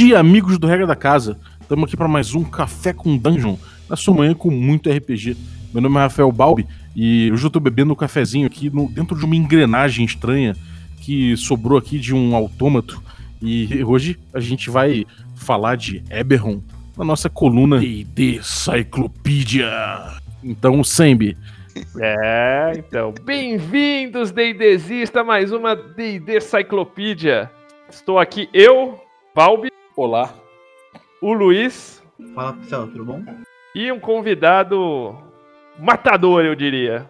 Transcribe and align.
dia, 0.00 0.18
amigos 0.18 0.58
do 0.58 0.66
Regra 0.66 0.86
da 0.86 0.96
Casa. 0.96 1.38
Estamos 1.60 1.84
aqui 1.84 1.94
para 1.94 2.08
mais 2.08 2.34
um 2.34 2.42
Café 2.42 2.90
com 2.90 3.18
Dungeon, 3.18 3.56
na 3.86 3.96
sua 3.96 4.14
manhã 4.14 4.32
com 4.32 4.50
muito 4.50 4.90
RPG. 4.90 5.36
Meu 5.74 5.82
nome 5.82 5.96
é 5.96 5.98
Rafael 5.98 6.32
Balbi 6.32 6.66
e 6.96 7.30
hoje 7.30 7.44
eu 7.44 7.48
estou 7.48 7.60
bebendo 7.60 7.92
um 7.92 7.94
cafezinho 7.94 8.46
aqui 8.46 8.70
no, 8.70 8.88
dentro 8.88 9.14
de 9.14 9.26
uma 9.26 9.36
engrenagem 9.36 10.06
estranha 10.06 10.56
que 11.02 11.36
sobrou 11.36 11.76
aqui 11.76 11.98
de 11.98 12.14
um 12.14 12.34
autômato. 12.34 13.02
E 13.42 13.84
hoje 13.84 14.18
a 14.32 14.40
gente 14.40 14.70
vai 14.70 15.04
falar 15.36 15.76
de 15.76 16.02
Eberron 16.08 16.62
na 16.96 17.04
nossa 17.04 17.28
coluna 17.28 17.78
D&D 17.78 18.40
Cyclopedia. 18.42 19.68
Então, 20.42 20.82
Sembi, 20.82 21.36
é, 22.00 22.72
então, 22.74 23.12
bem-vindos, 23.22 24.32
D&Dzista, 24.32 25.22
mais 25.22 25.52
uma 25.52 25.76
D&D 25.76 26.40
Cyclopedia. 26.40 27.50
Estou 27.90 28.18
aqui 28.18 28.48
eu, 28.54 28.98
Valbi. 29.34 29.68
Olá. 29.96 30.32
O 31.20 31.32
Luiz. 31.32 32.02
Fala, 32.34 32.52
pessoal, 32.52 32.86
tudo 32.86 33.04
bom? 33.04 33.24
E 33.74 33.90
um 33.90 33.98
convidado 33.98 35.16
matador, 35.78 36.44
eu 36.44 36.54
diria. 36.54 37.08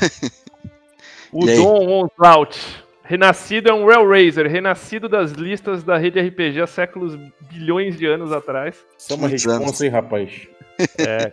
o 1.32 1.44
Dom 1.44 2.04
Onslaut. 2.04 2.84
Renascido 3.02 3.68
é 3.68 3.74
um 3.74 3.86
Railraiser, 3.86 4.50
renascido 4.50 5.08
das 5.08 5.32
listas 5.32 5.82
da 5.82 5.98
rede 5.98 6.18
RPG 6.18 6.62
há 6.62 6.66
séculos, 6.66 7.16
bilhões 7.50 7.98
de 7.98 8.06
anos 8.06 8.32
atrás. 8.32 8.82
Isso 8.96 9.12
é 9.12 9.16
uma 9.16 9.28
resposta, 9.28 9.84
hein, 9.84 9.90
rapaz? 9.90 10.48
É, 10.98 11.32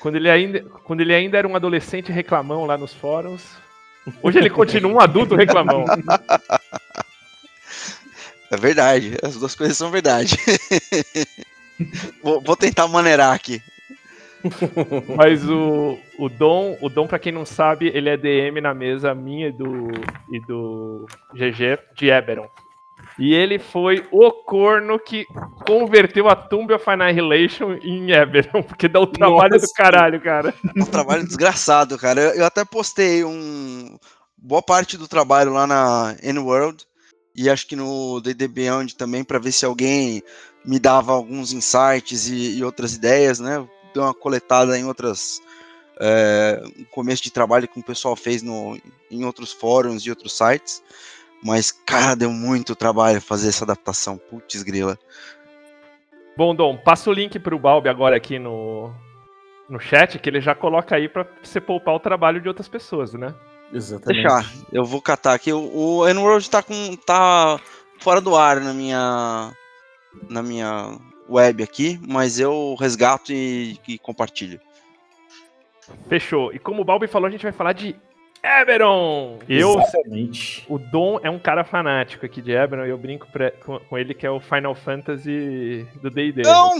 quando 0.00 0.16
ele, 0.16 0.28
ainda, 0.28 0.64
quando 0.82 1.00
ele 1.00 1.14
ainda 1.14 1.38
era 1.38 1.46
um 1.46 1.54
adolescente 1.54 2.10
reclamão 2.10 2.66
lá 2.66 2.76
nos 2.76 2.92
fóruns. 2.92 3.56
Hoje 4.20 4.36
ele 4.36 4.50
continua 4.50 4.92
um 4.92 5.00
adulto 5.00 5.36
reclamão. 5.36 5.84
É 8.52 8.56
verdade, 8.58 9.16
as 9.22 9.34
duas 9.34 9.54
coisas 9.54 9.78
são 9.78 9.90
verdade. 9.90 10.36
vou, 12.22 12.38
vou, 12.38 12.54
tentar 12.54 12.86
maneirar 12.86 13.34
aqui. 13.34 13.62
Mas 15.16 15.48
o, 15.48 15.98
o 16.18 16.28
Dom, 16.28 16.76
o 16.82 16.90
Dom, 16.90 17.06
para 17.06 17.18
quem 17.18 17.32
não 17.32 17.46
sabe, 17.46 17.90
ele 17.94 18.10
é 18.10 18.16
DM 18.18 18.60
na 18.60 18.74
mesa 18.74 19.14
minha 19.14 19.48
e 19.48 19.52
do, 19.52 19.88
e 20.30 20.38
do 20.46 21.06
GG 21.32 21.78
de 21.96 22.10
Eberon. 22.10 22.46
E 23.18 23.32
ele 23.32 23.58
foi 23.58 24.06
o 24.12 24.30
corno 24.30 24.98
que 24.98 25.24
converteu 25.66 26.28
a 26.28 26.36
Tomb 26.36 26.74
of 26.74 26.84
Annihilation 26.90 27.78
em 27.82 28.10
Eberron, 28.10 28.62
porque 28.62 28.86
dá 28.86 29.00
o 29.00 29.06
trabalho 29.06 29.54
Nossa. 29.54 29.66
do 29.66 29.72
caralho, 29.72 30.20
cara. 30.20 30.52
Um 30.76 30.84
trabalho 30.84 31.24
desgraçado, 31.24 31.96
cara. 31.96 32.20
Eu, 32.20 32.30
eu, 32.34 32.44
até 32.44 32.66
postei 32.66 33.24
um 33.24 33.96
boa 34.36 34.60
parte 34.60 34.98
do 34.98 35.08
trabalho 35.08 35.54
lá 35.54 35.66
na 35.66 36.16
N-World 36.22 36.84
e 37.34 37.48
acho 37.48 37.66
que 37.66 37.76
no 37.76 38.20
D&D 38.20 38.46
Beyond 38.48 38.94
também 38.96 39.24
para 39.24 39.38
ver 39.38 39.52
se 39.52 39.64
alguém 39.64 40.22
me 40.64 40.78
dava 40.78 41.12
alguns 41.12 41.52
insights 41.52 42.28
e, 42.28 42.58
e 42.58 42.64
outras 42.64 42.94
ideias, 42.94 43.40
né? 43.40 43.66
Deu 43.94 44.02
uma 44.02 44.14
coletada 44.14 44.78
em 44.78 44.84
outras 44.84 45.40
é, 46.00 46.62
começo 46.90 47.22
de 47.22 47.32
trabalho 47.32 47.68
que 47.68 47.80
o 47.80 47.84
pessoal 47.84 48.16
fez 48.16 48.42
no, 48.42 48.78
em 49.10 49.24
outros 49.24 49.52
fóruns 49.52 50.02
e 50.02 50.10
outros 50.10 50.36
sites. 50.36 50.82
Mas, 51.42 51.72
cara, 51.72 52.14
deu 52.14 52.30
muito 52.30 52.76
trabalho 52.76 53.20
fazer 53.20 53.48
essa 53.48 53.64
adaptação. 53.64 54.16
Putz, 54.16 54.62
grila. 54.62 54.98
Bom, 56.36 56.54
Dom, 56.54 56.76
passa 56.76 57.10
o 57.10 57.12
link 57.12 57.38
pro 57.38 57.58
Balbi 57.58 57.88
agora 57.88 58.16
aqui 58.16 58.38
no, 58.38 58.92
no 59.68 59.80
chat, 59.80 60.18
que 60.18 60.30
ele 60.30 60.40
já 60.40 60.54
coloca 60.54 60.94
aí 60.94 61.08
para 61.08 61.26
você 61.42 61.60
poupar 61.60 61.94
o 61.94 62.00
trabalho 62.00 62.40
de 62.40 62.48
outras 62.48 62.68
pessoas, 62.68 63.12
né? 63.14 63.34
Exatamente. 63.72 64.22
Deixar, 64.22 64.52
eu 64.72 64.84
vou 64.84 65.00
catar 65.00 65.34
aqui. 65.34 65.52
O, 65.52 65.98
o 65.98 66.08
N-World 66.08 66.48
tá, 66.50 66.62
com, 66.62 66.96
tá 66.96 67.58
fora 67.98 68.20
do 68.20 68.36
ar 68.36 68.60
na 68.60 68.74
minha, 68.74 69.52
na 70.28 70.42
minha 70.42 70.98
web 71.28 71.62
aqui, 71.62 71.98
mas 72.06 72.38
eu 72.38 72.76
resgato 72.78 73.32
e, 73.32 73.78
e 73.88 73.98
compartilho. 73.98 74.60
Fechou. 76.08 76.52
E 76.52 76.58
como 76.58 76.82
o 76.82 76.84
Balbi 76.84 77.06
falou, 77.06 77.26
a 77.26 77.30
gente 77.30 77.42
vai 77.42 77.52
falar 77.52 77.72
de 77.72 77.96
Eberon! 78.42 79.38
Eu, 79.48 79.80
Exatamente. 79.80 80.64
O 80.68 80.76
Dom 80.78 81.20
é 81.22 81.30
um 81.30 81.38
cara 81.38 81.64
fanático 81.64 82.26
aqui 82.26 82.42
de 82.42 82.50
Eberon 82.50 82.84
e 82.84 82.90
eu 82.90 82.98
brinco 82.98 83.28
pra, 83.30 83.52
com, 83.52 83.78
com, 83.78 83.96
ele 83.96 84.14
que 84.14 84.26
é 84.26 84.30
o 84.30 84.40
Final 84.40 84.74
Fantasy 84.74 85.86
do 86.02 86.10
D&D. 86.10 86.42
Não! 86.42 86.76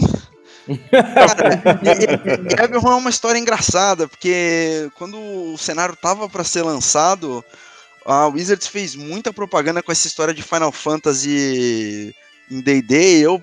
Eberon 2.61 2.91
é 2.91 2.95
uma 2.95 3.09
história 3.09 3.39
engraçada, 3.39 4.07
porque 4.09 4.91
quando 4.95 5.17
o 5.17 5.57
cenário 5.57 5.95
tava 5.95 6.27
para 6.27 6.43
ser 6.43 6.63
lançado, 6.63 7.43
a 8.05 8.27
Wizards 8.27 8.67
fez 8.67 8.93
muita 8.93 9.31
propaganda 9.31 9.81
com 9.81 9.91
essa 9.91 10.05
história 10.07 10.33
de 10.33 10.43
Final 10.43 10.73
Fantasy 10.73 12.13
em 12.51 12.61
D&D, 12.61 13.19
eu 13.19 13.41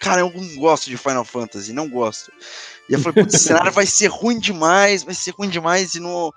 cara, 0.00 0.20
eu 0.22 0.32
não 0.34 0.56
gosto 0.56 0.90
de 0.90 0.96
Final 0.96 1.24
Fantasy, 1.24 1.72
não 1.72 1.88
gosto. 1.88 2.32
E 2.88 2.94
eu 2.94 2.98
falei, 2.98 3.22
putz, 3.22 3.34
esse 3.36 3.44
cenário 3.44 3.70
vai 3.70 3.86
ser 3.86 4.08
ruim 4.08 4.40
demais, 4.40 5.04
vai 5.04 5.14
ser 5.14 5.30
ruim 5.30 5.48
demais, 5.48 5.94
e 5.94 6.00
no, 6.00 6.34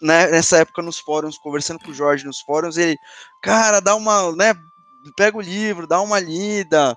né, 0.00 0.28
nessa 0.28 0.58
época 0.58 0.82
nos 0.82 0.98
fóruns, 0.98 1.38
conversando 1.38 1.78
com 1.80 1.90
o 1.90 1.94
Jorge 1.94 2.24
nos 2.24 2.40
fóruns, 2.40 2.76
ele, 2.76 2.96
cara, 3.42 3.80
dá 3.80 3.94
uma, 3.94 4.34
né, 4.34 4.54
pega 5.16 5.36
o 5.36 5.42
livro, 5.42 5.86
dá 5.86 6.00
uma 6.00 6.18
lida. 6.18 6.96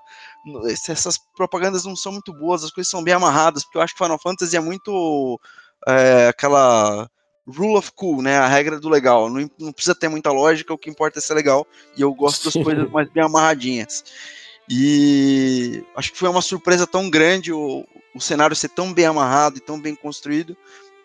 Essas 0.66 1.18
propagandas 1.36 1.84
não 1.84 1.96
são 1.96 2.12
muito 2.12 2.32
boas, 2.32 2.64
as 2.64 2.70
coisas 2.70 2.90
são 2.90 3.02
bem 3.02 3.14
amarradas, 3.14 3.64
porque 3.64 3.78
eu 3.78 3.82
acho 3.82 3.94
que 3.94 4.02
Final 4.02 4.18
Fantasy 4.18 4.56
é 4.56 4.60
muito 4.60 5.40
é, 5.86 6.28
aquela 6.28 7.08
rule 7.46 7.76
of 7.76 7.92
cool, 7.94 8.22
né, 8.22 8.38
a 8.38 8.46
regra 8.46 8.80
do 8.80 8.88
legal. 8.88 9.28
Não, 9.30 9.48
não, 9.58 9.72
precisa 9.72 9.94
ter 9.94 10.08
muita 10.08 10.30
lógica, 10.30 10.72
o 10.72 10.78
que 10.78 10.90
importa 10.90 11.18
é 11.18 11.22
ser 11.22 11.34
legal, 11.34 11.66
e 11.96 12.02
eu 12.02 12.12
gosto 12.14 12.44
das 12.44 12.62
coisas 12.62 12.90
mais 12.90 13.08
bem 13.10 13.22
amarradinhas. 13.22 14.04
E 14.68 15.84
acho 15.94 16.12
que 16.12 16.18
foi 16.18 16.28
uma 16.28 16.40
surpresa 16.40 16.86
tão 16.86 17.10
grande 17.10 17.52
o, 17.52 17.86
o 18.14 18.20
cenário 18.20 18.56
ser 18.56 18.70
tão 18.70 18.92
bem 18.94 19.04
amarrado 19.04 19.58
e 19.58 19.60
tão 19.60 19.78
bem 19.78 19.94
construído, 19.94 20.56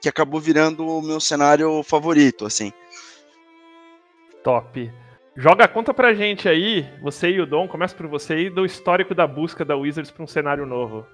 que 0.02 0.10
acabou 0.10 0.40
virando 0.40 0.88
o 0.88 1.02
meu 1.02 1.20
cenário 1.20 1.84
favorito, 1.84 2.46
assim. 2.46 2.72
Top. 4.44 4.92
Joga 5.36 5.66
a 5.66 5.68
conta 5.68 5.94
pra 5.94 6.14
gente 6.14 6.50
aí, 6.50 6.86
você 7.02 7.30
e 7.30 7.40
o 7.40 7.46
Dom, 7.46 7.68
começa 7.68 7.96
por 7.96 8.08
você 8.08 8.34
aí, 8.34 8.50
do 8.50 8.66
histórico 8.66 9.16
da 9.16 9.26
busca 9.26 9.64
da 9.64 9.76
Wizards 9.76 10.12
pra 10.12 10.24
um 10.24 10.28
cenário 10.28 10.66
novo. 10.66 11.06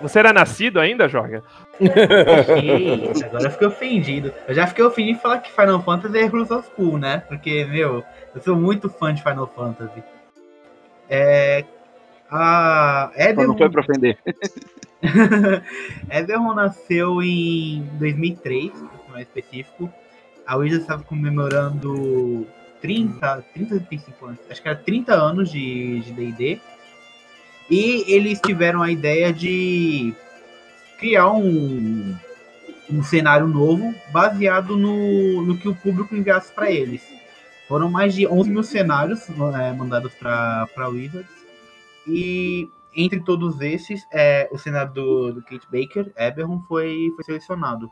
Você 0.00 0.18
era 0.18 0.32
nascido 0.32 0.80
ainda, 0.80 1.06
Joga? 1.06 1.42
Isso, 1.78 3.24
agora 3.24 3.44
eu 3.44 3.50
fiquei 3.50 3.66
ofendido. 3.66 4.32
Eu 4.48 4.54
já 4.54 4.66
fiquei 4.66 4.84
ofendido 4.84 5.18
em 5.18 5.20
falar 5.20 5.38
que 5.38 5.52
Final 5.52 5.82
Fantasy 5.82 6.18
é 6.18 6.24
Rules 6.24 6.50
of 6.50 6.70
Cool, 6.70 6.98
né? 6.98 7.22
Porque, 7.28 7.64
meu, 7.66 8.02
eu 8.34 8.40
sou 8.40 8.56
muito 8.56 8.88
fã 8.88 9.12
de 9.12 9.22
Final 9.22 9.46
Fantasy. 9.54 10.02
É. 11.08 11.64
A 12.30 13.12
Eberron... 13.14 13.52
Não 13.52 13.58
foi 13.58 13.68
pra 13.68 13.82
ofender. 13.82 14.18
Eberron 16.10 16.54
nasceu 16.54 17.22
em 17.22 17.82
2003, 17.98 18.72
mais 19.10 19.26
específico. 19.26 19.92
A 20.46 20.56
Wizards 20.56 20.82
estava 20.82 21.02
comemorando 21.02 22.46
30, 22.80 23.44
30, 23.52 23.80
35 23.80 24.26
anos, 24.26 24.38
acho 24.50 24.62
que 24.62 24.68
era 24.68 24.78
30 24.78 25.14
anos 25.14 25.50
de 25.50 26.02
D&D. 26.12 26.60
E 27.68 28.04
eles 28.06 28.40
tiveram 28.40 28.82
a 28.82 28.90
ideia 28.90 29.32
de 29.32 30.14
criar 30.98 31.32
um, 31.32 32.14
um 32.88 33.02
cenário 33.02 33.48
novo 33.48 33.92
baseado 34.12 34.76
no, 34.76 35.42
no 35.42 35.58
que 35.58 35.68
o 35.68 35.74
público 35.74 36.14
enviasse 36.14 36.52
para 36.52 36.70
eles. 36.70 37.02
Foram 37.66 37.90
mais 37.90 38.14
de 38.14 38.26
11 38.26 38.50
mil 38.50 38.62
cenários 38.62 39.28
é, 39.28 39.72
mandados 39.72 40.14
para 40.14 40.88
Wizards. 40.88 41.34
E 42.06 42.70
entre 42.96 43.20
todos 43.20 43.60
esses, 43.60 44.06
é, 44.10 44.48
o 44.50 44.58
cenário 44.58 44.92
do, 44.92 45.42
Kate 45.42 45.66
Baker, 45.70 46.12
Eberron, 46.16 46.60
foi, 46.62 47.12
foi 47.14 47.24
selecionado. 47.24 47.90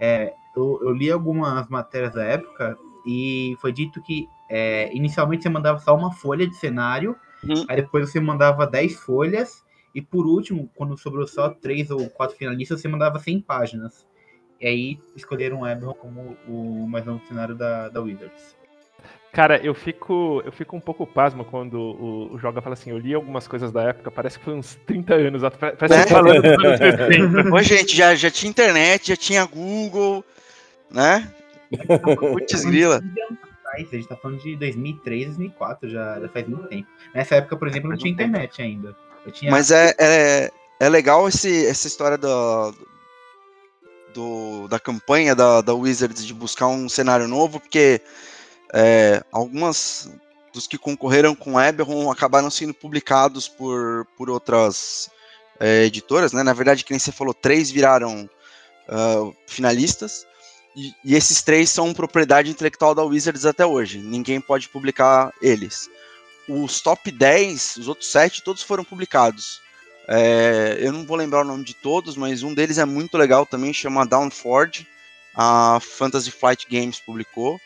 É, 0.00 0.34
eu, 0.56 0.80
eu, 0.82 0.90
li 0.92 1.10
algumas 1.10 1.68
matérias 1.68 2.12
da 2.12 2.24
época 2.24 2.76
e 3.06 3.56
foi 3.60 3.72
dito 3.72 4.02
que 4.02 4.28
é, 4.48 4.94
inicialmente 4.94 5.44
você 5.44 5.48
mandava 5.48 5.78
só 5.78 5.94
uma 5.94 6.12
folha 6.12 6.46
de 6.46 6.56
cenário, 6.56 7.16
uhum. 7.44 7.64
aí 7.68 7.76
depois 7.76 8.10
você 8.10 8.18
mandava 8.18 8.66
10 8.66 8.96
folhas, 8.96 9.64
e 9.94 10.02
por 10.02 10.26
último, 10.26 10.68
quando 10.74 10.98
sobrou 10.98 11.26
só 11.26 11.50
3 11.50 11.90
ou 11.90 12.10
4 12.10 12.36
finalistas, 12.36 12.80
você 12.80 12.88
mandava 12.88 13.18
100 13.18 13.40
páginas. 13.42 14.06
E 14.60 14.66
aí 14.66 15.00
escolheram 15.14 15.66
Eberron 15.66 15.94
como 15.94 16.36
o 16.48 16.86
mais 16.88 17.04
novo 17.04 17.24
cenário 17.26 17.54
da, 17.54 17.88
da 17.88 18.00
Wizards. 18.00 18.56
Cara, 19.32 19.56
eu 19.64 19.74
fico, 19.74 20.42
eu 20.44 20.52
fico 20.52 20.76
um 20.76 20.80
pouco 20.80 21.06
pasmo 21.06 21.42
quando 21.42 21.74
o, 21.80 22.34
o 22.34 22.38
Joga 22.38 22.60
fala 22.60 22.74
assim, 22.74 22.90
eu 22.90 22.98
li 22.98 23.14
algumas 23.14 23.48
coisas 23.48 23.72
da 23.72 23.82
época, 23.84 24.10
parece 24.10 24.38
que 24.38 24.44
foi 24.44 24.52
uns 24.52 24.74
30 24.86 25.14
anos, 25.14 25.42
parece 25.58 26.00
é? 26.00 26.04
que 26.04 26.10
falando 26.10 26.42
dos 26.42 26.64
anos 26.64 26.78
60. 26.78 27.54
Ô, 27.54 27.62
gente, 27.62 27.96
já, 27.96 28.14
já 28.14 28.30
tinha 28.30 28.50
internet, 28.50 29.08
já 29.08 29.16
tinha 29.16 29.46
Google, 29.46 30.22
né? 30.90 31.32
Putz 32.18 32.62
grila. 32.62 33.02
A 33.74 33.78
gente 33.78 34.06
tá 34.06 34.16
falando 34.16 34.38
de 34.42 34.54
2003, 34.56 35.28
2004, 35.28 35.88
já, 35.88 36.20
já 36.20 36.28
faz 36.28 36.46
muito 36.46 36.68
tempo. 36.68 36.86
Nessa 37.14 37.36
época, 37.36 37.56
por 37.56 37.68
exemplo, 37.68 37.88
não 37.88 37.96
tinha 37.96 38.12
internet 38.12 38.60
ainda. 38.60 38.94
Tinha... 39.32 39.50
Mas 39.50 39.70
é, 39.70 39.94
é, 39.98 40.50
é 40.78 40.88
legal 40.90 41.26
esse, 41.26 41.64
essa 41.66 41.86
história 41.86 42.18
do, 42.18 42.74
do, 44.12 44.68
da 44.68 44.78
campanha 44.78 45.34
da, 45.34 45.62
da 45.62 45.72
Wizards 45.72 46.26
de 46.26 46.34
buscar 46.34 46.66
um 46.66 46.86
cenário 46.86 47.26
novo, 47.26 47.58
porque 47.58 48.02
é, 48.72 49.22
algumas 49.30 50.10
dos 50.52 50.66
que 50.66 50.78
concorreram 50.78 51.34
com 51.34 51.60
Eberron 51.60 52.10
acabaram 52.10 52.50
sendo 52.50 52.74
publicados 52.74 53.48
por, 53.48 54.06
por 54.16 54.28
outras 54.28 55.10
é, 55.58 55.84
editoras, 55.84 56.32
né? 56.32 56.42
Na 56.42 56.52
verdade, 56.52 56.84
que 56.84 56.90
nem 56.90 56.98
você 56.98 57.12
falou, 57.12 57.32
três 57.32 57.70
viraram 57.70 58.28
uh, 58.88 59.34
finalistas. 59.46 60.26
E, 60.74 60.94
e, 61.04 61.14
esses 61.14 61.42
três 61.42 61.70
são 61.70 61.92
propriedade 61.92 62.50
intelectual 62.50 62.94
da 62.94 63.04
Wizards 63.04 63.44
até 63.44 63.64
hoje. 63.64 63.98
Ninguém 63.98 64.40
pode 64.40 64.68
publicar 64.68 65.32
eles. 65.40 65.88
Os 66.48 66.80
top 66.80 67.10
10, 67.10 67.76
os 67.76 67.88
outros 67.88 68.10
sete, 68.10 68.42
todos 68.42 68.62
foram 68.62 68.84
publicados. 68.84 69.60
É, 70.08 70.78
eu 70.80 70.92
não 70.92 71.06
vou 71.06 71.16
lembrar 71.16 71.42
o 71.42 71.44
nome 71.44 71.64
de 71.64 71.74
todos, 71.74 72.16
mas 72.16 72.42
um 72.42 72.52
deles 72.52 72.78
é 72.78 72.84
muito 72.84 73.16
legal 73.16 73.46
também, 73.46 73.72
chama 73.72 74.06
Downford. 74.06 74.86
A 75.34 75.78
Fantasy 75.80 76.30
Flight 76.30 76.66
Games 76.68 76.98
publicou. 76.98 77.60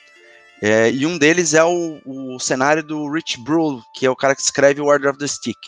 É, 0.62 0.90
e 0.90 1.06
um 1.06 1.18
deles 1.18 1.54
é 1.54 1.62
o, 1.64 2.00
o 2.04 2.38
cenário 2.38 2.82
do 2.82 3.10
Rich 3.10 3.40
Brule, 3.40 3.82
que 3.94 4.06
é 4.06 4.10
o 4.10 4.16
cara 4.16 4.34
que 4.34 4.40
escreve 4.40 4.80
o 4.80 4.86
Order 4.86 5.10
of 5.10 5.18
the 5.18 5.26
Stick. 5.26 5.58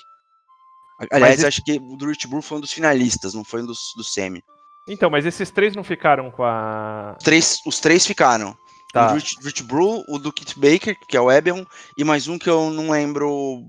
Aliás, 1.12 1.37
esse... 1.37 1.46
acho 1.46 1.64
que 1.64 1.76
o 1.76 1.96
do 1.96 2.06
Rich 2.06 2.26
Brule 2.26 2.43
foi 2.43 2.58
um 2.58 2.61
dos 2.61 2.73
finalistas, 2.73 3.35
não 3.35 3.44
foi 3.44 3.62
um 3.62 3.67
dos, 3.67 3.93
do 3.96 4.02
semi. 4.02 4.43
Então, 4.88 5.11
mas 5.11 5.26
esses 5.26 5.50
três 5.50 5.76
não 5.76 5.85
ficaram 5.85 6.31
com 6.31 6.43
a. 6.43 7.17
Três, 7.23 7.61
os 7.67 7.79
três 7.79 8.06
ficaram. 8.06 8.56
Tá. 8.93 9.12
O 9.12 9.14
Rich, 9.14 9.37
Rich 9.43 9.62
Brule, 9.62 10.02
o 10.08 10.19
do 10.19 10.32
Kit 10.32 10.58
Baker, 10.58 10.96
que 11.06 11.17
é 11.17 11.20
o 11.20 11.31
Eberron, 11.31 11.64
e 11.96 12.02
mais 12.02 12.26
um 12.26 12.38
que 12.38 12.49
eu 12.49 12.70
não 12.70 12.90
lembro 12.90 13.62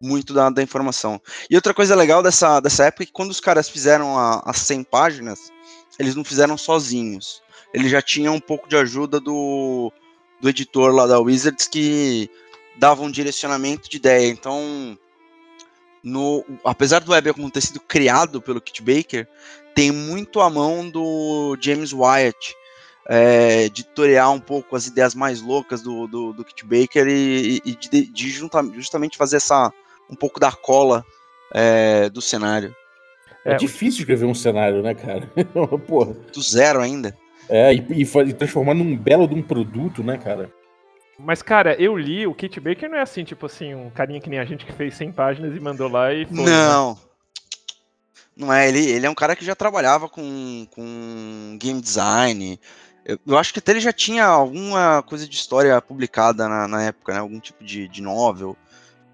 muito 0.00 0.32
da, 0.32 0.48
da 0.48 0.62
informação. 0.62 1.20
E 1.50 1.56
outra 1.56 1.74
coisa 1.74 1.96
legal 1.96 2.22
dessa, 2.22 2.60
dessa 2.60 2.84
época 2.84 3.02
é 3.02 3.06
que 3.06 3.12
quando 3.12 3.30
os 3.30 3.40
caras 3.40 3.68
fizeram 3.68 4.16
a, 4.16 4.42
as 4.46 4.58
100 4.58 4.84
páginas, 4.84 5.50
eles 5.98 6.14
não 6.14 6.22
fizeram 6.22 6.56
sozinhos. 6.56 7.42
Eles 7.72 7.90
já 7.90 8.00
tinham 8.00 8.36
um 8.36 8.40
pouco 8.40 8.68
de 8.68 8.76
ajuda 8.76 9.18
do, 9.18 9.92
do 10.44 10.50
editor 10.50 10.92
lá 10.92 11.06
da 11.06 11.18
Wizards 11.18 11.66
que 11.66 12.30
dava 12.76 13.02
um 13.02 13.10
direcionamento 13.10 13.88
de 13.88 13.96
ideia. 13.96 14.28
Então, 14.28 14.98
no, 16.02 16.44
apesar 16.62 17.00
do 17.00 17.14
Eberron 17.14 17.48
ter 17.48 17.62
sido 17.62 17.80
criado 17.80 18.42
pelo 18.42 18.60
Kit 18.60 18.82
Baker, 18.82 19.26
tem 19.74 19.90
muito 19.90 20.42
a 20.42 20.50
mão 20.50 20.86
do 20.90 21.56
James 21.58 21.94
Wyatt, 21.94 22.54
é, 23.08 23.64
editoriar 23.64 24.30
um 24.32 24.38
pouco 24.38 24.76
as 24.76 24.86
ideias 24.86 25.14
mais 25.14 25.40
loucas 25.40 25.80
do, 25.80 26.06
do, 26.06 26.34
do 26.34 26.44
Kit 26.44 26.62
Baker 26.62 27.06
e, 27.08 27.62
e 27.64 27.74
de, 27.74 28.06
de 28.06 28.28
justamente 28.28 29.16
fazer 29.16 29.36
essa 29.36 29.72
um 30.10 30.14
pouco 30.14 30.38
da 30.38 30.52
cola 30.52 31.02
é, 31.54 32.10
do 32.10 32.20
cenário. 32.20 32.76
É, 33.46 33.54
é 33.54 33.56
difícil 33.56 34.00
escrever 34.00 34.26
um 34.26 34.34
cenário, 34.34 34.82
né, 34.82 34.94
cara? 34.94 35.26
Porra. 35.88 36.12
Do 36.12 36.42
zero 36.42 36.82
ainda. 36.82 37.16
É, 37.48 37.74
e, 37.74 37.84
e, 37.90 38.02
e, 38.02 38.32
transformar 38.32 38.74
num 38.74 38.96
belo 38.96 39.28
de 39.28 39.34
um 39.34 39.42
produto, 39.42 40.02
né, 40.02 40.16
cara? 40.16 40.50
Mas, 41.18 41.42
cara, 41.42 41.74
eu 41.80 41.96
li, 41.96 42.26
o 42.26 42.34
Kit 42.34 42.58
Baker 42.58 42.90
não 42.90 42.98
é 42.98 43.02
assim, 43.02 43.24
tipo 43.24 43.46
assim, 43.46 43.74
um 43.74 43.90
carinha 43.90 44.20
que 44.20 44.28
nem 44.28 44.38
a 44.38 44.44
gente 44.44 44.64
que 44.64 44.72
fez 44.72 44.94
100 44.94 45.12
páginas 45.12 45.56
e 45.56 45.60
mandou 45.60 45.88
lá 45.88 46.12
e 46.12 46.26
foi. 46.26 46.36
Né? 46.36 46.44
Não. 46.44 46.94
Né? 46.94 47.00
Não 48.36 48.52
é, 48.52 48.68
ele, 48.68 48.84
ele 48.90 49.06
é 49.06 49.10
um 49.10 49.14
cara 49.14 49.36
que 49.36 49.44
já 49.44 49.54
trabalhava 49.54 50.08
com, 50.08 50.66
com 50.74 51.56
game 51.60 51.80
design. 51.80 52.58
Eu, 53.04 53.18
eu 53.26 53.38
acho 53.38 53.52
que 53.52 53.60
até 53.60 53.70
ele 53.70 53.80
já 53.80 53.92
tinha 53.92 54.24
alguma 54.24 55.02
coisa 55.02 55.28
de 55.28 55.36
história 55.36 55.80
publicada 55.80 56.48
na, 56.48 56.66
na 56.66 56.82
época, 56.82 57.12
né? 57.12 57.20
Algum 57.20 57.38
tipo 57.38 57.62
de, 57.62 57.86
de 57.86 58.02
novel. 58.02 58.56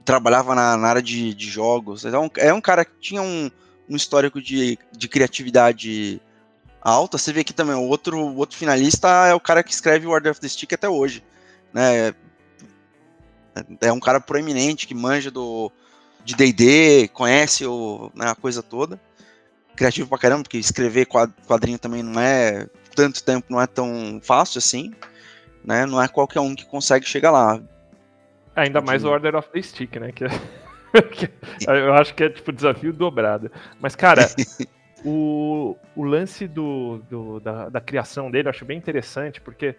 Trabalhava 0.06 0.54
na, 0.54 0.76
na 0.76 0.88
área 0.88 1.02
de, 1.02 1.34
de 1.34 1.46
jogos. 1.50 2.06
Então, 2.06 2.30
é 2.38 2.52
um 2.52 2.62
cara 2.62 2.82
que 2.82 2.92
tinha 2.98 3.20
um, 3.20 3.50
um 3.90 3.96
histórico 3.96 4.40
de, 4.40 4.78
de 4.96 5.06
criatividade 5.06 6.18
alta. 6.80 7.18
Você 7.18 7.32
vê 7.32 7.40
aqui 7.40 7.52
também, 7.52 7.74
o 7.74 7.82
outro, 7.82 8.18
o 8.18 8.36
outro 8.36 8.56
finalista 8.56 9.08
é 9.26 9.34
o 9.34 9.40
cara 9.40 9.62
que 9.62 9.72
escreve 9.72 10.06
o 10.06 10.10
Order 10.10 10.32
of 10.32 10.40
the 10.40 10.48
Stick 10.48 10.72
até 10.72 10.88
hoje. 10.88 11.22
Né? 11.72 12.08
É, 12.08 12.14
é 13.82 13.92
um 13.92 14.00
cara 14.00 14.20
proeminente 14.20 14.86
que 14.86 14.94
manja 14.94 15.30
do 15.30 15.70
de 16.22 16.36
D&D, 16.36 17.08
conhece 17.08 17.64
o, 17.64 18.12
né, 18.14 18.28
a 18.28 18.34
coisa 18.34 18.62
toda 18.62 19.00
criativo 19.80 20.10
pra 20.10 20.18
caramba, 20.18 20.42
porque 20.42 20.58
escrever 20.58 21.06
quadrinho 21.06 21.78
também 21.78 22.02
não 22.02 22.20
é 22.20 22.66
tanto 22.94 23.24
tempo, 23.24 23.46
não 23.48 23.58
é 23.58 23.66
tão 23.66 24.20
fácil 24.22 24.58
assim, 24.58 24.92
né? 25.64 25.86
Não 25.86 26.02
é 26.02 26.06
qualquer 26.06 26.40
um 26.40 26.54
que 26.54 26.66
consegue 26.66 27.06
chegar 27.06 27.30
lá. 27.30 27.58
Ainda 28.54 28.82
mais 28.82 29.04
o 29.04 29.08
Order 29.08 29.36
of 29.36 29.48
the 29.50 29.62
Stick, 29.62 29.96
né? 29.96 30.12
Que, 30.12 30.26
que 31.10 31.30
eu 31.66 31.94
acho 31.94 32.14
que 32.14 32.24
é 32.24 32.28
tipo 32.28 32.52
desafio 32.52 32.92
dobrado. 32.92 33.50
Mas, 33.80 33.96
cara, 33.96 34.28
o, 35.04 35.76
o 35.96 36.04
lance 36.04 36.46
do, 36.46 36.98
do 37.08 37.40
da, 37.40 37.68
da, 37.68 37.80
criação 37.80 38.30
dele 38.30 38.48
eu 38.48 38.50
acho 38.50 38.64
bem 38.64 38.78
interessante, 38.78 39.40
porque 39.40 39.74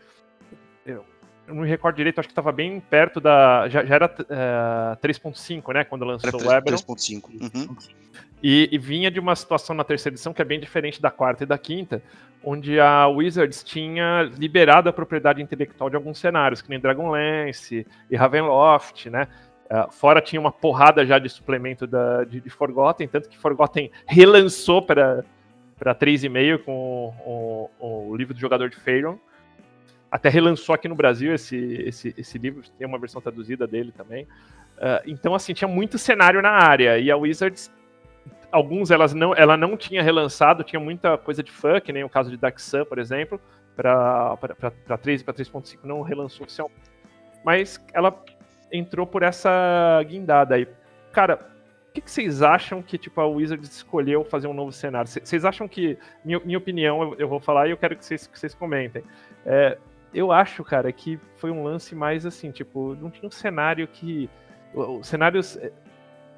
eu, 0.85 1.05
eu 1.47 1.53
não 1.53 1.63
me 1.63 1.67
recordo 1.67 1.95
direito, 1.95 2.19
acho 2.19 2.27
que 2.27 2.31
estava 2.31 2.51
bem 2.51 2.79
perto 2.79 3.19
da. 3.19 3.67
Já, 3.69 3.85
já 3.85 3.95
era 3.95 4.05
uh, 4.05 4.93
eh, 5.03 5.07
3.5, 5.07 5.73
né? 5.73 5.83
Quando 5.83 6.05
lançou 6.05 6.31
o 6.31 6.51
Eberron. 6.51 6.77
3.5. 6.77 7.23
Uhum. 7.29 7.75
E, 8.41 8.69
e, 8.71 8.77
vinha 8.77 9.11
de 9.11 9.19
uma 9.19 9.35
situação 9.35 9.75
na 9.75 9.83
terceira 9.83 10.15
edição 10.15 10.33
que 10.33 10.41
é 10.41 10.45
bem 10.45 10.59
diferente 10.59 10.99
da 10.99 11.11
quarta 11.11 11.43
e 11.43 11.47
da 11.47 11.59
quinta, 11.59 12.01
onde 12.43 12.79
a 12.79 13.07
Wizards 13.07 13.63
tinha 13.63 14.23
liberado 14.35 14.89
a 14.89 14.93
propriedade 14.93 15.41
intelectual 15.43 15.91
de 15.91 15.95
alguns 15.95 16.17
cenários, 16.17 16.59
que 16.59 16.69
nem 16.69 16.79
Dragonlance 16.79 17.85
e 18.09 18.15
Ravenloft, 18.15 19.09
né? 19.11 19.27
Uh, 19.71 19.89
fora 19.89 20.19
tinha 20.19 20.37
uma 20.37 20.51
porrada 20.51 21.05
já 21.05 21.17
de 21.17 21.29
suplemento 21.29 21.87
da, 21.87 22.25
de, 22.25 22.41
de 22.41 22.49
Forgotten, 22.49 23.07
tanto 23.07 23.29
que 23.29 23.37
Forgotten 23.37 23.89
relançou 24.05 24.81
para 24.81 25.23
3,5 25.79 26.57
com 26.65 27.15
o, 27.25 27.69
o, 27.79 28.09
o, 28.09 28.15
livro 28.17 28.33
do 28.33 28.39
jogador 28.39 28.69
de 28.69 28.75
Faerun. 28.75 29.17
Até 30.11 30.27
relançou 30.27 30.75
aqui 30.75 30.89
no 30.89 30.95
Brasil 30.95 31.33
esse, 31.33 31.55
esse, 31.87 32.13
esse 32.17 32.37
livro, 32.37 32.61
tem 32.77 32.85
uma 32.85 32.99
versão 32.99 33.21
traduzida 33.21 33.65
dele 33.65 33.93
também. 33.95 34.25
Uh, 34.25 34.99
então, 35.07 35.33
assim, 35.33 35.53
tinha 35.53 35.69
muito 35.69 35.97
cenário 35.97 36.41
na 36.41 36.51
área, 36.51 36.99
e 36.99 37.09
a 37.09 37.15
Wizards 37.15 37.71
alguns 38.51 38.91
elas 38.91 39.13
não, 39.13 39.33
ela 39.33 39.55
não 39.55 39.77
tinha 39.77 40.03
relançado, 40.03 40.65
tinha 40.65 40.81
muita 40.81 41.17
coisa 41.17 41.41
de 41.41 41.51
que 41.81 41.93
nem 41.93 42.03
o 42.03 42.09
caso 42.09 42.29
de 42.29 42.35
Dark 42.35 42.59
Sun, 42.59 42.83
por 42.83 42.99
exemplo, 42.99 43.39
para 43.77 44.37
3 45.01 45.21
e 45.21 45.23
para 45.23 45.33
3.5 45.33 45.77
não 45.83 46.01
relançou 46.01 46.43
oficialmente. 46.43 46.91
Mas 47.45 47.81
ela 47.93 48.11
entrou 48.71 49.05
por 49.05 49.23
essa 49.23 50.01
guindada 50.07 50.55
aí. 50.55 50.67
Cara, 51.11 51.39
o 51.89 51.93
que, 51.93 52.01
que, 52.01 52.09
vocês 52.09 52.41
acham 52.41 52.81
que 52.81 52.97
tipo, 52.97 53.19
a 53.19 53.27
Wizards 53.27 53.69
escolheu 53.69 54.23
fazer 54.23 54.47
um 54.47 54.53
novo 54.53 54.71
cenário? 54.71 55.09
Vocês 55.09 55.43
acham 55.43 55.67
que, 55.67 55.97
minha, 56.23 56.39
minha 56.39 56.57
opinião, 56.57 57.03
eu, 57.03 57.15
eu, 57.19 57.27
vou 57.27 57.39
falar 57.39 57.67
e 57.67 57.71
eu 57.71 57.77
quero 57.77 57.95
que 57.97 58.05
vocês, 58.05 58.27
que 58.27 58.39
vocês 58.39 58.53
comentem. 58.55 59.03
É, 59.45 59.77
eu 60.13 60.31
acho, 60.31 60.63
cara, 60.63 60.91
que 60.91 61.19
foi 61.35 61.51
um 61.51 61.63
lance 61.63 61.93
mais 61.93 62.25
assim, 62.25 62.51
tipo, 62.51 62.95
não 62.95 63.09
tinha 63.09 63.27
um 63.27 63.31
cenário 63.31 63.87
que. 63.87 64.29
Os 64.73 65.05
cenários 65.05 65.59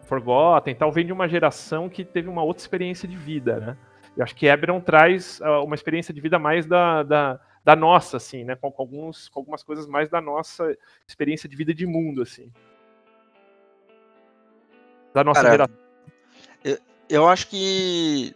Forgotten 0.03 0.75
tal, 0.75 0.91
vem 0.91 1.05
de 1.05 1.13
uma 1.13 1.27
geração 1.27 1.89
que 1.89 2.03
teve 2.03 2.27
uma 2.27 2.43
outra 2.43 2.61
experiência 2.61 3.07
de 3.07 3.15
vida, 3.15 3.59
né? 3.59 3.77
Eu 4.15 4.23
acho 4.23 4.35
que 4.35 4.45
Eberron 4.45 4.79
traz 4.79 5.39
uh, 5.39 5.63
uma 5.63 5.75
experiência 5.75 6.13
de 6.13 6.21
vida 6.21 6.37
mais 6.37 6.65
da, 6.65 7.03
da, 7.03 7.39
da 7.63 7.75
nossa, 7.75 8.17
assim, 8.17 8.43
né? 8.43 8.55
Com, 8.55 8.71
com, 8.71 8.81
alguns, 8.81 9.29
com 9.29 9.39
algumas 9.39 9.63
coisas 9.63 9.87
mais 9.87 10.09
da 10.09 10.19
nossa 10.19 10.75
experiência 11.07 11.47
de 11.47 11.55
vida 11.55 11.73
de 11.73 11.85
mundo, 11.85 12.21
assim. 12.21 12.51
Da 15.13 15.23
nossa 15.23 15.41
Cara, 15.41 15.51
geração. 15.51 15.75
Eu, 16.63 16.77
eu 17.09 17.27
acho 17.27 17.47
que. 17.47 18.35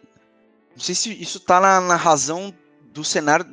Não 0.72 0.82
sei 0.82 0.96
se 0.96 1.22
isso 1.22 1.40
tá 1.40 1.60
na, 1.60 1.82
na 1.82 1.96
razão 1.96 2.54
do 2.94 3.04
cenário 3.04 3.46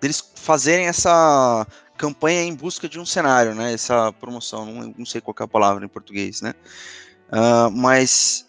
deles 0.00 0.32
fazerem 0.34 0.86
essa 0.86 1.66
campanha 1.96 2.42
em 2.42 2.54
busca 2.54 2.88
de 2.88 2.98
um 2.98 3.06
cenário, 3.06 3.54
né? 3.54 3.72
Essa 3.72 4.12
promoção, 4.12 4.66
não, 4.66 4.94
não 4.98 5.06
sei 5.06 5.20
qual 5.20 5.34
é 5.38 5.42
a 5.44 5.48
palavra 5.48 5.84
em 5.84 5.88
português, 5.88 6.42
né? 6.42 6.54
Uh, 7.28 7.70
mas 7.70 8.46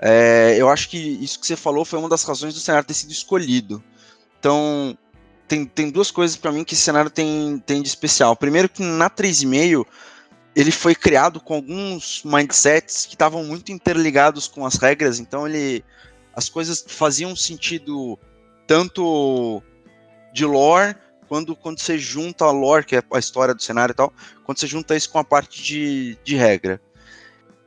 é, 0.00 0.56
eu 0.56 0.68
acho 0.68 0.88
que 0.88 0.96
isso 0.96 1.38
que 1.38 1.46
você 1.46 1.56
falou 1.56 1.84
foi 1.84 1.98
uma 1.98 2.08
das 2.08 2.24
razões 2.24 2.54
do 2.54 2.60
cenário 2.60 2.86
ter 2.86 2.94
sido 2.94 3.10
escolhido. 3.10 3.82
Então, 4.38 4.96
tem, 5.46 5.64
tem 5.64 5.90
duas 5.90 6.10
coisas 6.10 6.36
para 6.36 6.52
mim 6.52 6.64
que 6.64 6.74
esse 6.74 6.82
cenário 6.82 7.10
tem, 7.10 7.62
tem 7.66 7.82
de 7.82 7.88
especial. 7.88 8.36
Primeiro, 8.36 8.68
que 8.68 8.82
na 8.82 9.10
3,5 9.10 9.86
ele 10.54 10.70
foi 10.70 10.94
criado 10.94 11.40
com 11.40 11.54
alguns 11.54 12.22
mindsets 12.24 13.06
que 13.06 13.14
estavam 13.14 13.44
muito 13.44 13.72
interligados 13.72 14.46
com 14.46 14.64
as 14.64 14.76
regras, 14.76 15.18
então 15.18 15.46
ele 15.46 15.84
as 16.34 16.48
coisas 16.48 16.84
faziam 16.86 17.34
sentido 17.36 18.18
tanto 18.66 19.62
de 20.32 20.44
lore 20.44 20.96
quando, 21.28 21.54
quando 21.56 21.80
você 21.80 21.98
junta 21.98 22.44
a 22.44 22.50
lore, 22.50 22.84
que 22.84 22.96
é 22.96 23.02
a 23.12 23.18
história 23.18 23.54
do 23.54 23.62
cenário 23.62 23.92
e 23.92 23.96
tal, 23.96 24.12
quando 24.44 24.58
você 24.58 24.66
junta 24.66 24.96
isso 24.96 25.10
com 25.10 25.18
a 25.18 25.24
parte 25.24 25.62
de, 25.62 26.18
de 26.24 26.36
regra. 26.36 26.80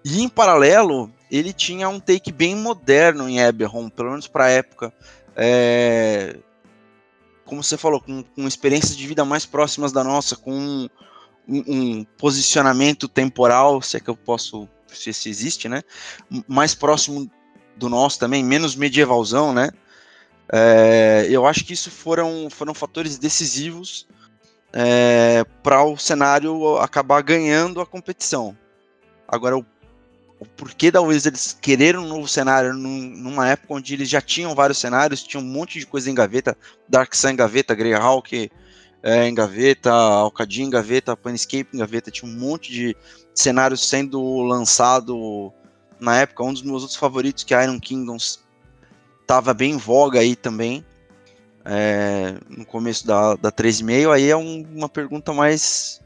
E 0.03 0.21
em 0.21 0.29
paralelo, 0.29 1.11
ele 1.29 1.51
tinha 1.51 1.89
um 1.89 1.99
take 1.99 2.31
bem 2.31 2.55
moderno 2.55 3.27
em 3.27 3.39
Eberron, 3.39 3.89
pelo 3.89 4.11
menos 4.11 4.27
para 4.27 4.45
a 4.45 4.49
época. 4.49 4.93
É... 5.35 6.37
Como 7.47 7.63
você 7.63 7.77
falou, 7.77 7.99
com, 7.99 8.21
com 8.23 8.47
experiências 8.47 8.95
de 8.95 9.07
vida 9.07 9.25
mais 9.25 9.45
próximas 9.45 9.91
da 9.91 10.03
nossa, 10.03 10.35
com 10.35 10.53
um, 10.53 10.89
um, 11.47 12.03
posicionamento 12.17 13.07
temporal, 13.07 13.81
se 13.81 13.97
é 13.97 13.99
que 13.99 14.09
eu 14.09 14.15
posso, 14.15 14.67
se, 14.87 15.09
existe, 15.29 15.67
né? 15.67 15.81
Mais 16.47 16.75
próximo 16.75 17.31
do 17.75 17.89
nosso 17.89 18.19
também, 18.19 18.43
menos 18.43 18.75
medievalzão, 18.75 19.53
né? 19.53 19.71
É, 20.51 21.27
eu 21.29 21.45
acho 21.45 21.65
que 21.65 21.73
isso 21.73 21.89
foram, 21.89 22.49
foram 22.49 22.73
fatores 22.73 23.17
decisivos 23.17 24.07
é, 24.73 25.43
para 25.63 25.83
o 25.83 25.97
cenário 25.97 26.77
acabar 26.77 27.21
ganhando 27.21 27.81
a 27.81 27.85
competição. 27.85 28.57
Agora, 29.27 29.57
o, 29.57 29.65
o, 30.39 30.45
porquê 30.45 30.91
da 30.91 31.01
Wizards 31.01 31.57
querer 31.59 31.97
um 31.97 32.07
novo 32.07 32.27
cenário 32.27 32.73
num, 32.73 33.09
numa 33.15 33.49
época 33.49 33.73
onde 33.73 33.93
eles 33.93 34.09
já 34.09 34.21
tinham 34.21 34.55
vários 34.55 34.77
cenários, 34.77 35.23
tinham 35.23 35.43
um 35.43 35.47
monte 35.47 35.79
de 35.79 35.85
coisa 35.85 36.09
em 36.09 36.15
gaveta, 36.15 36.57
Dark 36.87 37.13
Sun 37.13 37.29
em 37.29 37.35
gaveta, 37.35 37.75
Greyhawk 37.75 38.51
é, 39.03 39.27
em 39.27 39.33
gaveta, 39.33 39.91
Alcadim 39.91 40.63
em 40.63 40.69
gaveta, 40.69 41.15
Planescape 41.15 41.69
em 41.73 41.77
gaveta, 41.77 42.11
tinha 42.11 42.31
um 42.31 42.35
monte 42.35 42.71
de 42.71 42.95
cenários 43.33 43.87
sendo 43.87 44.41
lançado 44.41 45.51
na 45.99 46.19
época. 46.19 46.43
Um 46.43 46.53
dos 46.53 46.61
meus 46.61 46.81
outros 46.81 46.97
favoritos, 46.97 47.43
que 47.43 47.53
é 47.53 47.63
Iron 47.63 47.79
Kingdoms, 47.79 48.43
estava 49.21 49.53
bem 49.53 49.73
em 49.73 49.77
voga 49.77 50.19
aí 50.19 50.35
também 50.35 50.85
é, 51.69 52.35
no 52.49 52.65
começo 52.65 53.05
da, 53.05 53.35
da 53.35 53.51
3,5, 53.51 54.11
aí 54.13 54.29
é 54.29 54.37
um, 54.37 54.65
uma 54.73 54.87
pergunta 54.87 55.33
mais 55.33 56.01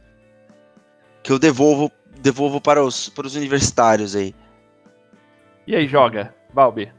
que 1.22 1.32
eu 1.32 1.38
devolvo, 1.38 1.92
devolvo 2.22 2.62
para, 2.62 2.84
os, 2.84 3.10
para 3.10 3.28
os 3.28 3.36
universitários 3.36 4.16
aí. 4.16 4.34
E 5.66 5.76
aí, 5.76 5.88
joga, 5.88 6.34
Balbi? 6.54 6.92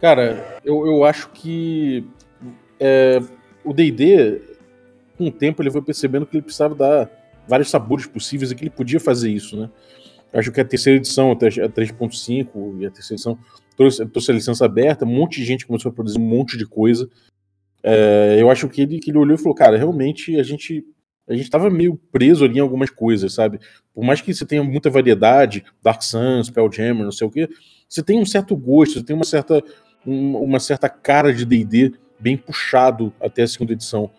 Cara, 0.00 0.58
eu, 0.64 0.86
eu 0.86 1.04
acho 1.04 1.30
que 1.30 2.06
é, 2.80 3.20
o 3.64 3.72
D&D, 3.72 4.42
com 5.16 5.26
o 5.26 5.30
tempo, 5.30 5.62
ele 5.62 5.70
foi 5.70 5.82
percebendo 5.82 6.26
que 6.26 6.36
ele 6.36 6.42
precisava 6.42 6.74
dar 6.74 7.10
vários 7.46 7.70
sabores 7.70 8.06
possíveis 8.06 8.50
e 8.50 8.54
que 8.54 8.64
ele 8.64 8.70
podia 8.70 8.98
fazer 8.98 9.30
isso, 9.30 9.56
né? 9.56 9.70
Acho 10.32 10.50
que 10.50 10.60
a 10.60 10.64
terceira 10.64 10.96
edição, 10.96 11.30
a 11.30 11.36
3.5 11.36 12.80
e 12.80 12.86
a 12.86 12.90
terceira 12.90 13.16
edição, 13.16 13.38
trouxe, 13.76 14.04
trouxe 14.06 14.30
a 14.30 14.34
licença 14.34 14.64
aberta, 14.64 15.04
um 15.04 15.08
monte 15.08 15.38
de 15.40 15.44
gente 15.44 15.66
começou 15.66 15.90
a 15.90 15.94
produzir 15.94 16.18
um 16.18 16.26
monte 16.26 16.56
de 16.56 16.66
coisa, 16.66 17.08
é, 17.82 18.36
eu 18.38 18.50
acho 18.50 18.68
que 18.68 18.80
ele, 18.80 18.98
que 18.98 19.10
ele 19.10 19.18
olhou 19.18 19.34
e 19.34 19.38
falou, 19.38 19.54
cara, 19.54 19.76
realmente 19.76 20.38
a 20.38 20.42
gente 20.42 20.84
a 21.28 21.34
gente 21.34 21.50
tava 21.50 21.70
meio 21.70 21.98
preso 22.10 22.44
ali 22.44 22.58
em 22.58 22.60
algumas 22.60 22.90
coisas, 22.90 23.32
sabe? 23.34 23.60
Por 23.94 24.04
mais 24.04 24.20
que 24.20 24.34
você 24.34 24.44
tenha 24.44 24.62
muita 24.62 24.90
variedade, 24.90 25.64
Dark 25.82 26.02
Sun, 26.02 26.42
Spelljammer, 26.42 27.04
não 27.04 27.12
sei 27.12 27.26
o 27.26 27.30
quê, 27.30 27.48
você 27.88 28.02
tem 28.02 28.18
um 28.18 28.26
certo 28.26 28.56
gosto, 28.56 28.94
você 28.94 29.04
tem 29.04 29.14
uma 29.14 29.24
certa, 29.24 29.62
um, 30.06 30.36
uma 30.36 30.58
certa 30.58 30.88
cara 30.88 31.32
de 31.32 31.44
D&D 31.44 31.92
bem 32.18 32.36
puxado 32.36 33.12
até 33.20 33.42
a 33.42 33.48
segunda 33.48 33.72
edição. 33.72 34.10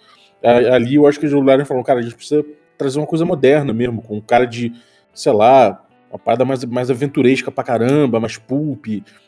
Ali 0.44 0.96
eu 0.96 1.08
acho 1.08 1.20
que 1.20 1.28
olharam 1.28 1.64
e 1.64 1.66
falaram, 1.66 1.86
cara, 1.86 2.00
a 2.00 2.04
gente 2.04 2.16
precisa 2.16 2.44
trazer 2.78 3.00
uma 3.00 3.08
coisa 3.08 3.26
moderna 3.26 3.74
mesmo, 3.74 4.02
com 4.02 4.18
um 4.18 4.22
cara 4.22 4.46
de, 4.46 4.74
sei 5.14 5.32
lá, 5.32 5.86
uma 6.10 6.20
parada 6.20 6.46
mais, 6.46 6.64
mais 6.66 6.92
aventuresca 6.92 7.52
pra 7.52 7.64
caramba, 7.64 8.20
mais 8.20 8.38
pulp, 8.38 8.86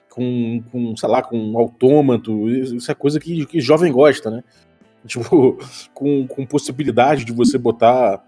com, 0.10 0.62
com, 0.72 0.96
sei 0.96 1.10
lá, 1.10 1.22
com 1.22 1.38
um 1.38 1.58
autômato, 1.58 2.50
isso 2.50 2.92
é 2.92 2.96
coisa 2.96 3.20
que, 3.20 3.46
que 3.46 3.60
jovem 3.60 3.92
gosta, 3.92 4.30
né? 4.30 4.44
Tipo, 5.08 5.60
com, 5.94 6.26
com 6.28 6.46
possibilidade 6.46 7.26
de 7.26 7.32
você 7.32 7.60
botar, 7.60 8.24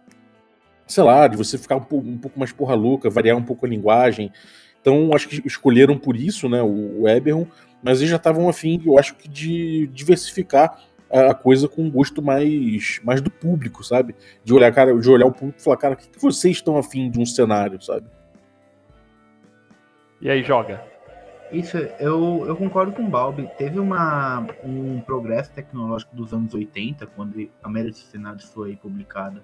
sei 0.85 1.03
lá, 1.03 1.27
de 1.27 1.35
você 1.35 1.57
ficar 1.57 1.75
um, 1.75 1.83
pouco, 1.83 2.07
um 2.07 2.17
pouco 2.17 2.39
mais 2.39 2.51
porra 2.51 2.75
louca, 2.75 3.09
variar 3.09 3.35
um 3.35 3.43
pouco 3.43 3.65
a 3.65 3.69
linguagem. 3.69 4.31
Então, 4.79 5.09
acho 5.13 5.27
que 5.27 5.41
escolheram 5.45 5.97
por 5.97 6.15
isso, 6.15 6.47
né, 6.47 6.61
o, 6.61 7.01
o 7.01 7.09
Eberron, 7.09 7.47
mas 7.81 7.97
eles 7.97 8.11
já 8.11 8.17
estavam 8.17 8.47
afim, 8.47 8.81
eu 8.85 8.97
acho 8.97 9.15
que, 9.15 9.27
de 9.27 9.87
diversificar 9.87 10.79
a 11.09 11.33
coisa 11.33 11.67
com 11.67 11.83
um 11.83 11.91
gosto 11.91 12.21
mais, 12.21 12.99
mais 13.03 13.21
do 13.21 13.31
público, 13.31 13.83
sabe? 13.83 14.15
De 14.43 14.53
olhar, 14.53 14.71
cara, 14.73 14.97
de 14.97 15.09
olhar 15.09 15.25
o 15.25 15.31
público 15.31 15.59
e 15.59 15.63
falar, 15.63 15.77
cara, 15.77 15.93
o 15.93 15.97
que, 15.97 16.09
que 16.09 16.21
vocês 16.21 16.57
estão 16.57 16.77
afim 16.77 17.09
de 17.09 17.19
um 17.19 17.25
cenário, 17.25 17.81
sabe? 17.81 18.07
E 20.19 20.29
aí, 20.29 20.43
joga? 20.43 20.83
Isso, 21.51 21.77
eu, 21.77 22.43
eu 22.45 22.55
concordo 22.55 22.91
com 22.91 23.03
o 23.03 23.09
Balbi. 23.09 23.49
Teve 23.57 23.79
uma, 23.79 24.45
um 24.63 24.99
progresso 25.01 25.51
tecnológico 25.53 26.15
dos 26.15 26.33
anos 26.33 26.53
80, 26.53 27.07
quando 27.07 27.49
a 27.63 27.69
maioria 27.69 27.91
dos 27.91 28.01
cenários 28.01 28.45
foi 28.51 28.75
publicada, 28.75 29.41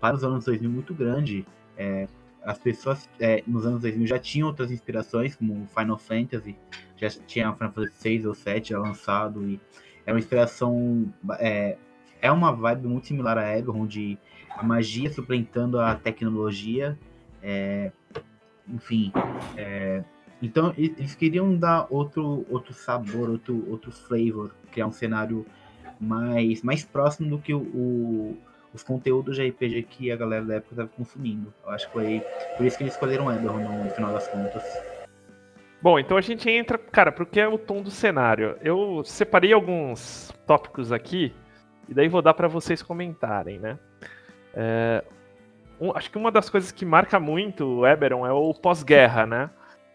para 0.00 0.14
os 0.14 0.22
anos 0.22 0.44
2000 0.44 0.70
muito 0.70 0.94
grande. 0.94 1.44
É, 1.76 2.06
as 2.44 2.58
pessoas 2.58 3.08
é, 3.18 3.42
nos 3.46 3.66
anos 3.66 3.82
2000 3.82 4.06
já 4.06 4.18
tinham 4.18 4.48
outras 4.48 4.70
inspirações, 4.70 5.34
como 5.34 5.66
Final 5.76 5.98
Fantasy, 5.98 6.56
já 6.96 7.08
tinha 7.26 7.52
Final 7.52 7.72
Fantasy 7.72 7.94
6 7.96 8.26
ou 8.26 8.34
7 8.34 8.70
já 8.70 8.78
lançado, 8.78 9.42
e 9.48 9.60
é 10.06 10.12
uma 10.12 10.18
inspiração. 10.18 11.12
É, 11.38 11.76
é 12.22 12.30
uma 12.30 12.52
vibe 12.52 12.86
muito 12.86 13.06
similar 13.08 13.36
a 13.38 13.58
Eberron, 13.58 13.82
onde 13.82 14.18
a 14.50 14.62
magia 14.62 15.10
suplantando 15.10 15.80
a 15.80 15.94
tecnologia. 15.94 16.98
É, 17.42 17.90
enfim, 18.68 19.10
é, 19.56 20.04
então 20.42 20.72
eles 20.76 21.14
queriam 21.14 21.54
dar 21.56 21.86
outro, 21.90 22.46
outro 22.48 22.72
sabor, 22.72 23.28
outro, 23.30 23.64
outro 23.70 23.92
flavor, 23.92 24.50
criar 24.70 24.86
um 24.86 24.92
cenário 24.92 25.44
mais, 26.00 26.62
mais 26.62 26.84
próximo 26.84 27.28
do 27.30 27.38
que 27.38 27.52
o, 27.52 27.60
o 27.60 28.38
os 28.72 28.82
conteúdos 28.82 29.36
de 29.36 29.48
RPG 29.48 29.82
que 29.82 30.12
a 30.12 30.16
galera 30.16 30.44
da 30.44 30.54
época 30.56 30.74
estava 30.74 30.88
consumindo. 30.88 31.52
Eu 31.64 31.72
acho 31.72 31.86
que 31.86 31.92
foi 31.92 32.22
por 32.56 32.66
isso 32.66 32.76
que 32.76 32.84
eles 32.84 32.94
escolheram 32.94 33.32
Eberron 33.32 33.84
no 33.84 33.90
final 33.90 34.12
das 34.12 34.28
contas. 34.28 34.62
Bom, 35.82 35.98
então 35.98 36.16
a 36.16 36.20
gente 36.20 36.48
entra, 36.48 36.76
cara, 36.76 37.10
porque 37.10 37.40
é 37.40 37.48
o 37.48 37.58
tom 37.58 37.82
do 37.82 37.90
cenário. 37.90 38.56
Eu 38.62 39.02
separei 39.04 39.52
alguns 39.52 40.32
tópicos 40.46 40.92
aqui 40.92 41.34
e 41.88 41.94
daí 41.94 42.08
vou 42.08 42.22
dar 42.22 42.34
para 42.34 42.48
vocês 42.48 42.82
comentarem, 42.82 43.58
né? 43.58 43.78
É, 44.54 45.02
um, 45.80 45.96
acho 45.96 46.10
que 46.10 46.18
uma 46.18 46.30
das 46.30 46.50
coisas 46.50 46.70
que 46.70 46.84
marca 46.84 47.18
muito 47.18 47.80
o 47.80 47.86
Eberron 47.86 48.26
é 48.26 48.32
o 48.32 48.52
pós-guerra, 48.52 49.26
né? 49.26 49.50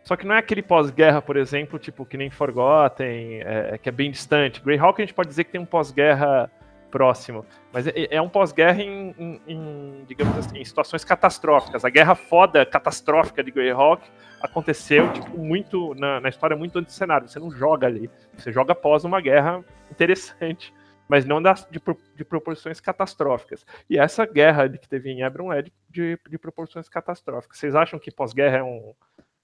Só 0.05 0.15
que 0.15 0.25
não 0.25 0.35
é 0.35 0.37
aquele 0.37 0.61
pós-guerra, 0.61 1.19
por 1.19 1.35
exemplo, 1.35 1.79
tipo, 1.79 2.05
que 2.05 2.15
nem 2.15 2.29
Forgotten, 2.29 3.41
é, 3.41 3.69
é, 3.73 3.77
que 3.79 3.89
é 3.89 3.91
bem 3.91 4.11
distante. 4.11 4.61
Greyhawk 4.61 5.01
a 5.01 5.05
gente 5.05 5.15
pode 5.15 5.29
dizer 5.29 5.45
que 5.45 5.51
tem 5.51 5.59
um 5.59 5.65
pós-guerra 5.65 6.49
próximo, 6.91 7.43
mas 7.73 7.87
é, 7.87 8.07
é 8.11 8.21
um 8.21 8.29
pós-guerra 8.29 8.83
em, 8.83 9.15
em, 9.17 9.41
em, 9.47 10.05
digamos 10.07 10.37
assim, 10.37 10.59
em 10.59 10.63
situações 10.63 11.03
catastróficas. 11.03 11.83
A 11.83 11.89
guerra 11.89 12.13
foda, 12.13 12.63
catastrófica 12.63 13.43
de 13.43 13.49
Greyhawk 13.49 14.07
aconteceu, 14.39 15.11
tipo, 15.11 15.39
muito, 15.39 15.95
na, 15.95 16.21
na 16.21 16.29
história, 16.29 16.55
muito 16.55 16.77
antes 16.77 16.93
do 16.93 16.97
cenário. 16.97 17.27
Você 17.27 17.39
não 17.39 17.49
joga 17.49 17.87
ali, 17.87 18.07
você 18.37 18.51
joga 18.51 18.73
após 18.73 19.03
uma 19.05 19.19
guerra 19.19 19.65
interessante, 19.89 20.71
mas 21.09 21.25
não 21.25 21.41
das, 21.41 21.67
de, 21.71 21.81
de 22.15 22.23
proporções 22.23 22.79
catastróficas. 22.79 23.65
E 23.89 23.97
essa 23.97 24.23
guerra 24.23 24.69
que 24.69 24.87
teve 24.87 25.09
em 25.09 25.23
Hebron 25.23 25.51
é 25.51 25.63
de, 25.63 25.73
de, 25.89 26.19
de 26.29 26.37
proporções 26.37 26.87
catastróficas. 26.87 27.57
Vocês 27.57 27.73
acham 27.73 27.97
que 27.97 28.11
pós-guerra 28.11 28.57
é 28.57 28.63
um 28.63 28.93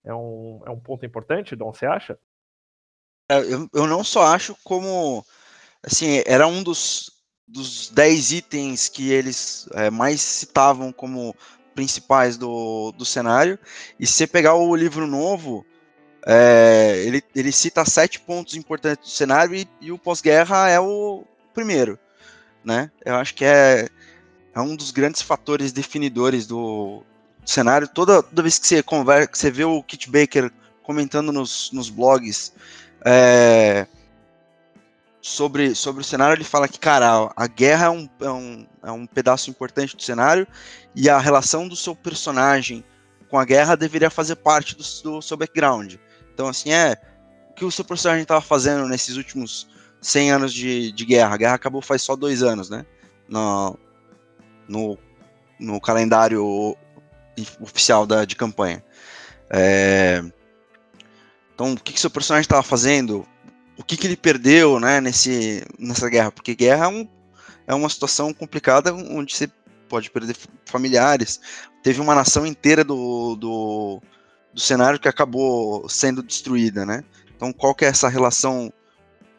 é 0.03 0.13
um, 0.13 0.62
é 0.65 0.70
um 0.70 0.79
ponto 0.79 1.05
importante, 1.05 1.55
Dom, 1.55 1.74
você 1.74 1.86
acha? 1.86 2.17
É, 3.29 3.39
eu, 3.39 3.70
eu 3.74 3.88
não 3.88 4.03
só 4.03 4.24
acho 4.24 4.55
como, 4.63 5.25
assim, 5.84 6.22
era 6.25 6.48
um 6.48 6.63
dos, 6.63 7.12
dos 7.48 7.89
dez 7.89 8.31
itens 8.31 8.89
que 8.89 9.12
eles 9.12 9.70
é, 9.74 9.89
mais 9.89 10.22
citavam 10.22 10.91
como 10.91 11.36
principais 11.74 12.38
do, 12.38 12.91
do 12.91 13.05
cenário, 13.05 13.58
e 14.00 14.05
se 14.05 14.13
você 14.13 14.27
pegar 14.27 14.55
o 14.55 14.75
livro 14.75 15.08
novo, 15.08 15.65
é, 16.25 17.03
ele, 17.05 17.24
ele 17.34 17.51
cita 17.51 17.86
sete 17.86 18.20
pontos 18.20 18.55
importantes 18.55 19.10
do 19.10 19.15
cenário 19.15 19.55
e, 19.55 19.67
e 19.79 19.91
o 19.91 19.98
pós-guerra 19.98 20.70
é 20.70 20.79
o 20.79 21.24
primeiro, 21.53 21.98
né? 22.63 22.91
Eu 23.05 23.15
acho 23.15 23.34
que 23.34 23.46
é, 23.46 23.88
é 24.53 24.60
um 24.60 24.75
dos 24.75 24.91
grandes 24.91 25.22
fatores 25.22 25.72
definidores 25.72 26.46
do, 26.46 27.03
cenário. 27.51 27.88
Toda, 27.88 28.24
toda 28.24 28.41
vez 28.41 28.58
que 28.58 28.67
você 28.67 28.81
conversa, 28.81 29.27
que 29.27 29.38
você 29.38 29.51
vê 29.51 29.63
o 29.63 29.84
Kit 29.84 30.10
Baker 30.10 30.51
comentando 30.84 31.31
nos, 31.31 31.72
nos 31.72 31.89
blogs 31.89 32.53
é, 33.05 33.86
sobre, 35.22 35.75
sobre 35.75 36.01
o 36.01 36.05
cenário, 36.05 36.36
ele 36.36 36.43
fala 36.43 36.67
que, 36.67 36.79
cara, 36.79 37.31
a 37.36 37.48
guerra 37.48 37.86
é 37.86 37.89
um, 37.89 38.10
é, 38.20 38.29
um, 38.29 38.67
é 38.84 38.91
um 38.91 39.05
pedaço 39.05 39.50
importante 39.50 39.96
do 39.96 40.01
cenário 40.01 40.48
e 40.96 41.10
a 41.10 41.20
relação 41.20 41.67
do 41.67 41.75
seu 41.75 41.96
personagem 41.96 42.84
com 43.29 43.38
a 43.38 43.46
guerra 43.46 43.75
deveria 43.75 44.10
fazer 44.10 44.36
parte 44.36 44.75
do, 44.75 44.84
do 45.03 45.22
seu 45.22 45.38
background. 45.38 45.96
Então, 46.34 46.48
assim, 46.48 46.72
é 46.72 46.98
o 47.50 47.53
que 47.53 47.63
o 47.63 47.72
seu 47.72 47.86
personagem 47.86 48.24
estava 48.24 48.41
fazendo 48.41 48.88
nesses 48.88 49.15
últimos 49.15 49.70
100 50.01 50.31
anos 50.31 50.53
de, 50.53 50.91
de 50.91 51.05
guerra. 51.05 51.36
A 51.36 51.38
guerra 51.38 51.53
acabou 51.53 51.81
faz 51.81 52.01
só 52.01 52.15
dois 52.15 52.41
anos, 52.43 52.70
né? 52.70 52.86
No, 53.29 53.77
no, 54.67 54.98
no 55.60 55.79
calendário 55.79 56.75
oficial 57.60 58.06
da, 58.06 58.26
de 58.26 58.36
campanha. 58.36 58.84
É, 59.50 60.24
então, 61.54 61.74
o 61.74 61.80
que, 61.80 61.94
que 61.94 62.00
seu 62.00 62.10
personagem 62.10 62.44
estava 62.44 62.64
fazendo? 62.64 63.28
O 63.78 63.84
que, 63.84 63.98
que 63.98 64.08
ele 64.08 64.18
perdeu 64.18 64.80
né, 64.80 65.02
nesse, 65.02 65.64
nessa 65.78 66.10
guerra? 66.10 66.32
Porque 66.32 66.56
guerra 66.56 66.86
é, 66.86 66.88
um, 66.88 67.08
é 67.68 67.74
uma 67.74 67.90
situação 67.90 68.34
complicada 68.34 68.94
onde 68.94 69.36
você 69.36 69.50
pode 69.90 70.10
perder 70.10 70.36
familiares. 70.66 71.40
Teve 71.84 72.00
uma 72.00 72.16
nação 72.16 72.46
inteira 72.46 72.84
do, 72.84 73.36
do, 73.36 74.02
do 74.54 74.62
cenário 74.62 75.00
que 75.00 75.08
acabou 75.08 75.88
sendo 75.90 76.24
destruída, 76.24 76.86
né? 76.86 77.04
Então, 77.36 77.52
qual 77.52 77.74
que 77.74 77.86
é 77.86 77.88
essa 77.88 78.08
relação 78.08 78.72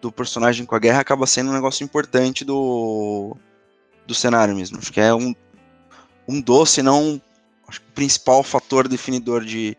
do 0.03 0.11
personagem 0.11 0.67
com 0.67 0.75
a 0.75 0.81
guerra 0.81 1.01
acaba 1.01 1.27
sendo 1.29 1.51
um 1.51 1.55
negócio 1.55 1.85
importante 1.85 2.45
do, 2.45 3.37
do 4.05 4.15
cenário 4.15 4.55
mesmo. 4.55 4.79
Acho 4.79 4.93
que 4.93 5.01
é 5.01 5.15
um, 5.15 5.33
um 6.29 6.41
doce, 6.41 6.83
não 6.83 7.23
acho 7.73 7.81
que 7.81 7.89
o 7.89 7.93
principal 7.93 8.43
fator 8.43 8.87
definidor 8.87 9.45
de, 9.45 9.77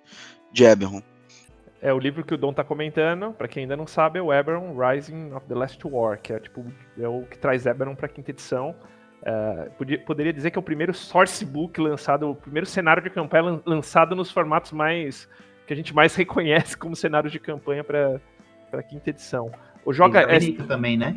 de 0.51 0.63
Eberron. 0.63 1.01
É 1.81 1.93
o 1.93 1.99
livro 1.99 2.23
que 2.23 2.33
o 2.33 2.37
Dom 2.37 2.53
tá 2.53 2.63
comentando, 2.63 3.33
para 3.33 3.47
quem 3.47 3.63
ainda 3.63 3.75
não 3.75 3.85
sabe, 3.85 4.17
é 4.17 4.21
o 4.21 4.33
Eberron 4.33 4.75
Rising 4.75 5.33
of 5.33 5.45
the 5.47 5.53
Last 5.53 5.79
War, 5.85 6.19
que 6.19 6.33
é 6.33 6.39
tipo 6.39 6.65
é 6.97 7.07
o 7.07 7.23
que 7.23 7.37
traz 7.37 7.65
Eberron 7.65 7.95
para 7.95 8.07
quinta 8.07 8.31
edição. 8.31 8.75
Uh, 9.21 9.71
podia, 9.77 9.99
poderia 9.99 10.33
dizer 10.33 10.51
que 10.51 10.57
é 10.57 10.61
o 10.61 10.63
primeiro 10.63 10.93
sourcebook 10.93 11.79
lançado, 11.79 12.29
o 12.29 12.35
primeiro 12.35 12.65
cenário 12.65 13.03
de 13.03 13.09
campanha 13.09 13.61
lançado 13.65 14.15
nos 14.15 14.31
formatos 14.31 14.71
mais 14.71 15.29
que 15.67 15.73
a 15.73 15.75
gente 15.75 15.93
mais 15.93 16.15
reconhece 16.15 16.77
como 16.77 16.95
cenários 16.95 17.31
de 17.31 17.39
campanha 17.39 17.83
para 17.83 18.83
quinta 18.89 19.09
edição. 19.09 19.51
O 19.85 19.93
joga 19.93 20.21
é 20.21 20.39
também, 20.67 20.97
né? 20.97 21.15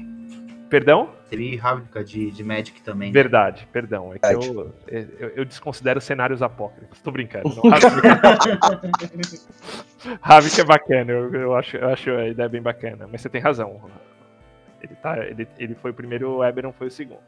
Perdão? 0.69 1.11
Teve 1.31 1.57
Ravnica 1.57 2.05
de, 2.05 2.31
de 2.31 2.45
Magic 2.45 2.83
também. 2.83 3.09
Né? 3.09 3.13
Verdade, 3.13 3.69
perdão. 3.73 4.13
É 4.15 4.19
que 4.19 4.35
eu, 4.35 4.73
eu, 4.89 5.29
eu, 5.37 5.45
desconsidero 5.45 6.01
cenários 6.01 6.43
apócrifos. 6.43 7.01
Tô 7.01 7.11
brincando. 7.11 7.49
Ravnica 10.21 10.61
é 10.61 10.65
bacana, 10.65 11.13
eu, 11.13 11.35
eu, 11.35 11.55
acho, 11.55 11.77
eu 11.77 11.89
acho 11.89 12.11
a 12.11 12.29
ideia 12.29 12.49
bem 12.49 12.63
bacana. 12.63 13.09
Mas 13.11 13.21
você 13.21 13.29
tem 13.29 13.41
razão. 13.41 13.81
Ele, 14.83 14.95
tá, 14.97 15.19
ele, 15.25 15.49
ele 15.59 15.75
foi 15.75 15.91
o 15.91 15.95
primeiro, 15.95 16.37
o 16.37 16.45
Eberron 16.45 16.73
foi 16.73 16.89
o 16.89 16.91
segundo. 16.91 17.21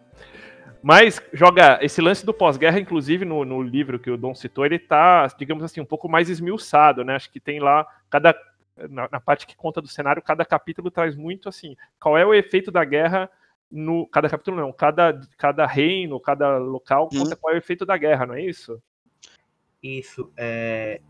Mas 0.83 1.21
joga 1.33 1.79
esse 1.83 2.01
lance 2.01 2.25
do 2.25 2.33
pós-guerra, 2.33 2.79
inclusive 2.79 3.25
no, 3.25 3.45
no, 3.45 3.61
livro 3.63 3.99
que 3.99 4.11
o 4.11 4.17
Dom 4.17 4.35
citou, 4.35 4.65
ele 4.65 4.79
tá, 4.79 5.27
digamos 5.37 5.65
assim, 5.65 5.81
um 5.81 5.85
pouco 5.85 6.09
mais 6.09 6.29
esmiuçado, 6.29 7.05
né? 7.05 7.17
Acho 7.17 7.31
que 7.31 7.41
tem 7.41 7.59
lá 7.59 7.87
cada 8.09 8.33
na, 8.89 9.09
na, 9.11 9.21
parte 9.21 9.47
que 9.47 9.57
conta 9.57 9.81
do 9.81 9.89
cenário, 9.89 10.23
cada 10.23 10.45
capítulo 10.45 10.91
traz 10.91 11.17
muito 11.17 11.49
assim, 11.49 11.77
qual 12.01 12.17
é 12.17 12.25
o 12.25 12.35
efeito 12.35 12.71
da 12.71 12.85
guerra 12.85 13.31
no 13.71 14.07
cada 14.07 14.29
capítulo 14.29 14.57
não, 14.57 14.73
cada 14.73 15.21
cada 15.37 15.67
reino, 15.67 16.19
cada 16.19 16.59
local 16.59 17.09
conta 17.09 17.37
qual 17.37 17.53
é 17.53 17.57
o 17.57 17.59
efeito 17.59 17.85
da 17.85 17.97
guerra, 17.97 18.27
não 18.27 18.35
é 18.35 18.43
isso? 18.43 18.83
Isso, 19.83 20.33
é 20.37 21.01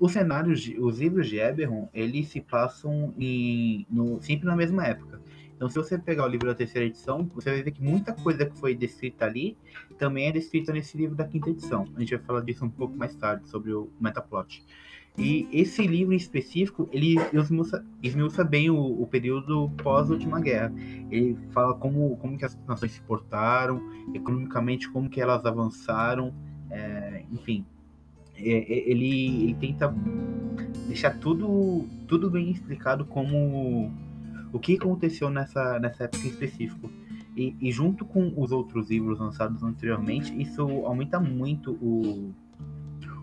os 0.00 0.12
cenários, 0.12 0.66
os 0.78 0.98
livros 0.98 1.28
de 1.28 1.38
Eberron, 1.38 1.88
eles 1.92 2.28
se 2.28 2.40
passam 2.40 3.12
em, 3.18 3.86
no, 3.90 4.20
sempre 4.22 4.46
na 4.46 4.56
mesma 4.56 4.86
época. 4.86 5.20
Então, 5.54 5.68
se 5.68 5.76
você 5.76 5.98
pegar 5.98 6.24
o 6.24 6.28
livro 6.28 6.48
da 6.48 6.54
terceira 6.54 6.86
edição, 6.86 7.30
você 7.34 7.50
vai 7.50 7.62
ver 7.62 7.70
que 7.70 7.82
muita 7.82 8.12
coisa 8.12 8.44
que 8.44 8.58
foi 8.58 8.74
descrita 8.74 9.24
ali 9.24 9.56
também 9.98 10.26
é 10.26 10.32
descrita 10.32 10.72
nesse 10.72 10.96
livro 10.96 11.14
da 11.14 11.24
quinta 11.24 11.50
edição. 11.50 11.86
A 11.94 12.00
gente 12.00 12.16
vai 12.16 12.24
falar 12.24 12.40
disso 12.40 12.64
um 12.64 12.70
pouco 12.70 12.96
mais 12.96 13.14
tarde, 13.14 13.48
sobre 13.48 13.72
o 13.72 13.88
metaplot. 14.00 14.64
E 15.16 15.48
esse 15.52 15.86
livro 15.86 16.12
em 16.12 16.16
específico, 16.16 16.88
ele 16.92 17.14
esmiuça, 17.32 17.84
esmiuça 18.02 18.42
bem 18.42 18.68
o, 18.68 19.02
o 19.02 19.06
período 19.06 19.70
pós-última 19.82 20.40
guerra. 20.40 20.72
Ele 21.08 21.38
fala 21.52 21.74
como, 21.74 22.16
como 22.16 22.36
que 22.36 22.44
as 22.44 22.58
nações 22.66 22.92
se 22.92 23.00
portaram, 23.02 23.80
economicamente 24.12 24.90
como 24.90 25.08
que 25.08 25.20
elas 25.20 25.46
avançaram, 25.46 26.34
é, 26.68 27.24
enfim. 27.30 27.64
É, 28.36 28.50
é 28.50 28.90
ele, 28.90 29.44
ele 29.44 29.54
tenta 29.54 29.94
deixar 30.88 31.16
tudo, 31.20 31.86
tudo 32.08 32.28
bem 32.28 32.50
explicado 32.50 33.04
como 33.04 33.92
o 34.52 34.58
que 34.58 34.74
aconteceu 34.74 35.30
nessa, 35.30 35.78
nessa 35.78 36.04
época 36.04 36.26
em 36.26 36.30
específico. 36.30 36.90
E, 37.36 37.56
e 37.60 37.70
junto 37.70 38.04
com 38.04 38.32
os 38.36 38.50
outros 38.50 38.90
livros 38.90 39.20
lançados 39.20 39.62
anteriormente, 39.62 40.40
isso 40.40 40.62
aumenta 40.84 41.20
muito 41.20 41.72
o, 41.74 42.32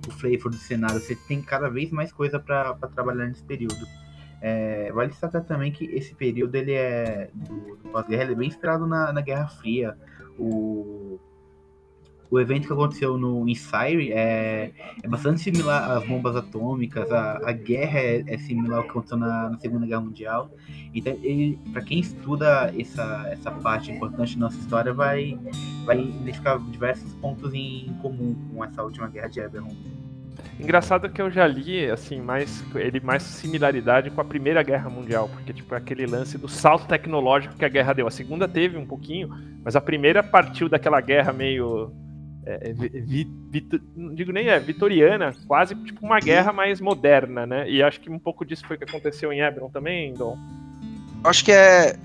o 0.08 0.12
flavor 0.12 0.52
do 0.52 0.58
cenário. 0.58 1.00
Você 1.00 1.16
tem 1.16 1.42
cada 1.42 1.70
vez 1.70 1.92
mais 1.92 2.12
coisa 2.12 2.40
para 2.40 2.74
trabalhar 2.94 3.28
nesse 3.28 3.44
período. 3.44 3.88
É, 4.42 4.92
vale 4.92 5.10
destacar 5.10 5.44
também 5.44 5.72
que 5.72 5.86
esse 5.86 6.16
período 6.16 6.56
ele 6.56 6.74
é 6.74 7.30
do, 7.34 7.76
do 7.76 7.90
pós-guerra 7.90 8.32
é 8.32 8.36
bem 8.36 8.48
inspirado 8.48 8.88
na, 8.88 9.14
na 9.14 9.22
Guerra 9.22 9.48
Fria. 9.48 9.96
O, 10.38 11.20
o 12.32 12.40
evento 12.40 12.66
que 12.66 12.74
aconteceu 12.74 13.18
no 13.18 13.46
em 13.48 13.58
é, 14.14 14.72
é 15.04 15.08
bastante 15.08 15.42
similar 15.42 15.92
às 15.92 16.08
bombas 16.08 16.34
atômicas, 16.38 17.12
a, 17.12 17.42
a 17.44 17.52
guerra 17.52 18.00
é, 18.00 18.24
é 18.26 18.38
similar 18.38 18.78
ao 18.78 18.84
que 18.86 18.90
aconteceu 18.92 19.18
na, 19.18 19.50
na 19.50 19.60
Segunda 19.60 19.86
Guerra 19.86 20.00
Mundial. 20.00 20.50
Então, 20.96 21.14
para 21.74 21.82
quem 21.82 22.00
estuda 22.00 22.74
essa, 22.80 23.28
essa 23.30 23.52
parte 23.52 23.92
importante 23.92 24.36
da 24.36 24.46
nossa 24.46 24.58
história, 24.58 24.94
vai, 24.94 25.38
vai 25.84 26.00
identificar 26.00 26.58
diversos 26.58 27.14
pontos 27.16 27.54
em 27.54 27.94
comum 28.02 28.34
com 28.54 28.64
essa 28.64 28.82
última 28.82 29.10
guerra 29.10 29.28
de 29.28 29.42
Eberron. 29.42 29.76
Engraçado 30.58 31.10
que 31.10 31.22
eu 31.22 31.30
já 31.30 31.46
li, 31.46 31.90
assim, 31.90 32.22
mais 32.22 32.64
ele 32.76 33.02
mais 33.02 33.24
similaridade 33.24 34.10
com 34.10 34.22
a 34.22 34.26
Primeira 34.26 34.64
Guerra 34.64 34.90
Mundial, 34.90 35.28
porque 35.28 35.52
tipo 35.52 35.76
aquele 35.76 36.06
lance 36.06 36.38
do 36.38 36.48
salto 36.48 36.88
tecnológico 36.88 37.58
que 37.58 37.66
a 37.66 37.70
guerra 37.70 37.92
deu. 37.92 38.08
A 38.08 38.12
segunda 38.12 38.48
teve 38.48 38.78
um 38.78 38.86
pouquinho, 38.86 39.30
mas 39.66 39.76
a 39.76 39.82
primeira 39.82 40.24
partiu 40.24 40.70
daquela 40.70 41.02
guerra 41.02 41.34
meio 41.34 41.92
é, 42.46 42.70
é 42.70 42.74
vi, 42.74 43.28
vi, 43.50 43.68
não 43.96 44.14
digo 44.16 44.32
nem 44.32 44.48
é 44.48 44.60
vitoriana, 44.60 45.34
quase 45.48 45.76
tipo 45.76 46.06
uma 46.06 46.20
guerra 46.20 46.52
mais 46.52 46.82
moderna, 46.82 47.46
né? 47.46 47.70
E 47.70 47.84
acho 47.84 48.00
que 48.00 48.10
um 48.10 48.20
pouco 48.20 48.46
disso 48.46 48.66
foi 48.66 48.76
o 48.76 48.80
que 48.80 48.86
aconteceu 48.86 49.32
em 49.32 49.42
Hebron 49.42 49.70
também, 49.70 50.14
Dom. 50.14 50.38
Acho 51.24 51.46
que 51.46 51.52
é 51.52 51.98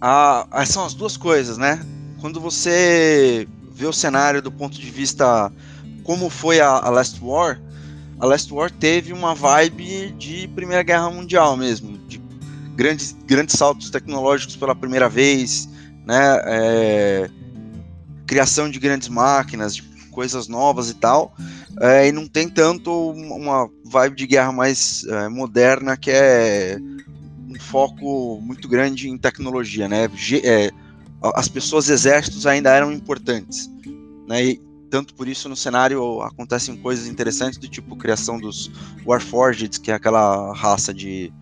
a, 0.00 0.64
são 0.66 0.84
as 0.84 0.94
duas 0.94 1.16
coisas, 1.16 1.58
né? 1.58 1.80
Quando 2.20 2.40
você 2.40 3.46
vê 3.72 3.86
o 3.86 3.92
cenário 3.92 4.42
do 4.42 4.52
ponto 4.52 4.78
de 4.78 4.90
vista 4.90 5.50
como 6.04 6.28
foi 6.28 6.60
a, 6.60 6.68
a 6.68 6.90
Last 6.90 7.18
War, 7.22 7.60
a 8.18 8.26
Last 8.26 8.52
War 8.52 8.70
teve 8.70 9.12
uma 9.12 9.34
vibe 9.34 10.12
de 10.18 10.46
Primeira 10.48 10.82
Guerra 10.82 11.10
Mundial 11.10 11.56
mesmo, 11.56 11.96
de 12.06 12.20
grandes, 12.76 13.16
grandes 13.26 13.56
saltos 13.58 13.90
tecnológicos 13.90 14.56
pela 14.56 14.74
primeira 14.74 15.08
vez, 15.08 15.68
né? 16.06 16.40
É, 16.44 17.30
criação 18.30 18.70
de 18.70 18.78
grandes 18.78 19.08
máquinas, 19.08 19.74
de 19.74 19.82
coisas 20.12 20.46
novas 20.46 20.88
e 20.88 20.94
tal, 20.94 21.34
é, 21.80 22.06
e 22.06 22.12
não 22.12 22.28
tem 22.28 22.48
tanto 22.48 23.10
uma 23.10 23.68
vibe 23.84 24.14
de 24.14 24.26
guerra 24.28 24.52
mais 24.52 25.04
é, 25.04 25.28
moderna 25.28 25.96
que 25.96 26.12
é 26.12 26.78
um 27.48 27.58
foco 27.58 28.40
muito 28.40 28.68
grande 28.68 29.08
em 29.08 29.18
tecnologia, 29.18 29.88
né? 29.88 30.08
É, 30.44 30.70
as 31.34 31.48
pessoas 31.48 31.88
exércitos 31.88 32.46
ainda 32.46 32.70
eram 32.70 32.92
importantes, 32.92 33.68
né? 34.28 34.44
E 34.44 34.62
tanto 34.88 35.12
por 35.14 35.26
isso 35.26 35.48
no 35.48 35.56
cenário 35.56 36.22
acontecem 36.22 36.76
coisas 36.76 37.08
interessantes 37.08 37.58
do 37.58 37.66
tipo 37.66 37.96
criação 37.96 38.38
dos 38.38 38.70
Warforged, 39.04 39.80
que 39.80 39.90
é 39.90 39.94
aquela 39.94 40.54
raça 40.54 40.94
de 40.94 41.32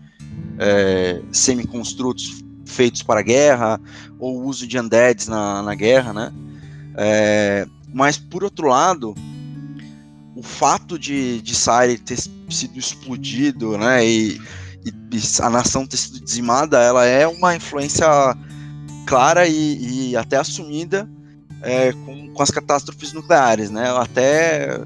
é, 0.57 1.21
semi-construtos 1.31 2.43
feitos 2.65 3.03
para 3.03 3.19
a 3.19 3.23
guerra, 3.23 3.79
ou 4.17 4.43
uso 4.43 4.65
de 4.65 4.79
undeads 4.79 5.27
na, 5.27 5.61
na 5.61 5.75
guerra, 5.75 6.13
né? 6.13 6.33
É, 7.01 7.65
mas, 7.93 8.17
por 8.17 8.43
outro 8.43 8.67
lado, 8.67 9.15
o 10.35 10.43
fato 10.43 10.99
de, 10.99 11.41
de 11.41 11.55
Sire 11.55 11.97
ter 11.97 12.17
sido 12.49 12.77
explodido, 12.77 13.77
né, 13.77 14.05
e, 14.05 14.41
e, 14.85 15.21
a 15.41 15.49
nação 15.49 15.87
ter 15.87 15.95
sido 15.95 16.19
dizimada, 16.19 16.77
ela 16.77 17.05
é 17.05 17.25
uma 17.25 17.55
influência 17.55 18.05
clara 19.07 19.47
e, 19.47 20.09
e 20.09 20.17
até 20.17 20.35
assumida 20.35 21.09
é, 21.61 21.93
com, 21.93 22.33
com, 22.33 22.43
as 22.43 22.51
catástrofes 22.51 23.13
nucleares, 23.13 23.69
né, 23.69 23.89
até 23.97 24.81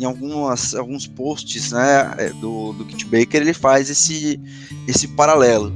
em 0.00 0.06
algumas, 0.06 0.74
alguns 0.74 1.06
posts, 1.06 1.72
né, 1.72 2.14
é, 2.16 2.30
do, 2.30 2.72
do 2.72 2.86
Kit 2.86 3.04
Baker, 3.04 3.42
ele 3.42 3.52
faz 3.52 3.90
esse, 3.90 4.40
esse 4.86 5.06
paralelo 5.08 5.70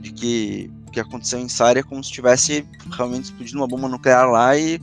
de 0.00 0.10
que 0.10 0.70
o 0.86 0.90
que 0.90 1.00
aconteceu 1.00 1.38
em 1.38 1.50
Sire 1.50 1.80
é 1.80 1.82
como 1.82 2.02
se 2.02 2.10
tivesse 2.10 2.64
realmente 2.90 3.24
explodido 3.24 3.58
uma 3.58 3.68
bomba 3.68 3.88
nuclear 3.88 4.26
lá 4.30 4.56
e 4.56 4.80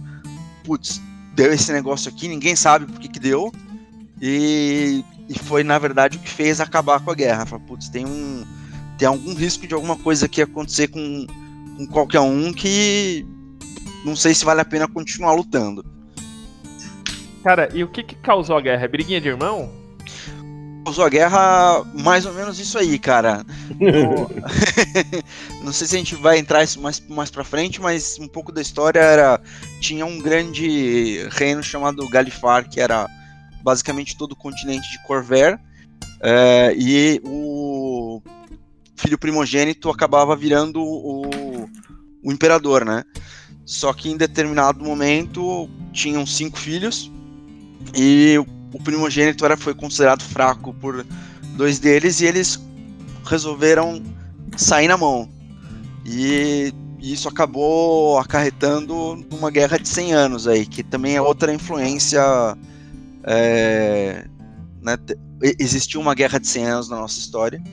putz, 0.66 1.02
deu 1.34 1.54
esse 1.54 1.72
negócio 1.72 2.12
aqui, 2.12 2.28
ninguém 2.28 2.56
sabe 2.56 2.86
por 2.86 3.00
que 3.00 3.08
que 3.08 3.20
deu, 3.20 3.52
e, 4.22 5.04
e 5.30 5.40
foi, 5.40 5.64
na 5.64 5.78
verdade, 5.78 6.18
o 6.18 6.20
que 6.20 6.30
fez 6.30 6.60
acabar 6.60 7.00
com 7.00 7.12
a 7.12 7.16
guerra. 7.16 7.46
Fala, 7.46 7.62
putz, 7.62 7.90
tem 7.90 8.06
um. 8.06 8.46
Tem 8.98 9.08
algum 9.08 9.34
risco 9.34 9.68
de 9.68 9.74
alguma 9.74 9.98
coisa 9.98 10.28
que 10.30 10.42
acontecer 10.42 10.88
com, 10.88 11.28
com 11.78 11.86
qualquer 11.88 12.22
um 12.22 12.54
que 12.54 13.26
não 14.06 14.16
sei 14.16 14.34
se 14.34 14.46
vale 14.46 14.62
a 14.62 14.66
pena 14.66 14.88
continuar 14.88 15.34
lutando. 15.34 15.84
Cara, 17.44 17.70
e 17.74 17.84
o 17.84 17.90
que, 17.90 18.04
que 18.04 18.16
causou 18.16 18.56
a 18.56 18.62
guerra? 18.62 18.86
É 18.86 18.88
briguinha 18.88 19.20
de 19.20 19.28
irmão? 19.28 19.70
Causou 20.86 21.04
a 21.04 21.10
guerra, 21.10 21.84
mais 21.96 22.28
ou 22.28 22.34
menos 22.34 22.60
isso 22.60 22.78
aí, 22.78 23.00
cara. 23.00 23.44
não 25.64 25.74
sei 25.74 25.88
se 25.88 25.96
a 25.96 25.98
gente 25.98 26.16
vai 26.16 26.38
entrar 26.38 26.64
isso 26.64 26.80
mais, 26.80 27.02
mais 27.10 27.32
pra 27.32 27.44
frente, 27.44 27.82
mas 27.82 28.20
um 28.20 28.28
pouco 28.28 28.52
da 28.52 28.62
história 28.62 29.00
era. 29.00 29.42
Tinha 29.82 30.06
um 30.06 30.20
grande 30.20 31.28
reino 31.32 31.64
chamado 31.64 32.08
Galifar, 32.08 32.70
que 32.70 32.80
era 32.80 33.10
basicamente 33.64 34.16
todo 34.16 34.34
o 34.34 34.36
continente 34.36 34.90
de 34.92 35.02
Corver. 35.08 35.60
É, 36.22 36.74
e 36.78 37.20
o 37.26 38.22
filho 38.96 39.18
primogênito 39.18 39.90
acabava 39.90 40.36
virando 40.36 40.82
o, 40.82 41.68
o 42.24 42.32
imperador, 42.32 42.86
né? 42.86 43.04
Só 43.66 43.92
que 43.92 44.10
em 44.10 44.18
determinado 44.18 44.84
momento 44.86 45.68
tinham 45.92 46.26
cinco 46.28 46.60
filhos 46.60 47.12
e 47.96 48.38
o 48.76 48.84
primogênito 48.84 49.46
era, 49.46 49.56
foi 49.56 49.74
considerado 49.74 50.22
fraco 50.22 50.74
por 50.74 51.06
dois 51.56 51.80
deles 51.80 52.20
e 52.20 52.26
eles 52.26 52.60
resolveram 53.26 54.04
sair 54.58 54.90
na 54.90 54.98
mão. 54.98 55.30
E 56.06 56.74
isso 57.00 57.30
acabou 57.30 58.20
acarretando 58.20 59.26
uma 59.32 59.50
guerra 59.50 59.80
de 59.80 59.88
100 59.88 60.14
anos 60.14 60.46
aí, 60.46 60.66
que 60.66 60.84
também 60.84 61.16
é 61.16 61.22
outra 61.22 61.54
influência. 61.54 62.22
É, 63.24 64.28
né, 64.82 64.98
existiu 65.58 66.02
uma 66.02 66.14
guerra 66.14 66.38
de 66.38 66.48
100 66.48 66.66
anos 66.66 66.90
na 66.90 66.98
nossa 66.98 67.18
história. 67.18 67.64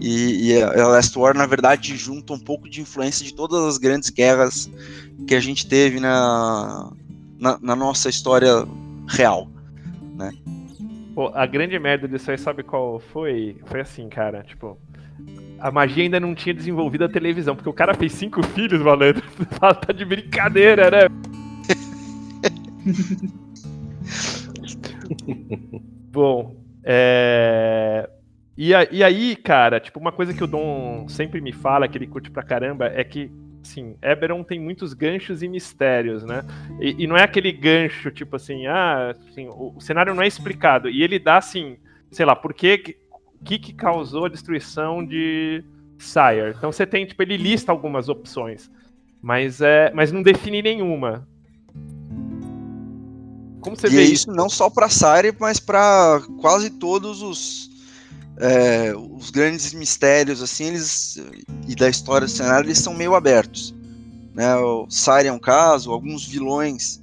E, 0.00 0.52
e 0.52 0.62
a 0.62 0.88
Last 0.88 1.18
War, 1.18 1.36
na 1.36 1.44
verdade, 1.44 1.94
junta 1.94 2.32
um 2.32 2.38
pouco 2.38 2.70
de 2.70 2.80
influência 2.80 3.22
de 3.22 3.34
todas 3.34 3.62
as 3.64 3.76
grandes 3.76 4.08
guerras 4.08 4.70
que 5.26 5.34
a 5.34 5.40
gente 5.40 5.66
teve 5.66 6.00
na, 6.00 6.90
na, 7.38 7.58
na 7.60 7.76
nossa 7.76 8.08
história 8.08 8.66
real, 9.08 9.50
né? 10.18 10.32
Pô, 11.14 11.30
a 11.34 11.46
grande 11.46 11.78
merda 11.78 12.06
disso 12.06 12.30
aí, 12.30 12.36
sabe 12.36 12.62
qual 12.62 12.98
foi? 12.98 13.56
Foi 13.66 13.80
assim, 13.80 14.06
cara, 14.08 14.42
tipo, 14.42 14.78
a 15.58 15.70
magia 15.70 16.04
ainda 16.04 16.20
não 16.20 16.34
tinha 16.34 16.54
desenvolvido 16.54 17.04
a 17.04 17.08
televisão, 17.08 17.56
porque 17.56 17.68
o 17.68 17.72
cara 17.72 17.94
fez 17.94 18.12
cinco 18.12 18.42
filhos, 18.48 18.82
malandro. 18.82 19.22
tá 19.58 19.92
de 19.92 20.04
brincadeira, 20.04 20.90
né? 20.90 21.08
Bom, 26.12 26.56
é... 26.84 28.08
E, 28.56 28.70
e, 28.90 29.04
aí, 29.04 29.36
cara, 29.36 29.78
tipo, 29.78 30.00
uma 30.00 30.10
coisa 30.10 30.34
que 30.34 30.42
o 30.42 30.46
Dom 30.46 31.06
sempre 31.08 31.40
me 31.40 31.52
fala, 31.52 31.86
que 31.86 31.96
ele 31.96 32.08
curte 32.08 32.28
pra 32.28 32.42
caramba, 32.42 32.86
é 32.86 33.04
que, 33.04 33.30
assim, 33.68 33.96
Eberron 34.02 34.42
tem 34.42 34.58
muitos 34.58 34.94
ganchos 34.94 35.42
e 35.42 35.48
mistérios, 35.48 36.24
né? 36.24 36.44
E, 36.80 37.04
e 37.04 37.06
não 37.06 37.16
é 37.16 37.22
aquele 37.22 37.52
gancho, 37.52 38.10
tipo 38.10 38.36
assim, 38.36 38.66
ah, 38.66 39.14
assim, 39.30 39.48
o, 39.48 39.74
o, 39.76 39.80
cenário 39.80 40.14
não 40.14 40.22
é 40.22 40.26
explicado. 40.26 40.88
E 40.88 41.02
ele 41.02 41.18
dá, 41.18 41.36
assim, 41.36 41.76
sei 42.10 42.24
lá, 42.24 42.34
por 42.34 42.54
que 42.54 42.96
que, 43.44 43.58
que 43.58 43.72
causou 43.72 44.24
a 44.24 44.28
destruição 44.28 45.04
de 45.04 45.62
Sire. 45.98 46.54
Então 46.56 46.72
você 46.72 46.86
tem, 46.86 47.06
tipo, 47.06 47.22
ele 47.22 47.36
lista 47.36 47.72
algumas 47.72 48.08
opções, 48.08 48.70
mas, 49.20 49.60
é, 49.60 49.92
mas 49.94 50.12
não 50.12 50.22
define 50.22 50.62
nenhuma. 50.62 51.26
Como 53.60 53.76
você 53.76 53.88
e 53.88 53.90
vê 53.90 54.02
é 54.02 54.04
isso? 54.04 54.30
não 54.30 54.48
só 54.48 54.70
para 54.70 54.88
Sire, 54.88 55.34
mas 55.38 55.60
para 55.60 56.20
quase 56.40 56.70
todos 56.70 57.22
os 57.22 57.70
é, 58.40 58.92
os 58.96 59.30
grandes 59.30 59.72
mistérios 59.72 60.42
assim, 60.42 60.66
eles 60.66 61.18
e 61.66 61.74
da 61.74 61.88
história 61.88 62.26
do 62.26 62.30
cenário, 62.30 62.66
eles 62.66 62.78
são 62.78 62.94
meio 62.94 63.14
abertos. 63.14 63.74
Né? 64.34 64.54
O 64.56 64.86
Sire 64.88 65.26
é 65.26 65.32
um 65.32 65.38
caso, 65.38 65.90
alguns 65.90 66.26
vilões 66.26 67.02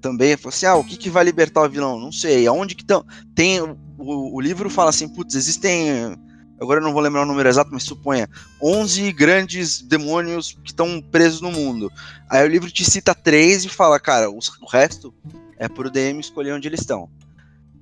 também, 0.00 0.36
assim, 0.44 0.66
ah, 0.66 0.76
o 0.76 0.84
que, 0.84 0.96
que 0.96 1.10
vai 1.10 1.24
libertar 1.24 1.62
o 1.62 1.68
vilão? 1.68 1.98
Não 1.98 2.12
sei. 2.12 2.46
Aonde 2.46 2.76
que 2.76 2.82
estão? 2.82 3.04
Tem 3.34 3.60
o, 3.60 3.76
o 3.98 4.40
livro 4.40 4.70
fala 4.70 4.90
assim, 4.90 5.08
putz, 5.08 5.34
existem 5.34 6.16
agora 6.60 6.80
eu 6.80 6.84
não 6.84 6.92
vou 6.92 7.02
lembrar 7.02 7.22
o 7.22 7.26
número 7.26 7.48
exato, 7.48 7.70
mas 7.72 7.84
suponha 7.84 8.28
11 8.62 9.12
grandes 9.12 9.80
demônios 9.82 10.56
que 10.64 10.70
estão 10.70 11.00
presos 11.00 11.40
no 11.40 11.50
mundo. 11.50 11.90
Aí 12.28 12.44
o 12.44 12.50
livro 12.50 12.70
te 12.70 12.84
cita 12.84 13.14
três 13.14 13.64
e 13.64 13.68
fala, 13.68 13.98
cara, 13.98 14.30
o, 14.30 14.38
o 14.38 14.66
resto 14.66 15.14
é 15.56 15.68
pro 15.68 15.90
DM 15.90 16.20
escolher 16.20 16.52
onde 16.52 16.68
eles 16.68 16.80
estão. 16.80 17.08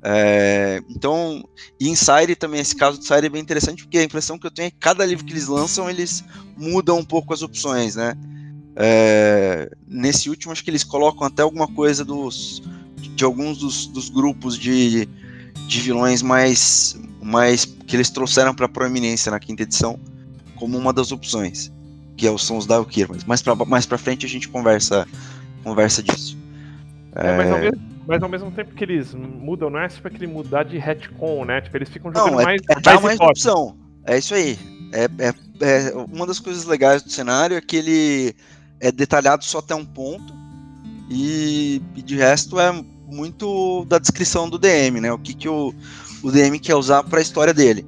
É, 0.08 0.80
então, 0.88 1.42
e 1.80 1.88
Inside 1.88 2.36
também, 2.36 2.60
esse 2.60 2.76
caso 2.76 2.96
do 2.96 3.02
Inside 3.02 3.26
é 3.26 3.28
bem 3.28 3.42
interessante, 3.42 3.82
porque 3.82 3.98
a 3.98 4.04
impressão 4.04 4.38
que 4.38 4.46
eu 4.46 4.52
tenho 4.52 4.68
é 4.68 4.70
que 4.70 4.76
cada 4.78 5.04
livro 5.04 5.24
que 5.24 5.32
eles 5.32 5.48
lançam, 5.48 5.90
eles 5.90 6.22
mudam 6.56 6.98
um 6.98 7.04
pouco 7.04 7.34
as 7.34 7.42
opções, 7.42 7.96
né? 7.96 8.14
É, 8.76 9.68
nesse 9.88 10.30
último, 10.30 10.52
acho 10.52 10.62
que 10.62 10.70
eles 10.70 10.84
colocam 10.84 11.26
até 11.26 11.42
alguma 11.42 11.66
coisa 11.66 12.04
dos, 12.04 12.62
de 12.96 13.24
alguns 13.24 13.58
dos, 13.58 13.86
dos 13.88 14.08
grupos 14.08 14.56
de, 14.56 15.08
de 15.66 15.80
vilões 15.80 16.22
mais, 16.22 16.96
mais 17.20 17.64
que 17.64 17.96
eles 17.96 18.08
trouxeram 18.08 18.54
para 18.54 18.68
proeminência 18.68 19.32
na 19.32 19.40
quinta 19.40 19.64
edição 19.64 19.98
como 20.54 20.78
uma 20.78 20.92
das 20.92 21.10
opções, 21.10 21.72
que 22.16 22.28
é 22.28 22.38
são 22.38 22.58
os 22.58 22.66
Dalkir. 22.66 23.08
Mas 23.10 23.24
mais 23.24 23.42
para 23.42 23.56
mais 23.64 23.86
frente 23.86 24.24
a 24.24 24.28
gente 24.28 24.48
conversa 24.48 25.04
conversa 25.64 26.00
disso. 26.00 26.38
É, 27.12 27.30
é... 27.30 27.36
Mas, 27.36 27.60
mesmo, 27.60 27.95
mas, 28.06 28.22
ao 28.22 28.28
mesmo, 28.28 28.50
tempo 28.50 28.74
que 28.74 28.84
eles 28.84 29.14
mudam, 29.14 29.68
não 29.68 29.80
é 29.80 29.88
tipo 29.88 30.06
aquele 30.06 30.26
mudar 30.26 30.62
de 30.62 30.78
retcon, 30.78 31.44
né? 31.44 31.60
Tipo, 31.60 31.76
eles 31.76 31.88
ficam 31.88 32.12
jogando 32.12 32.32
não, 32.32 32.40
é, 32.40 32.44
mais. 32.44 32.62
É 32.68 32.80
dar 32.80 33.00
mais, 33.00 33.18
mais 33.18 33.30
opção. 33.30 33.76
É 34.04 34.18
isso 34.18 34.34
aí. 34.34 34.58
É, 34.92 35.04
é, 35.18 35.34
é, 35.60 35.92
uma 36.12 36.26
das 36.26 36.38
coisas 36.38 36.64
legais 36.64 37.02
do 37.02 37.10
cenário 37.10 37.56
é 37.56 37.60
que 37.60 37.76
ele 37.76 38.34
é 38.80 38.92
detalhado 38.92 39.44
só 39.44 39.58
até 39.58 39.74
um 39.74 39.84
ponto 39.84 40.32
e, 41.10 41.82
e 41.94 42.02
de 42.02 42.16
resto 42.16 42.60
é 42.60 42.72
muito 43.06 43.84
da 43.86 43.98
descrição 43.98 44.48
do 44.48 44.58
DM, 44.58 45.00
né? 45.00 45.12
O 45.12 45.18
que, 45.18 45.34
que 45.34 45.48
o, 45.48 45.74
o 46.22 46.30
DM 46.30 46.58
quer 46.58 46.74
usar 46.74 47.02
para 47.02 47.18
a 47.18 47.22
história 47.22 47.54
dele. 47.54 47.86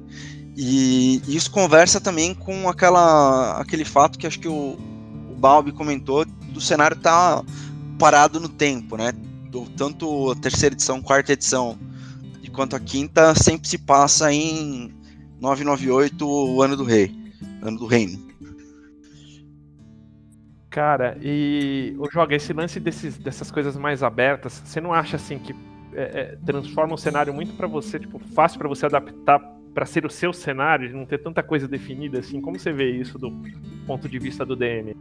E, 0.55 1.21
e, 1.27 1.35
isso 1.35 1.51
conversa 1.51 2.01
também 2.01 2.33
com 2.33 2.67
aquela, 2.67 3.59
aquele 3.59 3.85
fato 3.85 4.17
que 4.17 4.27
acho 4.27 4.39
que 4.39 4.47
o, 4.47 4.77
o 5.29 5.35
Balbi 5.37 5.71
comentou 5.71 6.25
do 6.25 6.59
cenário 6.59 6.97
estar 6.97 7.37
tá 7.37 7.45
parado 7.97 8.39
no 8.39 8.49
tempo, 8.49 8.97
né? 8.97 9.13
Do, 9.49 9.65
tanto 9.71 10.31
a 10.31 10.35
terceira 10.35 10.75
edição, 10.75 11.01
quarta 11.01 11.33
edição, 11.33 11.77
e 12.43 12.49
quanto 12.49 12.75
a 12.75 12.79
quinta, 12.79 13.33
sempre 13.35 13.67
se 13.67 13.77
passa 13.77 14.31
em 14.31 14.93
998, 15.39 16.27
o 16.27 16.61
ano 16.61 16.77
do 16.77 16.83
rei, 16.83 17.15
ano 17.61 17.77
do 17.77 17.85
reino. 17.85 18.29
Cara, 20.69 21.17
e 21.21 21.95
o 21.97 22.09
joga 22.11 22.35
esse 22.35 22.53
lance 22.53 22.79
desses, 22.79 23.17
dessas 23.17 23.49
coisas 23.49 23.75
mais 23.75 24.03
abertas, 24.03 24.61
você 24.63 24.79
não 24.79 24.93
acha 24.93 25.15
assim 25.15 25.39
que 25.39 25.55
é, 25.93 26.03
é, 26.03 26.37
transforma 26.45 26.93
o 26.93 26.97
cenário 26.97 27.33
muito 27.33 27.53
para 27.53 27.67
você, 27.67 27.99
tipo, 27.99 28.19
fácil 28.19 28.59
para 28.59 28.67
você 28.67 28.85
adaptar 28.85 29.39
para 29.73 29.85
ser 29.85 30.05
o 30.05 30.09
seu 30.09 30.33
cenário, 30.33 30.87
de 30.87 30.93
não 30.93 31.05
ter 31.05 31.19
tanta 31.19 31.41
coisa 31.41 31.67
definida 31.67 32.19
assim? 32.19 32.41
Como 32.41 32.57
você 32.57 32.71
vê 32.71 32.91
isso 32.91 33.17
do 33.17 33.31
ponto 33.87 34.09
de 34.09 34.19
vista 34.19 34.45
do 34.45 34.55
DM? 34.55 34.95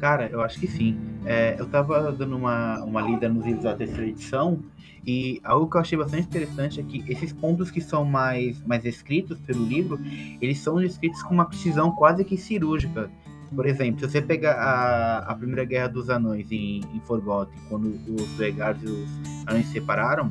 Cara, 0.00 0.28
eu 0.30 0.40
acho 0.40 0.58
que 0.60 0.66
sim. 0.66 0.96
É, 1.24 1.56
eu 1.58 1.66
tava 1.66 2.12
dando 2.12 2.36
uma, 2.36 2.82
uma 2.84 3.00
lida 3.00 3.28
nos 3.28 3.44
livros 3.44 3.64
da 3.64 3.74
terceira 3.74 4.06
edição 4.06 4.60
e 5.06 5.40
algo 5.42 5.68
que 5.68 5.76
eu 5.76 5.80
achei 5.80 5.98
bastante 5.98 6.24
interessante 6.24 6.80
é 6.80 6.82
que 6.82 7.04
esses 7.10 7.32
pontos 7.32 7.70
que 7.70 7.80
são 7.80 8.04
mais, 8.04 8.62
mais 8.64 8.84
escritos 8.84 9.38
pelo 9.40 9.64
livro, 9.64 9.98
eles 10.40 10.58
são 10.58 10.76
descritos 10.76 11.22
com 11.22 11.34
uma 11.34 11.46
precisão 11.46 11.90
quase 11.92 12.24
que 12.24 12.36
cirúrgica. 12.36 13.10
Por 13.54 13.66
exemplo, 13.66 14.00
se 14.00 14.10
você 14.10 14.20
pegar 14.20 14.52
a, 14.52 15.18
a 15.20 15.34
Primeira 15.34 15.64
Guerra 15.64 15.88
dos 15.88 16.10
Anões 16.10 16.52
em, 16.52 16.80
em 16.94 17.00
Forgotten, 17.06 17.58
quando 17.68 17.98
os 18.06 18.32
Vegados 18.34 18.82
e 18.82 18.86
os 18.86 19.46
Anões 19.46 19.66
se 19.66 19.72
separaram, 19.72 20.30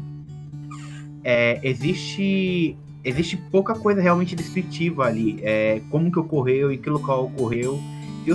é, 1.23 1.59
existe 1.67 2.77
existe 3.03 3.37
pouca 3.37 3.73
coisa 3.73 4.01
realmente 4.01 4.35
descritiva 4.35 5.05
ali. 5.05 5.39
É, 5.41 5.81
como 5.89 6.11
que 6.11 6.19
ocorreu, 6.19 6.71
em 6.71 6.77
que 6.77 6.89
local 6.89 7.25
ocorreu. 7.25 7.79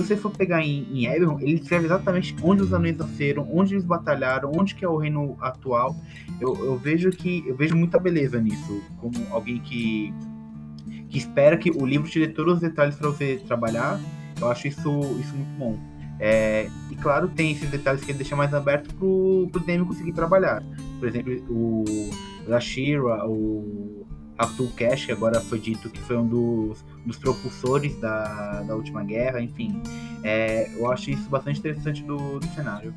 Se 0.01 0.07
você 0.07 0.17
for 0.17 0.31
pegar 0.31 0.61
em, 0.61 0.87
em 0.91 1.05
Eberron, 1.05 1.39
ele 1.39 1.59
descreve 1.59 1.85
exatamente 1.85 2.35
onde 2.41 2.63
os 2.63 2.73
anões 2.73 2.97
nasceram, 2.97 3.47
onde 3.51 3.75
eles 3.75 3.85
batalharam, 3.85 4.51
onde 4.55 4.73
que 4.73 4.83
é 4.83 4.89
o 4.89 4.97
reino 4.97 5.37
atual. 5.39 5.95
Eu, 6.41 6.55
eu 6.65 6.77
vejo 6.77 7.11
que 7.11 7.43
eu 7.47 7.55
vejo 7.55 7.75
muita 7.75 7.99
beleza 7.99 8.41
nisso, 8.41 8.81
como 8.97 9.13
alguém 9.29 9.59
que, 9.59 10.11
que 11.09 11.17
espera 11.17 11.57
que 11.57 11.69
o 11.69 11.85
livro 11.85 12.09
te 12.09 12.19
dê 12.19 12.27
todos 12.27 12.55
os 12.55 12.59
detalhes 12.59 12.95
para 12.95 13.09
você 13.09 13.39
trabalhar 13.45 13.99
eu 14.43 14.51
acho 14.51 14.67
isso, 14.67 14.89
isso 15.19 15.35
muito 15.35 15.57
bom. 15.57 15.79
É, 16.19 16.69
e 16.91 16.95
claro, 16.95 17.27
tem 17.29 17.51
esses 17.51 17.69
detalhes 17.69 18.03
que 18.03 18.11
ele 18.11 18.17
deixa 18.17 18.35
mais 18.35 18.53
aberto 18.53 18.93
pro, 18.95 19.47
pro 19.51 19.61
DM 19.61 19.85
conseguir 19.85 20.13
trabalhar. 20.13 20.63
Por 20.99 21.07
exemplo, 21.07 21.33
o 21.49 22.09
Rashira, 22.47 23.25
o 23.25 24.05
Abdul 24.37 24.71
Cash, 24.75 25.05
que 25.05 25.11
agora 25.11 25.39
foi 25.39 25.59
dito 25.59 25.89
que 25.89 25.99
foi 26.01 26.17
um 26.17 26.27
dos, 26.27 26.83
dos 27.05 27.17
propulsores 27.17 27.95
da, 27.99 28.63
da 28.63 28.75
última 28.75 29.03
guerra, 29.03 29.41
enfim. 29.41 29.81
É, 30.23 30.69
eu 30.75 30.91
acho 30.91 31.11
isso 31.11 31.29
bastante 31.29 31.59
interessante 31.59 32.03
do, 32.03 32.39
do 32.39 32.47
cenário. 32.47 32.93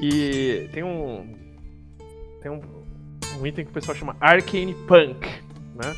E 0.00 0.68
tem 0.72 0.84
um. 0.84 1.34
Tem 2.40 2.50
um, 2.50 2.60
um 3.40 3.46
item 3.46 3.64
que 3.64 3.70
o 3.70 3.74
pessoal 3.74 3.96
chama 3.96 4.16
Arcane 4.20 4.74
Punk, 4.86 5.26
né? 5.74 5.94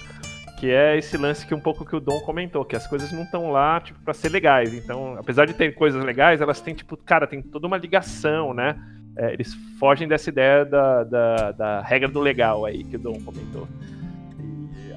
Que 0.58 0.70
é 0.70 0.96
esse 0.96 1.16
lance 1.16 1.46
que 1.46 1.54
um 1.54 1.60
pouco 1.60 1.84
que 1.84 1.96
o 1.96 2.00
Dom 2.00 2.20
comentou, 2.20 2.64
que 2.64 2.76
as 2.76 2.86
coisas 2.86 3.12
não 3.12 3.22
estão 3.22 3.50
lá, 3.50 3.80
tipo, 3.80 3.98
pra 4.00 4.14
ser 4.14 4.30
legais. 4.30 4.74
Então, 4.74 5.16
apesar 5.18 5.46
de 5.46 5.54
ter 5.54 5.74
coisas 5.74 6.02
legais, 6.02 6.40
elas 6.40 6.60
têm, 6.60 6.74
tipo, 6.74 6.96
cara, 6.96 7.26
tem 7.26 7.42
toda 7.42 7.66
uma 7.66 7.76
ligação, 7.76 8.54
né? 8.54 8.76
É, 9.16 9.32
eles 9.32 9.54
fogem 9.78 10.06
dessa 10.06 10.30
ideia 10.30 10.64
da, 10.64 11.04
da, 11.04 11.52
da, 11.52 11.80
regra 11.82 12.08
do 12.08 12.20
legal 12.20 12.64
aí 12.64 12.84
que 12.84 12.96
o 12.96 12.98
Dom 12.98 13.20
comentou. 13.20 13.66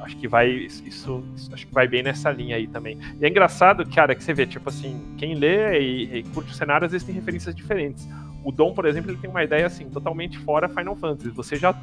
Acho 0.03 0.17
que 0.17 0.27
vai. 0.27 0.49
Isso, 0.49 0.83
isso, 0.85 1.23
acho 1.51 1.65
que 1.65 1.73
vai 1.73 1.87
bem 1.87 2.03
nessa 2.03 2.29
linha 2.29 2.55
aí 2.55 2.67
também. 2.67 2.97
E 3.19 3.25
é 3.25 3.29
engraçado, 3.29 3.87
cara, 3.89 4.13
que 4.13 4.23
você 4.23 4.33
vê, 4.33 4.45
tipo 4.45 4.69
assim, 4.69 5.01
quem 5.17 5.35
lê 5.35 5.79
e, 5.79 6.17
e 6.19 6.23
curte 6.23 6.51
o 6.51 6.55
cenário, 6.55 6.85
às 6.85 6.91
vezes 6.91 7.05
tem 7.05 7.15
referências 7.15 7.55
diferentes. 7.55 8.07
O 8.43 8.51
Dom, 8.51 8.73
por 8.73 8.85
exemplo, 8.85 9.09
ele 9.09 9.17
tem 9.17 9.29
uma 9.29 9.43
ideia 9.43 9.65
assim, 9.65 9.89
totalmente 9.89 10.37
fora 10.39 10.67
Final 10.67 10.95
Fantasy. 10.95 11.29
Você 11.29 11.55
já 11.55 11.73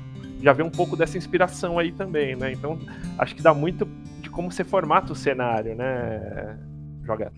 já 0.43 0.53
vê 0.53 0.63
um 0.63 0.71
pouco 0.71 0.97
dessa 0.97 1.19
inspiração 1.19 1.79
aí 1.79 1.93
também, 1.93 2.35
né? 2.35 2.53
Então, 2.53 2.79
acho 3.19 3.35
que 3.35 3.43
dá 3.43 3.53
muito 3.53 3.87
de 4.21 4.31
como 4.31 4.51
você 4.51 4.65
formata 4.65 5.13
o 5.13 5.17
cenário, 5.17 5.75
né? 5.75 6.59
Joga. 7.05 7.33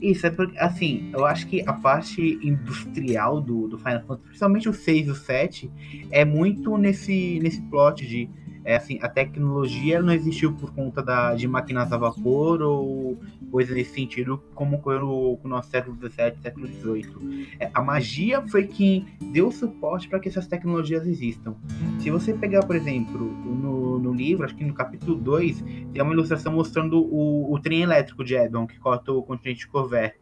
Isso, 0.00 0.26
é 0.26 0.30
porque, 0.30 0.56
assim, 0.58 1.10
eu 1.12 1.26
acho 1.26 1.46
que 1.48 1.62
a 1.66 1.72
parte 1.72 2.38
industrial 2.42 3.40
do, 3.40 3.68
do 3.68 3.78
Final 3.78 4.02
Fantasy, 4.02 4.22
principalmente 4.28 4.68
o 4.68 4.72
6 4.72 5.06
e 5.06 5.10
o 5.10 5.14
7, 5.14 5.70
é 6.10 6.24
muito 6.24 6.78
nesse, 6.78 7.40
nesse 7.42 7.60
plot 7.62 8.06
de 8.06 8.30
é 8.64 8.76
assim, 8.76 8.98
a 9.02 9.08
tecnologia 9.08 10.00
não 10.02 10.12
existiu 10.12 10.52
por 10.52 10.72
conta 10.72 11.02
da, 11.02 11.34
de 11.34 11.46
máquinas 11.48 11.92
a 11.92 11.96
vapor 11.96 12.60
ou 12.62 13.18
coisa 13.50 13.74
nesse 13.74 13.94
sentido, 13.94 14.42
como 14.54 14.76
ocorreu 14.76 15.38
no 15.42 15.50
nosso 15.50 15.70
século 15.70 15.96
XVII, 15.96 16.42
século 16.42 16.66
XVIII. 16.66 17.56
É, 17.58 17.70
a 17.72 17.82
magia 17.82 18.42
foi 18.48 18.66
quem 18.66 19.06
deu 19.32 19.50
suporte 19.50 20.08
para 20.08 20.20
que 20.20 20.28
essas 20.28 20.46
tecnologias 20.46 21.06
existam. 21.06 21.54
Se 21.98 22.10
você 22.10 22.34
pegar, 22.34 22.64
por 22.66 22.76
exemplo, 22.76 23.18
no, 23.20 23.98
no 23.98 24.12
livro, 24.12 24.44
acho 24.44 24.54
que 24.54 24.64
no 24.64 24.74
capítulo 24.74 25.16
2, 25.16 25.64
tem 25.92 26.02
uma 26.02 26.12
ilustração 26.12 26.52
mostrando 26.52 27.00
o, 27.00 27.52
o 27.52 27.58
trem 27.60 27.82
elétrico 27.82 28.24
de 28.24 28.34
Edon, 28.34 28.66
que 28.66 28.78
corta 28.78 29.12
o 29.12 29.22
continente 29.22 29.60
de 29.60 29.68
Corvair. 29.68 30.16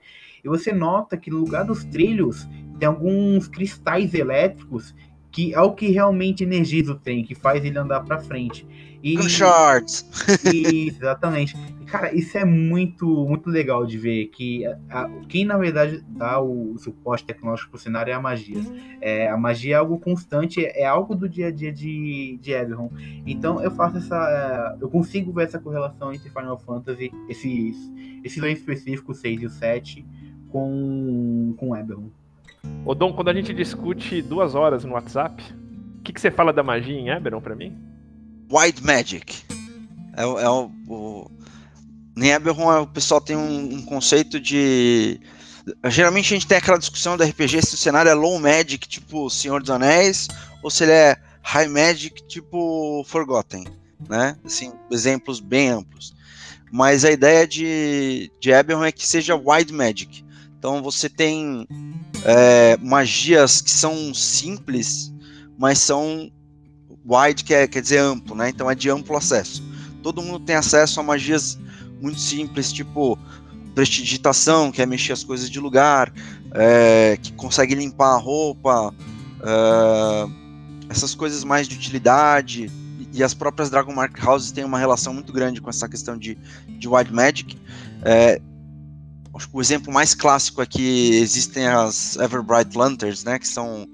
E 0.45 0.49
você 0.49 0.73
nota 0.73 1.17
que 1.17 1.29
no 1.29 1.39
lugar 1.39 1.65
dos 1.65 1.85
trilhos 1.85 2.49
tem 2.79 2.87
alguns 2.87 3.49
cristais 3.49 4.15
elétricos 4.15 4.95
que 5.37 5.53
é 5.53 5.61
o 5.61 5.73
que 5.73 5.91
realmente 5.91 6.43
energiza 6.43 6.93
o 6.93 6.95
trem, 6.95 7.23
que 7.23 7.35
faz 7.35 7.63
ele 7.63 7.79
andar 7.79 8.01
para 8.01 8.19
frente. 8.19 8.67
E, 9.03 9.23
shorts. 9.29 10.09
exatamente. 10.43 11.55
Cara, 11.85 12.15
isso 12.15 12.39
é 12.39 12.45
muito, 12.47 13.07
muito 13.27 13.51
legal 13.51 13.85
de 13.85 13.99
ver 13.99 14.29
que 14.29 14.65
a, 14.65 14.79
a, 14.89 15.11
quem 15.29 15.45
na 15.45 15.59
verdade 15.59 16.03
dá 16.09 16.41
o 16.41 16.79
suporte 16.79 17.27
tecnológico 17.27 17.73
pro 17.73 17.79
cenário 17.79 18.11
é 18.11 18.15
a 18.15 18.21
magia. 18.21 18.63
É, 18.99 19.29
a 19.29 19.37
magia 19.37 19.75
é 19.75 19.79
algo 19.79 19.99
constante, 19.99 20.65
é 20.65 20.87
algo 20.87 21.15
do 21.15 21.29
dia 21.29 21.49
a 21.49 21.51
dia 21.51 21.71
de, 21.71 22.39
de 22.41 22.53
Eberron. 22.53 22.91
Então 23.27 23.63
eu 23.63 23.71
faço 23.71 23.99
essa. 23.99 24.79
Eu 24.81 24.89
consigo 24.89 25.35
ver 25.35 25.45
essa 25.45 25.59
correlação 25.59 26.15
entre 26.15 26.31
Final 26.31 26.59
Fantasy, 26.59 27.13
esses, 27.29 27.77
esses 28.25 28.41
dois 28.41 28.59
específicos, 28.59 29.19
6 29.19 29.43
e 29.43 29.47
o 29.47 29.51
7, 29.51 30.07
com, 30.49 31.55
com 31.59 31.77
Eberron. 31.77 32.09
Ô 32.85 32.95
Dom, 32.95 33.13
quando 33.13 33.29
a 33.29 33.35
gente 33.35 33.53
discute 33.53 34.23
duas 34.23 34.55
horas 34.55 34.85
no 34.85 34.93
WhatsApp, 34.93 35.43
o 35.99 36.03
que, 36.03 36.13
que 36.13 36.21
você 36.21 36.31
fala 36.31 36.53
da 36.53 36.63
magia 36.63 36.95
em 36.95 37.09
Eberron 37.09 37.41
pra 37.41 37.57
mim? 37.57 37.77
White 38.51 38.85
Magic. 38.85 39.43
É, 40.17 40.23
é 40.23 40.49
o, 40.49 40.71
o... 40.89 41.31
Em 42.17 42.29
Eberron 42.29 42.83
o 42.83 42.87
pessoal 42.87 43.21
tem 43.21 43.37
um, 43.37 43.75
um, 43.75 43.83
conceito 43.83 44.41
de. 44.41 45.21
Geralmente 45.87 46.33
a 46.33 46.37
gente 46.37 46.47
tem 46.47 46.59
aquela 46.59 46.79
discussão 46.79 47.17
do 47.17 47.25
RPG 47.25 47.61
se 47.63 47.75
o 47.75 47.79
cenário 47.79 48.09
é 48.09 48.15
low 48.15 48.39
magic, 48.39 48.89
tipo 48.89 49.29
Senhor 49.29 49.61
dos 49.61 49.71
Anéis, 49.71 50.29
ou 50.63 50.71
se 50.71 50.85
ele 50.85 50.93
é 50.93 51.17
high 51.43 51.69
magic, 51.69 52.27
tipo 52.27 53.05
Forgotten, 53.07 53.65
né? 54.09 54.37
Assim, 54.45 54.73
exemplos 54.91 55.41
bem 55.41 55.71
amplos. 55.71 56.15
Mas 56.73 57.05
a 57.05 57.11
ideia 57.11 57.47
de, 57.47 58.31
de 58.41 58.51
Eberron 58.51 58.85
é 58.85 58.93
que 58.93 59.07
seja 59.07 59.37
wide 59.37 59.73
magic. 59.73 60.25
Então 60.67 60.83
você 60.83 61.09
tem 61.09 61.65
é, 62.25 62.77
magias 62.79 63.61
que 63.61 63.71
são 63.71 64.13
simples, 64.13 65.15
mas 65.57 65.79
são 65.79 66.29
wide, 67.09 67.45
que 67.45 67.55
é, 67.55 67.69
quer 67.69 67.81
dizer 67.81 67.99
amplo, 67.99 68.35
né? 68.35 68.49
Então 68.49 68.69
é 68.69 68.75
de 68.75 68.91
amplo 68.91 69.17
acesso. 69.17 69.63
Todo 70.03 70.21
mundo 70.21 70.41
tem 70.41 70.57
acesso 70.57 70.99
a 70.99 71.05
magias 71.05 71.57
muito 72.03 72.19
simples, 72.19 72.73
tipo 72.73 73.17
prestidigitação, 73.77 74.73
que 74.73 74.83
é 74.83 74.87
mexer 74.87 75.13
as 75.13 75.23
coisas 75.23 75.49
de 75.49 75.61
lugar, 75.61 76.13
é, 76.53 77.17
que 77.23 77.33
consegue 77.35 77.77
limpar 77.77 78.15
a 78.15 78.19
roupa, 78.19 78.93
é, 79.45 80.29
essas 80.89 81.15
coisas 81.15 81.45
mais 81.45 81.69
de 81.69 81.77
utilidade. 81.77 82.69
E 83.13 83.23
as 83.23 83.35
próprias 83.35 83.71
Dragon 83.71 83.95
Mark 83.95 84.19
Houses 84.27 84.51
têm 84.51 84.65
uma 84.65 84.81
relação 84.81 85.15
muito 85.15 85.33
grande 85.33 85.61
com 85.61 85.71
essa 85.71 85.89
questão 85.89 86.19
de, 86.19 86.37
de 86.67 86.89
Wild 86.89 87.13
Magic. 87.13 87.57
É, 88.03 88.41
acho 89.37 89.49
que 89.49 89.57
o 89.57 89.61
exemplo 89.61 89.93
mais 89.93 90.15
clássico 90.15 90.63
é 90.63 90.67
que 90.67 91.11
existem 91.17 91.67
as 91.67 92.17
Everbright 92.17 92.77
Lanterns, 92.77 93.25
né, 93.25 93.39
que 93.39 93.47
são 93.47 93.87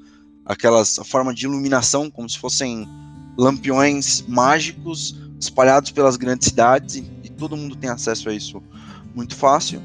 aquelas 0.44 0.96
forma 1.04 1.34
de 1.34 1.44
iluminação 1.46 2.10
como 2.10 2.28
se 2.28 2.38
fossem 2.38 2.88
lampiões 3.36 4.24
mágicos 4.28 5.16
espalhados 5.40 5.90
pelas 5.90 6.16
grandes 6.16 6.48
cidades 6.48 6.96
e, 6.96 7.10
e 7.22 7.28
todo 7.28 7.56
mundo 7.56 7.76
tem 7.76 7.90
acesso 7.90 8.28
a 8.28 8.34
isso 8.34 8.62
muito 9.14 9.36
fácil. 9.36 9.82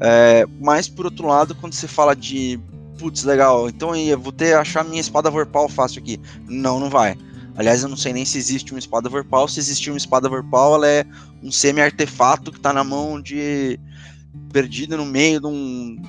É, 0.00 0.46
mas 0.60 0.88
por 0.88 1.04
outro 1.04 1.26
lado, 1.26 1.54
quando 1.54 1.74
você 1.74 1.86
fala 1.86 2.14
de 2.14 2.58
putz, 2.98 3.24
legal, 3.24 3.68
então 3.68 3.96
eu 3.96 4.18
vou 4.18 4.32
ter 4.32 4.54
achar 4.54 4.84
minha 4.84 5.00
espada 5.00 5.30
Vorpal 5.30 5.68
fácil 5.68 6.00
aqui. 6.00 6.20
Não, 6.46 6.78
não 6.78 6.90
vai. 6.90 7.16
Aliás, 7.56 7.82
eu 7.82 7.88
não 7.88 7.96
sei 7.96 8.12
nem 8.12 8.24
se 8.24 8.38
existe 8.38 8.72
uma 8.72 8.78
espada 8.78 9.08
Vorpal. 9.08 9.48
Se 9.48 9.58
existir 9.58 9.90
uma 9.90 9.98
espada 9.98 10.28
Vorpal, 10.28 10.76
ela 10.76 10.88
é 10.88 11.04
um 11.42 11.50
semi-artefato 11.50 12.50
que 12.50 12.58
está 12.58 12.72
na 12.72 12.84
mão 12.84 13.20
de 13.20 13.78
perdida 14.52 14.96
no 14.96 15.04
meio 15.04 15.40
de 15.40 15.46
um, 15.46 16.02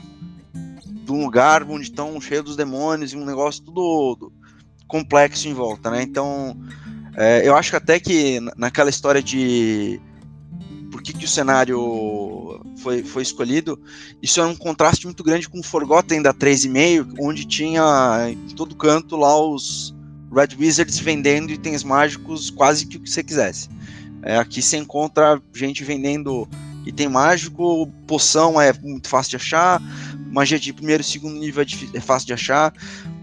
de 0.85 1.11
um 1.11 1.23
lugar 1.23 1.63
onde 1.63 1.83
estão 1.83 2.19
cheios 2.19 2.45
dos 2.45 2.55
demônios 2.55 3.13
e 3.13 3.17
um 3.17 3.25
negócio 3.25 3.63
tudo 3.63 4.31
complexo 4.87 5.47
em 5.47 5.53
volta, 5.53 5.89
né? 5.89 6.01
Então, 6.03 6.57
é, 7.15 7.47
eu 7.47 7.55
acho 7.55 7.71
que 7.71 7.75
até 7.77 7.99
que 7.99 8.39
naquela 8.57 8.89
história 8.89 9.21
de 9.21 9.99
por 10.91 11.01
que, 11.01 11.13
que 11.13 11.25
o 11.25 11.27
cenário 11.27 12.61
foi, 12.77 13.01
foi 13.01 13.23
escolhido, 13.23 13.79
isso 14.21 14.41
é 14.41 14.45
um 14.45 14.55
contraste 14.55 15.05
muito 15.05 15.23
grande 15.23 15.47
com 15.47 15.59
o 15.59 15.63
Forgotten 15.63 16.21
da 16.21 16.33
3,5, 16.33 17.15
onde 17.19 17.45
tinha 17.45 18.29
em 18.29 18.55
todo 18.55 18.75
canto 18.75 19.15
lá 19.15 19.39
os 19.39 19.95
Red 20.33 20.55
Wizards 20.59 20.99
vendendo 20.99 21.51
itens 21.51 21.83
mágicos 21.83 22.49
quase 22.49 22.85
que 22.85 22.97
o 22.97 22.99
que 22.99 23.09
você 23.09 23.23
quisesse. 23.23 23.69
É, 24.23 24.37
aqui 24.37 24.61
você 24.61 24.77
encontra 24.77 25.41
gente 25.53 25.83
vendendo 25.83 26.47
item 26.85 27.09
mágico, 27.09 27.87
poção 28.07 28.59
é 28.59 28.73
muito 28.81 29.07
fácil 29.07 29.31
de 29.31 29.35
achar, 29.37 29.81
magia 30.31 30.59
de 30.59 30.73
primeiro 30.73 31.01
e 31.01 31.05
segundo 31.05 31.39
nível 31.39 31.63
é, 31.63 31.97
é 31.97 32.01
fácil 32.01 32.27
de 32.27 32.33
achar, 32.33 32.73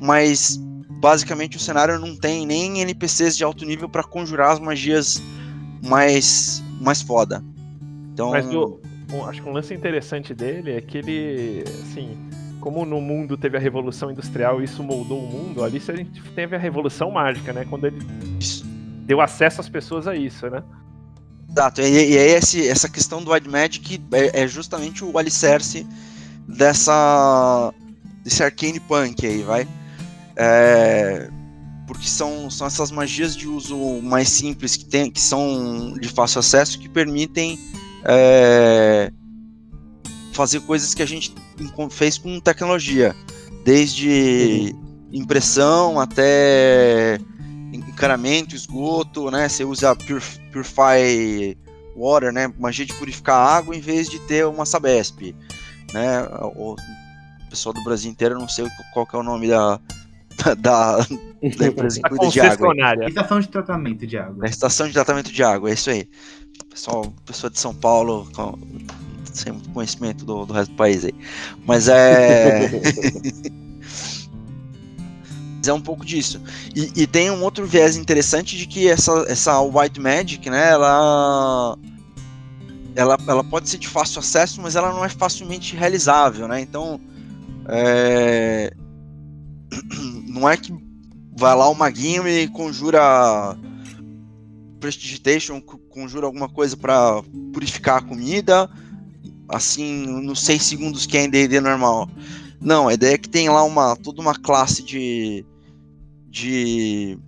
mas 0.00 0.58
basicamente 1.00 1.56
o 1.56 1.60
cenário 1.60 1.98
não 1.98 2.16
tem 2.16 2.46
nem 2.46 2.80
NPCs 2.80 3.36
de 3.36 3.44
alto 3.44 3.64
nível 3.64 3.88
para 3.88 4.02
conjurar 4.02 4.52
as 4.52 4.58
magias 4.58 5.22
mais 5.82 6.62
mais 6.80 7.02
foda. 7.02 7.42
Então, 8.12 8.30
mas 8.30 8.46
o, 8.52 8.80
o, 9.12 9.24
acho 9.24 9.42
que 9.42 9.48
um 9.48 9.52
lance 9.52 9.72
interessante 9.74 10.34
dele 10.34 10.72
é 10.72 10.80
que 10.80 10.98
ele, 10.98 11.64
assim, 11.66 12.16
como 12.60 12.84
no 12.84 13.00
mundo 13.00 13.36
teve 13.36 13.56
a 13.56 13.60
revolução 13.60 14.10
industrial 14.10 14.60
e 14.60 14.64
isso 14.64 14.82
moldou 14.82 15.22
o 15.22 15.26
mundo, 15.26 15.62
ali 15.62 15.80
a 15.86 15.96
gente 15.96 16.20
teve 16.34 16.56
a 16.56 16.58
revolução 16.58 17.10
mágica, 17.10 17.52
né? 17.52 17.64
Quando 17.68 17.86
ele 17.86 17.98
deu 19.06 19.20
acesso 19.20 19.60
às 19.60 19.68
pessoas 19.68 20.06
a 20.06 20.14
isso, 20.14 20.48
né? 20.50 20.62
Exato, 21.50 21.80
e, 21.80 22.12
e 22.12 22.18
aí 22.18 22.30
esse, 22.30 22.68
essa 22.68 22.88
questão 22.88 23.22
do 23.22 23.32
Wild 23.32 23.48
Magic 23.48 24.00
é, 24.12 24.42
é, 24.42 24.48
justamente 24.48 25.04
o 25.04 25.16
alicerce 25.16 25.86
dessa 26.46 27.72
desse 28.22 28.42
arcane 28.42 28.78
punk 28.80 29.26
aí, 29.26 29.42
vai. 29.42 29.66
É, 30.36 31.28
porque 31.86 32.06
são, 32.06 32.50
são 32.50 32.66
essas 32.66 32.90
magias 32.90 33.34
de 33.34 33.48
uso 33.48 33.76
mais 34.02 34.28
simples 34.28 34.76
que, 34.76 34.84
tem, 34.84 35.10
que 35.10 35.20
são 35.20 35.94
de 35.98 36.08
fácil 36.08 36.40
acesso 36.40 36.78
que 36.78 36.88
permitem 36.88 37.58
é, 38.04 39.10
fazer 40.32 40.60
coisas 40.60 40.94
que 40.94 41.02
a 41.02 41.06
gente 41.06 41.34
fez 41.90 42.18
com 42.18 42.38
tecnologia, 42.38 43.16
desde 43.64 44.74
impressão 45.10 45.98
até 45.98 47.18
encanamento, 47.98 48.54
esgoto, 48.54 49.30
né? 49.30 49.48
Você 49.48 49.64
usa 49.64 49.94
Purif 49.94 50.38
Purify 50.52 51.56
Water, 51.96 52.32
né? 52.32 52.52
Magia 52.58 52.86
de 52.86 52.94
purificar 52.94 53.36
água 53.36 53.76
em 53.76 53.80
vez 53.80 54.08
de 54.08 54.20
ter 54.20 54.46
uma 54.46 54.64
Sabesp, 54.64 55.34
né? 55.92 56.22
O 56.56 56.76
pessoal 57.50 57.74
do 57.74 57.82
Brasil 57.82 58.10
inteiro, 58.10 58.38
não 58.38 58.48
sei 58.48 58.66
qual 58.94 59.04
que 59.04 59.16
é 59.16 59.18
o 59.18 59.22
nome 59.22 59.48
da, 59.48 59.80
da, 60.58 60.98
da 60.98 61.66
empresa 61.66 62.00
que 62.00 62.08
cuida 62.08 62.28
de 62.28 62.40
água. 62.40 62.74
Estação 63.08 63.40
de 63.40 63.48
tratamento 63.48 64.06
de 64.06 64.16
água. 64.16 64.46
É, 64.46 64.48
estação 64.48 64.86
de 64.86 64.92
tratamento 64.92 65.32
de 65.32 65.42
água, 65.42 65.70
é 65.70 65.74
isso 65.74 65.90
aí. 65.90 66.08
Pessoal, 66.70 67.12
pessoa 67.26 67.50
de 67.50 67.58
São 67.58 67.74
Paulo, 67.74 68.28
com, 68.34 68.56
sem 69.32 69.52
muito 69.52 69.70
conhecimento 69.70 70.24
do, 70.24 70.46
do 70.46 70.52
resto 70.52 70.70
do 70.70 70.76
país 70.76 71.04
aí. 71.04 71.14
Mas 71.66 71.88
é. 71.88 72.70
é 75.68 75.74
um 75.74 75.80
pouco 75.80 76.04
disso. 76.04 76.40
E, 76.74 77.02
e, 77.02 77.06
tem 77.06 77.30
um 77.30 77.42
outro 77.42 77.66
viés 77.66 77.96
interessante 77.96 78.56
de 78.56 78.66
que 78.66 78.88
essa, 78.88 79.24
essa 79.28 79.60
White 79.60 80.00
Magic, 80.00 80.48
né, 80.48 80.70
ela, 80.70 81.76
ela, 82.94 83.18
ela 83.26 83.44
pode 83.44 83.68
ser 83.68 83.78
de 83.78 83.88
fácil 83.88 84.20
acesso, 84.20 84.60
mas 84.60 84.76
ela 84.76 84.92
não 84.92 85.04
é 85.04 85.08
facilmente 85.08 85.76
realizável, 85.76 86.48
né? 86.48 86.60
Então, 86.60 87.00
é, 87.68 88.72
não 90.26 90.48
é 90.48 90.56
que 90.56 90.72
vai 91.36 91.54
lá 91.54 91.68
o 91.68 91.74
maguinho 91.74 92.26
e 92.26 92.48
conjura 92.48 93.56
Prestigitation, 94.80 95.60
conjura 95.60 96.26
alguma 96.26 96.48
coisa 96.48 96.76
para 96.76 97.22
purificar 97.52 97.98
a 97.98 98.02
comida, 98.02 98.70
assim, 99.48 100.06
nos 100.22 100.40
6 100.42 100.62
segundos 100.62 101.06
que 101.06 101.16
é 101.16 101.24
em 101.24 101.30
D&D 101.30 101.60
normal. 101.60 102.08
Não, 102.60 102.88
a 102.88 102.94
ideia 102.94 103.14
é 103.14 103.18
que 103.18 103.28
tem 103.28 103.48
lá 103.48 103.62
uma 103.62 103.96
toda 103.96 104.20
uma 104.20 104.34
classe 104.34 104.82
de 104.82 105.44
de 106.38 107.18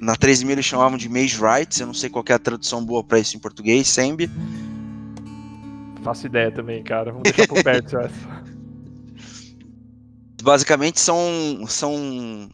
na 0.00 0.16
3000 0.16 0.52
eles 0.52 0.64
chamavam 0.64 0.96
de 0.96 1.08
Mage 1.08 1.38
Rights, 1.38 1.80
eu 1.80 1.86
não 1.86 1.94
sei 1.94 2.08
qual 2.08 2.24
é 2.28 2.32
a 2.32 2.38
tradução 2.38 2.84
boa 2.84 3.04
para 3.04 3.18
isso 3.18 3.36
em 3.36 3.40
português, 3.40 3.86
Sembi. 3.88 4.30
Faço 6.02 6.26
ideia 6.26 6.50
também, 6.50 6.82
cara. 6.82 7.12
Vamos 7.12 7.30
deixar 7.30 7.46
por 7.46 7.62
perto 7.62 7.98
essa. 7.98 8.14
Basicamente 10.42 11.00
são 11.00 11.66
são 11.66 12.48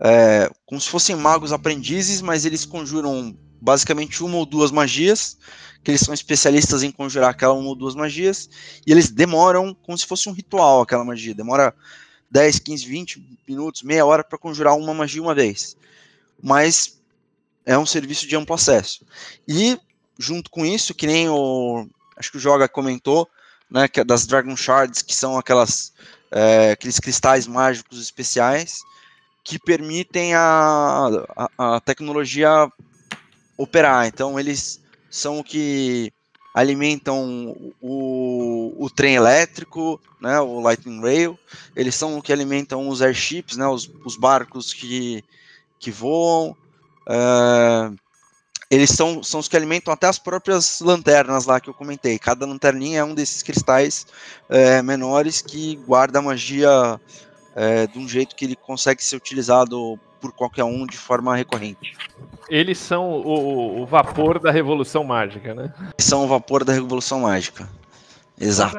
é, 0.00 0.50
como 0.66 0.80
se 0.80 0.88
fossem 0.88 1.14
magos 1.14 1.52
aprendizes, 1.52 2.22
mas 2.22 2.44
eles 2.44 2.64
conjuram 2.64 3.36
basicamente 3.60 4.24
uma 4.24 4.38
ou 4.38 4.46
duas 4.46 4.70
magias, 4.70 5.38
que 5.82 5.90
eles 5.90 6.00
são 6.00 6.12
especialistas 6.12 6.82
em 6.82 6.90
conjurar 6.90 7.30
aquela 7.30 7.54
uma 7.54 7.68
ou 7.68 7.74
duas 7.74 7.94
magias, 7.94 8.48
e 8.86 8.90
eles 8.90 9.10
demoram 9.10 9.74
como 9.74 9.96
se 9.96 10.06
fosse 10.06 10.28
um 10.28 10.32
ritual 10.32 10.80
aquela 10.80 11.04
magia, 11.04 11.34
demora 11.34 11.74
10, 12.34 12.58
15, 12.58 12.84
20 12.84 13.38
minutos, 13.46 13.82
meia 13.84 14.04
hora 14.04 14.24
para 14.24 14.36
conjurar 14.36 14.76
uma 14.76 14.92
magia 14.92 15.22
uma 15.22 15.36
vez. 15.36 15.76
Mas 16.42 17.00
é 17.64 17.78
um 17.78 17.86
serviço 17.86 18.26
de 18.26 18.34
amplo 18.34 18.56
acesso. 18.56 19.06
E 19.46 19.78
junto 20.18 20.50
com 20.50 20.66
isso, 20.66 20.96
que 20.96 21.06
nem 21.06 21.28
o 21.28 21.86
acho 22.16 22.32
que 22.32 22.36
o 22.36 22.40
Joga 22.40 22.68
comentou, 22.68 23.28
né, 23.70 23.86
que 23.86 24.00
é 24.00 24.04
das 24.04 24.26
Dragon 24.26 24.56
Shards, 24.56 25.00
que 25.00 25.14
são 25.14 25.38
aquelas 25.38 25.92
é, 26.32 26.72
aqueles 26.72 26.98
cristais 26.98 27.46
mágicos 27.46 28.02
especiais 28.02 28.80
que 29.44 29.56
permitem 29.56 30.34
a, 30.34 31.08
a, 31.36 31.76
a 31.76 31.80
tecnologia 31.80 32.68
operar. 33.56 34.08
Então 34.08 34.40
eles 34.40 34.80
são 35.08 35.38
o 35.38 35.44
que 35.44 36.12
alimentam 36.54 37.56
o, 37.82 38.72
o 38.78 38.88
trem 38.88 39.16
elétrico, 39.16 40.00
né, 40.20 40.38
o 40.38 40.60
Lightning 40.60 41.00
Rail, 41.00 41.38
eles 41.74 41.96
são 41.96 42.16
o 42.16 42.22
que 42.22 42.32
alimentam 42.32 42.88
os 42.88 43.02
airships, 43.02 43.56
né, 43.56 43.66
os, 43.66 43.90
os 44.04 44.16
barcos 44.16 44.72
que, 44.72 45.24
que 45.80 45.90
voam, 45.90 46.56
uh, 47.08 47.98
eles 48.70 48.90
são, 48.90 49.22
são 49.22 49.40
os 49.40 49.48
que 49.48 49.56
alimentam 49.56 49.92
até 49.92 50.06
as 50.06 50.18
próprias 50.18 50.80
lanternas 50.80 51.44
lá 51.44 51.60
que 51.60 51.68
eu 51.68 51.74
comentei. 51.74 52.18
Cada 52.18 52.46
lanterninha 52.46 53.00
é 53.00 53.04
um 53.04 53.14
desses 53.14 53.42
cristais 53.42 54.06
é, 54.48 54.82
menores 54.82 55.42
que 55.42 55.76
guarda 55.86 56.18
a 56.18 56.22
magia 56.22 57.00
é, 57.54 57.86
de 57.86 57.98
um 57.98 58.08
jeito 58.08 58.34
que 58.34 58.44
ele 58.44 58.56
consegue 58.56 59.04
ser 59.04 59.16
utilizado 59.16 59.98
por 60.24 60.32
qualquer 60.32 60.64
um 60.64 60.86
de 60.86 60.96
forma 60.96 61.36
recorrente. 61.36 61.94
Eles 62.48 62.78
são 62.78 63.10
o, 63.10 63.82
o 63.82 63.84
vapor 63.84 64.38
da 64.38 64.50
Revolução 64.50 65.04
Mágica, 65.04 65.52
né? 65.52 65.70
Eles 65.78 66.06
são 66.06 66.24
o 66.24 66.26
vapor 66.26 66.64
da 66.64 66.72
Revolução 66.72 67.20
Mágica. 67.20 67.68
Exato. 68.40 68.74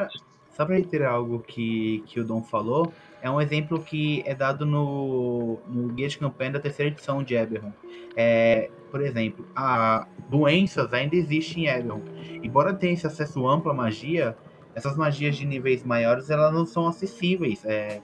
Só 0.58 0.66
para 0.66 0.74
reiterar 0.74 1.14
algo 1.14 1.40
que, 1.40 2.04
que 2.08 2.20
o 2.20 2.24
Dom 2.24 2.42
falou, 2.42 2.92
é 3.22 3.30
um 3.30 3.40
exemplo 3.40 3.80
que 3.80 4.24
é 4.26 4.34
dado 4.34 4.66
no, 4.66 5.60
no 5.68 5.90
guia 5.90 6.08
de 6.08 6.18
campanha 6.18 6.54
da 6.54 6.60
terceira 6.60 6.92
edição 6.92 7.22
de 7.22 7.36
Eberron. 7.36 7.72
É, 8.16 8.72
por 8.90 9.02
exemplo, 9.02 9.46
a 9.56 10.08
doenças 10.28 10.92
ainda 10.94 11.16
existem 11.16 11.66
em 11.66 11.68
Eberron. 11.68 12.02
Embora 12.42 12.74
tenha 12.74 12.94
esse 12.94 13.06
acesso 13.06 13.48
amplo 13.48 13.70
à 13.70 13.74
magia, 13.74 14.36
essas 14.76 14.98
magias 14.98 15.38
de 15.38 15.46
níveis 15.46 15.84
maiores 15.84 16.30
elas 16.30 16.54
não 16.54 16.66
são 16.66 16.88
acessíveis. 16.88 17.64
É, 17.64 18.02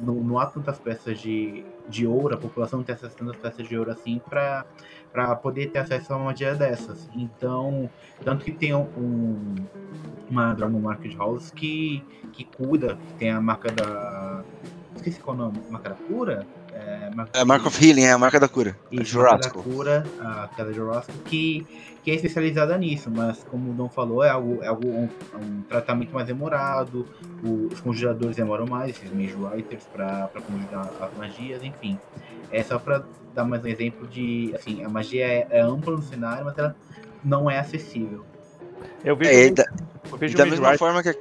não, 0.00 0.14
não 0.14 0.38
há 0.38 0.46
tantas 0.46 0.78
peças 0.78 1.20
de, 1.20 1.64
de 1.88 2.06
ouro, 2.06 2.34
a 2.34 2.38
população 2.38 2.80
não 2.80 2.84
tem 2.84 2.94
acesso 2.94 3.14
a 3.14 3.18
tantas 3.18 3.36
peças 3.36 3.68
de 3.68 3.78
ouro 3.78 3.92
assim 3.92 4.20
para 4.28 4.66
poder 5.36 5.70
ter 5.70 5.78
acesso 5.78 6.12
a 6.12 6.16
uma 6.16 6.26
magia 6.26 6.54
dessas. 6.56 7.08
Então, 7.14 7.88
tanto 8.24 8.44
que 8.44 8.50
tem 8.50 8.74
um, 8.74 9.54
uma 10.28 10.52
Dragon 10.54 10.80
Market 10.80 11.16
House 11.16 11.52
que, 11.52 12.04
que 12.32 12.44
cuida, 12.44 12.98
tem 13.18 13.30
a 13.30 13.40
marca 13.40 13.70
da. 13.70 14.42
Esqueci 14.96 15.20
qual 15.20 15.36
é 15.36 15.40
o 15.40 15.42
nome, 15.44 15.60
marca 15.70 15.90
da 15.90 15.94
cura? 15.94 16.44
É, 16.78 17.10
marca, 17.12 17.38
é, 17.38 17.44
Mark 17.44 17.66
of 17.66 17.84
Healing, 17.84 18.04
é 18.04 18.12
a 18.12 18.18
marca 18.18 18.38
da 18.38 18.48
cura. 18.48 18.76
Isso, 18.92 19.18
a 19.18 19.24
marca 19.24 19.48
da 19.48 19.50
cura, 19.50 20.06
aquela 20.44 20.72
Jurassic, 20.72 21.12
que, 21.24 21.66
que 22.04 22.10
é 22.12 22.14
especializada 22.14 22.78
nisso, 22.78 23.10
mas 23.10 23.44
como 23.50 23.72
o 23.72 23.74
Dom 23.74 23.88
falou, 23.88 24.22
é 24.22 24.30
algo, 24.30 24.62
é 24.62 24.68
algo 24.68 24.86
um, 24.86 25.08
um 25.40 25.62
tratamento 25.68 26.12
mais 26.12 26.26
demorado, 26.26 27.04
os 27.42 27.80
conjuradores 27.80 28.36
demoram 28.36 28.64
mais, 28.66 28.90
esses 28.90 29.10
Mage 29.12 29.34
Writers, 29.34 29.84
para 29.92 30.30
conjurar 30.46 30.88
as 31.00 31.16
magias, 31.16 31.64
enfim. 31.64 31.98
É 32.52 32.62
só 32.62 32.78
para 32.78 33.02
dar 33.34 33.44
mais 33.44 33.64
um 33.64 33.68
exemplo 33.68 34.06
de, 34.06 34.52
assim, 34.54 34.84
a 34.84 34.88
magia 34.88 35.26
é, 35.26 35.46
é, 35.50 35.60
ampla 35.60 35.96
no 35.96 36.02
cenário, 36.02 36.44
mas 36.44 36.56
ela 36.56 36.76
não 37.24 37.50
é 37.50 37.58
acessível. 37.58 38.24
Eu 39.04 39.16
vejo, 39.16 39.30
é, 39.32 39.50
da, 39.50 39.64
eu 40.10 40.16
vejo 40.16 40.36
da 40.36 40.46
mesma 40.46 40.68
Writer, 40.68 40.78
forma 40.78 41.02
que... 41.02 41.18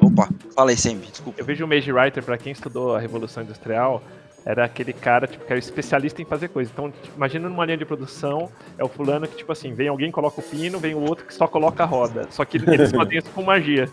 Opa, 0.00 0.28
fala 0.52 0.70
aí 0.70 0.76
sempre, 0.76 1.08
desculpa. 1.08 1.40
Eu 1.40 1.44
vejo 1.44 1.64
o 1.64 1.68
Mage 1.68 1.92
Writer, 1.92 2.24
para 2.24 2.36
quem 2.36 2.52
estudou 2.52 2.96
a 2.96 2.98
Revolução 2.98 3.44
Industrial, 3.44 4.02
era 4.46 4.64
aquele 4.64 4.92
cara 4.92 5.26
tipo, 5.26 5.44
que 5.44 5.52
era 5.52 5.58
especialista 5.58 6.22
em 6.22 6.24
fazer 6.24 6.46
coisa. 6.48 6.70
Então, 6.72 6.88
tipo, 6.88 7.16
imagina 7.16 7.48
numa 7.48 7.64
linha 7.64 7.76
de 7.76 7.84
produção, 7.84 8.48
é 8.78 8.84
o 8.84 8.88
fulano 8.88 9.26
que, 9.26 9.36
tipo 9.36 9.50
assim, 9.50 9.74
vem 9.74 9.88
alguém, 9.88 10.12
coloca 10.12 10.40
o 10.40 10.42
pino, 10.42 10.78
vem 10.78 10.94
o 10.94 11.00
outro 11.00 11.26
que 11.26 11.34
só 11.34 11.48
coloca 11.48 11.82
a 11.82 11.86
roda. 11.86 12.28
Só 12.30 12.44
que 12.44 12.58
eles 12.58 12.92
fazem 12.92 13.18
isso 13.18 13.30
com 13.30 13.42
magia. 13.42 13.90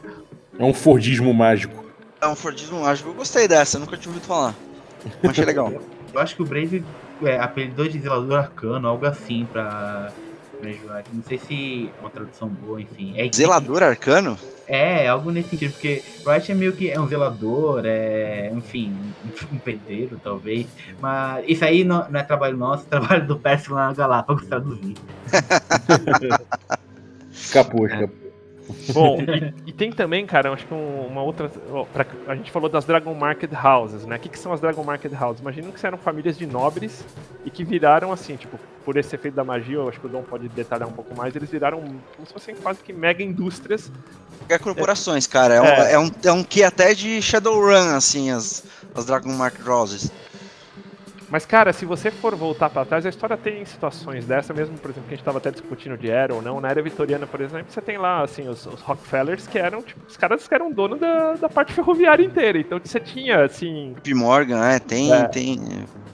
É 0.59 0.63
um 0.63 0.73
Fordismo 0.73 1.33
mágico. 1.33 1.83
É 2.21 2.27
um 2.27 2.35
Fordismo 2.35 2.81
mágico. 2.81 3.09
Eu 3.09 3.15
gostei 3.15 3.47
dessa, 3.47 3.79
nunca 3.79 3.97
tinha 3.97 4.13
ouvido 4.13 4.27
falar. 4.27 4.53
Achei 5.27 5.43
legal. 5.43 5.73
Eu 6.13 6.19
acho 6.19 6.35
que 6.35 6.43
o 6.43 6.45
Brave 6.45 6.85
é, 7.23 7.39
apelidou 7.39 7.87
de 7.87 7.99
zelador 7.99 8.37
arcano, 8.37 8.87
algo 8.87 9.07
assim, 9.07 9.47
pra, 9.51 10.11
Não 11.13 11.23
sei 11.23 11.37
se 11.37 11.91
é 11.95 11.99
uma 12.01 12.09
tradução 12.09 12.47
boa, 12.47 12.81
enfim. 12.81 13.13
É 13.17 13.29
zelador 13.33 13.83
arcano? 13.83 14.37
É, 14.65 15.07
algo 15.07 15.29
nesse 15.29 15.49
sentido, 15.49 15.73
porque 15.73 16.01
Wright 16.25 16.51
é 16.51 16.55
meio 16.55 16.73
que 16.73 16.89
é 16.89 16.99
um 16.99 17.07
zelador, 17.07 17.83
é, 17.85 18.49
enfim, 18.53 18.95
um 19.51 19.57
pedreiro, 19.57 20.19
talvez. 20.23 20.67
Mas 21.01 21.43
isso 21.47 21.65
aí 21.65 21.83
não, 21.83 22.09
não 22.09 22.19
é 22.19 22.23
trabalho 22.23 22.55
nosso, 22.55 22.85
é 22.85 22.89
trabalho 22.97 23.27
do 23.27 23.37
Percy 23.37 23.71
lá 23.71 23.87
na 23.87 23.93
Galápagos 23.93 24.45
traduzir. 24.45 24.95
escapou, 27.33 27.85
escapou. 27.87 28.22
Bom, 28.93 29.19
e, 29.65 29.69
e, 29.69 29.73
tem 29.73 29.91
também, 29.91 30.25
cara, 30.25 30.51
acho 30.51 30.65
que 30.65 30.73
um, 30.73 31.07
uma 31.07 31.21
outra. 31.21 31.51
Ó, 31.71 31.85
pra, 31.85 32.05
a 32.27 32.35
gente 32.35 32.51
falou 32.51 32.69
das 32.69 32.85
Dragon 32.85 33.13
Market 33.13 33.51
Houses, 33.53 34.05
né? 34.05 34.15
O 34.15 34.19
que, 34.19 34.29
que 34.29 34.39
são 34.39 34.53
as 34.53 34.61
Dragon 34.61 34.83
Market 34.83 35.11
Houses? 35.19 35.41
Imagina 35.41 35.71
que 35.71 35.85
eram 35.85 35.97
famílias 35.97 36.37
de 36.37 36.45
nobres 36.45 37.03
e 37.45 37.49
que 37.49 37.63
viraram 37.63 38.11
assim, 38.11 38.35
tipo, 38.35 38.57
por 38.85 38.97
esse 38.97 39.15
efeito 39.15 39.35
da 39.35 39.43
magia, 39.43 39.75
eu 39.75 39.89
acho 39.89 39.99
que 39.99 40.05
o 40.05 40.09
Dom 40.09 40.23
pode 40.23 40.47
detalhar 40.49 40.87
um 40.87 40.91
pouco 40.91 41.15
mais, 41.15 41.35
eles 41.35 41.49
viraram 41.49 41.79
como 41.79 42.27
se 42.27 42.33
fossem 42.33 42.55
quase 42.55 42.79
que 42.79 42.93
mega 42.93 43.23
indústrias. 43.23 43.91
É 44.49 44.57
corporações, 44.57 45.25
cara. 45.25 45.55
É, 45.55 45.57
é. 45.57 45.99
Um, 45.99 46.03
é 46.03 46.07
um, 46.07 46.11
é 46.25 46.31
um 46.31 46.43
que 46.43 46.63
até 46.63 46.93
de 46.93 47.21
Shadowrun, 47.21 47.95
assim, 47.95 48.31
as, 48.31 48.63
as 48.95 49.05
Dragon 49.05 49.31
Market 49.31 49.65
Houses. 49.65 50.11
Mas, 51.33 51.47
cara, 51.47 51.73
se 51.73 51.83
você 51.83 52.11
for 52.11 52.35
voltar 52.35 52.69
para 52.69 52.85
trás, 52.85 53.07
a 53.07 53.09
história 53.09 53.35
tem 53.35 53.65
situações 53.65 54.23
dessa, 54.23 54.53
mesmo, 54.53 54.77
por 54.77 54.91
exemplo, 54.91 55.07
que 55.07 55.15
a 55.15 55.17
gente 55.17 55.21
estava 55.21 55.39
até 55.39 55.49
discutindo 55.49 55.97
de 55.97 56.07
era 56.07 56.31
ou 56.31 56.43
não. 56.43 56.61
Na 56.61 56.69
era 56.69 56.79
vitoriana, 56.79 57.25
por 57.25 57.41
exemplo, 57.41 57.65
você 57.69 57.81
tem 57.81 57.97
lá, 57.97 58.21
assim, 58.21 58.47
os, 58.47 58.67
os 58.67 58.81
Rockefellers, 58.81 59.47
que 59.47 59.57
eram, 59.57 59.81
tipo, 59.81 59.99
os 60.07 60.15
caras 60.15 60.47
que 60.47 60.53
eram 60.53 60.71
dono 60.71 60.95
da, 60.95 61.33
da 61.33 61.49
parte 61.49 61.73
ferroviária 61.73 62.23
inteira. 62.23 62.59
Então 62.59 62.79
você 62.79 62.99
tinha, 62.99 63.45
assim. 63.45 63.95
P. 64.03 64.13
Morgan, 64.13 64.63
é, 64.63 64.77
tem. 64.77 65.11
É, 65.11 65.27
tem 65.27 65.59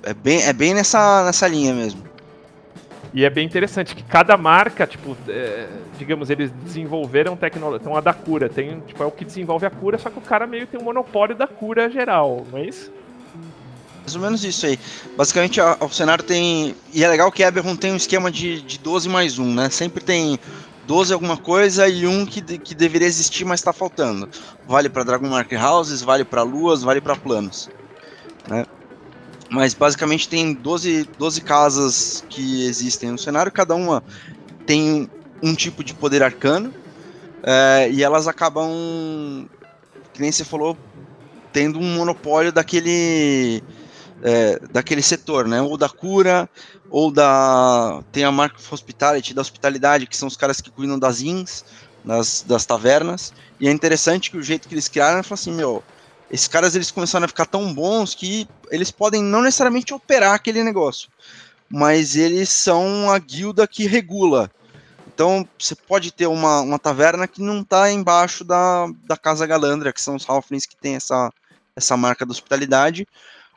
é, 0.03 0.13
bem, 0.13 0.41
é 0.41 0.53
bem 0.53 0.73
nessa, 0.73 1.25
nessa 1.25 1.49
linha 1.49 1.73
mesmo. 1.73 2.01
E 3.13 3.25
é 3.25 3.29
bem 3.29 3.45
interessante 3.45 3.97
que 3.97 4.03
cada 4.03 4.38
marca, 4.38 4.88
tipo, 4.88 5.17
é, 5.27 5.67
digamos, 5.97 6.29
eles 6.29 6.49
desenvolveram 6.63 7.36
tecnologia. 7.36 7.82
Então 7.82 7.97
a 7.97 7.99
da 7.99 8.13
cura 8.13 8.47
tem, 8.47 8.79
tipo, 8.88 9.03
é 9.03 9.05
o 9.05 9.12
que 9.12 9.25
desenvolve 9.25 9.65
a 9.65 9.69
cura, 9.69 9.97
só 9.97 10.10
que 10.10 10.17
o 10.17 10.21
cara 10.21 10.47
meio 10.47 10.65
tem 10.65 10.79
um 10.79 10.84
monopólio 10.86 11.36
da 11.36 11.45
cura 11.45 11.89
geral, 11.89 12.45
não 12.49 12.60
é 12.60 12.63
isso? 12.63 12.98
Mais 14.10 14.15
ou 14.15 14.22
menos 14.22 14.43
isso 14.43 14.65
aí. 14.65 14.80
Basicamente, 15.15 15.60
o 15.62 15.89
cenário 15.89 16.24
tem. 16.24 16.76
E 16.91 17.04
é 17.04 17.08
legal 17.08 17.32
que 17.32 17.43
Eberron 17.43 17.76
tem 17.76 17.93
um 17.93 17.95
esquema 17.95 18.32
de, 18.32 18.60
de 18.62 18.80
12 18.80 19.08
mais 19.08 19.38
1, 19.38 19.54
né? 19.54 19.69
Sempre 19.69 20.04
tem 20.04 20.39
12 20.88 21.13
alguma 21.13 21.38
coisa 21.38 21.88
e 21.88 22.08
um 22.08 22.26
que, 22.26 22.41
que 22.41 22.74
deveria 22.74 23.08
existir, 23.08 23.45
mas 23.45 23.60
está 23.60 23.72
faltando. 23.72 24.28
Vale 24.67 24.89
para 24.89 25.04
Dragon 25.04 25.28
Market 25.28 25.62
Houses, 25.62 26.02
vale 26.02 26.26
para 26.26 26.41
luas, 26.41 26.82
vale 26.82 27.00
para 27.00 27.15
planos. 27.15 27.69
Né? 28.48 28.65
Mas 29.52 29.76
basicamente 29.76 30.28
tem 30.28 30.54
12, 30.54 31.08
12 31.15 31.41
casas 31.41 32.26
que 32.28 32.65
existem 32.65 33.12
no 33.12 33.19
cenário, 33.19 33.52
cada 33.52 33.76
uma 33.76 34.04
tem 34.65 35.08
um 35.43 35.54
tipo 35.54 35.84
de 35.84 35.93
poder 35.93 36.24
arcano. 36.24 36.74
É, 37.43 37.89
e 37.91 38.02
elas 38.02 38.28
acabam, 38.28 39.48
que 40.13 40.19
nem 40.19 40.32
você 40.32 40.43
falou, 40.43 40.76
tendo 41.52 41.80
um 41.80 41.95
monopólio 41.95 42.52
daquele 42.52 43.63
é, 44.23 44.60
daquele 44.71 45.01
setor, 45.01 45.47
né? 45.47 45.62
Ou 45.62 45.77
da 45.77 45.89
cura, 45.89 46.49
ou 46.89 47.12
da. 47.12 48.01
Tem 48.12 48.23
a 48.23 48.32
marca 48.32 48.58
Hospitality, 48.71 49.34
da 49.34 49.41
hospitalidade, 49.41 50.08
que 50.08 50.17
são 50.17 50.27
os 50.27 50.38
caras 50.38 50.62
que 50.62 50.69
cuidam 50.69 50.97
das 50.97 51.21
inns, 51.21 51.65
das, 52.03 52.43
das 52.47 52.65
tavernas. 52.65 53.34
E 53.60 53.67
é 53.67 53.71
interessante 53.71 54.32
que 54.32 54.38
o 54.38 54.43
jeito 54.43 54.67
que 54.67 54.73
eles 54.73 54.88
criaram 54.88 55.19
é 55.19 55.23
assim, 55.29 55.53
meu. 55.53 55.84
Esses 56.32 56.47
caras 56.47 56.75
eles 56.75 56.91
começaram 56.91 57.25
a 57.25 57.27
ficar 57.27 57.45
tão 57.45 57.73
bons 57.73 58.13
que 58.13 58.47
eles 58.69 58.91
podem 58.91 59.23
não 59.23 59.41
necessariamente 59.41 59.93
operar 59.93 60.36
aquele 60.36 60.63
negócio, 60.63 61.10
mas 61.67 62.15
eles 62.15 62.49
são 62.49 63.09
a 63.09 63.17
guilda 63.17 63.67
que 63.67 63.88
regula. 63.88 64.51
Então 65.07 65.47
você 65.57 65.76
pode 65.76 66.11
ter 66.11 66.28
uma, 66.28 66.61
uma 66.61 66.80
taverna 66.80 67.28
que 67.28 67.41
não 67.41 67.61
está 67.61 67.91
embaixo 67.91 68.43
da, 68.43 68.88
da 69.05 69.17
Casa 69.17 69.45
Galandra, 69.47 69.91
que 69.91 70.01
são 70.01 70.15
os 70.15 70.30
Halflings 70.30 70.67
que 70.67 70.78
tem 70.78 70.95
essa, 70.95 71.32
essa 71.76 71.97
marca 71.97 72.26
da 72.26 72.32
hospitalidade, 72.32 73.07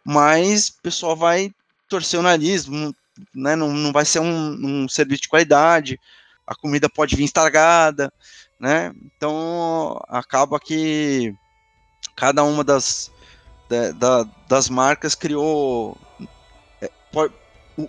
mas 0.05 0.69
o 0.69 0.83
pessoal 0.83 1.17
vai 1.17 1.53
torcer 1.89 2.19
o 2.19 2.23
nariz, 2.23 2.67
não, 2.67 2.95
né, 3.35 3.55
não, 3.55 3.73
não 3.73 3.93
vai 3.93 4.05
ser 4.05 4.21
um, 4.21 4.85
um 4.85 4.89
serviço 4.89 5.23
de 5.23 5.29
qualidade, 5.29 6.01
a 6.47 6.55
comida 6.55 6.89
pode 6.89 7.17
vir 7.17 7.25
estragada, 7.25 8.13
né? 8.59 8.93
Então 9.05 10.01
acaba 10.09 10.59
que 10.59 11.35
cada 12.17 12.45
uma 12.45 12.63
das, 12.63 13.11
da, 13.69 13.93
da, 13.93 14.31
das 14.49 14.69
marcas 14.69 15.15
criou. 15.15 15.97
É, 16.81 16.91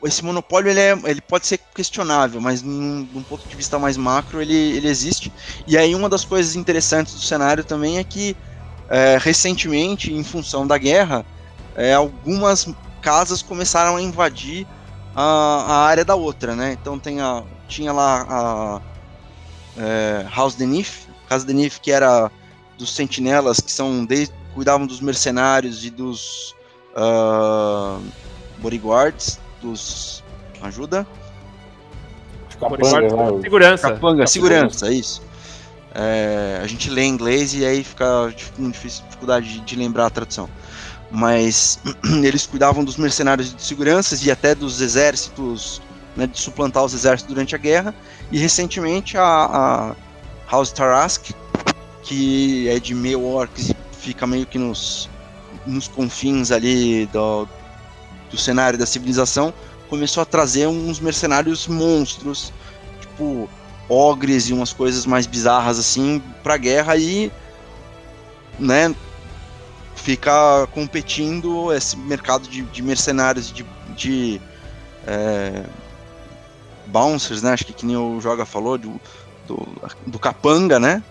esse 0.05 0.24
monopólio 0.24 0.70
ele, 0.70 0.80
é, 0.80 0.91
ele 1.05 1.22
pode 1.22 1.45
ser 1.45 1.59
questionável, 1.76 2.39
mas 2.39 2.61
num, 2.61 3.07
num 3.14 3.24
ponto 3.24 3.47
de 3.47 3.55
vista 3.55 3.78
mais 3.78 3.97
macro 3.97 4.41
ele, 4.41 4.78
ele 4.78 4.88
existe. 4.88 5.32
E 5.68 5.78
aí 5.78 5.93
uma 5.93 6.09
das 6.09 6.24
coisas 6.24 6.55
interessantes 6.55 7.14
do 7.14 7.20
cenário 7.20 7.64
também 7.64 7.97
é 7.97 8.03
que 8.03 8.36
é, 8.89 9.18
recentemente, 9.20 10.14
em 10.14 10.24
função 10.24 10.66
da 10.68 10.78
guerra, 10.78 11.26
é, 11.76 11.93
algumas 11.93 12.67
casas 13.01 13.41
começaram 13.41 13.95
a 13.95 14.01
invadir 14.01 14.65
a, 15.15 15.24
a 15.67 15.76
área 15.86 16.05
da 16.05 16.15
outra, 16.15 16.55
né? 16.55 16.74
Então 16.80 16.97
tem 16.99 17.21
a, 17.21 17.43
tinha 17.67 17.91
lá 17.91 18.26
a 18.30 18.82
é, 19.78 20.26
House 20.36 20.55
Denif, 20.55 21.07
Casa 21.28 21.45
Denif 21.45 21.80
que 21.80 21.91
era 21.91 22.32
dos 22.78 22.93
sentinelas 22.95 23.59
que 23.59 23.71
são 23.71 24.05
desde, 24.05 24.34
cuidavam 24.53 24.86
dos 24.88 24.99
mercenários 25.01 25.84
e 25.86 25.89
dos 25.89 26.55
ah, 26.95 27.99
bodyguards, 28.59 29.39
dos 29.61 30.24
ajuda 30.61 31.05
Capanga, 32.59 33.15
lá, 33.15 33.32
o- 33.32 33.41
Segurança. 33.41 33.91
Capanga, 33.91 34.28
segurança, 34.28 34.91
isso. 34.93 35.21
É, 35.93 36.59
a 36.63 36.67
gente 36.67 36.89
lê 36.89 37.03
em 37.03 37.09
inglês 37.09 37.53
e 37.53 37.65
aí 37.65 37.84
fica 37.84 38.32
dif- 38.36 38.51
com 38.53 38.69
difícil- 38.69 39.03
dificuldade 39.05 39.47
de, 39.53 39.59
de 39.61 39.76
lembrar 39.76 40.05
a 40.05 40.09
tradução. 40.09 40.49
Mas 41.14 41.80
eles 42.24 42.47
cuidavam 42.47 42.84
dos 42.84 42.97
mercenários 42.97 43.53
de 43.55 43.61
seguranças 43.61 44.26
e 44.26 44.32
até 44.32 44.55
dos 44.55 44.82
exércitos, 44.82 45.80
né, 46.18 46.26
de 46.26 46.39
suplantar 46.39 46.84
os 46.84 46.93
exércitos 46.95 47.32
durante 47.32 47.53
a 47.53 47.59
guerra. 47.59 47.93
E 48.32 48.39
recentemente 48.39 49.16
a, 49.16 49.24
a 49.24 49.95
House 50.51 50.72
Tarask, 50.72 51.30
que 52.01 52.68
é 52.68 52.80
de 52.80 52.95
meio 52.95 53.24
orcs 53.24 53.70
e 53.70 53.76
fica 53.95 54.26
meio 54.26 54.47
que 54.47 54.57
nos, 54.57 55.07
nos 55.68 55.88
confins 55.88 56.51
ali 56.51 57.05
do, 57.14 57.47
do 58.32 58.38
cenário 58.38 58.80
da 58.80 58.86
civilização, 58.88 59.53
começou 59.89 60.24
a 60.24 60.26
trazer 60.26 60.68
uns 60.68 60.99
mercenários 60.99 61.68
monstros, 61.68 62.51
tipo 62.99 63.47
ogres 63.88 64.49
e 64.49 64.53
umas 64.53 64.74
coisas 64.74 65.05
mais 65.05 65.28
bizarras 65.28 65.78
assim 65.78 66.22
pra 66.41 66.57
guerra 66.57 66.97
e 66.97 67.32
né 68.57 68.95
fica 70.04 70.68
competindo 70.74 71.72
esse 71.72 71.95
mercado 71.95 72.45
de, 72.47 72.62
de 72.62 72.82
mercenários 72.82 73.51
de, 73.51 73.66
de 73.95 74.41
é, 75.08 75.64
bouncers 76.88 77.41
né? 77.41 77.54
Acho 77.54 77.66
que 77.66 77.72
que 77.72 77.86
nem 77.86 77.95
o 77.95 78.20
Joga 78.20 78.45
falou 78.45 78.78
do, 78.78 78.99
do, 79.47 79.66
do 80.06 80.20
capanga 80.20 80.78
né? 80.78 81.01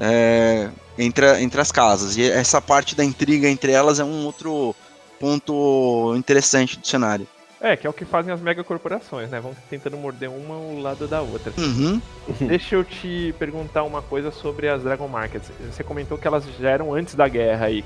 É, 0.00 0.70
entre, 0.98 1.42
entre 1.42 1.60
as 1.60 1.70
casas. 1.70 2.16
E 2.16 2.22
essa 2.22 2.62
parte 2.62 2.94
da 2.94 3.04
intriga 3.04 3.46
entre 3.48 3.72
elas 3.72 4.00
é 4.00 4.04
um 4.04 4.24
outro 4.24 4.74
ponto 5.20 6.14
interessante 6.16 6.78
do 6.78 6.86
cenário 6.86 7.28
É, 7.64 7.78
que 7.78 7.86
é 7.86 7.90
o 7.90 7.94
que 7.94 8.04
fazem 8.04 8.30
as 8.30 8.42
megacorporações, 8.42 9.30
né? 9.30 9.40
Vão 9.40 9.56
tentando 9.70 9.96
morder 9.96 10.28
uma 10.28 10.54
ao 10.54 10.78
lado 10.80 11.08
da 11.08 11.22
outra. 11.22 11.50
uhum. 11.56 11.98
Deixa 12.40 12.74
eu 12.74 12.84
te 12.84 13.34
perguntar 13.38 13.84
uma 13.84 14.02
coisa 14.02 14.30
sobre 14.30 14.68
as 14.68 14.82
Dragon 14.82 15.08
Markets. 15.08 15.50
Você 15.72 15.82
comentou 15.82 16.18
que 16.18 16.28
elas 16.28 16.44
já 16.60 16.68
eram 16.68 16.92
antes 16.92 17.14
da 17.14 17.26
guerra 17.26 17.64
aí. 17.64 17.82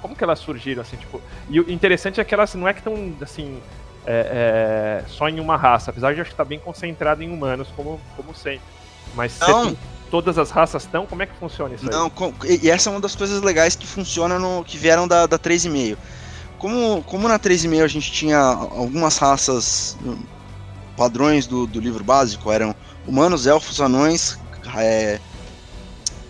Como 0.00 0.16
que 0.16 0.24
elas 0.24 0.38
surgiram, 0.38 0.80
assim, 0.80 0.96
tipo... 0.96 1.20
E 1.50 1.60
o 1.60 1.70
interessante 1.70 2.18
é 2.18 2.24
que 2.24 2.32
elas 2.32 2.54
não 2.54 2.66
é 2.66 2.72
que 2.72 2.80
estão, 2.80 3.12
assim, 3.20 3.60
é, 4.06 5.02
é, 5.04 5.08
só 5.08 5.28
em 5.28 5.40
uma 5.40 5.58
raça. 5.58 5.90
Apesar 5.90 6.12
de 6.14 6.20
eu 6.20 6.22
acho 6.22 6.30
que 6.30 6.36
tá 6.36 6.44
bem 6.44 6.58
concentrado 6.58 7.22
em 7.22 7.30
humanos, 7.30 7.68
como, 7.76 8.00
como 8.16 8.34
sempre. 8.34 8.62
Mas 9.14 9.32
você 9.32 9.50
Não. 9.50 9.66
tem- 9.66 9.78
todas 10.10 10.38
as 10.38 10.50
raças 10.50 10.84
estão? 10.84 11.04
Como 11.04 11.22
é 11.22 11.26
que 11.26 11.34
funciona 11.34 11.74
isso 11.74 11.84
aí? 11.84 11.90
Não, 11.94 12.08
com- 12.08 12.32
e 12.46 12.66
e 12.66 12.70
essa 12.70 12.88
é 12.88 12.90
uma 12.92 13.00
das 13.00 13.14
coisas 13.14 13.42
legais 13.42 13.76
que 13.76 13.86
funciona 13.86 14.38
no 14.38 14.64
que 14.64 14.78
vieram 14.78 15.06
da, 15.06 15.26
da 15.26 15.38
3,5. 15.38 15.98
Como, 16.58 17.02
como 17.04 17.28
na 17.28 17.38
3,5 17.38 17.84
a 17.84 17.88
gente 17.88 18.10
tinha 18.10 18.38
algumas 18.38 19.16
raças 19.16 19.96
hum, 20.04 20.18
padrões 20.96 21.46
do, 21.46 21.66
do 21.66 21.80
livro 21.80 22.02
básico, 22.02 22.50
eram 22.50 22.74
humanos, 23.06 23.46
elfos, 23.46 23.80
anões, 23.80 24.38
é, 24.76 25.20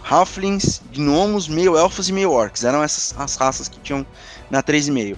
halflings, 0.03 0.83
gnomos, 0.93 1.49
meio-elfos 1.49 2.09
e 2.09 2.12
meio-orcs. 2.12 2.64
Eram 2.64 2.83
essas 2.83 3.14
as 3.18 3.37
raças 3.37 3.68
que 3.68 3.81
tinham 3.81 4.07
na 4.51 4.62
3,5. 4.62 5.16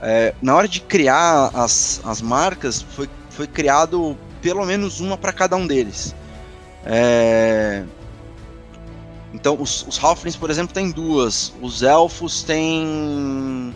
É, 0.00 0.34
na 0.42 0.54
hora 0.54 0.66
de 0.66 0.80
criar 0.80 1.50
as, 1.54 2.00
as 2.04 2.20
marcas, 2.20 2.82
foi, 2.82 3.08
foi 3.30 3.46
criado 3.46 4.16
pelo 4.40 4.64
menos 4.66 5.00
uma 5.00 5.16
para 5.16 5.32
cada 5.32 5.56
um 5.56 5.66
deles. 5.66 6.14
É, 6.84 7.84
então, 9.32 9.56
os, 9.60 9.86
os 9.86 10.02
Halflings, 10.02 10.36
por 10.36 10.50
exemplo, 10.50 10.74
tem 10.74 10.90
duas. 10.90 11.52
Os 11.60 11.82
Elfos 11.82 12.42
tem. 12.42 13.74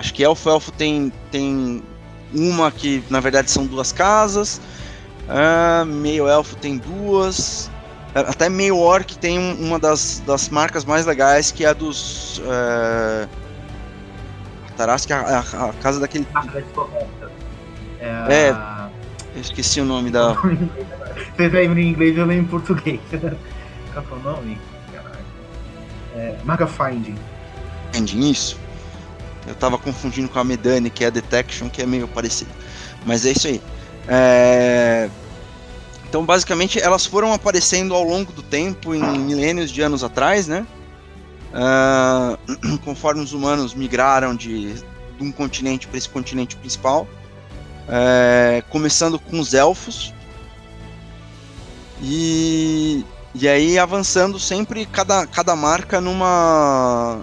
Acho 0.00 0.14
que 0.14 0.24
Elfo 0.24 0.48
Elfo 0.48 0.72
tem, 0.72 1.12
tem 1.30 1.82
uma 2.34 2.72
que 2.72 3.04
na 3.10 3.20
verdade 3.20 3.50
são 3.50 3.66
duas 3.66 3.92
casas. 3.92 4.60
Ah, 5.28 5.84
meio 5.86 6.26
Elfo 6.26 6.56
tem 6.56 6.78
duas. 6.78 7.70
Ah, 8.14 8.20
Até 8.20 8.48
meio 8.48 8.78
Orc 8.78 9.16
tem 9.18 9.38
um- 9.38 9.54
uma 9.66 9.78
das, 9.78 10.22
das 10.26 10.48
marcas 10.48 10.84
mais 10.86 11.04
legais 11.04 11.52
que 11.52 11.64
é 11.64 11.68
a 11.68 11.72
dos. 11.74 12.40
É... 12.46 13.28
Tarasque, 14.76 15.12
a, 15.12 15.20
a, 15.20 15.68
a 15.68 15.72
casa 15.74 16.00
daquele. 16.00 16.26
Descoberta. 16.54 17.30
É. 18.00 18.06
É. 18.48 18.56
Eu 19.34 19.40
esqueci 19.42 19.80
o 19.80 19.84
nome 19.84 20.10
da. 20.10 20.32
Vocês 21.36 21.52
lembram 21.52 21.78
em 21.78 21.88
inglês, 21.90 22.16
eu 22.16 22.24
lembro 22.24 22.44
em 22.44 22.48
português. 22.48 23.00
Qual 23.92 24.04
é 24.10 24.14
o 24.14 24.18
nome? 24.22 24.58
Caralho. 24.92 25.18
É, 26.16 26.36
marca 26.44 26.66
Finding. 26.66 27.16
Ending, 27.94 28.30
isso. 28.30 28.58
Eu 29.46 29.54
tava 29.54 29.78
confundindo 29.78 30.28
com 30.28 30.38
a 30.38 30.44
Medani, 30.44 30.90
que 30.90 31.04
é 31.04 31.08
a 31.08 31.10
Detection, 31.10 31.68
que 31.70 31.82
é 31.82 31.86
meio 31.86 32.06
parecido. 32.08 32.50
Mas 33.04 33.24
é 33.24 33.32
isso 33.32 33.46
aí. 33.48 33.62
É, 34.08 35.10
Então, 36.08 36.24
basicamente, 36.24 36.80
elas 36.80 37.06
foram 37.06 37.32
aparecendo 37.32 37.94
ao 37.94 38.02
longo 38.02 38.32
do 38.32 38.42
tempo, 38.42 38.94
em 38.94 39.02
milênios 39.18 39.70
de 39.70 39.80
anos 39.82 40.02
atrás, 40.04 40.46
né? 40.48 40.66
Ah, 41.52 42.38
Conforme 42.84 43.22
os 43.22 43.32
humanos 43.32 43.74
migraram 43.74 44.34
de, 44.34 44.74
de 44.74 44.84
um 45.22 45.32
continente 45.32 45.86
para 45.88 45.98
esse 45.98 46.08
continente 46.08 46.56
principal. 46.56 47.08
É, 47.88 48.62
Começando 48.68 49.18
com 49.18 49.40
os 49.40 49.54
elfos. 49.54 50.14
E, 52.00 53.04
e 53.34 53.48
aí 53.48 53.78
avançando 53.78 54.38
sempre 54.38 54.86
cada, 54.86 55.26
cada 55.26 55.54
marca 55.54 56.00
numa, 56.00 57.22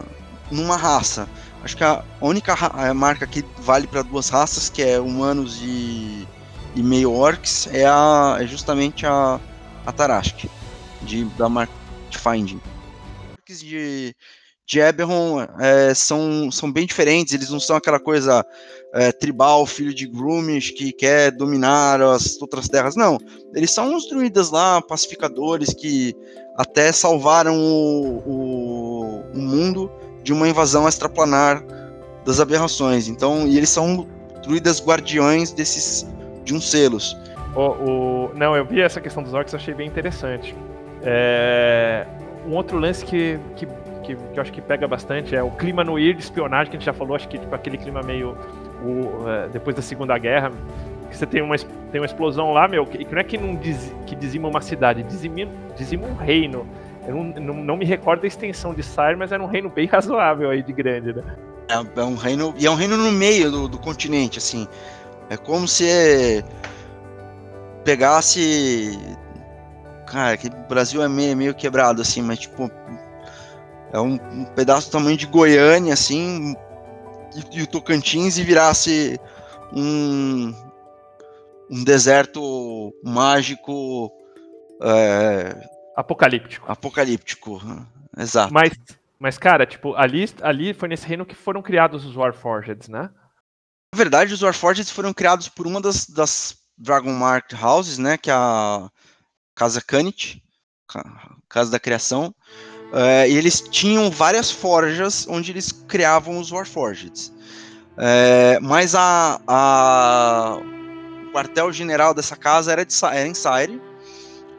numa 0.52 0.78
raça. 0.78 1.28
Acho 1.68 1.76
que 1.76 1.84
a 1.84 2.02
única 2.22 2.54
a 2.54 2.94
marca 2.94 3.28
que 3.28 3.44
vale 3.58 3.88
para 3.88 4.02
duas 4.02 4.30
raças, 4.30 4.70
que 4.70 4.82
é 4.82 5.02
humanos 5.02 5.60
e, 5.62 6.26
e 6.74 6.82
meio 6.82 7.12
orcs, 7.12 7.68
é, 7.74 7.86
a, 7.86 8.38
é 8.40 8.48
justamente 8.48 9.06
a, 9.06 9.38
a 9.86 9.92
Tarashk, 9.92 10.50
de, 11.02 11.26
da 11.38 11.50
marca 11.50 11.74
de 12.10 12.18
Finding. 12.18 12.62
Orcs 13.34 13.60
de, 13.60 14.16
de 14.66 14.80
Eberron 14.80 15.46
é, 15.60 15.94
são, 15.94 16.50
são 16.50 16.72
bem 16.72 16.86
diferentes, 16.86 17.34
eles 17.34 17.50
não 17.50 17.60
são 17.60 17.76
aquela 17.76 18.00
coisa 18.00 18.46
é, 18.94 19.12
tribal, 19.12 19.66
filho 19.66 19.94
de 19.94 20.08
Groomish, 20.08 20.72
que 20.72 20.94
quer 20.94 21.32
dominar 21.32 22.02
as 22.02 22.42
outras 22.42 22.70
terras, 22.70 22.96
não. 22.96 23.18
Eles 23.54 23.72
são 23.72 23.94
uns 23.94 24.08
druidas 24.08 24.52
lá, 24.52 24.82
pacificadores, 24.82 25.74
que 25.74 26.16
até 26.58 26.94
salvaram 26.94 27.60
o, 27.60 28.24
o, 28.26 29.22
o 29.34 29.38
mundo 29.38 29.92
de 30.28 30.34
uma 30.34 30.46
invasão 30.46 30.86
extraplanar 30.90 31.64
das 32.26 32.42
aberrações. 32.42 33.08
Então, 33.08 33.48
e 33.48 33.56
eles 33.58 33.70
são 33.70 34.06
druidas 34.44 34.86
guardiões 34.86 35.54
desses 35.54 36.06
de 36.44 36.54
uns 36.54 36.70
selos. 36.70 37.16
O, 37.56 37.62
o- 37.62 38.32
Não, 38.36 38.54
eu 38.54 38.66
vi 38.66 38.82
essa 38.82 39.00
questão 39.00 39.24
dos 39.24 39.34
orcs, 39.34 39.56
achei 39.56 39.74
bem 39.74 39.88
interessante. 39.88 40.54
É, 41.02 42.06
Um 42.46 42.56
outro 42.56 42.78
lance 42.78 43.06
que, 43.06 43.40
que, 43.56 43.66
que, 44.04 44.16
que 44.18 44.38
eu 44.38 44.42
acho 44.42 44.52
que 44.52 44.60
pega 44.62 44.86
bastante 44.86 45.34
é 45.34 45.42
o 45.42 45.50
clima 45.52 45.82
no 45.82 45.98
ir 45.98 46.14
de 46.14 46.24
espionagem, 46.24 46.72
que 46.72 46.76
a 46.76 46.80
gente 46.80 46.86
já 46.86 46.94
falou, 46.94 47.16
acho 47.16 47.30
que 47.30 47.38
tipo, 47.38 47.56
aquele 47.56 47.78
clima 47.78 48.02
meio. 48.04 48.36
o, 48.84 49.30
é, 49.30 49.48
depois 49.48 49.78
da 49.78 49.82
Segunda 49.82 50.18
Guerra. 50.18 50.52
Que 51.10 51.16
você 51.16 51.26
tem 51.26 51.42
uma, 51.42 51.56
tem 51.58 52.02
uma 52.02 52.06
explosão 52.06 52.52
lá, 52.52 52.68
meu, 52.68 52.86
que, 52.86 52.98
que 53.06 53.14
não 53.14 53.22
é 53.22 53.24
que, 53.24 53.38
não 53.38 53.56
diz, 53.56 53.94
que 54.06 54.14
dizima 54.14 54.50
uma 54.50 54.60
cidade, 54.60 55.04
dizima, 55.04 55.48
dizima 55.78 56.06
um 56.06 56.16
reino. 56.16 56.68
Eu 57.08 57.16
não, 57.16 57.24
não, 57.24 57.54
não 57.64 57.78
me 57.78 57.86
recordo 57.86 58.22
da 58.22 58.28
extensão 58.28 58.74
de 58.74 58.84
Sire, 58.84 59.16
mas 59.16 59.32
era 59.32 59.42
um 59.42 59.48
reino 59.48 59.70
bem 59.70 59.88
razoável 59.90 60.50
aí 60.50 60.62
de 60.62 60.74
grande, 60.74 61.14
né? 61.14 61.24
É, 61.70 62.00
é 62.00 62.04
um 62.04 62.16
reino 62.16 62.54
e 62.58 62.66
é 62.66 62.72
um 62.72 62.76
reino 62.76 62.98
no 62.98 63.12
meio 63.12 63.50
do, 63.50 63.68
do 63.68 63.78
continente, 63.78 64.38
assim. 64.38 64.68
É 65.30 65.38
como 65.38 65.68
se 65.68 66.44
pegasse, 67.84 68.98
cara, 70.06 70.38
que 70.38 70.48
o 70.48 70.68
Brasil 70.68 71.02
é 71.02 71.08
meio, 71.08 71.36
meio 71.36 71.56
quebrado 71.56 72.02
assim, 72.02 72.22
mas 72.22 72.40
tipo 72.40 72.70
é 73.94 74.00
um, 74.00 74.16
um 74.16 74.46
pedaço 74.56 74.90
do 74.90 74.92
tamanho 74.92 75.16
de 75.18 75.26
Goiânia, 75.26 75.94
assim, 75.94 76.54
e, 77.36 77.60
e 77.60 77.64
o 77.64 77.68
Tocantins 77.68 78.38
e 78.38 78.44
virasse 78.44 79.20
um 79.74 80.54
um 81.70 81.84
deserto 81.84 82.94
mágico 83.04 84.12
é, 84.82 85.56
Apocalíptico. 85.98 86.72
apocalíptico, 86.72 87.60
exato. 88.16 88.54
Mas, 88.54 88.72
mas, 89.18 89.40
cara, 89.40 89.66
tipo, 89.66 89.96
ali, 89.96 90.30
ali 90.44 90.72
foi 90.72 90.88
nesse 90.88 91.08
reino 91.08 91.26
que 91.26 91.34
foram 91.34 91.60
criados 91.60 92.06
os 92.06 92.16
Warforged, 92.16 92.88
né? 92.88 93.10
Na 93.92 93.98
verdade, 93.98 94.32
os 94.32 94.44
Warforged 94.44 94.94
foram 94.94 95.12
criados 95.12 95.50
por 95.50 95.66
uma 95.66 95.82
das, 95.82 96.06
das 96.06 96.56
Dragon 96.78 97.12
Mark 97.14 97.52
Houses, 97.60 97.98
né? 97.98 98.16
Que 98.16 98.30
é 98.30 98.34
a 98.36 98.88
Casa 99.56 99.82
Kanit, 99.82 100.44
Casa 101.50 101.72
da 101.72 101.80
Criação. 101.80 102.32
É, 102.94 103.28
e 103.28 103.36
eles 103.36 103.60
tinham 103.60 104.12
várias 104.12 104.52
forjas 104.52 105.26
onde 105.28 105.52
eles 105.52 105.72
criavam 105.72 106.38
os 106.38 106.52
Warforged. 106.52 107.34
É, 107.98 108.60
mas 108.60 108.94
a, 108.94 109.42
a, 109.48 110.60
o 111.28 111.32
quartel-general 111.32 112.14
dessa 112.14 112.36
casa 112.36 112.72
era, 112.72 112.86
de, 112.86 112.94
era 113.04 113.28
em 113.28 113.34
Sire. 113.34 113.82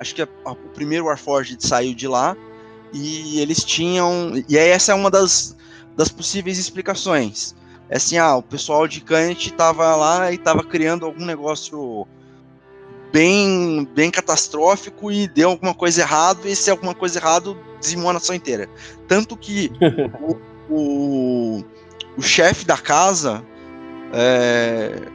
Acho 0.01 0.15
que 0.15 0.23
a, 0.23 0.29
a, 0.45 0.53
o 0.53 0.69
primeiro 0.75 1.07
Warforged 1.07 1.65
saiu 1.67 1.95
de 1.95 2.07
lá. 2.09 2.37
E 2.93 3.41
eles 3.41 3.65
tinham. 3.65 4.33
E 4.49 4.59
aí, 4.59 4.69
essa 4.69 4.93
é 4.93 4.95
uma 4.95 5.11
das, 5.11 5.57
das 5.97 6.09
possíveis 6.09 6.59
explicações. 6.59 7.55
É 7.91 7.97
assim, 7.97 8.19
ah, 8.19 8.37
o 8.37 8.43
pessoal 8.43 8.87
de 8.87 9.01
Kant 9.01 9.49
estava 9.49 9.97
lá 9.97 10.31
e 10.31 10.35
estava 10.35 10.63
criando 10.63 11.07
algum 11.07 11.25
negócio 11.25 12.07
bem, 13.13 13.89
bem 13.95 14.11
catastrófico 14.11 15.11
e 15.11 15.27
deu 15.27 15.51
alguma 15.51 15.75
coisa 15.75 16.03
errado, 16.03 16.47
e 16.47 16.55
se 16.55 16.71
alguma 16.71 16.95
coisa 16.95 17.19
errado, 17.19 17.59
dizimou 17.81 18.11
a 18.11 18.15
nação 18.15 18.35
inteira. 18.35 18.69
Tanto 19.07 19.37
que 19.37 19.71
o, 20.21 20.75
o, 20.75 21.65
o 22.17 22.23
chefe 22.23 22.67
da 22.67 22.77
casa, 22.77 23.43
é, 24.13 25.09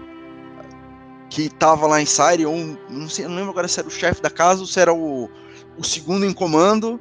que 1.34 1.48
estava 1.48 1.88
lá 1.88 2.00
em 2.00 2.06
Sire, 2.06 2.46
ou 2.46 2.56
não, 2.88 3.10
sei, 3.10 3.26
não 3.26 3.36
lembro 3.36 3.50
agora 3.50 3.68
se 3.68 3.80
era 3.80 3.88
o 3.88 3.92
chefe 3.92 4.22
da 4.22 4.30
casa 4.30 4.62
ou 4.62 4.68
se 4.68 4.80
era 4.80 4.94
o, 4.94 5.28
o 5.76 5.84
segundo 5.84 6.28
em 6.28 6.32
comando, 6.32 7.00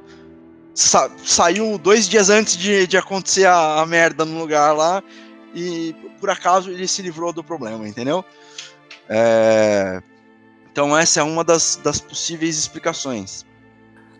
sa, 0.73 1.07
saiu 1.23 1.77
dois 1.77 2.09
dias 2.09 2.31
antes 2.31 2.57
de, 2.57 2.87
de 2.87 2.97
acontecer 2.97 3.45
a, 3.45 3.79
a 3.79 3.85
merda 3.85 4.25
no 4.25 4.39
lugar 4.39 4.71
lá, 4.75 5.03
e 5.53 5.95
por 6.19 6.31
acaso 6.31 6.71
ele 6.71 6.87
se 6.87 7.03
livrou 7.03 7.31
do 7.31 7.43
problema, 7.43 7.87
entendeu? 7.87 8.25
É, 9.07 10.01
então 10.71 10.97
essa 10.97 11.19
é 11.19 11.23
uma 11.23 11.43
das, 11.43 11.79
das 11.83 12.01
possíveis 12.01 12.57
explicações. 12.57 13.45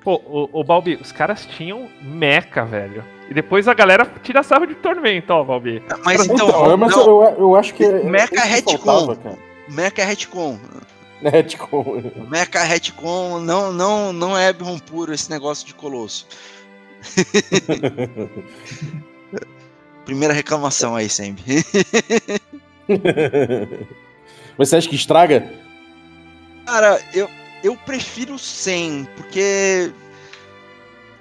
Pô, 0.03 0.21
o, 0.27 0.59
o 0.59 0.63
Balbi, 0.63 0.93
os 1.01 1.11
caras 1.11 1.43
tinham 1.57 1.89
meca, 2.03 2.63
velho. 2.63 3.03
E 3.31 3.33
depois 3.33 3.67
a 3.67 3.73
galera 3.73 4.05
tira 4.21 4.43
sarro 4.43 4.67
de 4.67 4.75
tormento, 4.75 5.33
ó, 5.33 5.43
Balbi. 5.43 5.81
Mas 6.05 6.23
então, 6.23 6.49
então 6.49 6.77
mas 6.77 6.95
eu, 6.95 7.35
eu 7.39 7.55
acho 7.55 7.73
que. 7.73 7.87
Mecha 7.87 8.35
é 8.35 8.43
retcon. 8.43 9.17
Mecha 9.67 10.01
é 10.01 10.05
retcon. 10.05 10.59
Retcon. 11.23 12.01
Mecha 12.29 12.59
é 12.59 12.63
retcon 12.63 13.39
não, 13.39 13.71
não, 13.71 14.11
não 14.11 14.37
é 14.37 14.49
Ebron 14.49 14.77
puro 14.79 15.13
esse 15.13 15.29
negócio 15.29 15.65
de 15.65 15.73
colosso. 15.73 16.27
Primeira 20.05 20.33
reclamação 20.33 20.95
aí, 20.95 21.09
sempre. 21.09 21.43
Mas 24.57 24.69
você 24.69 24.75
acha 24.75 24.89
que 24.89 24.95
estraga? 24.95 25.49
Cara, 26.65 27.01
eu, 27.13 27.29
eu 27.63 27.75
prefiro 27.75 28.37
sem, 28.37 29.07
porque. 29.15 29.91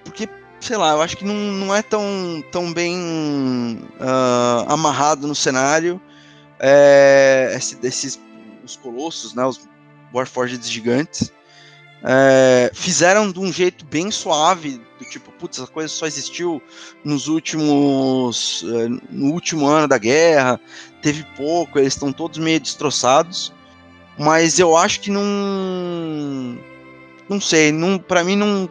Porque, 0.05 0.29
sei 0.61 0.77
lá, 0.77 0.93
eu 0.93 1.03
acho 1.03 1.17
que 1.17 1.25
não, 1.25 1.35
não 1.35 1.75
é 1.75 1.81
tão, 1.81 2.45
tão 2.51 2.73
bem 2.73 3.79
uh, 4.01 4.69
amarrado 4.69 5.29
no 5.29 5.35
cenário. 5.35 6.01
É, 6.59 7.55
esse, 7.57 7.79
esses 7.83 8.21
os 8.73 8.77
colossos, 8.77 9.35
né? 9.35 9.45
Os 9.45 9.69
Warforged 10.13 10.67
gigantes. 10.67 11.33
É, 12.05 12.71
fizeram 12.75 13.31
de 13.31 13.39
um 13.39 13.53
jeito 13.53 13.85
bem 13.85 14.11
suave, 14.11 14.81
do 14.99 15.05
tipo, 15.05 15.31
putz, 15.33 15.59
essa 15.59 15.71
coisa 15.71 15.89
só 15.89 16.07
existiu 16.07 16.61
nos 17.05 17.29
últimos. 17.29 18.65
É, 18.67 18.89
no 19.11 19.33
último 19.33 19.67
ano 19.67 19.87
da 19.87 19.99
guerra, 19.99 20.61
teve 21.01 21.25
pouco, 21.37 21.79
eles 21.79 21.95
estão 21.95 22.13
todos 22.13 22.39
meio 22.39 22.61
destroçados. 22.61 23.53
Mas 24.19 24.59
eu 24.59 24.77
acho 24.77 25.01
que 25.01 25.11
não. 25.11 26.59
Não 27.29 27.41
sei, 27.41 27.73
não, 27.73 27.99
pra 27.99 28.25
mim 28.25 28.37
não. 28.37 28.69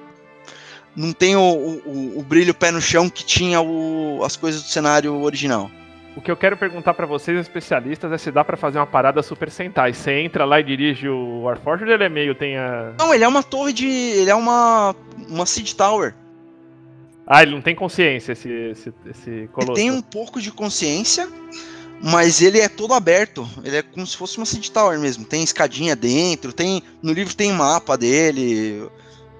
Não 0.93 1.13
tem 1.13 1.37
o, 1.37 1.41
o, 1.41 2.19
o 2.19 2.23
brilho 2.23 2.53
pé 2.53 2.69
no 2.69 2.81
chão 2.81 3.09
que 3.09 3.23
tinha 3.23 3.61
o, 3.61 4.21
as 4.25 4.35
coisas 4.35 4.61
do 4.61 4.67
cenário 4.67 5.21
original. 5.21 5.71
O 6.15 6.21
que 6.21 6.29
eu 6.29 6.35
quero 6.35 6.57
perguntar 6.57 6.93
para 6.93 7.05
vocês, 7.05 7.39
especialistas, 7.39 8.11
é 8.11 8.17
se 8.17 8.31
dá 8.31 8.43
para 8.43 8.57
fazer 8.57 8.79
uma 8.79 8.87
parada 8.87 9.23
Super 9.23 9.49
Sentai. 9.49 9.93
Você 9.93 10.11
entra 10.19 10.43
lá 10.43 10.59
e 10.59 10.63
dirige 10.63 11.07
o 11.07 11.43
Warforged 11.43 11.87
ou 11.87 11.93
ele 11.93 12.03
é 12.03 12.09
meio, 12.09 12.35
tem 12.35 12.57
a... 12.57 12.93
Não, 12.99 13.13
ele 13.13 13.23
é 13.23 13.27
uma 13.27 13.41
torre 13.41 13.71
de... 13.71 13.87
ele 13.87 14.29
é 14.29 14.35
uma... 14.35 14.93
uma 15.29 15.45
Seed 15.45 15.73
Tower. 15.73 16.13
Ah, 17.25 17.43
ele 17.43 17.51
não 17.51 17.61
tem 17.61 17.73
consciência, 17.73 18.33
esse, 18.33 18.49
esse, 18.49 18.93
esse 19.05 19.49
colosso. 19.53 19.71
Ele 19.71 19.89
tem 19.89 19.91
um 19.91 20.01
pouco 20.01 20.41
de 20.41 20.51
consciência, 20.51 21.29
mas 22.03 22.41
ele 22.41 22.59
é 22.59 22.67
todo 22.67 22.93
aberto. 22.93 23.47
Ele 23.63 23.77
é 23.77 23.81
como 23.81 24.05
se 24.05 24.17
fosse 24.17 24.35
uma 24.35 24.45
Seed 24.45 24.67
Tower 24.67 24.99
mesmo. 24.99 25.23
Tem 25.23 25.41
escadinha 25.41 25.95
dentro, 25.95 26.51
tem 26.51 26.83
no 27.01 27.13
livro 27.13 27.33
tem 27.33 27.53
mapa 27.53 27.97
dele, 27.97 28.85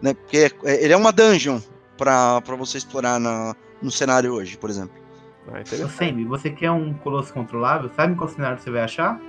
né? 0.02 0.14
Porque 0.14 0.50
é, 0.64 0.86
ele 0.86 0.94
é 0.94 0.98
uma 0.98 1.12
dungeon 1.12 1.60
para 1.98 2.40
você 2.58 2.78
explorar 2.78 3.20
na, 3.20 3.54
no 3.82 3.92
cenário 3.92 4.34
hoje, 4.34 4.58
por 4.58 4.70
exemplo. 4.70 5.01
Ah, 5.48 5.88
Sammy, 5.90 6.24
você 6.26 6.50
quer 6.50 6.72
um 6.72 6.94
colosso 6.94 7.34
controlável? 7.34 7.90
Sabe 7.96 8.14
em 8.14 8.16
qual 8.16 8.30
cenário 8.30 8.60
você 8.60 8.70
vai 8.70 8.82
achar? 8.82 9.20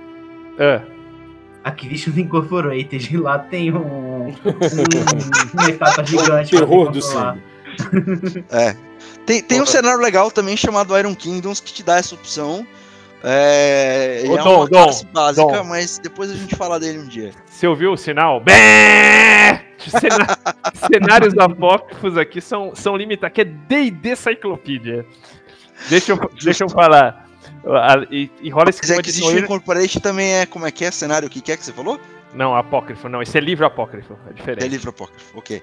É. 0.57 0.81
Activision 1.63 2.17
Incorporated. 2.17 3.17
Lá 3.17 3.39
tem 3.39 3.73
um, 3.73 4.27
um 4.27 4.27
uma 5.53 5.69
estátua 5.69 6.05
gigante. 6.05 6.55
Terror 6.55 6.91
do 6.91 7.01
Sammy. 7.01 7.41
é. 8.51 8.75
Tem, 9.25 9.41
tem 9.41 9.61
um 9.61 9.65
cenário 9.65 9.99
legal 9.99 10.29
também 10.29 10.55
chamado 10.55 10.97
Iron 10.97 11.15
Kingdoms 11.15 11.59
que 11.59 11.73
te 11.73 11.83
dá 11.83 11.97
essa 11.97 12.13
opção. 12.13 12.65
É, 13.23 14.23
Ô, 14.27 14.37
é 14.37 14.43
Dom, 14.43 14.57
uma 14.57 14.67
classe 14.67 15.05
Dom, 15.05 15.11
básica, 15.13 15.47
Dom. 15.47 15.63
mas 15.63 15.97
depois 15.97 16.29
a 16.29 16.35
gente 16.35 16.55
fala 16.57 16.77
dele 16.77 16.99
um 16.99 17.07
dia. 17.07 17.31
Você 17.45 17.65
ouviu 17.65 17.93
o 17.93 17.97
sinal? 17.97 18.41
Bé! 18.41 19.63
Cenários 20.91 21.37
apócrifos 21.37 22.17
aqui 22.17 22.41
são, 22.41 22.75
são 22.75 22.97
limitados, 22.97 23.33
que 23.33 23.41
é 23.41 23.45
D&D 23.45 24.15
Cyclopedia. 24.15 25.05
Deixa 25.89 26.11
eu, 26.11 26.31
deixa 26.41 26.63
eu 26.63 26.69
falar. 26.69 27.27
E, 28.11 28.29
e 28.41 28.49
rola 28.49 28.69
esse 28.69 28.79
Mas 28.81 28.91
é 28.91 29.01
que 29.01 29.47
Corporation 29.47 29.99
também 29.99 30.33
é, 30.33 30.45
como 30.45 30.65
é 30.65 30.71
que 30.71 30.83
é, 30.85 30.91
cenário, 30.91 31.27
o 31.27 31.31
que 31.31 31.51
é 31.51 31.57
que 31.57 31.63
você 31.63 31.71
falou? 31.71 31.99
Não, 32.33 32.55
apócrifo, 32.55 33.07
não, 33.07 33.21
esse 33.21 33.37
é 33.37 33.41
livro 33.41 33.65
apócrifo, 33.65 34.17
é 34.29 34.33
diferente. 34.33 34.65
É 34.65 34.67
livro 34.67 34.89
apócrifo, 34.89 35.37
ok. 35.37 35.61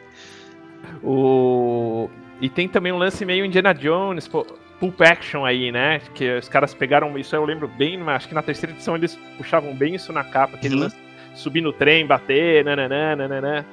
O... 1.02 2.08
E 2.40 2.48
tem 2.48 2.68
também 2.68 2.92
um 2.92 2.96
lance 2.96 3.24
meio 3.24 3.44
Indiana 3.44 3.74
Jones, 3.74 4.26
pô, 4.28 4.46
Pulp 4.78 5.00
Action 5.02 5.44
aí, 5.44 5.70
né? 5.70 6.00
Que 6.14 6.38
os 6.38 6.48
caras 6.48 6.72
pegaram 6.72 7.18
isso, 7.18 7.36
eu 7.36 7.44
lembro 7.44 7.68
bem, 7.68 7.98
mas 7.98 8.16
acho 8.16 8.28
que 8.28 8.34
na 8.34 8.42
terceira 8.42 8.74
edição 8.74 8.96
eles 8.96 9.18
puxavam 9.36 9.74
bem 9.74 9.94
isso 9.94 10.12
na 10.12 10.24
capa, 10.24 10.56
aquele 10.56 10.76
uhum. 10.76 10.80
lance, 10.82 10.96
subir 11.34 11.60
no 11.60 11.72
trem, 11.72 12.06
bater, 12.06 12.64
nananã, 12.64 13.16
nananã. 13.16 13.64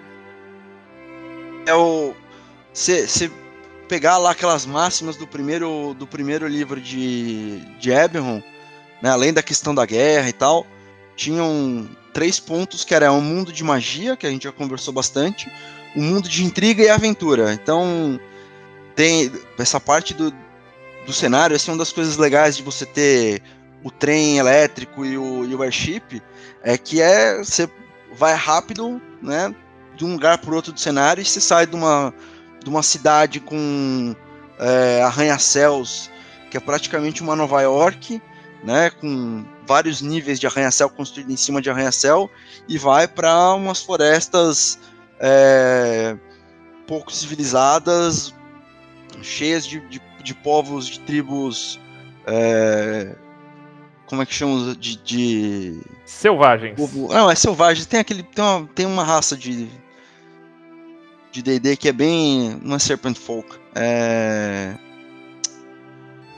É 1.66 1.74
o. 1.74 2.14
Você 2.74 3.32
pegar 3.88 4.18
lá 4.18 4.32
aquelas 4.32 4.66
máximas 4.66 5.16
do 5.16 5.26
primeiro, 5.26 5.96
do 5.98 6.06
primeiro 6.06 6.48
livro 6.48 6.80
de, 6.80 7.60
de 7.80 7.92
Eberron, 7.92 8.42
né, 9.02 9.10
além 9.10 9.34
da 9.34 9.42
questão 9.42 9.74
da 9.74 9.86
guerra 9.86 10.28
e 10.30 10.34
tal, 10.34 10.66
tinham 11.16 11.90
três 12.14 12.40
pontos 12.40 12.84
que 12.84 12.94
era 12.94 13.12
um 13.12 13.22
mundo 13.22 13.52
de 13.52 13.64
magia, 13.64 14.18
que 14.18 14.26
a 14.26 14.30
gente 14.30 14.44
já 14.44 14.52
conversou 14.52 14.94
bastante, 14.94 15.52
um 15.96 16.04
mundo 16.04 16.28
de 16.28 16.44
intriga 16.44 16.84
e 16.84 16.90
aventura. 16.90 17.54
Então, 17.54 18.20
tem 18.96 19.32
essa 19.58 19.80
parte 19.80 20.14
do, 20.14 20.34
do 21.06 21.14
cenário, 21.14 21.56
essa 21.56 21.70
é 21.70 21.74
uma 21.74 21.80
das 21.80 21.92
coisas 21.92 22.18
legais 22.18 22.58
de 22.58 22.64
você 22.64 22.86
ter 22.86 23.42
o 23.84 23.92
trem 23.92 24.38
elétrico 24.38 25.06
e 25.06 25.18
o, 25.18 25.46
e 25.46 25.56
o 25.56 25.62
airship, 25.62 26.22
é 26.64 26.78
que 26.78 27.02
é 27.02 27.38
você 27.38 27.70
vai 28.14 28.34
rápido, 28.34 29.02
né, 29.22 29.54
de 29.96 30.04
um 30.04 30.14
lugar 30.14 30.38
para 30.40 30.56
outro 30.56 30.72
do 30.72 30.80
cenário 30.80 31.22
e 31.22 31.26
você 31.26 31.40
sai 31.40 31.66
de 31.66 31.76
uma, 31.76 32.14
de 32.68 32.70
uma 32.70 32.84
cidade 32.84 33.40
com 33.40 34.16
é, 34.60 35.02
arranha-céus, 35.02 36.10
que 36.52 36.58
é 36.58 36.60
praticamente 36.60 37.22
uma 37.22 37.36
Nova 37.36 37.62
York, 37.62 38.22
né, 38.64 38.90
com 38.90 39.46
vários 39.66 40.02
níveis 40.02 40.40
de 40.40 40.48
arranha-céu 40.48 40.90
construído 40.90 41.32
em 41.32 41.38
cima 41.38 41.62
de 41.62 41.70
arranha-céu, 41.70 42.30
e 42.68 42.78
vai 42.78 43.08
para 43.08 43.54
umas 43.54 43.82
florestas 43.82 44.80
é, 45.20 46.18
pouco 46.86 47.12
civilizadas, 47.12 48.34
cheias 49.22 49.66
de, 49.66 49.80
de 49.88 50.02
de 50.28 50.34
povos, 50.34 50.88
de 50.88 51.00
tribos. 51.00 51.80
É, 52.26 53.16
como 54.06 54.22
é 54.22 54.26
que 54.26 54.34
chama? 54.34 54.76
De. 54.76 54.98
de... 54.98 55.82
Selvagens. 56.06 56.78
Não, 57.10 57.32
é 57.32 57.36
selvagem. 57.36 57.86
Tem, 57.86 58.00
aquele, 58.00 58.24
tem, 58.24 58.44
uma, 58.44 58.70
tem 58.76 58.86
uma 58.86 59.04
raça 59.04 59.36
de. 59.36 59.70
De 61.42 61.60
DD 61.60 61.78
que 61.78 61.90
é 61.90 61.94
bem. 61.94 62.60
Não 62.64 62.76
é 62.76 62.80
Serpent 62.80 63.18
Folk. 63.18 63.58
É. 63.76 64.76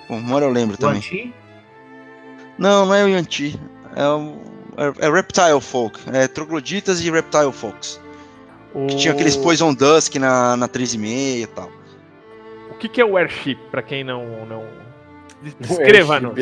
Bom, 0.08 0.18
uma 0.18 0.36
hora 0.36 0.46
eu 0.46 0.52
lembro 0.52 0.76
o 0.76 0.78
também. 0.78 1.02
Yanti? 1.02 1.34
Não, 2.58 2.86
não 2.86 2.94
é 2.94 3.04
o 3.04 3.08
Yanti. 3.08 3.60
É, 3.96 4.06
o, 4.08 4.38
é, 4.78 5.08
é 5.08 5.12
Reptile 5.12 5.62
Folk. 5.62 6.00
É 6.12 6.28
Trogloditas 6.28 7.00
e 7.02 7.10
Reptile 7.10 7.52
Folks. 7.52 8.00
O... 8.74 8.88
Que 8.88 8.98
tinha 8.98 9.14
aqueles 9.14 9.36
Poison 9.36 9.74
Dusk 9.74 10.16
na, 10.16 10.56
na 10.56 10.68
3,5 10.68 11.44
e 11.44 11.48
tal 11.48 11.80
que, 12.80 12.88
que 12.88 13.02
é 13.02 13.06
o 13.06 13.18
airship, 13.18 13.60
para 13.70 13.84
quem 13.84 14.04
não. 14.04 14.46
não... 14.46 14.66
Descreva-nos. 15.60 16.40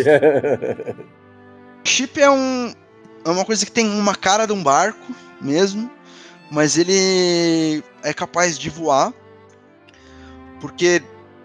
Chip 1.83 2.21
é 2.21 2.29
um 2.29 2.71
é 3.25 3.29
uma 3.29 3.43
coisa 3.43 3.65
que 3.65 3.71
tem 3.71 3.87
uma 3.87 4.15
cara 4.15 4.45
de 4.45 4.53
um 4.53 4.63
barco 4.63 5.13
mesmo, 5.41 5.89
mas 6.51 6.77
ele 6.77 7.83
é 8.03 8.13
capaz 8.13 8.57
de 8.57 8.69
voar 8.69 9.13
porque 10.59 11.01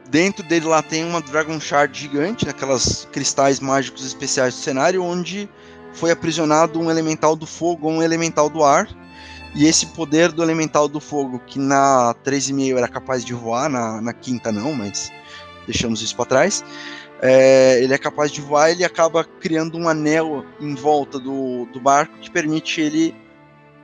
dentro 0.09 0.43
dele 0.47 0.67
lá 0.67 0.83
tem 0.83 1.05
uma 1.05 1.21
Dragon 1.21 1.59
Shard 1.61 1.99
gigante, 1.99 2.49
aquelas 2.49 3.07
cristais 3.13 3.61
mágicos 3.61 4.05
especiais 4.05 4.55
do 4.55 4.61
cenário, 4.61 5.03
onde 5.03 5.49
foi 5.93 6.11
aprisionado 6.11 6.81
um 6.81 6.91
elemental 6.91 7.37
do 7.37 7.47
fogo 7.47 7.89
ou 7.89 7.95
um 7.95 8.03
elemental 8.03 8.49
do 8.49 8.65
ar. 8.65 8.89
E 9.55 9.67
esse 9.67 9.87
poder 9.87 10.33
do 10.33 10.43
elemental 10.43 10.89
do 10.89 10.99
fogo, 10.99 11.39
que 11.47 11.59
na 11.59 12.15
3,5 12.25 12.79
era 12.79 12.89
capaz 12.89 13.23
de 13.23 13.35
voar, 13.35 13.69
na, 13.69 14.01
na 14.01 14.13
quinta 14.15 14.51
não, 14.51 14.73
mas 14.73 15.13
deixamos 15.67 16.01
isso 16.01 16.17
para 16.17 16.25
trás. 16.25 16.65
É, 17.21 17.79
ele 17.83 17.93
é 17.93 17.99
capaz 17.99 18.33
de 18.33 18.41
voar, 18.41 18.71
ele 18.71 18.83
acaba 18.83 19.25
criando 19.25 19.77
um 19.77 19.89
anel 19.89 20.45
em 20.59 20.75
volta 20.75 21.19
do, 21.19 21.67
do 21.67 21.79
barco 21.79 22.17
que 22.19 22.31
permite 22.31 22.81
ele 22.81 23.15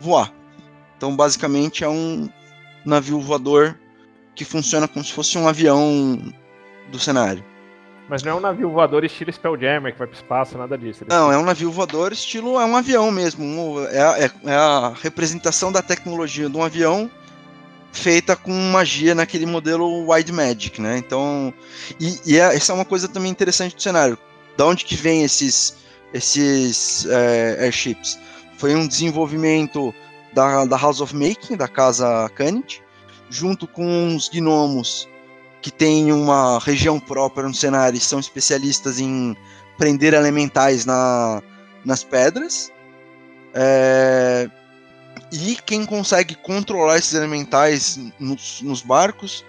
voar. 0.01 0.33
Então, 0.99 1.15
basicamente, 1.15 1.85
é 1.85 1.89
um 1.89 2.29
navio 2.85 3.21
voador 3.21 3.79
que 4.35 4.45
funciona 4.45 4.87
como 4.89 5.05
se 5.05 5.13
fosse 5.13 5.39
um 5.39 5.49
avião 5.49 6.21
do 6.91 6.99
cenário. 6.99 7.45
Mas 8.09 8.23
não 8.23 8.33
é 8.33 8.35
um 8.35 8.41
navio 8.41 8.71
voador 8.71 9.05
estilo 9.05 9.31
Spelljammer 9.33 9.93
que 9.93 9.99
vai 9.99 10.09
pro 10.09 10.17
espaço, 10.17 10.59
nada 10.59 10.77
disso. 10.77 11.05
Não, 11.09 11.31
é 11.31 11.39
um 11.39 11.45
navio 11.45 11.71
voador 11.71 12.13
estilo 12.13 12.59
é 12.59 12.65
um 12.65 12.77
avião 12.77 13.11
mesmo. 13.13 13.81
é, 13.91 14.01
a- 14.03 14.19
é- 14.19 14.31
é 14.51 14.55
a 14.55 14.93
representação 15.01 15.71
da 15.71 15.83
tecnologia 15.83 16.49
de 16.49 16.57
um 16.57 16.63
avião 16.63 17.11
feita 17.93 18.35
com 18.35 18.53
magia 18.53 19.15
naquele 19.15 19.47
modelo 19.47 20.11
Wide 20.11 20.33
Magic, 20.33 20.81
né? 20.81 20.99
Então, 20.99 21.53
e, 22.01 22.19
e 22.27 22.39
é, 22.39 22.55
essa 22.57 22.73
é 22.73 22.75
uma 22.75 22.85
coisa 22.85 23.07
também 23.09 23.31
interessante 23.31 23.77
do 23.77 23.83
cenário. 23.83 24.19
Da 24.57 24.65
onde 24.67 24.85
que 24.85 24.97
vem 24.97 25.23
esses 25.23 25.77
esses 26.13 27.07
é, 27.11 27.59
airships? 27.65 28.19
Foi 28.57 28.75
um 28.75 28.87
desenvolvimento 28.89 29.95
da, 30.33 30.65
da 30.65 30.77
House 30.77 31.01
of 31.01 31.15
Making, 31.15 31.57
da 31.57 31.69
casa 31.69 32.31
Canid, 32.35 32.83
junto 33.31 33.67
com 33.67 34.15
os 34.15 34.29
gnomos 34.29 35.09
que 35.61 35.71
têm 35.71 36.13
uma 36.13 36.59
região 36.61 37.01
própria 37.01 37.49
no 37.49 37.55
cenário 37.55 37.97
e 37.97 38.01
são 38.01 38.21
especialistas 38.21 39.01
em 39.01 39.37
prender 39.77 40.15
elementais 40.15 40.85
na, 40.85 41.43
nas 41.85 42.05
pedras. 42.05 42.71
É, 43.55 44.49
e 45.33 45.57
quem 45.57 45.85
consegue 45.85 46.35
controlar 46.35 46.99
esses 46.99 47.15
elementais 47.15 47.99
nos, 48.19 48.63
nos 48.63 48.83
barcos 48.83 49.45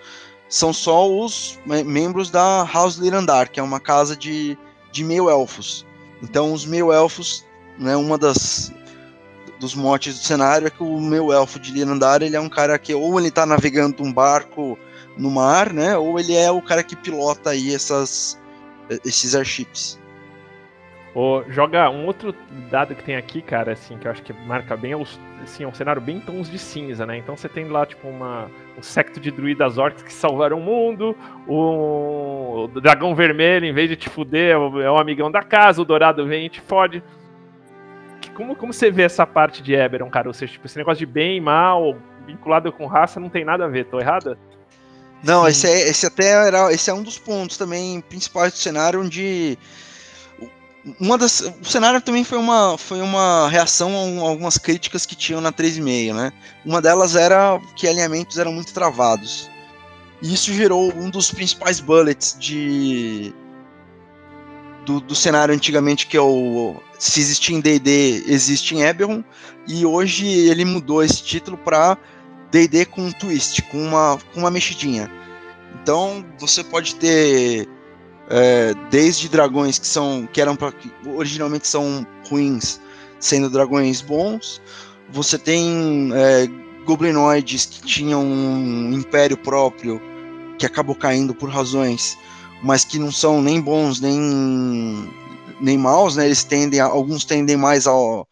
são 0.50 0.74
só 0.74 1.08
os 1.08 1.60
me- 1.66 1.84
membros 1.84 2.32
da 2.32 2.64
House 2.64 2.96
Lirandar, 2.96 3.52
que 3.52 3.60
é 3.60 3.64
uma 3.64 3.80
casa 3.80 4.16
de, 4.16 4.58
de 4.92 5.04
meio-elfos. 5.04 5.86
Então, 6.24 6.52
os 6.54 6.66
meio-elfos, 6.66 7.46
né, 7.78 7.96
uma 7.96 8.18
das 8.18 8.74
dos 9.60 9.76
motes 9.76 10.18
do 10.18 10.26
cenário 10.26 10.68
é 10.68 10.70
que 10.70 10.82
o 10.82 10.99
meu 10.99 11.32
elfo 11.32 11.60
de 11.60 11.72
Lirandar, 11.72 12.22
ele 12.22 12.36
é 12.36 12.39
um 12.39 12.49
cara 12.49 12.78
que 12.80 12.93
ou 12.93 13.20
ele 13.20 13.30
tá 13.30 13.45
navegando 13.45 14.03
um 14.03 14.14
barco 14.14 14.80
no 15.18 15.30
mar, 15.30 15.74
né, 15.74 15.97
ou 15.97 16.20
ele 16.20 16.36
é 16.36 16.49
o 16.49 16.62
cara 16.62 16.82
que 16.82 16.95
pilota 16.95 17.49
aí 17.49 17.74
essas 17.74 18.39
esses 19.05 19.36
airships. 19.36 19.99
Ô, 21.14 21.43
joga 21.49 21.89
um 21.89 22.05
outro 22.05 22.36
dado 22.70 22.93
que 22.93 23.03
tem 23.03 23.16
aqui, 23.16 23.41
cara, 23.41 23.72
assim, 23.72 23.97
que 23.97 24.07
eu 24.07 24.12
acho 24.12 24.22
que 24.22 24.32
marca 24.32 24.78
bem, 24.78 24.93
é, 24.93 24.95
assim, 25.43 25.64
é 25.64 25.68
um 25.68 25.74
cenário 25.74 25.99
bem 25.99 26.20
tons 26.20 26.49
de 26.49 26.60
cinza, 26.60 27.03
né? 27.05 27.18
Então 27.18 27.36
você 27.36 27.49
tem 27.49 27.68
lá, 27.68 27.84
tipo, 27.86 28.07
uma, 28.07 28.47
um 28.78 28.82
secto 28.82 29.20
de 29.20 29.32
druidas 29.32 29.80
orcs 29.80 30.03
que 30.03 30.14
salvaram 30.14 30.60
o 30.60 30.62
mundo, 30.62 31.18
o, 31.47 32.66
o 32.66 32.80
dragão 32.80 33.16
vermelho, 33.16 33.66
em 33.66 33.74
vez 33.74 33.89
de 33.89 33.95
te 33.95 34.07
fuder, 34.07 34.51
é 34.51 34.57
o, 34.57 34.82
é 34.82 34.91
o 34.91 34.97
amigão 34.97 35.32
da 35.32 35.41
casa, 35.41 35.82
o 35.82 35.86
dourado 35.86 36.28
vem 36.28 36.45
e 36.45 36.49
te 36.49 36.62
fode. 36.62 37.03
Como, 38.40 38.56
como 38.56 38.72
você 38.72 38.90
vê 38.90 39.04
essa 39.04 39.28
parte 39.28 39.62
de 39.62 39.74
Eberron, 39.74 40.10
cara? 40.10 40.30
Ou 40.30 40.34
seja, 40.34 40.54
tipo, 40.54 40.66
esse 40.66 40.78
negócio 40.78 41.06
de 41.06 41.12
bem 41.12 41.36
e 41.36 41.42
mal, 41.42 41.98
vinculado 42.26 42.72
com 42.72 42.86
raça, 42.86 43.20
não 43.20 43.28
tem 43.28 43.44
nada 43.44 43.66
a 43.66 43.68
ver, 43.68 43.86
tô 43.88 44.00
errada? 44.00 44.40
Não, 45.22 45.44
Sim. 45.44 45.50
esse, 45.50 45.68
é, 45.68 45.90
esse 45.90 46.06
até 46.06 46.48
era, 46.48 46.72
esse 46.72 46.90
é 46.90 46.94
um 46.94 47.04
dos 47.04 47.20
pontos 47.20 47.58
também 47.58 48.00
principais 48.00 48.54
do 48.54 48.58
cenário, 48.58 49.02
onde 49.02 49.60
uma 51.02 51.18
das, 51.18 51.42
o 51.42 51.66
cenário 51.66 52.00
também 52.00 52.24
foi 52.24 52.38
uma, 52.38 52.78
foi 52.78 53.02
uma 53.02 53.50
reação 53.50 53.94
a 53.94 54.04
um- 54.04 54.22
algumas 54.22 54.58
críticas 54.58 55.06
que 55.06 55.18
tinham 55.18 55.42
na 55.42 55.52
3.5, 55.52 56.14
né? 56.14 56.32
Uma 56.66 56.82
delas 56.82 57.18
era 57.18 57.60
que 57.76 57.90
alinhamentos 57.90 58.38
eram 58.38 58.54
muito 58.54 58.74
travados. 58.74 59.50
E 60.22 60.34
isso 60.34 60.54
gerou 60.54 60.94
um 60.96 61.10
dos 61.10 61.30
principais 61.30 61.82
bullets 61.82 62.38
de 62.40 63.34
do, 64.90 65.00
do 65.00 65.14
cenário 65.14 65.54
antigamente 65.54 66.08
que 66.08 66.18
é 66.18 66.22
o 66.22 66.82
se 66.98 67.20
existia 67.20 67.56
em 67.56 67.62
D&D, 67.62 68.24
existe 68.26 68.76
em 68.76 68.82
Eberron, 68.82 69.24
e 69.68 69.86
hoje 69.86 70.28
ele 70.28 70.66
mudou 70.66 71.04
esse 71.04 71.24
título 71.24 71.58
para 71.58 71.96
D&D 72.52 72.86
com 72.86 73.04
um 73.04 73.12
twist, 73.12 73.62
com 73.64 73.78
uma, 73.78 74.18
com 74.34 74.40
uma 74.40 74.50
mexidinha. 74.50 75.10
Então 75.82 76.26
você 76.40 76.64
pode 76.64 76.96
ter 76.96 77.70
é, 78.30 78.74
desde 78.90 79.30
dragões 79.30 79.78
que 79.78 79.86
são 79.86 80.28
que 80.34 80.42
eram 80.42 80.56
pra, 80.56 80.72
que 80.72 80.92
originalmente 81.06 81.68
são 81.68 82.06
ruins, 82.28 82.82
sendo 83.20 83.50
dragões 83.50 84.02
bons. 84.02 84.60
Você 85.12 85.38
tem 85.38 86.10
é, 86.14 86.48
goblinoides 86.84 87.66
que 87.66 87.82
tinham 87.84 88.24
um 88.24 88.92
império 88.94 89.38
próprio 89.38 90.02
que 90.58 90.66
acabou 90.66 90.96
caindo 90.96 91.34
por 91.34 91.50
razões, 91.50 92.18
mas 92.64 92.84
que 92.86 92.99
não 92.99 93.12
são 93.12 93.41
nem 93.41 93.62
bons 93.62 93.99
nem 94.01 94.20
nem 95.62 95.78
maus, 95.78 96.16
né? 96.16 96.26
Eles 96.26 96.43
tendem 96.43 96.80
a- 96.80 96.86
alguns 96.86 97.26
tendem 97.26 97.57
mais 97.57 97.86
ao, 97.88 98.28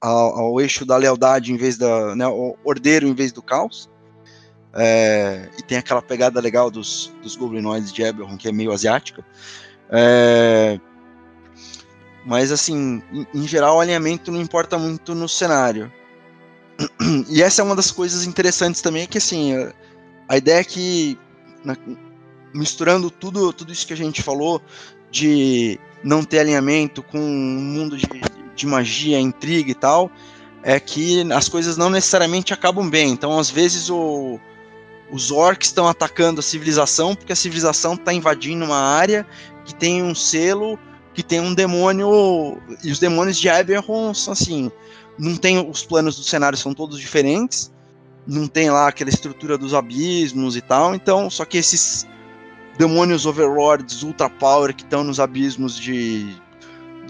ao, 0.00 0.38
ao 0.40 0.60
eixo 0.60 0.84
da 0.86 0.96
lealdade 0.96 1.52
em 1.52 1.56
vez 1.56 1.76
da 1.78 2.16
né, 2.16 2.24
ao 2.24 2.56
ordeiro 2.64 3.06
em 3.08 3.14
vez 3.14 3.32
do 3.32 3.42
caos. 3.42 3.88
É, 4.74 5.48
e 5.58 5.62
tem 5.62 5.78
aquela 5.78 6.02
pegada 6.02 6.40
legal 6.40 6.70
dos, 6.70 7.12
dos 7.22 7.36
goblinoides 7.36 7.92
de 7.92 8.02
Eberron, 8.02 8.36
que 8.36 8.48
é 8.48 8.52
meio 8.52 8.72
asiática. 8.72 9.24
É, 9.90 10.80
mas, 12.24 12.50
assim, 12.50 13.02
em, 13.12 13.26
em 13.34 13.46
geral, 13.46 13.76
o 13.76 13.80
alinhamento 13.80 14.32
não 14.32 14.40
importa 14.40 14.78
muito 14.78 15.14
no 15.14 15.28
cenário. 15.28 15.92
E 17.30 17.42
essa 17.42 17.62
é 17.62 17.64
uma 17.64 17.76
das 17.76 17.90
coisas 17.90 18.24
interessantes 18.26 18.80
também, 18.80 19.06
que, 19.06 19.18
assim, 19.18 19.54
a- 19.54 19.72
a 20.28 20.36
ideia 20.36 20.60
é 20.60 20.64
que, 20.64 21.18
na- 21.64 21.76
misturando 22.54 23.10
tudo, 23.10 23.52
tudo 23.52 23.72
isso 23.72 23.86
que 23.86 23.92
a 23.92 23.96
gente 23.96 24.22
falou, 24.22 24.62
de 25.10 25.78
não 26.02 26.22
ter 26.22 26.38
alinhamento 26.38 27.02
com 27.02 27.18
um 27.18 27.60
mundo 27.60 27.96
de, 27.96 28.06
de 28.54 28.66
magia, 28.66 29.18
intriga 29.18 29.70
e 29.70 29.74
tal, 29.74 30.10
é 30.62 30.78
que 30.78 31.30
as 31.32 31.48
coisas 31.48 31.76
não 31.76 31.90
necessariamente 31.90 32.54
acabam 32.54 32.88
bem. 32.88 33.10
Então, 33.10 33.38
às 33.38 33.50
vezes, 33.50 33.90
o, 33.90 34.38
os 35.10 35.30
orcs 35.30 35.68
estão 35.68 35.88
atacando 35.88 36.40
a 36.40 36.42
civilização 36.42 37.14
porque 37.14 37.32
a 37.32 37.36
civilização 37.36 37.94
está 37.94 38.12
invadindo 38.12 38.64
uma 38.64 38.78
área 38.78 39.26
que 39.64 39.74
tem 39.74 40.02
um 40.02 40.14
selo, 40.14 40.78
que 41.12 41.22
tem 41.22 41.40
um 41.40 41.54
demônio. 41.54 42.58
E 42.82 42.90
os 42.90 42.98
demônios 42.98 43.38
de 43.38 43.48
Eberron 43.48 44.14
são 44.14 44.32
assim. 44.32 44.70
Não 45.18 45.36
tem 45.36 45.58
os 45.58 45.84
planos 45.84 46.16
do 46.16 46.22
cenário 46.22 46.58
são 46.58 46.74
todos 46.74 46.98
diferentes. 46.98 47.72
Não 48.26 48.46
tem 48.46 48.70
lá 48.70 48.88
aquela 48.88 49.10
estrutura 49.10 49.58
dos 49.58 49.74
abismos 49.74 50.56
e 50.56 50.60
tal. 50.60 50.94
Então, 50.94 51.28
só 51.28 51.44
que 51.44 51.58
esses 51.58 52.06
demônios 52.78 53.26
overlords 53.26 54.02
ultra 54.02 54.28
power 54.28 54.74
que 54.74 54.82
estão 54.82 55.04
nos 55.04 55.20
abismos 55.20 55.78
de 55.78 56.36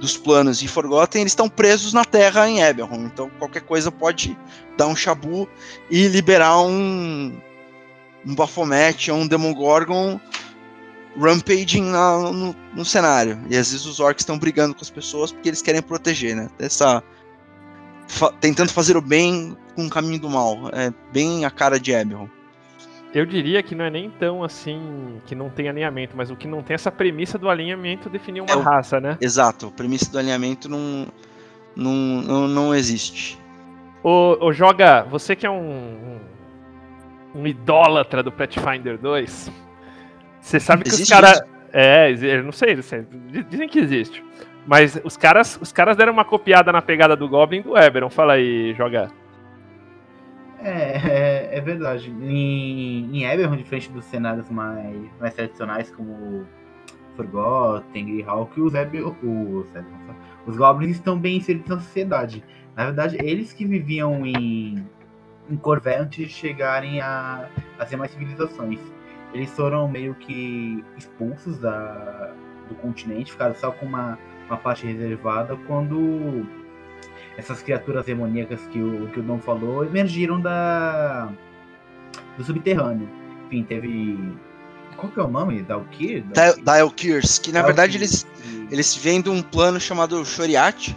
dos 0.01 0.17
planos 0.17 0.59
de 0.59 0.67
Forgotten, 0.69 1.21
eles 1.23 1.33
estão 1.33 1.49
presos 1.49 1.93
na 1.93 2.05
Terra 2.05 2.49
em 2.49 2.61
Eberron. 2.61 3.05
Então, 3.07 3.31
qualquer 3.39 3.63
coisa 3.63 3.93
pode 3.93 4.37
dar 4.77 4.87
um 4.89 4.97
chabu 4.97 5.49
e 5.91 6.09
liberar 6.09 6.61
um 6.61 7.33
um 8.27 8.35
Baphomet 8.35 9.11
ou 9.11 9.19
um 9.19 9.27
Demogorgon 9.27 10.19
rampaging 11.19 11.83
na- 11.85 12.19
no, 12.33 12.57
no 12.75 12.85
cenário. 12.85 13.39
E 13.49 13.57
às 13.57 13.71
vezes 13.71 13.87
os 13.87 14.01
orcs 14.01 14.23
estão 14.23 14.39
brigando 14.39 14.75
com 14.75 14.81
as 14.83 14.91
pessoas 14.91 15.31
porque 15.31 15.49
eles 15.49 15.63
querem 15.63 15.81
proteger, 15.83 16.35
né? 16.35 16.49
Essa, 16.59 17.03
fa- 18.09 18.33
tentando 18.41 18.73
fazer 18.73 18.97
o 18.97 19.01
bem 19.03 19.57
com 19.77 19.87
o 19.87 19.91
caminho 19.91 20.19
do 20.19 20.29
mal. 20.31 20.71
É 20.73 20.93
bem 21.13 21.45
a 21.45 21.51
cara 21.51 21.79
de 21.79 21.93
Eberron. 21.93 22.29
Eu 23.15 23.25
diria 23.25 23.63
que 23.63 23.77
não 23.77 23.85
é 23.85 23.91
nem 23.91 24.11
tão 24.11 24.43
assim 24.43 25.21
que 25.25 25.37
não 25.37 25.49
tem 25.49 25.69
alinhamento, 25.69 26.17
mas 26.17 26.33
o 26.33 26.37
que 26.37 26.49
não 26.49 26.63
tem 26.63 26.75
é 26.75 26.77
essa 26.77 26.91
premissa 26.91 27.39
do 27.39 27.49
alinhamento 27.49 28.11
definir 28.11 28.41
uma 28.41 28.51
É 28.51 28.57
raça, 28.57 29.01
né? 29.01 29.17
Exato, 29.21 29.67
a 29.69 29.71
premissa 29.71 30.11
do 30.11 30.19
alinhamento 30.19 30.69
não, 30.69 31.07
não, 31.77 31.93
não, 31.95 32.49
não 32.49 32.75
existe. 32.75 33.39
Ô, 34.03 34.37
ô, 34.41 34.53
Joga, 34.53 35.03
você 35.05 35.37
que 35.37 35.47
é 35.47 35.51
um, 35.51 36.19
um, 37.35 37.41
um 37.41 37.47
idólatra 37.47 38.21
do 38.21 38.33
Pathfinder 38.33 38.99
2, 38.99 39.51
você 40.41 40.59
sabe 40.59 40.83
que 40.83 40.89
Existe 40.89 41.05
os 41.05 41.09
caras. 41.09 41.41
É, 41.73 42.11
eu 42.11 42.43
não 42.43 42.53
sei, 42.53 42.77
dizem 43.49 43.69
que 43.69 43.79
existe. 43.79 44.25
Mas 44.67 45.01
os 45.05 45.17
caras, 45.17 45.59
os 45.61 45.73
caras 45.73 45.97
deram 45.97 46.13
uma 46.13 46.25
copiada 46.25 46.73
na 46.73 46.83
pegada 46.83 47.15
do 47.15 47.29
Goblin 47.29 47.63
do 47.63 47.77
Eberon. 47.77 48.11
Fala 48.11 48.35
aí, 48.35 48.75
Joga. 48.75 49.11
É, 50.65 51.51
é, 51.53 51.59
é 51.59 51.61
verdade. 51.61 52.11
Em, 52.11 53.17
em 53.17 53.25
Eberron, 53.25 53.57
diferente 53.57 53.91
dos 53.93 54.05
cenários 54.07 54.49
mais, 54.49 54.97
mais 55.21 55.35
tradicionais, 55.35 55.91
como 55.91 56.47
Forgotten, 57.17 58.07
Greyhawk, 58.07 58.61
os, 58.61 58.73
os, 58.73 59.69
os 60.47 60.57
Goblins 60.57 60.97
estão 60.97 61.19
bem 61.19 61.37
inseridos 61.37 61.69
na 61.69 61.79
sociedade. 61.79 62.43
Na 62.75 62.87
verdade, 62.87 63.19
eles 63.21 63.53
que 63.53 63.65
viviam 63.65 64.27
em, 64.27 64.85
em 65.51 65.57
Corvé 65.57 65.99
antes 65.99 66.27
de 66.27 66.33
chegarem 66.33 67.01
a, 67.01 67.49
a 67.79 67.87
ser 67.87 67.97
mais 67.97 68.11
civilizações. 68.11 68.81
Eles 69.35 69.51
foram 69.51 69.89
meio 69.89 70.15
que 70.15 70.83
expulsos 70.97 71.59
da, 71.59 72.33
do 72.69 72.75
continente, 72.77 73.33
ficaram 73.33 73.55
só 73.55 73.71
com 73.71 73.85
uma, 73.85 74.19
uma 74.47 74.57
parte 74.57 74.87
reservada 74.87 75.57
quando 75.67 76.47
essas 77.37 77.63
criaturas 77.63 78.05
demoníacas 78.07 78.61
que 78.73 78.81
o, 78.81 79.09
que 79.09 79.21
o 79.21 79.23
Dom 79.23 79.39
falou 79.39 79.85
emergiram 79.85 80.41
da, 80.41 81.29
do 82.39 82.45
subterrâneo. 82.45 83.09
Enfim, 83.47 83.63
teve. 83.65 84.19
Qual 84.97 85.11
que 85.11 85.19
é 85.19 85.23
o 85.23 85.29
nome? 85.29 85.63
Dalkir? 85.63 86.25
Dial- 86.33 86.57
Dialkirs, 86.65 87.39
que 87.39 87.51
na 87.53 87.63
verdade 87.63 87.97
eles, 87.99 88.23
Dalkir. 88.23 88.69
eles 88.71 88.95
vêm 88.97 89.21
de 89.21 89.29
um 89.29 89.43
plano 89.43 89.81
chamado 89.81 90.25
Shoriat, 90.25 90.97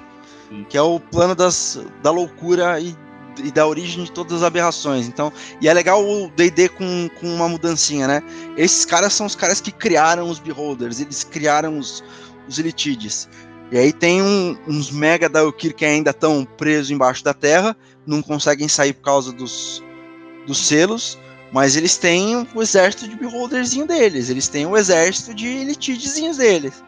que 0.69 0.77
é 0.77 0.81
o 0.81 0.99
plano 0.99 1.33
das, 1.35 1.83
da 2.03 2.11
loucura 2.11 2.79
e, 2.79 2.95
e 3.43 3.51
da 3.51 3.65
origem 3.67 4.03
de 4.03 4.11
todas 4.11 4.33
as 4.37 4.43
aberrações. 4.43 5.07
Então, 5.07 5.33
e 5.59 5.67
é 5.67 5.73
legal 5.73 6.03
o 6.07 6.29
D&D 6.29 6.69
com, 6.69 7.09
com 7.19 7.27
uma 7.27 7.49
mudancinha, 7.49 8.07
né? 8.07 8.23
Esses 8.55 8.85
caras 8.85 9.13
são 9.13 9.25
os 9.25 9.35
caras 9.35 9.59
que 9.59 9.71
criaram 9.71 10.29
os 10.29 10.37
Beholders, 10.39 11.01
eles 11.01 11.23
criaram 11.23 11.79
os, 11.79 12.03
os 12.47 12.59
Elitides. 12.59 13.27
E 13.71 13.77
aí 13.77 13.91
tem 13.91 14.21
um- 14.21 14.57
uns 14.67 14.91
mega 14.91 15.27
Daokir 15.27 15.75
que 15.75 15.85
ainda 15.85 16.11
estão 16.11 16.45
presos 16.45 16.89
embaixo 16.91 17.23
da 17.23 17.33
terra, 17.33 17.75
não 18.05 18.21
conseguem 18.21 18.67
sair 18.67 18.93
por 18.93 19.03
causa 19.03 19.33
dos, 19.33 19.83
dos 20.45 20.65
selos, 20.65 21.19
mas 21.51 21.75
eles 21.75 21.97
têm 21.97 22.47
o 22.53 22.61
exército 22.61 23.07
de 23.07 23.15
Beholderzinho 23.15 23.85
deles, 23.85 24.29
eles 24.29 24.47
têm 24.47 24.65
o 24.65 24.77
exército 24.77 25.33
de 25.33 25.47
Elitidezinhos 25.47 26.37
deles, 26.37 26.83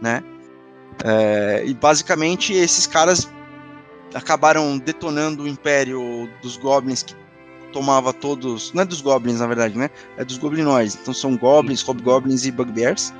né? 0.00 0.22
É, 1.04 1.64
e 1.66 1.74
basicamente 1.74 2.52
esses 2.52 2.86
caras 2.86 3.28
acabaram 4.14 4.78
detonando 4.78 5.44
o 5.44 5.48
império 5.48 6.28
dos 6.42 6.56
goblins 6.56 7.02
que 7.02 7.14
tomava 7.72 8.12
todos, 8.12 8.72
não 8.74 8.82
é 8.82 8.84
dos 8.84 9.00
goblins 9.00 9.40
na 9.40 9.46
verdade, 9.46 9.76
né? 9.76 9.90
É 10.16 10.24
dos 10.24 10.36
goblinoides. 10.36 10.98
Então 11.00 11.14
são 11.14 11.36
goblins, 11.36 11.82
hobgoblins 11.82 12.44
e 12.44 12.52
bugbears, 12.52 13.12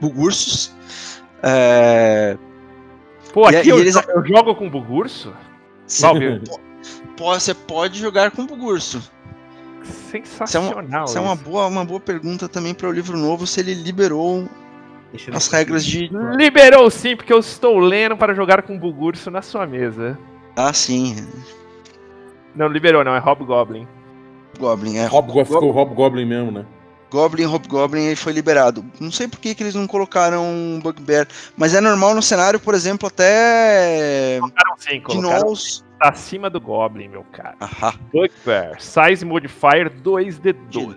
bugursos. 0.00 0.72
É, 1.42 2.36
Pô, 3.32 3.48
E- 3.50 3.56
aqui 3.56 3.68
e 3.68 3.70
eu, 3.70 3.78
eles- 3.78 3.94
jo- 3.94 4.10
eu 4.10 4.24
jogo 4.26 4.54
com 4.54 4.68
Bugurso? 4.68 5.32
Valve, 6.00 6.40
po- 7.16 7.24
você 7.38 7.54
pode 7.54 7.98
jogar 7.98 8.30
com 8.30 8.46
bugurso. 8.46 9.02
sensacional. 10.10 11.04
Essa 11.04 11.18
é 11.18 11.22
uma 11.22 11.34
isso. 11.34 11.44
boa, 11.44 11.66
uma 11.66 11.84
boa 11.84 12.00
pergunta 12.00 12.48
também 12.48 12.74
para 12.74 12.88
o 12.88 12.92
livro 12.92 13.16
novo 13.16 13.46
se 13.46 13.60
ele 13.60 13.74
liberou 13.74 14.48
as 15.32 15.48
regras 15.48 15.84
de. 15.84 16.08
Liberou 16.36 16.90
sim, 16.90 17.16
porque 17.16 17.32
eu 17.32 17.38
estou 17.38 17.78
lendo 17.78 18.16
para 18.16 18.34
jogar 18.34 18.62
com 18.62 18.78
Bugurso 18.78 19.30
na 19.30 19.42
sua 19.42 19.66
mesa. 19.66 20.18
Ah, 20.56 20.72
sim, 20.72 21.16
Não, 22.54 22.66
liberou 22.68 23.02
não, 23.02 23.14
é 23.14 23.18
Hobgoblin. 23.18 23.86
Goblin, 24.58 24.98
é. 24.98 25.06
Hobgo- 25.06 25.44
ficou 25.44 25.70
Hobgoblin 25.70 26.26
mesmo, 26.26 26.50
né? 26.52 26.66
Goblin, 27.12 27.44
Hobgoblin 27.44 28.04
ele 28.06 28.16
foi 28.16 28.32
liberado. 28.32 28.82
Não 28.98 29.12
sei 29.12 29.28
por 29.28 29.38
que, 29.38 29.54
que 29.54 29.62
eles 29.62 29.74
não 29.74 29.86
colocaram 29.86 30.42
um 30.42 30.80
Bugbear, 30.82 31.28
mas 31.54 31.74
é 31.74 31.80
normal 31.80 32.14
no 32.14 32.22
cenário, 32.22 32.58
por 32.58 32.74
exemplo, 32.74 33.06
até 33.06 34.38
Colocaram 34.40 34.74
sim, 34.78 35.00
colocaram 35.02 35.40
Gnolls. 35.40 35.84
acima 36.00 36.48
do 36.48 36.58
Goblin, 36.58 37.08
meu 37.08 37.22
cara. 37.24 37.54
Ahá. 37.60 37.94
Bugbear, 38.10 38.80
Size 38.80 39.26
Modifier 39.26 39.92
2D12. 40.02 40.96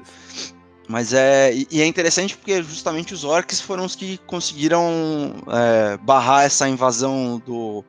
Mas 0.88 1.14
é. 1.14 1.54
E 1.54 1.68
e 1.70 1.82
é 1.82 1.86
interessante 1.86 2.38
porque 2.38 2.64
justamente 2.64 3.14
os 3.14 3.26
orcs 3.26 3.60
foram 3.60 3.84
os 3.84 3.96
que 3.96 4.18
conseguiram 4.20 5.34
é, 5.50 5.98
barrar 5.98 6.46
essa 6.46 6.70
invasão 6.70 7.42
do, 7.46 7.84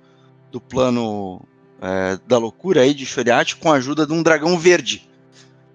do 0.50 0.60
plano 0.60 1.40
é, 1.80 2.18
da 2.26 2.38
loucura 2.38 2.80
aí 2.80 2.92
de 2.92 3.06
Shoriat 3.06 3.54
com 3.56 3.70
a 3.70 3.76
ajuda 3.76 4.04
de 4.04 4.12
um 4.12 4.22
dragão 4.22 4.58
verde. 4.58 5.08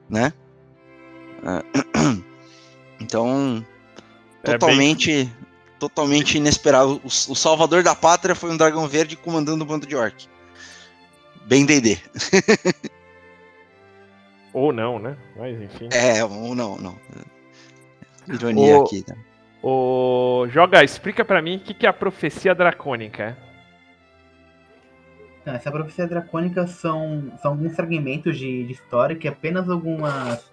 Né? 0.09 0.33
É, 1.43 2.21
Então. 3.01 3.65
É 4.43 4.49
bem- 4.51 4.59
Totalmente. 4.59 5.29
Totalmente 5.79 6.37
inesperado. 6.37 7.01
O, 7.03 7.07
o 7.07 7.35
salvador 7.35 7.81
da 7.81 7.95
pátria 7.95 8.35
foi 8.35 8.51
um 8.51 8.57
dragão 8.57 8.87
verde 8.87 9.15
comandando 9.15 9.63
um 9.63 9.67
bando 9.67 9.87
de 9.87 9.95
orc. 9.95 10.27
Bem 11.47 11.65
DD. 11.65 11.97
Ou 14.53 14.71
não, 14.71 14.99
né? 14.99 15.17
Mas 15.35 15.59
enfim. 15.61 15.89
É, 15.93 16.23
ou 16.25 16.53
não, 16.53 16.77
não. 16.77 16.95
Ironia 18.27 18.77
O- 18.79 18.83
aqui. 18.83 19.01
Tá? 19.01 19.15
O... 19.63 20.45
Joga, 20.49 20.83
explica 20.83 21.23
pra 21.23 21.41
mim 21.41 21.55
o 21.55 21.59
que, 21.61 21.73
que 21.73 21.85
é 21.85 21.89
a 21.89 21.93
profecia 21.93 22.53
dracônica. 22.53 23.37
Então, 25.41 25.53
essa 25.55 25.71
profecia 25.71 26.05
dracônica 26.05 26.67
são, 26.67 27.31
são 27.41 27.51
alguns 27.51 27.75
fragmentos 27.75 28.37
de, 28.37 28.65
de 28.65 28.73
história 28.73 29.15
que 29.15 29.27
apenas 29.27 29.69
algumas 29.69 30.43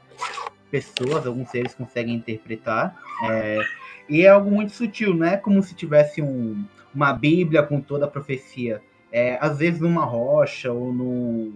pessoas, 0.70 1.26
alguns 1.26 1.50
seres 1.50 1.74
conseguem 1.74 2.14
interpretar. 2.14 2.96
é, 3.28 3.60
e 4.08 4.22
é 4.22 4.28
algo 4.28 4.50
muito 4.50 4.72
sutil, 4.72 5.14
não 5.14 5.26
é 5.26 5.36
como 5.36 5.62
se 5.62 5.74
tivesse 5.74 6.22
um, 6.22 6.64
uma 6.94 7.12
bíblia 7.12 7.62
com 7.62 7.80
toda 7.80 8.06
a 8.06 8.08
profecia. 8.08 8.80
É, 9.12 9.38
às 9.40 9.58
vezes 9.58 9.80
numa 9.80 10.04
rocha 10.04 10.70
ou 10.72 10.92
no, 10.92 11.52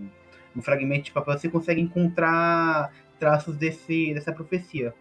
no 0.54 0.62
fragmento 0.62 1.04
de 1.04 1.12
papel 1.12 1.38
você 1.38 1.48
consegue 1.48 1.80
encontrar 1.80 2.90
traços 3.18 3.56
desse, 3.56 4.12
dessa 4.14 4.32
profecia. 4.32 4.94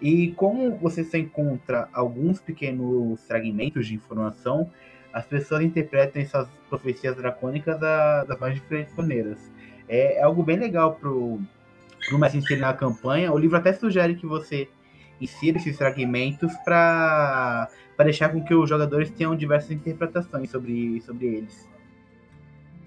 E 0.00 0.32
como 0.32 0.76
você 0.76 1.02
só 1.04 1.16
encontra 1.16 1.88
alguns 1.92 2.40
pequenos 2.40 3.20
fragmentos 3.26 3.86
de 3.86 3.94
informação, 3.94 4.70
as 5.12 5.26
pessoas 5.26 5.62
interpretam 5.62 6.22
essas 6.22 6.48
profecias 6.68 7.16
dracônicas 7.16 7.78
da- 7.80 8.24
das 8.24 8.38
mais 8.38 8.54
diferentes 8.54 8.94
maneiras. 8.94 9.38
É, 9.88 10.18
é 10.18 10.22
algo 10.22 10.42
bem 10.42 10.56
legal 10.58 10.94
pro, 10.94 11.40
pro 12.06 12.18
mestre 12.18 12.38
inserir 12.38 12.60
na 12.60 12.72
campanha. 12.72 13.32
O 13.32 13.38
livro 13.38 13.56
até 13.56 13.72
sugere 13.72 14.14
que 14.14 14.26
você 14.26 14.68
insira 15.20 15.58
esses 15.58 15.76
fragmentos 15.76 16.52
para 16.64 17.68
deixar 17.98 18.28
com 18.30 18.42
que 18.42 18.54
os 18.54 18.68
jogadores 18.68 19.10
tenham 19.10 19.34
diversas 19.34 19.70
interpretações 19.70 20.50
sobre, 20.50 21.02
sobre 21.04 21.26
eles. 21.26 21.68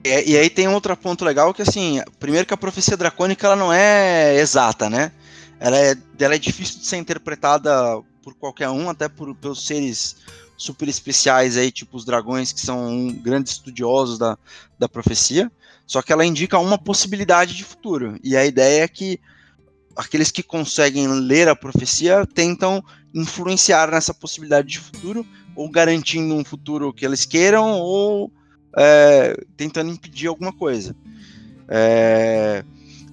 E, 0.04 0.32
e 0.32 0.38
aí 0.38 0.50
tem 0.50 0.68
outro 0.68 0.96
ponto 0.98 1.24
legal 1.24 1.54
que 1.54 1.62
assim, 1.62 2.02
primeiro 2.20 2.48
que 2.48 2.54
a 2.54 2.58
profecia 2.58 2.98
dracônica 2.98 3.46
ela 3.46 3.56
não 3.56 3.72
é 3.72 4.36
exata, 4.36 4.90
né? 4.90 5.12
Ela 5.60 5.78
é, 5.78 5.96
ela 6.20 6.36
é 6.36 6.40
difícil 6.40 6.80
de 6.80 6.88
ser 6.88 6.98
interpretada 6.98 8.02
por 8.24 8.34
qualquer 8.34 8.70
um, 8.70 8.90
até 8.90 9.08
por, 9.08 9.36
pelos 9.36 9.66
seres 9.66 10.16
super 10.58 10.88
especiais 10.88 11.58
aí, 11.58 11.72
tipo 11.72 11.98
os 11.98 12.06
dragões, 12.06 12.52
que 12.52 12.62
são 12.62 13.12
grandes 13.22 13.54
estudiosos 13.54 14.18
da, 14.18 14.38
da 14.78 14.88
profecia. 14.88 15.52
Só 15.92 16.02
que 16.02 16.14
ela 16.14 16.26
indica 16.26 16.58
uma 16.58 16.78
possibilidade 16.78 17.54
de 17.54 17.66
futuro. 17.66 18.18
E 18.24 18.38
a 18.38 18.46
ideia 18.46 18.86
é 18.86 18.88
que 18.88 19.20
aqueles 19.94 20.32
que 20.32 20.42
conseguem 20.42 21.06
ler 21.06 21.50
a 21.50 21.56
profecia 21.56 22.26
tentam 22.26 22.82
influenciar 23.14 23.92
nessa 23.92 24.14
possibilidade 24.14 24.70
de 24.70 24.80
futuro, 24.80 25.26
ou 25.54 25.70
garantindo 25.70 26.34
um 26.34 26.46
futuro 26.46 26.94
que 26.94 27.06
eles 27.06 27.26
queiram, 27.26 27.72
ou 27.72 28.32
é, 28.78 29.36
tentando 29.58 29.92
impedir 29.92 30.28
alguma 30.28 30.54
coisa. 30.54 30.96
É, 31.68 32.64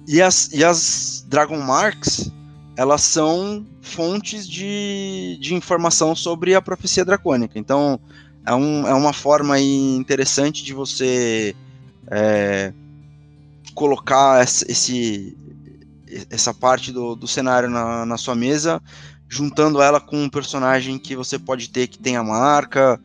e, 0.07 0.21
as, 0.21 0.49
e 0.53 0.63
as 0.63 1.25
Dragon 1.27 1.59
Marks, 1.59 2.31
elas 2.77 3.01
são 3.01 3.67
fontes 3.81 4.47
de, 4.47 5.37
de 5.41 5.53
informação 5.53 6.15
sobre 6.15 6.55
a 6.55 6.61
profecia 6.61 7.03
dracônica. 7.03 7.59
Então, 7.59 7.99
é, 8.45 8.55
um, 8.55 8.87
é 8.87 8.93
uma 8.93 9.11
forma 9.11 9.59
interessante 9.59 10.63
de 10.63 10.73
você 10.73 11.53
é, 12.07 12.73
colocar 13.73 14.41
essa- 14.41 14.65
esse, 14.69 15.37
essa 16.29 16.53
parte 16.53 16.91
do, 16.91 17.15
do 17.15 17.27
cenário 17.27 17.69
na, 17.69 18.05
na 18.05 18.17
sua 18.17 18.35
mesa, 18.35 18.81
juntando 19.27 19.81
ela 19.81 19.99
com 19.99 20.23
um 20.23 20.29
personagem 20.29 20.97
que 20.97 21.15
você 21.15 21.37
pode 21.37 21.69
ter 21.69 21.87
que 21.87 21.99
tem 21.99 22.15
a 22.15 22.23
marca, 22.23 22.99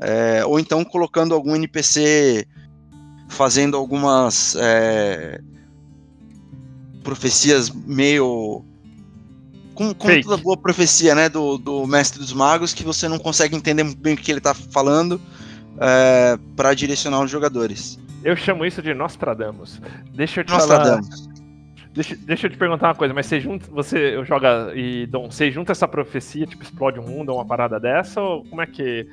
é, 0.00 0.44
ou 0.44 0.58
então 0.58 0.84
colocando 0.84 1.34
algum 1.34 1.54
NPC 1.54 2.46
fazendo 3.28 3.76
algumas 3.76 4.56
é, 4.58 5.40
profecias 7.02 7.70
meio. 7.70 8.64
Com, 9.74 9.94
com 9.94 10.08
Fake. 10.08 10.24
toda 10.24 10.42
boa 10.42 10.56
profecia, 10.56 11.14
né? 11.14 11.28
Do, 11.28 11.56
do 11.56 11.86
Mestre 11.86 12.18
dos 12.18 12.32
Magos, 12.32 12.72
que 12.72 12.82
você 12.82 13.06
não 13.06 13.18
consegue 13.18 13.54
entender 13.54 13.84
bem 13.94 14.14
o 14.14 14.16
que 14.16 14.32
ele 14.32 14.40
tá 14.40 14.52
falando 14.52 15.20
é, 15.78 16.36
para 16.56 16.74
direcionar 16.74 17.22
os 17.22 17.30
jogadores. 17.30 17.96
Eu 18.24 18.36
chamo 18.36 18.64
isso 18.64 18.82
de 18.82 18.94
Nostradamus. 18.94 19.80
Deixa 20.12 20.40
eu 20.40 20.44
te 20.44 20.50
falar. 20.52 20.78
Nostradamus. 20.78 21.28
Deixa, 21.94 22.16
deixa 22.16 22.46
eu 22.46 22.50
te 22.50 22.56
perguntar 22.56 22.88
uma 22.88 22.94
coisa, 22.94 23.14
mas 23.14 23.26
você 23.26 23.40
junta, 23.40 23.66
você 23.70 24.24
joga 24.24 24.72
e 24.74 25.06
Dom, 25.06 25.30
você 25.30 25.50
junta 25.50 25.72
essa 25.72 25.88
profecia, 25.88 26.46
tipo, 26.46 26.62
explode 26.62 26.98
o 27.00 27.02
mundo 27.02 27.30
ou 27.30 27.38
uma 27.38 27.46
parada 27.46 27.80
dessa, 27.80 28.20
ou 28.20 28.44
como 28.44 28.62
é 28.62 28.66
que 28.66 29.06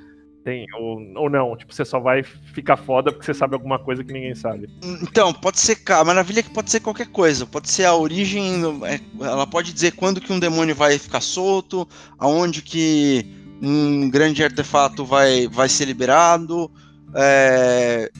tem, 0.43 0.67
ou, 0.77 1.01
ou 1.15 1.29
não? 1.29 1.57
Tipo, 1.57 1.73
você 1.73 1.83
só 1.83 1.99
vai 1.99 2.21
ficar 2.21 2.77
foda 2.77 3.11
porque 3.11 3.25
você 3.25 3.33
sabe 3.33 3.55
alguma 3.55 3.79
coisa 3.79 4.03
que 4.03 4.13
ninguém 4.13 4.35
sabe. 4.35 4.69
Então, 5.01 5.33
pode 5.33 5.59
ser. 5.59 5.79
A 5.89 6.03
maravilha 6.03 6.41
é 6.41 6.43
que 6.43 6.51
pode 6.51 6.69
ser 6.69 6.79
qualquer 6.79 7.07
coisa. 7.07 7.47
Pode 7.47 7.69
ser 7.69 7.85
a 7.85 7.95
origem. 7.95 8.61
é, 8.85 8.99
Ela 9.19 9.47
pode 9.47 9.73
dizer 9.73 9.93
quando 9.93 10.21
que 10.21 10.31
um 10.31 10.39
demônio 10.39 10.75
vai 10.75 10.99
ficar 10.99 11.21
solto, 11.21 11.87
aonde 12.19 12.61
que 12.61 13.25
um 13.61 14.07
grande 14.11 14.43
artefato 14.43 15.03
vai, 15.03 15.47
vai 15.47 15.67
ser 15.67 15.85
liberado, 15.85 16.69
é, 17.15 18.11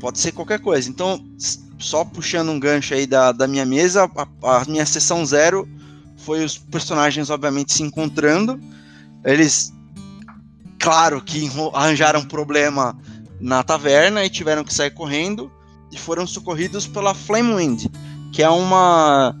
pode 0.00 0.18
ser 0.18 0.32
qualquer 0.32 0.58
coisa. 0.58 0.88
Então, 0.88 1.22
só 1.78 2.04
puxando 2.04 2.50
um 2.50 2.58
gancho 2.58 2.94
aí 2.94 3.06
da, 3.06 3.30
da 3.32 3.46
minha 3.46 3.64
mesa, 3.64 4.10
a, 4.42 4.62
a 4.62 4.64
minha 4.64 4.86
sessão 4.86 5.24
zero 5.24 5.68
foi 6.16 6.44
os 6.44 6.58
personagens, 6.58 7.30
obviamente, 7.30 7.72
se 7.72 7.82
encontrando. 7.82 8.60
Eles, 9.24 9.72
claro 10.78 11.20
que 11.20 11.50
arranjaram 11.74 12.24
problema 12.24 12.98
na 13.40 13.62
taverna 13.62 14.24
e 14.24 14.30
tiveram 14.30 14.64
que 14.64 14.74
sair 14.74 14.90
correndo 14.90 15.50
e 15.92 15.98
foram 15.98 16.26
socorridos 16.26 16.86
pela 16.86 17.14
Flamewind, 17.14 17.86
que 18.32 18.42
é 18.42 18.48
uma 18.48 19.34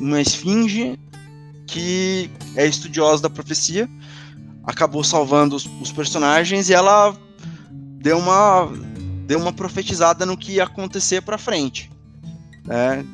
uma 0.00 0.20
esfinge 0.20 0.98
que 1.66 2.30
é 2.56 2.66
estudiosa 2.66 3.22
da 3.22 3.30
profecia, 3.30 3.88
acabou 4.64 5.04
salvando 5.04 5.54
os, 5.54 5.68
os 5.80 5.92
personagens 5.92 6.68
e 6.68 6.74
ela 6.74 7.16
deu 7.70 8.18
uma 8.18 8.68
deu 9.28 9.38
uma 9.38 9.52
profetizada 9.52 10.24
no 10.24 10.38
que 10.38 10.52
ia 10.52 10.64
acontecer 10.64 11.20
para 11.20 11.36
frente, 11.36 11.90
né? 12.64 13.04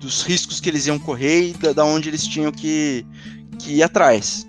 Dos 0.00 0.24
riscos 0.24 0.58
que 0.58 0.68
eles 0.68 0.88
iam 0.88 0.98
correr 0.98 1.50
e 1.50 1.52
da, 1.52 1.72
da 1.72 1.84
onde 1.84 2.08
eles 2.08 2.26
tinham 2.26 2.50
que, 2.50 3.06
que 3.60 3.74
ir 3.74 3.82
atrás. 3.84 4.44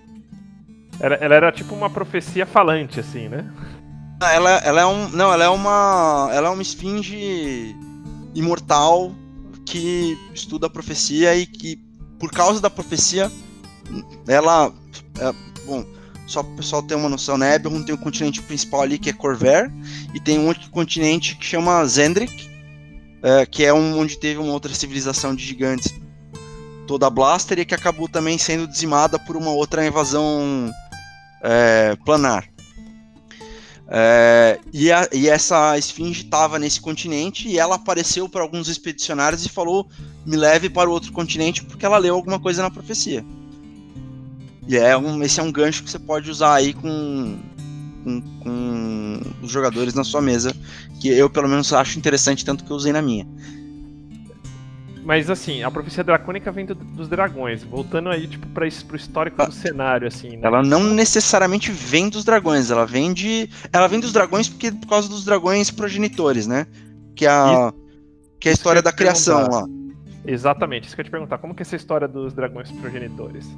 Ela, 0.99 1.15
ela 1.15 1.36
era 1.36 1.51
tipo 1.51 1.75
uma 1.75 1.88
profecia 1.88 2.47
falante, 2.47 2.99
assim, 2.99 3.29
né? 3.29 3.53
Ela, 4.23 4.57
ela 4.57 4.82
é 4.82 4.86
um. 4.86 5.07
Não, 5.09 5.32
ela 5.32 5.43
é 5.43 5.49
uma. 5.49 6.29
Ela 6.34 6.47
é 6.47 6.49
uma 6.49 6.61
esfinge 6.63 7.75
imortal 8.34 9.13
que 9.67 10.17
estuda 10.34 10.65
a 10.65 10.69
profecia 10.69 11.36
e 11.36 11.45
que, 11.45 11.77
por 12.19 12.32
causa 12.32 12.59
da 12.59 12.71
profecia, 12.71 13.32
ela. 14.27 14.73
É, 15.19 15.32
bom, 15.65 15.86
só 16.28 16.43
para 16.43 16.53
o 16.53 16.55
pessoal 16.55 16.84
ter 16.84 16.95
uma 16.95 17.09
noção, 17.09 17.38
né? 17.38 17.55
Eberron 17.55 17.84
tem 17.84 17.95
o 17.95 17.97
continente 17.97 18.41
principal 18.41 18.82
ali 18.82 18.97
que 18.97 19.09
é 19.09 19.13
Corver, 19.13 19.72
e 20.13 20.19
tem 20.19 20.39
um 20.39 20.47
outro 20.47 20.69
continente 20.69 21.36
que 21.36 21.45
chama 21.45 21.86
Zendrik, 21.86 22.49
é, 23.24 23.45
que 23.45 23.63
é 23.63 23.74
um 23.74 23.99
onde 23.99 24.17
teve 24.17 24.39
uma 24.39 24.53
outra 24.53 24.74
civilização 24.74 25.36
de 25.36 25.45
gigantes 25.45 25.93
toda 26.88 27.09
Blaster 27.09 27.59
e 27.59 27.65
que 27.65 27.76
acabou 27.76 28.09
também 28.09 28.38
sendo 28.38 28.67
dizimada 28.67 29.17
por 29.17 29.38
uma 29.38 29.51
outra 29.51 29.86
invasão 29.86 30.72
é, 31.41 31.95
planar. 32.03 32.49
É, 33.93 34.59
e, 34.72 34.91
a, 34.91 35.07
e, 35.11 35.28
essa 35.28 35.78
esfinge 35.78 36.24
estava 36.24 36.57
nesse 36.57 36.80
continente 36.80 37.49
e 37.49 37.59
ela 37.59 37.76
apareceu 37.76 38.30
para 38.30 38.41
alguns 38.41 38.69
expedicionários 38.69 39.45
e 39.45 39.49
falou: 39.49 39.88
me 40.26 40.38
leve 40.38 40.69
para 40.69 40.89
o 40.89 40.93
outro 40.93 41.11
continente 41.11 41.63
porque 41.63 41.86
ela 41.86 41.97
leu 41.97 42.15
alguma 42.15 42.39
coisa 42.39 42.61
na 42.61 42.72
profecia. 42.72 43.24
E 44.72 44.78
é 44.78 44.95
um, 44.95 45.22
esse 45.22 45.38
é 45.38 45.43
um 45.43 45.51
gancho 45.51 45.84
que 45.84 45.91
você 45.91 45.99
pode 45.99 46.32
usar 46.32 46.53
aí 46.53 46.74
com, 46.74 47.38
com, 48.05 48.22
com 48.41 49.19
os 49.43 49.51
jogadores 49.51 49.93
na 49.93 50.05
sua 50.05 50.22
mesa, 50.22 50.55
que 51.01 51.09
eu 51.09 51.30
pelo 51.30 51.49
menos 51.49 51.74
acho 51.74 51.99
interessante, 51.99 52.45
tanto 52.45 52.63
que 52.63 52.72
eu 52.72 52.78
usei 52.78 52.93
na 52.93 53.01
minha. 53.01 53.28
Mas 55.03 55.30
assim, 55.30 55.61
a 55.61 55.69
profecia 55.69 56.05
dracônica 56.05 56.49
vem 56.53 56.65
do, 56.65 56.74
dos 56.74 57.09
dragões. 57.09 57.63
Voltando 57.65 58.07
aí, 58.07 58.26
tipo, 58.26 58.47
para 58.47 58.65
pro 58.88 58.95
histórico 58.95 59.45
do 59.45 59.51
cenário, 59.51 60.07
assim, 60.07 60.38
né? 60.38 60.39
Ela 60.43 60.63
não 60.63 60.86
necessariamente 60.86 61.69
vem 61.69 62.07
dos 62.07 62.24
dragões, 62.24 62.72
ela 62.72 62.86
vem 62.86 63.13
de. 63.13 63.49
Ela 63.74 63.88
vem 63.88 63.99
dos 63.99 64.13
dragões 64.13 64.47
porque 64.47 64.72
por 64.72 64.88
causa 64.88 65.09
dos 65.09 65.26
dragões 65.26 65.69
progenitores, 65.69 66.47
né? 66.47 66.65
Que 67.13 67.26
é 67.26 67.30
a. 67.30 67.74
que 68.39 68.47
é 68.47 68.51
a 68.51 68.53
história 68.53 68.82
da 68.82 68.93
criação 68.93 69.49
lá. 69.49 69.65
Exatamente, 70.26 70.88
isso 70.88 70.95
que 70.95 71.01
eu 71.01 71.03
ia 71.03 71.09
te 71.09 71.11
perguntar. 71.11 71.39
Como 71.39 71.53
que 71.53 71.61
é 71.61 71.65
essa 71.65 71.76
história 71.76 72.07
dos 72.07 72.34
dragões 72.34 72.72
progenitores? 72.72 73.49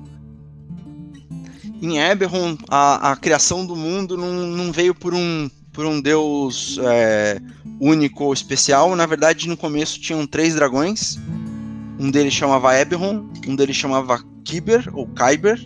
Em 1.83 1.99
Eberron, 1.99 2.57
a, 2.69 3.11
a 3.11 3.15
criação 3.17 3.65
do 3.65 3.75
mundo 3.75 4.15
não, 4.15 4.31
não 4.31 4.71
veio 4.71 4.95
por 4.95 5.13
um, 5.13 5.51
por 5.73 5.85
um 5.85 5.99
deus 5.99 6.79
é, 6.81 7.41
único 7.77 8.23
ou 8.23 8.33
especial. 8.33 8.95
Na 8.95 9.05
verdade, 9.05 9.49
no 9.49 9.57
começo 9.57 9.99
tinham 9.99 10.25
três 10.25 10.55
dragões. 10.55 11.17
Um 11.99 12.09
deles 12.09 12.33
chamava 12.33 12.73
Eberron, 12.79 13.29
um 13.45 13.53
deles 13.53 13.75
chamava 13.75 14.23
Kyber 14.45 14.89
ou 14.93 15.05
Kyber, 15.09 15.59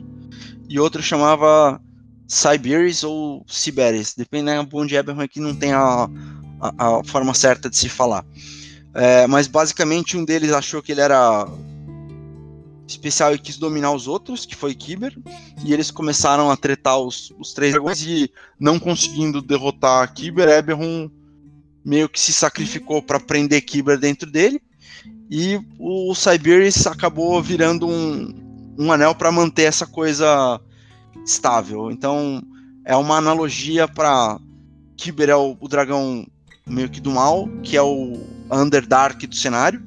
e 0.67 0.79
outro 0.79 1.03
chamava 1.03 1.79
Siberis 2.27 3.03
ou 3.03 3.45
Siberis. 3.47 4.15
Dependendo 4.17 4.67
onde 4.73 4.95
Eberron 4.95 5.21
aqui 5.21 5.39
não 5.39 5.53
tem 5.53 5.71
a, 5.71 6.09
a, 6.59 6.97
a 6.97 7.03
forma 7.03 7.35
certa 7.35 7.69
de 7.69 7.77
se 7.77 7.89
falar. 7.89 8.25
É, 8.95 9.27
mas 9.27 9.45
basicamente 9.45 10.17
um 10.17 10.25
deles 10.25 10.51
achou 10.51 10.81
que 10.81 10.93
ele 10.93 11.01
era 11.01 11.47
especial 12.87 13.33
e 13.35 13.39
quis 13.39 13.57
dominar 13.57 13.91
os 13.91 14.07
outros, 14.07 14.45
que 14.45 14.55
foi 14.55 14.73
Kyber, 14.73 15.15
e 15.63 15.73
eles 15.73 15.91
começaram 15.91 16.49
a 16.49 16.57
tretar 16.57 16.99
os, 16.99 17.33
os 17.37 17.53
três 17.53 17.73
dragões 17.73 18.01
e 18.01 18.31
não 18.59 18.79
conseguindo 18.79 19.41
derrotar 19.41 20.13
Kyber, 20.13 20.47
Eberron 20.47 21.09
meio 21.83 22.09
que 22.09 22.19
se 22.19 22.33
sacrificou 22.33 23.01
para 23.01 23.19
prender 23.19 23.61
Kyber 23.61 23.99
dentro 23.99 24.29
dele, 24.29 24.61
e 25.29 25.59
o 25.77 26.13
Cyberis 26.15 26.87
acabou 26.87 27.41
virando 27.41 27.87
um, 27.87 28.75
um 28.77 28.91
anel 28.91 29.13
para 29.13 29.31
manter 29.31 29.63
essa 29.63 29.85
coisa 29.85 30.59
estável. 31.25 31.91
Então 31.91 32.41
é 32.85 32.95
uma 32.95 33.17
analogia 33.17 33.87
para 33.87 34.39
Kyber 34.95 35.29
é 35.29 35.35
o, 35.35 35.57
o 35.59 35.67
dragão 35.67 36.25
meio 36.65 36.89
que 36.89 37.01
do 37.01 37.11
mal, 37.11 37.47
que 37.63 37.75
é 37.75 37.81
o 37.81 38.13
Underdark 38.51 39.27
do 39.27 39.35
cenário, 39.35 39.83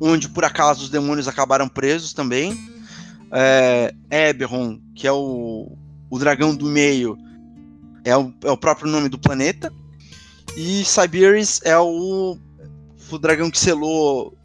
onde 0.00 0.28
por 0.28 0.44
acaso 0.44 0.84
os 0.84 0.90
demônios 0.90 1.28
acabaram 1.28 1.68
presos 1.68 2.12
também. 2.12 2.58
É, 3.32 3.94
Eberron, 4.10 4.78
que 4.94 5.06
é 5.06 5.12
o, 5.12 5.76
o 6.10 6.18
dragão 6.18 6.54
do 6.54 6.66
meio, 6.66 7.18
é 8.04 8.16
o, 8.16 8.32
é 8.44 8.50
o 8.50 8.56
próprio 8.56 8.90
nome 8.90 9.08
do 9.08 9.18
planeta. 9.18 9.72
E 10.56 10.84
Siberis 10.84 11.60
é 11.64 11.76
o, 11.76 12.38
o 13.10 13.18
dragão 13.18 13.50
que 13.50 13.58
selou, 13.58 14.36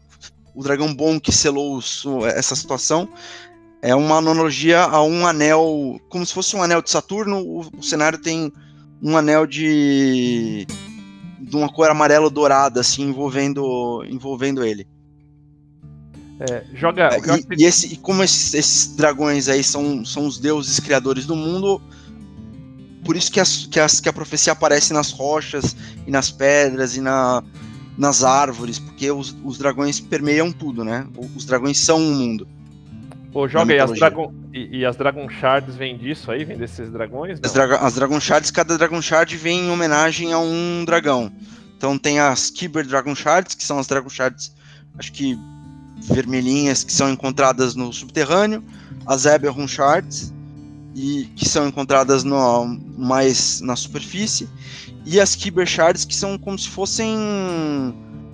o 0.55 0.63
dragão 0.63 0.93
bom 0.93 1.19
que 1.19 1.31
selou 1.31 1.79
essa 2.25 2.55
situação. 2.55 3.07
É 3.81 3.93
uma 3.93 4.17
analogia 4.17 4.81
a 4.81 5.03
um 5.03 5.25
anel, 5.27 5.99
como 6.09 6.25
se 6.25 6.33
fosse 6.33 6.55
um 6.55 6.63
anel 6.63 6.81
de 6.81 6.89
Saturno. 6.89 7.39
O, 7.39 7.59
o 7.77 7.83
cenário 7.83 8.17
tem 8.17 8.51
um 9.01 9.15
anel 9.15 9.45
de, 9.45 10.65
de 11.39 11.55
uma 11.55 11.71
cor 11.71 11.89
amarelo 11.89 12.29
dourada, 12.29 12.81
assim, 12.81 13.03
envolvendo, 13.03 14.03
envolvendo 14.09 14.63
ele. 14.63 14.87
É, 16.39 16.63
joga. 16.73 17.09
É, 17.11 17.17
e, 17.17 17.63
e, 17.63 17.65
esse, 17.65 17.93
e, 17.93 17.97
como 17.97 18.23
esses, 18.23 18.53
esses, 18.53 18.95
dragões 18.95 19.49
aí 19.49 19.63
são, 19.63 20.05
são 20.05 20.25
os 20.25 20.39
deuses 20.39 20.79
criadores 20.79 21.25
do 21.25 21.35
mundo, 21.35 21.81
por 23.03 23.17
isso 23.17 23.31
que, 23.31 23.39
as, 23.39 23.65
que, 23.65 23.79
as, 23.79 23.99
que 23.99 24.07
a 24.07 24.13
profecia 24.13 24.53
aparece 24.53 24.93
nas 24.93 25.11
rochas 25.11 25.75
e 26.07 26.11
nas 26.11 26.31
pedras 26.31 26.95
e 26.95 27.01
na, 27.01 27.43
nas 27.97 28.23
árvores, 28.23 28.79
porque 28.79 29.11
os, 29.11 29.35
os 29.43 29.57
dragões 29.57 29.99
permeiam 29.99 30.51
tudo, 30.51 30.85
né? 30.85 31.05
Os 31.35 31.43
dragões 31.45 31.77
são 31.77 31.97
o 31.97 32.15
mundo. 32.15 32.47
Pô, 33.33 33.47
joga 33.47 33.73
aí, 33.73 33.79
as 33.79 33.91
Dragon, 33.91 34.33
e, 34.53 34.79
e, 34.79 34.85
as 34.85 34.95
Dragon 34.95 35.29
Shards 35.29 35.75
vêm 35.75 35.97
disso 35.97 36.31
aí? 36.31 36.43
Vêm 36.43 36.57
desses 36.57 36.89
dragões? 36.89 37.39
As, 37.43 37.53
draga, 37.53 37.77
as, 37.77 37.93
Dragon 37.93 38.19
Shards, 38.19 38.49
cada 38.49 38.77
Dragon 38.77 39.01
Shard 39.01 39.35
vem 39.37 39.67
em 39.67 39.69
homenagem 39.69 40.33
a 40.33 40.39
um 40.39 40.83
dragão. 40.85 41.31
Então 41.77 41.97
tem 41.97 42.19
as 42.19 42.49
Kyber 42.49 42.87
Dragon 42.87 43.13
Shards, 43.13 43.53
que 43.53 43.63
são 43.63 43.77
as 43.77 43.87
Dragon 43.87 44.09
Shards, 44.09 44.55
acho 44.97 45.11
que 45.11 45.37
vermelhinhas 46.01 46.83
que 46.83 46.93
são 46.93 47.09
encontradas 47.11 47.75
no 47.75 47.91
subterrâneo, 47.91 48.63
as 49.05 49.25
Eberron 49.25 49.67
Shards, 49.67 50.33
e 50.95 51.25
que 51.35 51.47
são 51.47 51.67
encontradas 51.67 52.23
no, 52.23 52.65
mais 52.97 53.61
na 53.61 53.75
superfície, 53.75 54.49
e 55.05 55.19
as 55.19 55.35
Kyber 55.35 55.65
Shards 55.65 56.05
que 56.05 56.15
são 56.15 56.37
como 56.37 56.57
se 56.57 56.69
fossem 56.69 57.17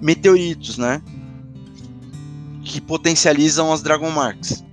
meteoritos, 0.01 0.77
né? 0.77 1.01
Que 2.63 2.81
potencializam 2.81 3.71
as 3.71 3.81
Dragon 3.81 4.09
Marks. 4.09 4.63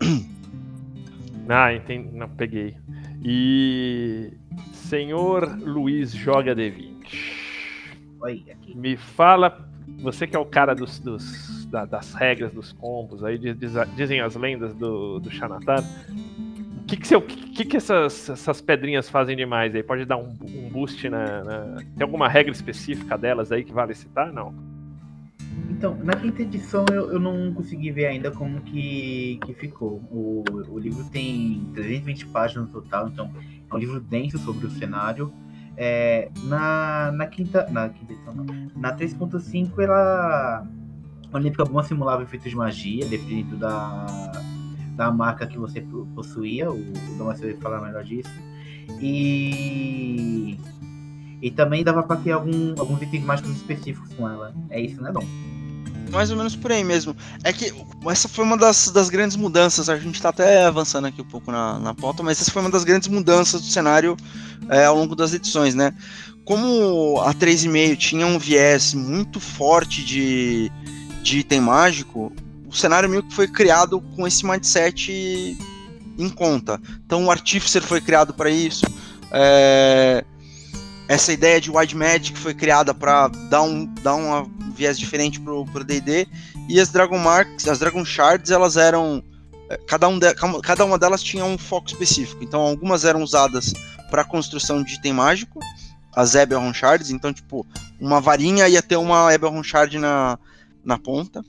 Ah, 1.48 1.74
entendi. 1.74 2.08
Não, 2.16 2.28
peguei. 2.30 2.74
E. 3.22 4.32
Senhor 4.72 5.58
Luiz 5.60 6.12
joga 6.12 6.54
D20. 6.54 6.92
Oi, 8.20 8.44
aqui. 8.50 8.76
Me 8.76 8.96
fala, 8.96 9.68
você 10.00 10.26
que 10.26 10.36
é 10.36 10.38
o 10.38 10.46
cara 10.46 10.74
dos, 10.74 10.98
dos 10.98 11.61
da, 11.72 11.86
das 11.86 12.12
regras 12.12 12.52
dos 12.52 12.70
combos, 12.72 13.24
aí 13.24 13.38
diz, 13.38 13.56
diz, 13.58 13.72
dizem 13.96 14.20
as 14.20 14.36
lendas 14.36 14.74
do, 14.74 15.18
do 15.18 15.30
Xanatar. 15.30 15.82
O 16.82 16.84
que, 16.84 16.96
que, 16.98 17.08
seu, 17.08 17.22
que, 17.22 17.64
que 17.64 17.76
essas, 17.78 18.28
essas 18.28 18.60
pedrinhas 18.60 19.08
fazem 19.08 19.34
demais 19.34 19.74
aí? 19.74 19.82
Pode 19.82 20.04
dar 20.04 20.18
um, 20.18 20.36
um 20.42 20.68
boost 20.68 21.08
na, 21.08 21.42
na, 21.42 21.76
Tem 21.96 22.02
alguma 22.02 22.28
regra 22.28 22.52
específica 22.52 23.16
delas 23.16 23.50
aí 23.50 23.64
que 23.64 23.72
vale 23.72 23.94
citar? 23.94 24.30
Não. 24.30 24.54
Então, 25.70 25.96
na 26.04 26.14
quinta 26.14 26.42
edição 26.42 26.84
eu, 26.92 27.12
eu 27.12 27.18
não 27.18 27.54
consegui 27.54 27.90
ver 27.90 28.06
ainda 28.06 28.30
como 28.30 28.60
que, 28.60 29.40
que 29.46 29.54
ficou. 29.54 30.02
O, 30.10 30.44
o 30.68 30.78
livro 30.78 31.04
tem 31.04 31.66
320 31.72 32.26
páginas 32.26 32.66
no 32.66 32.72
total, 32.72 33.08
então 33.08 33.32
é 33.70 33.74
um 33.74 33.78
livro 33.78 33.98
denso 33.98 34.36
sobre 34.38 34.66
o 34.66 34.70
cenário. 34.70 35.32
É, 35.74 36.30
na, 36.44 37.10
na 37.12 37.26
quinta. 37.26 37.66
Na 37.70 37.88
quinta 37.88 38.12
edição 38.12 38.34
não. 38.34 38.44
Na 38.76 38.94
3.5 38.94 39.78
ela 39.78 40.66
Olímpica 41.32 41.64
Bom 41.64 41.82
simulava 41.82 42.22
efeitos 42.22 42.50
de 42.50 42.56
magia, 42.56 43.06
dependendo 43.06 43.56
da, 43.56 44.32
da 44.94 45.10
marca 45.10 45.46
que 45.46 45.58
você 45.58 45.84
possuía. 46.14 46.70
O, 46.70 46.74
o 46.74 47.18
Dom 47.18 47.24
vai 47.24 47.54
falar 47.54 47.80
melhor 47.80 48.04
disso. 48.04 48.30
E. 49.00 50.58
E 51.40 51.50
também 51.50 51.82
dava 51.82 52.04
pra 52.04 52.16
ter 52.16 52.30
algum, 52.30 52.74
alguns 52.78 53.02
itens 53.02 53.24
mágicos 53.24 53.50
específicos 53.56 54.14
com 54.14 54.28
ela. 54.28 54.54
É 54.70 54.80
isso, 54.80 55.02
né, 55.02 55.10
Dom? 55.10 55.26
mais 56.12 56.30
ou 56.30 56.36
menos 56.36 56.54
por 56.54 56.70
aí 56.70 56.84
mesmo. 56.84 57.16
É 57.42 57.52
que 57.52 57.72
essa 58.06 58.28
foi 58.28 58.44
uma 58.44 58.56
das, 58.56 58.88
das 58.90 59.08
grandes 59.08 59.36
mudanças, 59.36 59.88
a 59.88 59.96
gente 59.96 60.20
tá 60.20 60.28
até 60.28 60.66
avançando 60.66 61.06
aqui 61.06 61.22
um 61.22 61.24
pouco 61.24 61.50
na, 61.50 61.78
na 61.78 61.94
pauta, 61.94 62.22
mas 62.22 62.40
essa 62.40 62.50
foi 62.50 62.60
uma 62.60 62.70
das 62.70 62.84
grandes 62.84 63.08
mudanças 63.08 63.62
do 63.62 63.66
cenário 63.66 64.16
é, 64.68 64.84
ao 64.84 64.94
longo 64.94 65.16
das 65.16 65.32
edições, 65.32 65.74
né? 65.74 65.92
Como 66.44 67.20
a 67.20 67.32
3,5 67.32 67.96
tinha 67.96 68.26
um 68.26 68.38
viés 68.38 68.94
muito 68.94 69.40
forte 69.40 70.04
de, 70.04 70.70
de 71.22 71.38
item 71.38 71.60
mágico, 71.60 72.32
o 72.66 72.74
cenário 72.74 73.08
meio 73.08 73.22
que 73.22 73.34
foi 73.34 73.46
criado 73.46 74.00
com 74.16 74.26
esse 74.26 74.44
mindset 74.44 75.56
em 76.18 76.28
conta. 76.28 76.80
Então 77.04 77.24
o 77.26 77.30
Artificer 77.30 77.82
foi 77.82 78.00
criado 78.00 78.34
para 78.34 78.50
isso. 78.50 78.84
É, 79.30 80.24
essa 81.08 81.32
ideia 81.32 81.60
de 81.60 81.70
Wide 81.70 81.96
Magic 81.96 82.38
foi 82.38 82.54
criada 82.54 82.94
para 82.94 83.28
dar 83.28 83.62
um, 83.62 83.84
dar 84.02 84.14
uma 84.14 84.46
viés 84.74 84.98
diferente 84.98 85.38
pro, 85.40 85.64
pro 85.66 85.84
D&D, 85.84 86.26
e 86.68 86.80
as 86.80 86.88
Dragon 86.88 87.18
Marks, 87.18 87.68
as 87.68 87.78
Dragon 87.78 88.04
Shards, 88.04 88.50
elas 88.50 88.76
eram 88.76 89.22
eh, 89.68 89.78
cada, 89.86 90.08
um 90.08 90.18
de, 90.18 90.32
cada 90.62 90.84
uma 90.84 90.98
delas 90.98 91.22
tinha 91.22 91.44
um 91.44 91.58
foco 91.58 91.88
específico. 91.88 92.42
Então, 92.42 92.60
algumas 92.60 93.04
eram 93.04 93.22
usadas 93.22 93.74
para 94.10 94.24
construção 94.24 94.82
de 94.82 94.94
item 94.94 95.12
mágico, 95.12 95.60
as 96.14 96.34
Eberron 96.34 96.72
Shards. 96.72 97.10
Então, 97.10 97.32
tipo, 97.32 97.66
uma 98.00 98.20
varinha 98.20 98.68
ia 98.68 98.82
ter 98.82 98.96
uma 98.96 99.32
Eberron 99.34 99.62
Shard 99.62 99.98
na, 99.98 100.38
na 100.84 100.98
ponta. 100.98 101.44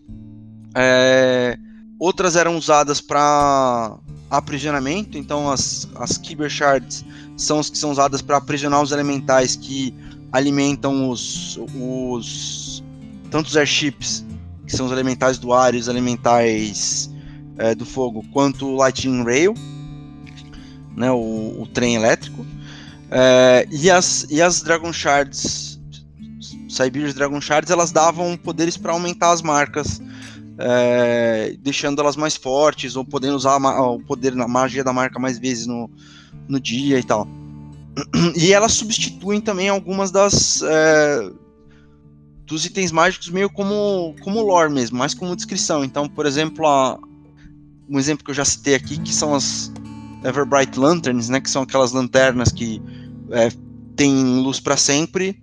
É, 0.75 1.57
outras 1.99 2.35
eram 2.35 2.57
usadas 2.57 2.99
para 3.01 3.97
aprisionamento. 4.29 5.17
Então, 5.17 5.49
as, 5.49 5.87
as 5.95 6.17
Kyber 6.17 6.49
Shards 6.49 7.05
são 7.37 7.59
as 7.59 7.69
que 7.69 7.77
são 7.77 7.91
usadas 7.91 8.21
para 8.21 8.37
aprisionar 8.37 8.81
os 8.81 8.91
elementais 8.91 9.55
que 9.55 9.93
alimentam 10.31 11.09
os, 11.09 11.59
os 11.75 12.83
tanto 13.29 13.47
os 13.47 13.57
airships, 13.57 14.25
que 14.65 14.75
são 14.75 14.85
os 14.85 14.91
elementais 14.91 15.37
do 15.37 15.53
ar 15.53 15.73
e 15.73 15.77
os 15.77 15.87
elementais 15.87 17.09
é, 17.57 17.75
do 17.75 17.85
fogo, 17.85 18.23
quanto 18.31 18.67
o 18.67 18.75
Lightning 18.75 19.23
Rail, 19.23 19.53
né, 20.95 21.11
o, 21.11 21.61
o 21.61 21.67
trem 21.73 21.95
elétrico, 21.95 22.45
é, 23.09 23.67
e, 23.71 23.89
as, 23.89 24.25
e 24.29 24.41
as 24.41 24.61
Dragon 24.61 24.91
Shards, 24.91 25.62
Siberius 26.73 27.13
Dragon 27.13 27.39
Shards, 27.39 27.71
elas 27.71 27.91
davam 27.91 28.35
poderes 28.35 28.75
para 28.77 28.93
aumentar 28.93 29.31
as 29.31 29.41
marcas, 29.41 30.01
é, 30.57 31.55
deixando 31.59 32.01
elas 32.01 32.15
mais 32.15 32.35
fortes, 32.35 32.95
ou 32.95 33.05
podendo 33.05 33.35
usar 33.35 33.57
o 33.57 33.99
poder 33.99 34.35
na 34.35 34.47
magia 34.47 34.83
da 34.83 34.91
marca 34.91 35.19
mais 35.19 35.37
vezes 35.37 35.67
no, 35.67 35.89
no 36.47 36.59
dia 36.59 36.99
e 36.99 37.03
tal. 37.03 37.27
E 38.35 38.51
elas 38.51 38.73
substituem 38.73 39.39
também 39.39 39.69
algumas 39.69 40.09
das 40.09 40.63
é, 40.63 41.29
dos 42.45 42.65
itens 42.65 42.91
mágicos 42.91 43.29
meio 43.29 43.49
como, 43.49 44.15
como 44.21 44.41
lore 44.41 44.73
mesmo, 44.73 44.97
mais 44.97 45.13
como 45.13 45.35
descrição. 45.35 45.83
Então, 45.83 46.09
por 46.09 46.25
exemplo, 46.25 46.65
a, 46.65 46.99
um 47.87 47.99
exemplo 47.99 48.25
que 48.25 48.31
eu 48.31 48.35
já 48.35 48.45
citei 48.45 48.73
aqui, 48.73 48.99
que 48.99 49.13
são 49.13 49.35
as 49.35 49.71
Everbright 50.23 50.79
Lanterns, 50.79 51.29
né, 51.29 51.39
que 51.39 51.49
são 51.49 51.61
aquelas 51.61 51.91
lanternas 51.91 52.51
que 52.51 52.81
é, 53.29 53.49
têm 53.95 54.41
luz 54.41 54.59
para 54.59 54.75
sempre, 54.75 55.39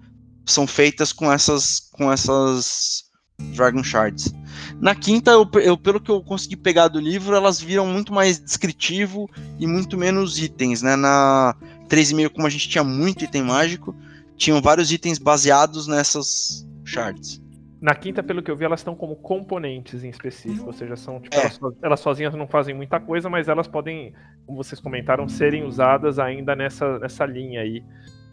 são 0.53 0.66
feitas 0.66 1.12
com 1.12 1.32
essas 1.32 1.80
com 1.92 2.12
essas 2.12 3.11
Dragon 3.55 3.82
Shards. 3.82 4.34
Na 4.80 4.94
quinta, 4.94 5.30
eu, 5.30 5.48
eu, 5.62 5.76
pelo 5.76 6.01
que 6.01 6.11
eu 6.11 6.22
consegui 6.22 6.57
pegar 6.57 6.88
do 6.88 7.01
livro, 7.01 7.34
elas 7.34 7.61
viram 7.61 7.86
muito 7.86 8.12
mais 8.12 8.38
descritivo 8.38 9.28
e 9.59 9.66
muito 9.66 9.96
menos 9.96 10.38
itens, 10.38 10.82
né? 10.82 10.96
Na 10.96 11.55
3,5, 11.88 12.30
como 12.30 12.46
a 12.46 12.51
gente 12.51 12.68
tinha 12.68 12.84
muito 12.84 13.24
item 13.24 13.42
mágico, 13.42 13.94
tinham 14.36 14.61
vários 14.61 14.92
itens 14.92 15.18
baseados 15.18 15.86
nessas 15.86 16.66
shards. 16.84 17.40
Na 17.80 17.94
quinta, 17.94 18.22
pelo 18.22 18.42
que 18.42 18.51
eu 18.51 18.57
vi, 18.57 18.64
elas 18.64 18.80
estão 18.80 18.94
como 18.94 19.16
componentes 19.16 20.05
em 20.05 20.11
específico, 20.11 20.66
ou 20.66 20.72
seja, 20.72 20.96
são 20.96 21.18
tipo, 21.18 21.34
é. 21.34 21.40
elas, 21.40 21.59
elas, 21.82 22.01
sozinhas 22.01 22.34
não 22.34 22.46
fazem 22.46 22.74
muita 22.74 23.01
coisa, 23.01 23.30
mas 23.30 23.48
elas 23.48 23.66
podem, 23.66 24.12
como 24.44 24.62
vocês 24.62 24.78
comentaram, 24.78 25.26
serem 25.26 25.64
usadas 25.64 26.18
ainda 26.18 26.55
nessa, 26.55 26.98
nessa 26.98 27.24
linha 27.24 27.62
aí 27.62 27.82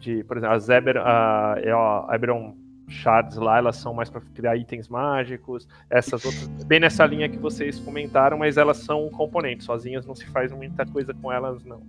de, 0.00 0.24
por 0.24 0.36
exemplo, 0.36 0.56
as 0.56 0.68
Eber, 0.68 0.96
é, 0.96 1.00
a 1.00 2.08
Eberon 2.12 2.56
Shards 2.88 3.36
lá, 3.36 3.58
elas 3.58 3.76
são 3.76 3.92
mais 3.92 4.08
para 4.08 4.20
criar 4.34 4.56
itens 4.56 4.88
mágicos, 4.88 5.68
essas 5.90 6.24
outras, 6.24 6.48
bem 6.64 6.80
nessa 6.80 7.04
linha 7.04 7.28
que 7.28 7.38
vocês 7.38 7.78
comentaram, 7.78 8.38
mas 8.38 8.56
elas 8.56 8.78
são 8.78 9.08
componentes, 9.10 9.66
sozinhas 9.66 10.06
não 10.06 10.14
se 10.14 10.26
faz 10.26 10.50
muita 10.52 10.86
coisa 10.86 11.12
com 11.12 11.30
elas, 11.30 11.64
não. 11.64 11.82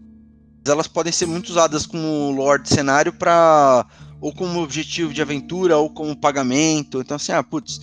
Elas 0.67 0.87
podem 0.87 1.11
ser 1.11 1.25
muito 1.25 1.49
usadas 1.49 1.85
como 1.85 2.31
Lord 2.31 2.67
cenário 2.67 3.13
para 3.13 3.85
ou 4.21 4.33
como 4.33 4.61
objetivo 4.61 5.13
de 5.13 5.21
aventura, 5.21 5.77
ou 5.77 5.89
como 5.89 6.15
pagamento. 6.15 6.99
Então, 6.99 7.15
assim, 7.15 7.31
ah, 7.31 7.43
putz, 7.43 7.79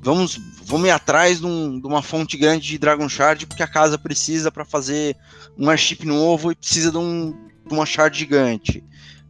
vamos, 0.00 0.40
vamos 0.64 0.88
ir 0.88 0.90
atrás 0.90 1.40
de, 1.40 1.46
um, 1.46 1.78
de, 1.80 1.86
uma 1.86 2.02
fonte 2.02 2.36
grande 2.36 2.66
de 2.66 2.78
Dragon 2.78 3.08
Shard, 3.08 3.46
porque 3.46 3.62
a 3.62 3.68
casa 3.68 3.98
precisa 3.98 4.50
para 4.50 4.64
fazer 4.64 5.16
um 5.58 5.68
airship 5.68 6.04
novo 6.04 6.52
e 6.52 6.54
precisa 6.54 6.90
de, 6.90 6.98
um, 6.98 7.32
de, 7.66 7.74
uma 7.74 7.84
shard 7.84 8.18
gigante. 8.18 8.82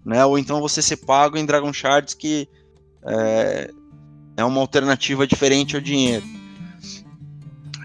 Né? 0.08 0.24
Ou 0.24 0.38
então 0.38 0.58
você 0.58 0.80
ser 0.80 0.96
pago 0.96 1.36
em 1.36 1.44
Dragon 1.44 1.70
Shards, 1.70 2.14
que 2.14 2.48
é, 3.06 3.70
é 4.38 4.44
uma 4.44 4.58
alternativa 4.58 5.26
diferente 5.26 5.76
ao 5.76 5.82
dinheiro. 5.82 6.24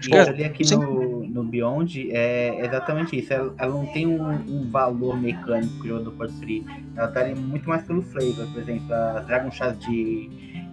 E 0.08 0.16
ali 0.16 0.44
aqui 0.44 0.74
no, 0.74 1.26
no 1.26 1.44
Beyond 1.44 2.10
é 2.10 2.64
exatamente 2.64 3.18
isso. 3.18 3.30
Ela, 3.30 3.54
ela 3.58 3.74
não 3.74 3.86
tem 3.86 4.06
um, 4.06 4.22
um, 4.22 4.70
valor 4.70 5.20
mecânico 5.20 5.74
que 5.74 5.86
o 5.86 5.88
jogador 5.88 6.12
pode 6.12 6.32
construir. 6.32 6.64
Ela 6.96 7.08
tá 7.08 7.20
ali 7.20 7.34
muito 7.34 7.68
mais 7.68 7.82
pelo 7.82 8.00
flavor. 8.00 8.46
Por 8.52 8.62
exemplo, 8.62 8.94
as 8.94 9.26
Dragon 9.26 9.50
Chats 9.50 9.78
de, 9.84 10.30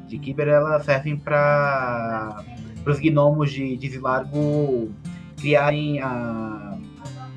de 0.07 0.19
Kyber 0.19 0.47
elas 0.47 0.85
servem 0.85 1.17
para 1.17 2.45
os 2.85 2.97
gnomos 2.97 3.51
de, 3.51 3.75
de 3.75 3.89
Zilargo 3.89 4.89
criarem 5.37 5.99
a 6.01 6.70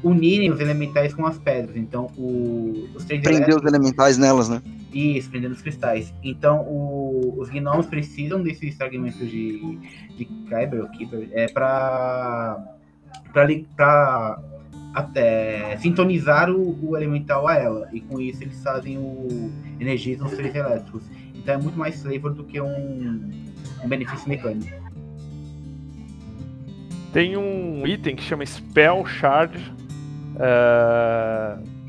unirem 0.04 0.52
os 0.52 0.60
elementais 0.60 1.14
com 1.14 1.26
as 1.26 1.38
pedras. 1.38 1.76
Então, 1.76 2.10
o, 2.16 2.88
os 2.94 3.04
três 3.04 3.22
Prender 3.22 3.56
os 3.56 3.64
elementais 3.64 4.18
nelas, 4.18 4.48
né? 4.48 4.62
Isso, 4.92 5.30
prendendo 5.30 5.54
os 5.54 5.62
cristais. 5.62 6.12
Então, 6.22 6.60
o, 6.60 7.34
os 7.38 7.48
gnomos 7.48 7.86
precisam 7.86 8.42
desses 8.42 8.76
fragmentos 8.76 9.28
de, 9.28 9.78
de 10.16 10.24
Kyber 10.24 10.82
ou 10.82 10.88
Keeper 10.90 11.28
é, 11.32 11.48
para 11.48 12.70
para 13.32 14.40
até 14.94 15.76
sintonizar 15.78 16.48
o, 16.48 16.78
o, 16.88 16.96
elemental 16.96 17.48
a 17.48 17.56
ela. 17.56 17.88
E 17.92 18.00
com 18.00 18.20
isso 18.20 18.44
eles 18.44 18.62
fazem 18.62 18.96
o 18.96 19.50
energizam 19.80 20.26
os 20.26 20.34
três 20.34 20.54
elétricos. 20.54 21.02
Então 21.34 21.54
é 21.54 21.58
muito 21.58 21.76
mais 21.76 22.00
flavor 22.00 22.32
do 22.32 22.44
que 22.44 22.60
um, 22.60 23.30
um 23.82 23.88
benefício 23.88 24.28
mecânico. 24.28 24.70
Tem 27.12 27.36
um 27.36 27.86
item 27.86 28.14
que 28.14 28.22
chama 28.22 28.46
Spell 28.46 29.04
Shard. 29.06 29.72
Uh 30.34 31.84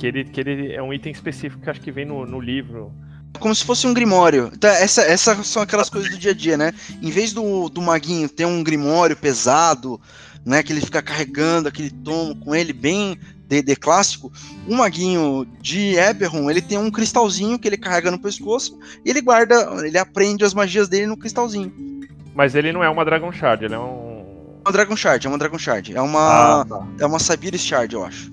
que 0.00 0.06
ele, 0.06 0.24
que 0.24 0.40
ele 0.40 0.72
é 0.72 0.82
um 0.82 0.92
item 0.92 1.12
específico 1.12 1.62
que 1.62 1.68
acho 1.68 1.80
que 1.80 1.92
vem 1.92 2.06
no, 2.06 2.24
no 2.24 2.40
livro. 2.40 2.90
Como 3.38 3.54
se 3.54 3.64
fosse 3.64 3.86
um 3.86 3.92
grimório. 3.92 4.50
Então, 4.52 4.70
essa, 4.70 5.02
essas 5.02 5.46
são 5.46 5.62
aquelas 5.62 5.90
coisas 5.90 6.10
do 6.10 6.18
dia 6.18 6.30
a 6.30 6.34
dia, 6.34 6.56
né? 6.56 6.72
Em 7.02 7.10
vez 7.10 7.32
do, 7.32 7.68
do 7.68 7.82
maguinho 7.82 8.28
ter 8.28 8.46
um 8.46 8.64
grimório 8.64 9.14
pesado, 9.14 10.00
né? 10.44 10.62
Que 10.62 10.72
ele 10.72 10.80
fica 10.80 11.02
carregando 11.02 11.68
aquele 11.68 11.90
tomo 11.90 12.34
com 12.34 12.54
ele 12.54 12.72
bem 12.72 13.18
D&D 13.46 13.76
clássico, 13.76 14.32
o 14.66 14.76
maguinho 14.76 15.44
de 15.60 15.96
Eberron, 15.96 16.48
ele 16.48 16.62
tem 16.62 16.78
um 16.78 16.88
cristalzinho 16.88 17.58
que 17.58 17.66
ele 17.66 17.76
carrega 17.76 18.08
no 18.08 18.18
pescoço 18.18 18.78
e 19.04 19.10
ele 19.10 19.20
guarda, 19.20 19.56
ele 19.84 19.98
aprende 19.98 20.44
as 20.44 20.54
magias 20.54 20.88
dele 20.88 21.08
no 21.08 21.16
cristalzinho. 21.16 21.72
Mas 22.32 22.54
ele 22.54 22.72
não 22.72 22.82
é 22.82 22.88
uma 22.88 23.04
Dragon 23.04 23.32
Shard, 23.32 23.64
ele 23.64 23.74
é 23.74 23.78
um... 23.78 24.09
Uma 24.64 24.72
Dragon 24.72 24.96
Shard, 24.96 25.26
é 25.26 25.30
uma 25.30 25.38
Dragon 25.38 25.58
Shard. 25.58 25.96
É 25.96 26.00
uma, 26.00 26.60
ah, 26.60 26.64
tá. 26.64 26.86
é 27.00 27.06
uma 27.06 27.18
Sabiris 27.18 27.62
Shard, 27.62 27.94
eu 27.94 28.04
acho. 28.04 28.30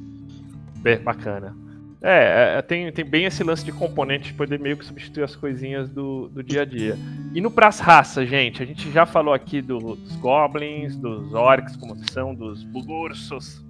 Bem, 0.78 1.00
bacana. 1.00 1.56
É, 2.02 2.58
é, 2.58 2.62
tem, 2.62 2.92
tem 2.92 3.04
bem 3.04 3.26
esse 3.26 3.44
lance 3.44 3.66
de 3.66 3.72
componente 3.72 4.34
poder 4.34 4.60
meio 4.60 4.78
que 4.78 4.86
substituir 4.86 5.24
as 5.24 5.36
coisinhas 5.36 5.90
do, 5.90 6.30
do 6.30 6.44
dia 6.44 6.62
a 6.62 6.66
dia. 6.66 6.98
E 7.34 7.42
no 7.42 7.50
pras 7.50 7.80
raças, 7.80 8.30
gente, 8.30 8.62
a 8.62 8.66
gente 8.66 8.92
já 8.92 9.06
falou 9.06 9.34
aqui 9.34 9.62
do, 9.62 9.96
dos 9.96 10.16
goblins, 10.18 10.96
dos 10.96 11.34
orcs, 11.34 11.76
como 11.76 11.98
são, 12.12 12.36
dos 12.36 12.64
bugursos. 12.64 13.66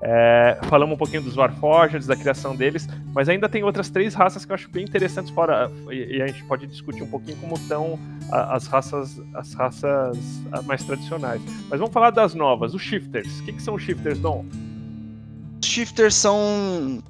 É, 0.00 0.58
falamos 0.68 0.94
um 0.94 0.98
pouquinho 0.98 1.22
dos 1.22 1.36
Warforged, 1.36 2.06
da 2.06 2.14
criação 2.14 2.54
deles, 2.54 2.88
mas 3.12 3.28
ainda 3.28 3.48
tem 3.48 3.64
outras 3.64 3.90
três 3.90 4.14
raças 4.14 4.44
que 4.44 4.52
eu 4.52 4.54
acho 4.54 4.68
bem 4.68 4.84
interessantes 4.84 5.30
fora 5.30 5.70
e, 5.90 6.18
e 6.18 6.22
a 6.22 6.26
gente 6.28 6.44
pode 6.44 6.66
discutir 6.68 7.02
um 7.02 7.08
pouquinho 7.08 7.36
como 7.38 7.54
estão 7.54 7.98
as 8.30 8.68
raças 8.68 9.20
as 9.34 9.52
raças 9.54 10.18
mais 10.64 10.84
tradicionais. 10.84 11.42
Mas 11.68 11.80
vamos 11.80 11.92
falar 11.92 12.10
das 12.10 12.34
novas, 12.34 12.74
os 12.74 12.82
shifters. 12.82 13.40
O 13.40 13.44
que, 13.44 13.52
que 13.54 13.62
são 13.62 13.74
os 13.74 13.82
shifters, 13.82 14.18
Dom? 14.20 14.44
shifters 15.68 16.14
são 16.14 17.02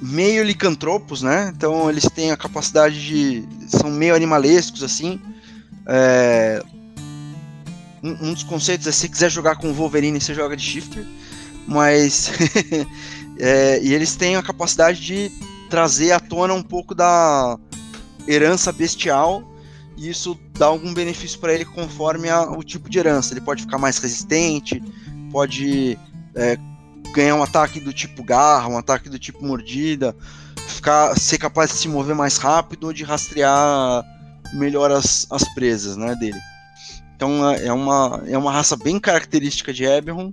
meio 0.00 0.42
licantropos, 0.42 1.22
né? 1.22 1.52
Então 1.54 1.88
eles 1.88 2.04
têm 2.04 2.30
a 2.30 2.36
capacidade 2.36 3.04
de. 3.04 3.44
são 3.68 3.90
meio 3.90 4.14
animalescos, 4.14 4.82
assim. 4.82 5.20
É, 5.86 6.62
um, 8.02 8.28
um 8.28 8.34
dos 8.34 8.42
conceitos 8.42 8.86
é 8.86 8.92
se 8.92 9.08
quiser 9.08 9.30
jogar 9.30 9.56
com 9.56 9.70
o 9.70 9.74
Wolverine, 9.74 10.20
você 10.20 10.34
joga 10.34 10.56
de 10.56 10.62
shifter. 10.62 11.04
Mas. 11.66 12.30
é, 13.38 13.80
e 13.82 13.92
eles 13.92 14.16
têm 14.16 14.36
a 14.36 14.42
capacidade 14.42 15.00
de 15.00 15.30
trazer 15.68 16.12
à 16.12 16.20
tona 16.20 16.54
um 16.54 16.62
pouco 16.62 16.94
da 16.94 17.58
herança 18.26 18.72
bestial. 18.72 19.42
E 19.96 20.10
isso 20.10 20.38
dá 20.58 20.66
algum 20.66 20.92
benefício 20.92 21.38
para 21.38 21.54
ele 21.54 21.64
conforme 21.64 22.28
a, 22.28 22.42
o 22.42 22.62
tipo 22.62 22.88
de 22.88 22.98
herança. 22.98 23.32
Ele 23.32 23.40
pode 23.40 23.62
ficar 23.62 23.78
mais 23.78 23.98
resistente, 23.98 24.82
pode 25.32 25.98
é, 26.34 26.58
ganhar 27.14 27.34
um 27.34 27.42
ataque 27.42 27.80
do 27.80 27.92
tipo 27.92 28.22
garra, 28.22 28.68
um 28.68 28.76
ataque 28.76 29.08
do 29.08 29.18
tipo 29.18 29.42
mordida, 29.44 30.14
ficar, 30.68 31.18
ser 31.18 31.38
capaz 31.38 31.70
de 31.70 31.76
se 31.76 31.88
mover 31.88 32.14
mais 32.14 32.36
rápido 32.36 32.84
ou 32.84 32.92
de 32.92 33.04
rastrear 33.04 34.04
melhor 34.52 34.90
as, 34.90 35.26
as 35.30 35.42
presas 35.54 35.96
né, 35.96 36.14
dele. 36.16 36.38
Então 37.16 37.50
é, 37.50 37.66
é 37.66 37.72
uma, 37.72 38.22
é 38.26 38.36
uma 38.36 38.52
raça 38.52 38.76
bem 38.76 39.00
característica 39.00 39.72
de 39.72 39.84
Eberron. 39.84 40.32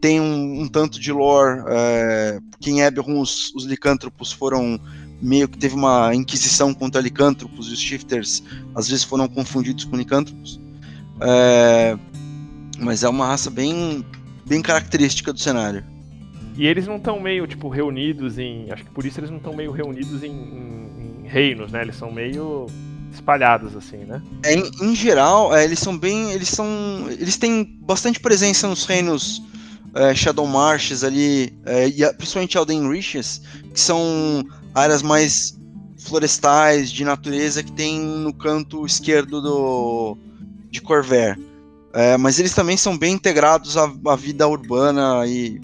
Tem 0.00 0.20
um, 0.20 0.62
um 0.62 0.68
tanto 0.68 0.98
de 0.98 1.12
lore, 1.12 1.62
é, 1.68 2.40
porque 2.50 2.70
em 2.70 2.80
Eberron 2.80 3.20
os, 3.20 3.52
os 3.54 3.64
licântropos 3.64 4.32
foram 4.32 4.80
meio 5.20 5.48
que 5.48 5.56
teve 5.56 5.76
uma 5.76 6.12
inquisição 6.14 6.74
contra 6.74 7.00
licântropos 7.00 7.68
e 7.68 7.72
os 7.72 7.78
shifters 7.78 8.42
às 8.74 8.88
vezes 8.88 9.04
foram 9.04 9.28
confundidos 9.28 9.84
com 9.84 9.96
licântropos. 9.96 10.60
É, 11.20 11.96
mas 12.78 13.04
é 13.04 13.08
uma 13.08 13.26
raça 13.26 13.48
bem, 13.48 14.04
bem 14.44 14.60
característica 14.60 15.32
do 15.32 15.38
cenário. 15.38 15.84
E 16.56 16.66
eles 16.66 16.86
não 16.86 16.96
estão 16.96 17.18
meio, 17.20 17.46
tipo, 17.46 17.68
reunidos 17.68 18.38
em. 18.38 18.70
Acho 18.70 18.84
que 18.84 18.90
por 18.90 19.06
isso 19.06 19.18
eles 19.20 19.30
não 19.30 19.38
estão 19.38 19.54
meio 19.54 19.70
reunidos 19.70 20.22
em, 20.22 20.30
em, 20.30 21.24
em, 21.24 21.28
reinos, 21.28 21.72
né? 21.72 21.82
Eles 21.82 21.96
são 21.96 22.12
meio 22.12 22.66
espalhados, 23.12 23.74
assim, 23.74 23.98
né? 23.98 24.20
É, 24.44 24.54
em, 24.54 24.70
em 24.82 24.94
geral, 24.94 25.54
é, 25.54 25.64
eles 25.64 25.78
são 25.78 25.96
bem. 25.96 26.30
Eles 26.32 26.48
são. 26.48 26.66
Eles 27.08 27.38
têm 27.38 27.64
bastante 27.80 28.20
presença 28.20 28.68
nos 28.68 28.84
reinos 28.84 29.42
é, 29.94 30.14
Shadow 30.14 30.46
Marshes 30.46 31.04
ali, 31.04 31.52
é, 31.64 31.88
e 31.88 32.12
principalmente 32.14 32.56
Elden 32.56 32.88
Reaches, 32.88 33.42
que 33.72 33.80
são 33.80 34.44
áreas 34.74 35.02
mais 35.02 35.58
florestais, 35.98 36.90
de 36.90 37.04
natureza, 37.04 37.62
que 37.62 37.72
tem 37.72 38.00
no 38.00 38.32
canto 38.32 38.84
esquerdo 38.84 39.40
do, 39.40 40.16
de 40.70 40.80
Corvair. 40.80 41.38
É, 41.94 42.16
mas 42.16 42.38
eles 42.38 42.54
também 42.54 42.76
são 42.76 42.96
bem 42.96 43.14
integrados 43.14 43.76
à, 43.76 43.92
à, 44.06 44.16
vida 44.16 44.48
urbana 44.48 45.26
e 45.26 45.60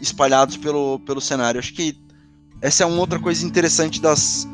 espalhados 0.00 0.56
pelo, 0.56 1.00
pelo 1.00 1.20
cenário. 1.20 1.58
Acho 1.58 1.74
que 1.74 1.96
essa 2.62 2.84
é 2.84 2.86
uma 2.86 3.00
outra 3.00 3.18
coisa 3.18 3.44
interessante 3.44 4.00
das, 4.00 4.48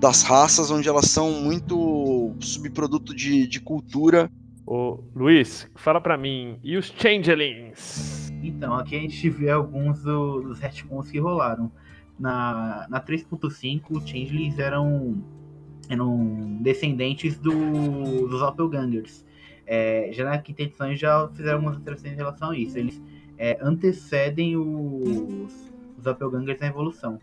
das 0.00 0.22
raças, 0.22 0.70
onde 0.70 0.88
elas 0.88 1.06
são 1.06 1.32
muito 1.32 2.34
subproduto 2.40 3.14
de, 3.14 3.46
de 3.46 3.58
cultura. 3.60 4.30
Ô, 4.66 5.02
Luiz, 5.16 5.66
fala 5.74 6.00
para 6.00 6.16
mim, 6.18 6.58
e 6.62 6.76
os 6.76 6.92
Changelings? 6.96 8.29
Então, 8.42 8.74
aqui 8.74 8.96
a 8.96 9.00
gente 9.00 9.28
vê 9.28 9.50
alguns 9.50 10.02
dos 10.02 10.58
retcons 10.58 11.10
que 11.10 11.18
rolaram. 11.18 11.70
Na, 12.18 12.86
na 12.90 13.00
3.5, 13.00 13.82
os 13.90 14.08
Changelings 14.08 14.58
eram, 14.58 15.22
eram 15.88 16.58
descendentes 16.60 17.38
do, 17.38 18.28
dos 18.28 18.40
Doppelgangers. 18.40 19.24
É, 19.66 20.10
já 20.12 20.24
na 20.24 20.38
quinta 20.38 20.62
edição 20.62 20.94
já 20.94 21.28
fizeram 21.28 21.58
algumas 21.58 21.76
alterações 21.76 22.12
em 22.12 22.16
relação 22.16 22.50
a 22.50 22.58
isso. 22.58 22.76
Eles 22.76 23.00
é, 23.38 23.58
antecedem 23.62 24.56
os, 24.56 25.72
os 25.96 26.04
Doppelgangers 26.04 26.60
na 26.60 26.66
evolução. 26.66 27.18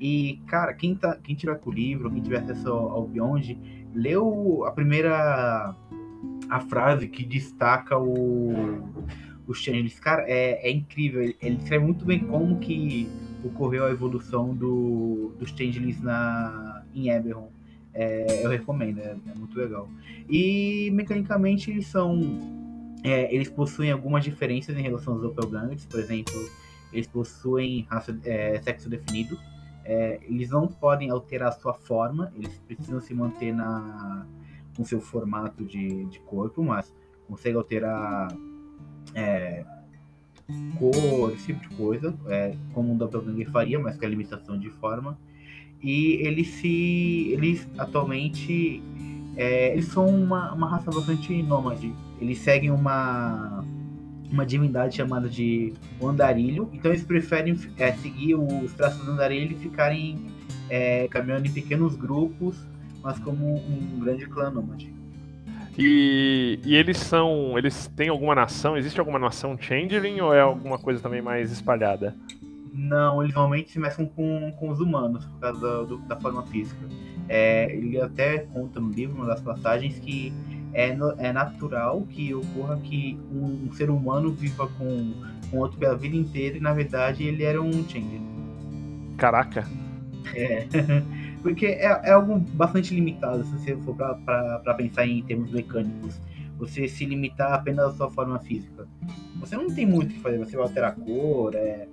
E, 0.00 0.40
cara, 0.46 0.72
quem, 0.72 0.94
tá, 0.94 1.16
quem 1.16 1.34
tiver 1.34 1.56
com 1.56 1.70
o 1.70 1.72
livro, 1.72 2.10
quem 2.10 2.22
tiver 2.22 2.38
acesso 2.38 2.70
ao, 2.70 2.88
ao 2.90 3.06
Beyond, 3.06 3.58
leu 3.94 4.64
a 4.64 4.72
primeira 4.72 5.74
a 6.48 6.60
frase 6.60 7.08
que 7.08 7.24
destaca 7.24 7.98
o, 7.98 8.82
os 9.48 9.58
Changelings. 9.58 9.98
Cara, 9.98 10.24
é, 10.28 10.68
é 10.68 10.70
incrível. 10.70 11.22
Ele, 11.22 11.36
ele 11.40 11.56
escreve 11.56 11.84
muito 11.84 12.04
bem 12.04 12.20
como 12.20 12.58
que 12.58 13.08
ocorreu 13.42 13.86
a 13.86 13.90
evolução 13.90 14.54
do, 14.54 15.34
dos 15.38 15.50
Changelings 15.50 16.00
na, 16.00 16.84
em 16.94 17.08
Eberron. 17.08 17.50
É, 17.94 18.44
eu 18.44 18.50
recomendo, 18.50 19.00
é, 19.00 19.16
é, 19.26 19.38
muito 19.38 19.58
legal. 19.58 19.88
E 20.28 20.90
mecanicamente 20.92 21.70
eles 21.70 21.86
são. 21.86 22.20
É, 23.02 23.34
eles 23.34 23.48
possuem 23.48 23.90
algumas 23.90 24.22
diferenças 24.22 24.76
em 24.76 24.82
relação 24.82 25.14
aos 25.14 25.22
Doppelgangers, 25.22 25.86
por 25.86 26.00
exemplo, 26.00 26.34
eles 26.92 27.06
possuem 27.06 27.86
raça, 27.88 28.18
é, 28.24 28.60
sexo 28.60 28.88
definido, 28.88 29.38
é, 29.84 30.18
eles 30.24 30.50
não 30.50 30.66
podem 30.66 31.08
alterar 31.08 31.52
sua 31.52 31.74
forma, 31.74 32.32
eles 32.34 32.60
precisam 32.66 33.00
se 33.00 33.14
manter 33.14 33.54
na, 33.54 34.26
com 34.76 34.84
seu 34.84 35.00
formato 35.00 35.64
de, 35.64 36.06
de 36.06 36.18
corpo, 36.20 36.60
mas 36.62 36.92
conseguem 37.28 37.56
alterar 37.56 38.28
é, 39.14 39.64
cor, 40.78 41.32
esse 41.32 41.46
tipo 41.46 41.68
de 41.68 41.76
coisa, 41.76 42.14
é, 42.26 42.54
como 42.72 42.92
um 42.92 42.96
doppelganger 42.96 43.50
faria, 43.50 43.78
mas 43.78 43.96
com 43.96 44.06
a 44.06 44.08
limitação 44.08 44.58
de 44.58 44.70
forma. 44.70 45.18
E 45.82 46.14
eles 46.26 46.48
se. 46.48 47.28
Eles 47.32 47.68
atualmente. 47.78 48.82
É, 49.36 49.72
eles 49.72 49.86
são 49.86 50.06
uma, 50.06 50.52
uma 50.52 50.68
raça 50.68 50.90
bastante 50.90 51.40
nômade. 51.42 51.92
Eles 52.20 52.38
seguem 52.38 52.70
uma 52.70 53.64
uma 54.30 54.44
divindade 54.44 54.96
chamada 54.96 55.28
de 55.28 55.72
Andarilho. 56.02 56.68
Então 56.72 56.90
eles 56.90 57.02
preferem 57.02 57.58
é, 57.76 57.92
seguir 57.92 58.34
os 58.34 58.72
traços 58.74 59.04
do 59.04 59.12
Andarilho 59.12 59.52
e 59.52 59.58
ficarem 59.58 60.26
é, 60.68 61.08
caminhando 61.08 61.46
em 61.46 61.52
pequenos 61.52 61.96
grupos, 61.96 62.56
mas 63.02 63.18
como 63.18 63.56
um 63.56 64.00
grande 64.00 64.26
clã 64.26 64.50
nômade. 64.50 64.92
E, 65.78 66.58
e, 66.64 66.74
eles 66.74 66.96
são. 66.96 67.56
Eles 67.56 67.86
têm 67.96 68.08
alguma 68.08 68.34
nação? 68.34 68.76
Existe 68.76 68.98
alguma 68.98 69.18
nação 69.18 69.56
Changeling 69.56 70.20
ou 70.20 70.34
é 70.34 70.40
alguma 70.40 70.76
coisa 70.76 71.00
também 71.00 71.22
mais 71.22 71.52
espalhada? 71.52 72.16
Não, 72.74 73.22
eles 73.22 73.34
normalmente 73.34 73.70
se 73.70 73.78
mesclam 73.78 74.08
com, 74.08 74.52
com 74.52 74.70
os 74.70 74.80
humanos, 74.80 75.24
por 75.24 75.40
causa 75.40 75.60
da, 75.60 75.82
do, 75.84 75.98
da 75.98 76.16
forma 76.16 76.42
física. 76.46 76.80
É, 77.28 77.72
ele 77.72 78.00
até 78.00 78.38
conta 78.38 78.80
no 78.80 78.90
livro, 78.90 79.16
uma 79.16 79.26
das 79.26 79.40
passagens, 79.40 79.98
que 80.00 80.32
é, 80.72 80.94
no, 80.94 81.14
é 81.18 81.32
natural 81.32 82.02
que 82.10 82.34
ocorra 82.34 82.76
que 82.78 83.18
um, 83.32 83.68
um, 83.68 83.72
ser 83.72 83.90
humano 83.90 84.32
viva 84.32 84.68
com, 84.78 85.12
com 85.50 85.58
outro 85.58 85.78
pela 85.78 85.96
vida 85.96 86.16
inteira 86.16 86.56
e 86.56 86.60
na 86.60 86.72
verdade 86.72 87.24
ele 87.24 87.44
era 87.44 87.60
um 87.60 87.72
changeling. 87.88 88.26
Caraca! 89.16 89.66
É. 90.34 90.66
Porque 91.42 91.66
é, 91.66 91.84
é, 91.84 92.10
algo 92.10 92.38
bastante 92.38 92.94
limitado 92.94 93.44
se 93.44 93.52
você 93.52 93.76
for 93.76 93.94
para 93.94 94.74
pensar 94.74 95.06
em 95.06 95.22
termos 95.22 95.50
mecânicos. 95.50 96.20
Você 96.58 96.88
se 96.88 97.04
limitar 97.04 97.52
apenas 97.52 97.86
à 97.86 97.92
sua 97.92 98.10
forma 98.10 98.38
física. 98.40 98.86
Você 99.38 99.56
não 99.56 99.68
tem 99.68 99.86
muito 99.86 100.10
o 100.10 100.14
que 100.14 100.20
fazer, 100.20 100.38
você 100.38 100.56
vai 100.56 100.66
alterar 100.66 100.90
a 100.90 100.94
cor, 100.94 101.54
é, 101.54 101.86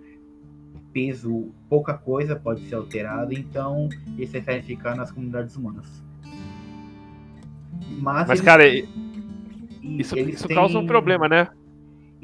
peso, 0.91 1.51
pouca 1.69 1.93
coisa 1.93 2.35
pode 2.35 2.61
ser 2.67 2.75
alterada, 2.75 3.33
então 3.33 3.89
eles 4.17 4.31
preferem 4.31 4.63
ficar 4.63 4.95
nas 4.95 5.11
comunidades 5.11 5.55
humanas. 5.55 6.03
Mas, 7.99 8.27
mas 8.27 8.41
cara, 8.41 8.65
isso, 8.65 10.17
isso 10.17 10.47
têm... 10.47 10.55
causa 10.55 10.79
um 10.79 10.87
problema, 10.87 11.27
né? 11.27 11.49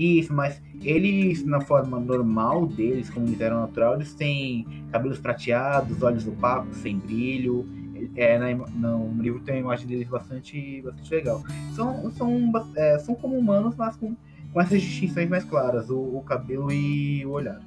Isso, 0.02 0.34
mas 0.34 0.60
eles, 0.82 1.46
na 1.46 1.62
forma 1.62 2.00
normal 2.00 2.66
deles, 2.66 3.08
como 3.08 3.28
eles 3.28 3.40
eram 3.40 3.62
natural, 3.62 3.94
eles 3.94 4.16
têm 4.16 4.66
cabelos 4.92 5.20
prateados, 5.20 6.02
olhos 6.02 6.28
opacos, 6.28 6.76
sem 6.78 6.98
brilho. 6.98 7.70
É, 8.16 8.40
na, 8.40 8.52
no 8.56 9.22
livro 9.22 9.40
tem 9.42 9.58
uma 9.58 9.62
imagem 9.62 9.86
deles 9.86 10.08
bastante, 10.08 10.82
bastante 10.82 11.14
legal. 11.14 11.44
São, 11.76 12.12
são, 12.14 12.52
é, 12.76 12.98
são 12.98 13.14
como 13.14 13.38
humanos, 13.38 13.76
mas 13.76 13.96
com, 13.96 14.16
com 14.52 14.60
essas 14.60 14.82
distinções 14.82 15.30
mais 15.30 15.44
claras, 15.44 15.92
o, 15.92 16.00
o 16.00 16.24
cabelo 16.24 16.72
e 16.72 17.24
o 17.24 17.30
olhar. 17.30 17.62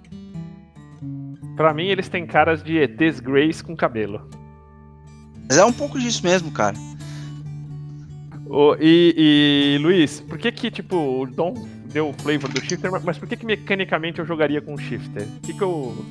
Pra 1.55 1.73
mim, 1.73 1.87
eles 1.87 2.09
têm 2.09 2.27
caras 2.27 2.65
de 2.65 2.79
ETs 2.79 3.21
Grace 3.21 3.63
com 3.63 3.77
cabelo. 3.77 4.29
Mas 5.49 5.57
é 5.57 5.65
um 5.65 5.73
pouco 5.73 6.01
disso 6.01 6.25
mesmo, 6.25 6.51
cara. 6.51 6.77
Oh, 8.47 8.75
e, 8.81 9.77
e, 9.77 9.79
Luiz, 9.79 10.21
por 10.21 10.37
que 10.37 10.51
que, 10.51 10.69
tipo, 10.69 10.97
o 10.97 11.27
Dom 11.27 11.55
deu 11.95 12.09
o 12.09 12.13
flavor 12.13 12.51
do 12.51 12.61
shifter, 12.61 12.91
mas 12.91 13.17
por 13.17 13.29
que 13.29 13.37
que 13.37 13.47
mecanicamente 13.47 14.19
eu 14.19 14.27
jogaria 14.27 14.61
com 14.61 14.75
o 14.75 14.79
shifter? 14.79 15.23
O 15.23 15.41
que 15.41 15.55
que 15.55 15.63
eu... 15.63 16.05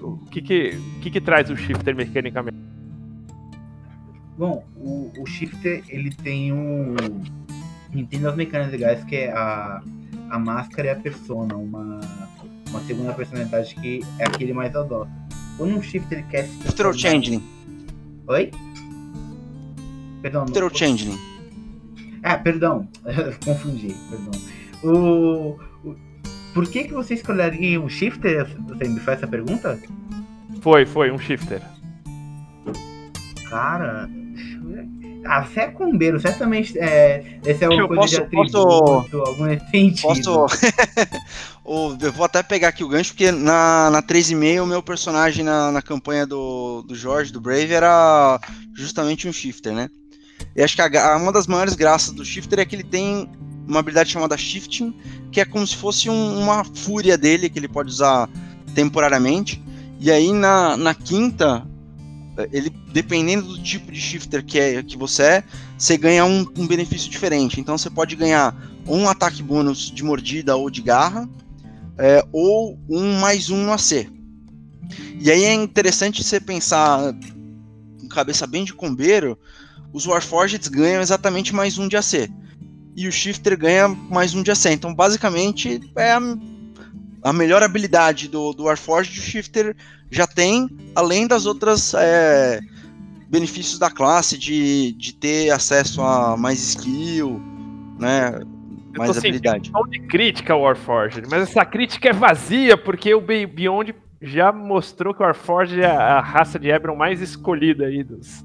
O 0.00 0.18
que 0.30 0.40
que, 0.40 0.78
o 0.96 1.00
que 1.00 1.10
que 1.10 1.20
traz 1.20 1.50
o 1.50 1.56
shifter 1.56 1.94
mecanicamente? 1.96 2.56
Bom, 4.38 4.64
o, 4.76 5.12
o 5.18 5.26
shifter, 5.26 5.82
ele 5.88 6.10
tem 6.10 6.52
um... 6.52 6.94
Ele 7.92 8.06
tem 8.06 8.20
duas 8.20 8.36
mecânicas 8.36 8.70
legais, 8.70 9.02
que 9.02 9.16
é 9.16 9.32
a, 9.32 9.82
a 10.30 10.38
máscara 10.38 10.88
e 10.88 10.90
a 10.90 10.96
persona, 10.96 11.56
uma, 11.56 12.00
uma 12.68 12.80
segunda 12.82 13.12
personalidade 13.14 13.74
que 13.74 14.00
é 14.20 14.24
aquele 14.24 14.52
mais 14.52 14.76
adota. 14.76 15.10
Quando 15.56 15.74
um 15.74 15.82
shifter 15.82 16.24
quer 16.28 16.44
se 16.44 16.62
Shifter 16.62 16.86
ou 16.86 16.92
Changeling? 16.92 17.42
Oi? 18.28 18.52
Perdão. 20.22 20.46
Shifter 20.46 20.64
ou 20.64 20.70
Changeling? 20.70 21.18
Ah, 22.22 22.38
perdão. 22.38 22.86
Confundi, 23.44 23.94
perdão. 24.08 24.57
O, 24.82 25.58
o, 25.84 25.96
por 26.54 26.66
que, 26.68 26.84
que 26.84 26.92
você 26.92 27.14
escolheria 27.14 27.80
um 27.80 27.88
shifter? 27.88 28.46
Você 28.68 28.88
me 28.88 29.00
faz 29.00 29.18
essa 29.18 29.26
pergunta? 29.26 29.78
Foi, 30.60 30.84
foi, 30.86 31.10
um 31.10 31.18
shifter. 31.18 31.62
Cara, 33.48 34.08
eu. 34.10 34.98
Ah, 35.26 35.44
você 35.44 35.60
é 35.60 35.66
combeiro, 35.66 36.18
certamente 36.20 36.78
é, 36.78 37.38
esse 37.44 37.62
é 37.64 37.66
Eu 37.66 37.72
uma 37.72 37.88
coisa 37.88 38.06
de 38.24 38.30
posso- 38.30 38.56
algum 38.58 39.58
sentido. 39.70 40.24
Posso. 40.24 40.46
O- 41.64 41.94
eu 42.00 42.10
vou 42.12 42.24
até 42.24 42.42
pegar 42.42 42.68
aqui 42.68 42.82
o 42.82 42.88
gancho, 42.88 43.10
porque 43.12 43.30
na, 43.30 43.90
na 43.90 44.02
3,5 44.02 44.62
o 44.62 44.66
meu 44.66 44.82
personagem 44.82 45.44
na, 45.44 45.70
na 45.70 45.82
campanha 45.82 46.26
do, 46.26 46.80
do 46.82 46.94
Jorge, 46.94 47.30
do 47.30 47.42
Brave, 47.42 47.74
era 47.74 48.40
justamente 48.74 49.28
um 49.28 49.32
shifter, 49.34 49.74
né? 49.74 49.90
E 50.56 50.62
acho 50.62 50.74
que 50.74 50.80
a 50.80 51.16
uma 51.18 51.30
das 51.30 51.46
maiores 51.46 51.74
graças 51.74 52.10
do 52.14 52.24
shifter 52.24 52.58
é 52.60 52.64
que 52.64 52.74
ele 52.74 52.84
tem 52.84 53.28
uma 53.68 53.80
habilidade 53.80 54.10
chamada 54.10 54.36
shifting, 54.36 54.94
que 55.30 55.40
é 55.40 55.44
como 55.44 55.66
se 55.66 55.76
fosse 55.76 56.08
um- 56.08 56.40
uma 56.40 56.64
fúria 56.64 57.18
dele, 57.18 57.50
que 57.50 57.58
ele 57.58 57.68
pode 57.68 57.90
usar 57.90 58.28
temporariamente. 58.74 59.62
E 60.00 60.10
aí 60.10 60.32
na, 60.32 60.76
na 60.76 60.94
quinta, 60.94 61.66
ele, 62.52 62.70
dependendo 62.92 63.46
do 63.48 63.62
tipo 63.62 63.92
de 63.92 64.00
shifter 64.00 64.44
que, 64.44 64.58
é, 64.58 64.82
que 64.82 64.96
você 64.96 65.22
é, 65.22 65.44
você 65.76 65.96
ganha 65.96 66.24
um, 66.24 66.46
um 66.56 66.66
benefício 66.66 67.10
diferente. 67.10 67.60
Então 67.60 67.76
você 67.76 67.90
pode 67.90 68.16
ganhar 68.16 68.54
um 68.86 69.08
ataque 69.08 69.42
bônus 69.42 69.90
de 69.90 70.02
mordida 70.02 70.56
ou 70.56 70.70
de 70.70 70.80
garra, 70.80 71.28
é, 71.98 72.24
ou 72.32 72.78
um 72.88 73.18
mais 73.20 73.50
um 73.50 73.64
no 73.64 73.72
AC. 73.72 74.08
E 75.20 75.30
aí 75.30 75.44
é 75.44 75.52
interessante 75.52 76.22
você 76.22 76.40
pensar, 76.40 77.12
com 78.00 78.08
cabeça 78.08 78.46
bem 78.46 78.64
de 78.64 78.72
combeiro, 78.72 79.36
os 79.92 80.06
Warforged 80.06 80.70
ganham 80.70 81.02
exatamente 81.02 81.54
mais 81.54 81.76
um 81.76 81.88
de 81.88 81.96
AC. 81.96 82.30
E 83.00 83.06
o 83.06 83.12
Shifter 83.12 83.56
ganha 83.56 83.86
mais 83.88 84.34
um 84.34 84.42
de 84.42 84.50
AC. 84.50 84.66
Então, 84.72 84.92
basicamente, 84.92 85.80
é 85.96 86.14
a, 86.14 86.20
a 87.22 87.32
melhor 87.32 87.62
habilidade 87.62 88.26
do, 88.26 88.52
do 88.52 88.64
Warforged, 88.64 89.16
o 89.20 89.22
Shifter 89.22 89.76
já 90.10 90.26
tem, 90.26 90.68
além 90.96 91.28
das 91.28 91.46
outras 91.46 91.94
é, 91.94 92.58
benefícios 93.28 93.78
da 93.78 93.88
classe, 93.88 94.36
de, 94.36 94.92
de 94.98 95.14
ter 95.14 95.50
acesso 95.50 96.02
a 96.02 96.36
mais 96.36 96.58
skill, 96.60 97.40
né? 98.00 98.40
Eu 98.92 98.98
Mais 98.98 99.16
habilidade. 99.16 99.70
tom 99.70 99.86
de 99.86 100.00
crítica 100.00 100.54
ao 100.54 100.62
Warforged, 100.62 101.22
mas 101.30 101.42
essa 101.42 101.64
crítica 101.64 102.08
é 102.08 102.12
vazia, 102.12 102.76
porque 102.76 103.14
o 103.14 103.20
Be- 103.20 103.46
Beyond 103.46 103.94
já 104.20 104.50
mostrou 104.50 105.14
que 105.14 105.22
o 105.22 105.24
Warforged 105.24 105.80
é 105.80 105.86
a 105.86 106.20
raça 106.20 106.58
de 106.58 106.68
Eberron 106.68 106.96
mais 106.96 107.22
escolhida 107.22 107.86
aí 107.86 108.02
dos. 108.02 108.44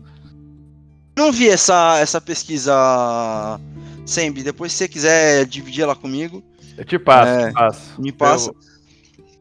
Não 1.17 1.31
vi 1.31 1.47
essa, 1.49 1.97
essa 1.99 2.21
pesquisa, 2.21 3.59
Sembi. 4.05 4.43
Depois, 4.43 4.71
se 4.71 4.79
você 4.79 4.87
quiser 4.87 5.45
dividir 5.45 5.83
ela 5.83 5.95
comigo, 5.95 6.43
Eu 6.77 6.85
te 6.85 6.97
passo, 6.97 7.31
É, 7.31 7.47
te 7.49 7.53
passo. 7.53 8.01
me 8.01 8.11
passa. 8.11 8.51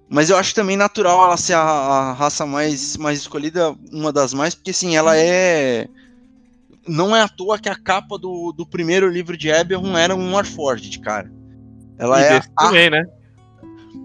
Mas 0.09 0.29
eu 0.29 0.37
acho 0.37 0.55
também 0.55 0.77
natural 0.77 1.25
ela 1.25 1.37
ser 1.39 1.55
a, 1.55 1.61
a 1.63 2.13
raça 2.13 2.45
mais, 2.45 2.99
mais 2.99 3.19
escolhida, 3.19 3.75
uma 3.91 4.13
das 4.13 4.35
mais, 4.35 4.55
porque 4.55 4.71
assim, 4.71 4.95
ela 4.95 5.17
é. 5.17 5.89
Não 6.87 7.17
é 7.17 7.23
à 7.23 7.29
toa 7.29 7.59
que 7.59 7.69
a 7.69 7.77
capa 7.77 8.19
do, 8.19 8.53
do 8.53 8.67
primeiro 8.67 9.09
livro 9.09 9.37
de 9.37 9.49
Eberron 9.49 9.97
era 9.97 10.15
um 10.15 10.35
Warforged, 10.35 10.99
cara. 11.01 11.33
Ela 11.97 12.21
e 12.21 12.25
é 12.25 12.29
desse 12.35 12.51
a, 12.57 12.67
também, 12.67 12.91
né? 12.91 13.07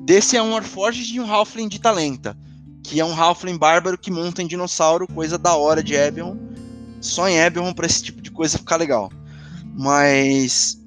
Desse 0.05 0.37
é 0.37 0.41
um 0.41 0.53
Warforged 0.53 1.13
e 1.13 1.19
um 1.19 1.29
Halfling 1.29 1.67
de 1.67 1.81
Talenta. 1.81 2.37
Que 2.83 3.01
é 3.01 3.03
um 3.03 3.19
Halfling 3.19 3.57
bárbaro 3.57 3.97
que 3.97 4.09
monta 4.09 4.41
em 4.41 4.47
dinossauro, 4.47 5.07
coisa 5.07 5.37
da 5.37 5.55
hora 5.55 5.83
de 5.83 5.93
Eberron. 5.93 6.37
Só 7.01 7.27
em 7.27 7.37
Eberron 7.37 7.73
pra 7.73 7.85
esse 7.85 8.01
tipo 8.01 8.21
de 8.21 8.31
coisa 8.31 8.57
ficar 8.57 8.77
legal. 8.77 9.11
Mas. 9.77 10.77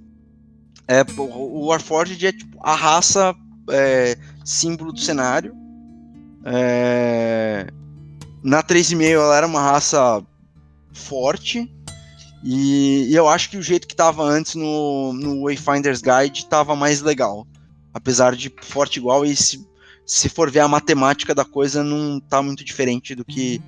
É, 0.89 1.03
o 1.17 1.67
Warforged 1.67 2.27
é 2.27 2.33
tipo 2.33 2.59
a 2.61 2.75
raça 2.75 3.33
é, 3.71 4.19
símbolo 4.45 4.93
do 4.93 4.99
cenário. 4.99 5.55
É, 6.45 7.69
na 8.43 8.63
3,5 8.63 9.11
ela 9.13 9.37
era 9.37 9.47
uma 9.47 9.63
raça 9.63 10.21
forte. 10.93 11.71
E, 12.43 13.07
e 13.11 13.15
eu 13.15 13.29
acho 13.29 13.51
que 13.51 13.57
o 13.57 13.63
jeito 13.63 13.87
que 13.87 13.95
tava 13.95 14.25
antes 14.25 14.55
no, 14.57 15.13
no 15.13 15.43
Wayfinder's 15.43 16.03
Guide 16.03 16.47
tava 16.47 16.75
mais 16.75 17.01
legal. 17.01 17.47
Apesar 17.95 18.35
de 18.35 18.53
forte 18.63 18.97
igual, 18.99 19.25
e 19.25 19.37
se, 19.37 19.65
se 20.07 20.29
for 20.29 20.51
ver 20.51 20.61
a 20.61 20.69
matemática 20.69 21.35
da 21.35 21.45
coisa, 21.45 21.85
não 21.85 22.19
tá 22.19 22.43
muito 22.43 22.65
diferente 22.65 23.15
do 23.15 23.25
que, 23.25 23.61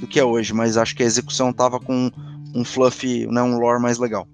do 0.00 0.06
que 0.06 0.20
é 0.20 0.24
hoje. 0.24 0.54
Mas 0.54 0.76
acho 0.76 0.94
que 0.94 1.02
a 1.02 1.06
execução 1.06 1.52
tava 1.52 1.80
com 1.80 2.10
um 2.54 2.64
fluff, 2.64 3.26
né, 3.26 3.42
um 3.42 3.58
lore 3.58 3.82
mais 3.82 3.98
legal. 3.98 4.26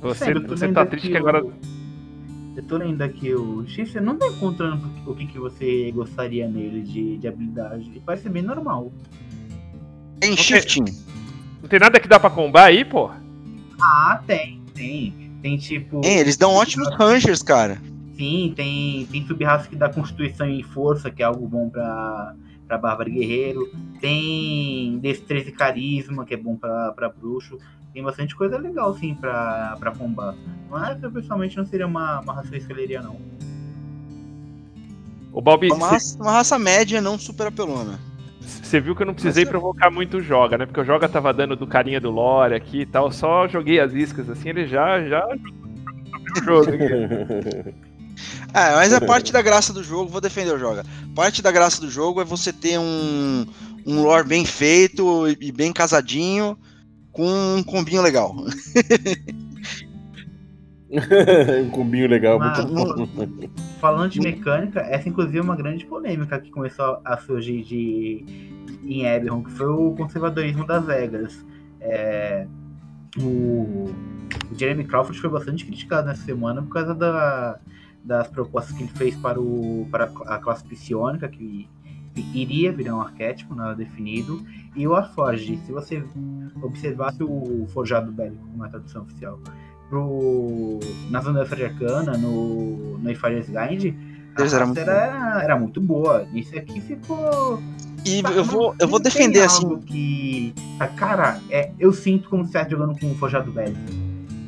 Você, 0.00 0.24
Sério, 0.24 0.42
eu 0.42 0.46
tô 0.48 0.56
você 0.56 0.66
lendo 0.66 0.74
tá 0.74 0.82
aqui 0.82 0.90
triste 0.92 1.08
que 1.08 1.14
o- 1.14 1.18
agora. 1.18 1.44
Eu 2.56 2.62
tô 2.64 2.76
lendo 2.76 3.02
aqui 3.02 3.32
o 3.34 3.66
Shifter, 3.66 4.02
não 4.02 4.16
tá 4.16 4.26
encontrando 4.26 4.90
o 5.06 5.14
que, 5.14 5.26
que 5.26 5.38
você 5.38 5.90
gostaria 5.92 6.48
nele 6.48 6.82
de, 6.82 7.16
de 7.18 7.28
habilidade. 7.28 7.88
Ele 7.88 8.02
parece 8.04 8.28
bem 8.28 8.42
normal. 8.42 8.92
Tem 10.18 10.36
shifting. 10.36 10.84
Não 11.62 11.68
tem 11.68 11.78
nada 11.78 12.00
que 12.00 12.08
dá 12.08 12.18
pra 12.18 12.28
combar 12.28 12.64
aí, 12.66 12.84
pô? 12.84 13.10
Ah, 13.80 14.22
tem, 14.26 14.60
tem. 14.74 15.30
Tem 15.40 15.56
tipo. 15.56 16.00
Tem, 16.00 16.18
eles 16.18 16.36
dão 16.36 16.52
ótimos 16.52 16.88
rangers, 16.96 17.42
cara. 17.42 17.80
Sim, 18.16 18.52
tem, 18.54 19.06
tem 19.06 19.26
sub-raça 19.26 19.68
que 19.68 19.76
dá 19.76 19.88
constituição 19.88 20.46
e 20.46 20.62
força, 20.62 21.10
que 21.10 21.22
é 21.22 21.26
algo 21.26 21.48
bom 21.48 21.70
pra, 21.70 22.34
pra 22.66 22.76
Bárbara 22.76 23.08
e 23.08 23.12
Guerreiro. 23.14 23.70
Tem 24.00 24.98
destreza 24.98 25.48
e 25.48 25.52
carisma, 25.52 26.26
que 26.26 26.34
é 26.34 26.36
bom 26.36 26.56
pra, 26.56 26.92
pra 26.92 27.08
bruxo. 27.08 27.56
Tem 27.92 28.02
bastante 28.02 28.36
coisa 28.36 28.56
legal, 28.56 28.94
sim, 28.96 29.14
pra, 29.14 29.76
pra 29.78 29.90
combar. 29.92 30.34
Mas 30.68 31.02
eu 31.02 31.10
pessoalmente 31.10 31.56
não 31.56 31.66
seria 31.66 31.86
uma, 31.86 32.20
uma 32.20 32.34
raça 32.34 32.56
escolheria, 32.56 33.02
não. 33.02 33.16
O 35.32 35.40
Balbi, 35.40 35.70
Uma 35.70 35.90
raça, 35.90 36.16
uma 36.20 36.32
raça 36.32 36.58
média, 36.58 37.00
não 37.00 37.18
super 37.18 37.48
apelona. 37.48 37.98
você 38.40 38.80
viu 38.80 38.94
que 38.96 39.02
eu 39.02 39.06
não 39.06 39.14
precisei 39.14 39.44
Mas 39.44 39.50
provocar 39.50 39.90
muito 39.90 40.18
o 40.18 40.20
Joga, 40.20 40.58
né? 40.58 40.66
Porque 40.66 40.80
o 40.80 40.84
Joga 40.84 41.08
tava 41.08 41.32
dando 41.32 41.54
do 41.56 41.66
carinha 41.66 42.00
do 42.00 42.10
Lore 42.10 42.54
aqui 42.54 42.80
e 42.80 42.86
tal. 42.86 43.06
eu 43.06 43.12
Só 43.12 43.46
joguei 43.48 43.78
as 43.80 43.92
iscas 43.92 44.28
assim, 44.28 44.48
ele 44.50 44.66
já, 44.66 45.02
já 45.06 45.26
o 45.26 46.44
jogo. 46.44 46.70
É, 48.52 48.74
mas 48.74 48.92
é 48.92 49.00
parte 49.00 49.32
da 49.32 49.40
graça 49.40 49.72
do 49.72 49.82
jogo, 49.82 50.10
vou 50.10 50.20
defender 50.20 50.52
o 50.52 50.58
Joga. 50.58 50.84
Parte 51.14 51.40
da 51.40 51.52
graça 51.52 51.80
do 51.80 51.88
jogo 51.88 52.20
é 52.20 52.24
você 52.24 52.52
ter 52.52 52.78
um, 52.78 53.46
um 53.86 54.02
lore 54.02 54.26
bem 54.26 54.44
feito 54.44 55.26
e 55.40 55.52
bem 55.52 55.72
casadinho, 55.72 56.58
com 57.12 57.56
um 57.56 57.62
combinho 57.62 58.02
legal. 58.02 58.34
um 61.64 61.70
combinho 61.70 62.08
legal, 62.08 62.38
Mas, 62.38 62.64
muito 62.64 63.06
bom. 63.06 63.28
Falando 63.80 64.10
de 64.10 64.20
mecânica, 64.20 64.80
essa 64.80 65.08
inclusive 65.08 65.38
é 65.38 65.42
uma 65.42 65.56
grande 65.56 65.86
polêmica 65.86 66.38
que 66.40 66.50
começou 66.50 67.00
a 67.04 67.16
surgir 67.16 67.62
de, 67.62 68.24
em 68.84 69.06
Eberron, 69.06 69.42
que 69.44 69.52
foi 69.52 69.68
o 69.68 69.92
conservadorismo 69.92 70.66
das 70.66 70.86
regras. 70.86 71.44
É, 71.80 72.46
o, 73.18 73.90
o 74.50 74.54
Jeremy 74.56 74.84
Crawford 74.84 75.20
foi 75.20 75.30
bastante 75.30 75.64
criticado 75.64 76.08
nessa 76.08 76.24
semana 76.24 76.60
por 76.62 76.72
causa 76.72 76.94
da, 76.94 77.58
das 78.04 78.28
propostas 78.28 78.76
que 78.76 78.82
ele 78.82 78.92
fez 78.92 79.14
para, 79.16 79.40
o, 79.40 79.86
para 79.90 80.04
a 80.26 80.38
classe 80.38 80.64
psionica, 80.64 81.28
que, 81.28 81.68
que 81.79 81.79
iria 82.16 82.72
virar 82.72 82.96
um 82.96 83.00
arquétipo 83.00 83.54
nada 83.54 83.74
definido, 83.74 84.44
e 84.74 84.86
o 84.86 84.90
Warforged. 84.90 85.58
Se 85.66 85.72
você 85.72 86.02
observasse 86.62 87.22
o 87.22 87.66
Forjado 87.72 88.12
Bélico, 88.12 88.46
como 88.46 88.64
é 88.64 88.68
a 88.68 88.70
tradução 88.70 89.02
oficial, 89.02 89.38
pro, 89.88 90.78
na 91.10 91.20
Zona 91.20 91.42
Arcana, 91.42 92.16
no, 92.16 92.98
no 92.98 93.10
Ifarias 93.10 93.46
Guide, 93.48 93.96
a 94.36 94.40
Eles 94.40 94.52
eram 94.52 94.66
raça 94.68 94.80
muito 94.80 94.80
era, 94.80 95.42
era 95.42 95.58
muito 95.58 95.80
boa. 95.80 96.26
Isso 96.32 96.56
aqui 96.56 96.80
ficou. 96.80 97.60
E 98.04 98.22
Tá, 98.22 98.30
eu 98.30 98.44
vou, 98.44 98.74
eu 98.78 98.88
vou 98.88 98.98
não 98.98 99.02
defender 99.02 99.42
assim. 99.42 99.78
Que, 99.80 100.54
ah, 100.78 100.88
cara, 100.88 101.40
é, 101.50 101.70
eu 101.78 101.92
sinto 101.92 102.28
como 102.30 102.44
se 102.44 102.48
estivesse 102.48 102.70
jogando 102.70 102.98
com 102.98 103.10
o 103.10 103.14
Forjado 103.16 103.52
Velho. 103.52 103.76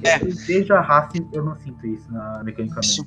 É. 0.05 0.19
Vejo 0.19 0.73
a 0.75 0.81
raça, 0.81 1.13
eu 1.33 1.45
não 1.45 1.57
sinto 1.61 1.87
isso 1.87 2.11
na 2.11 2.43
mecanicamente. 2.43 3.05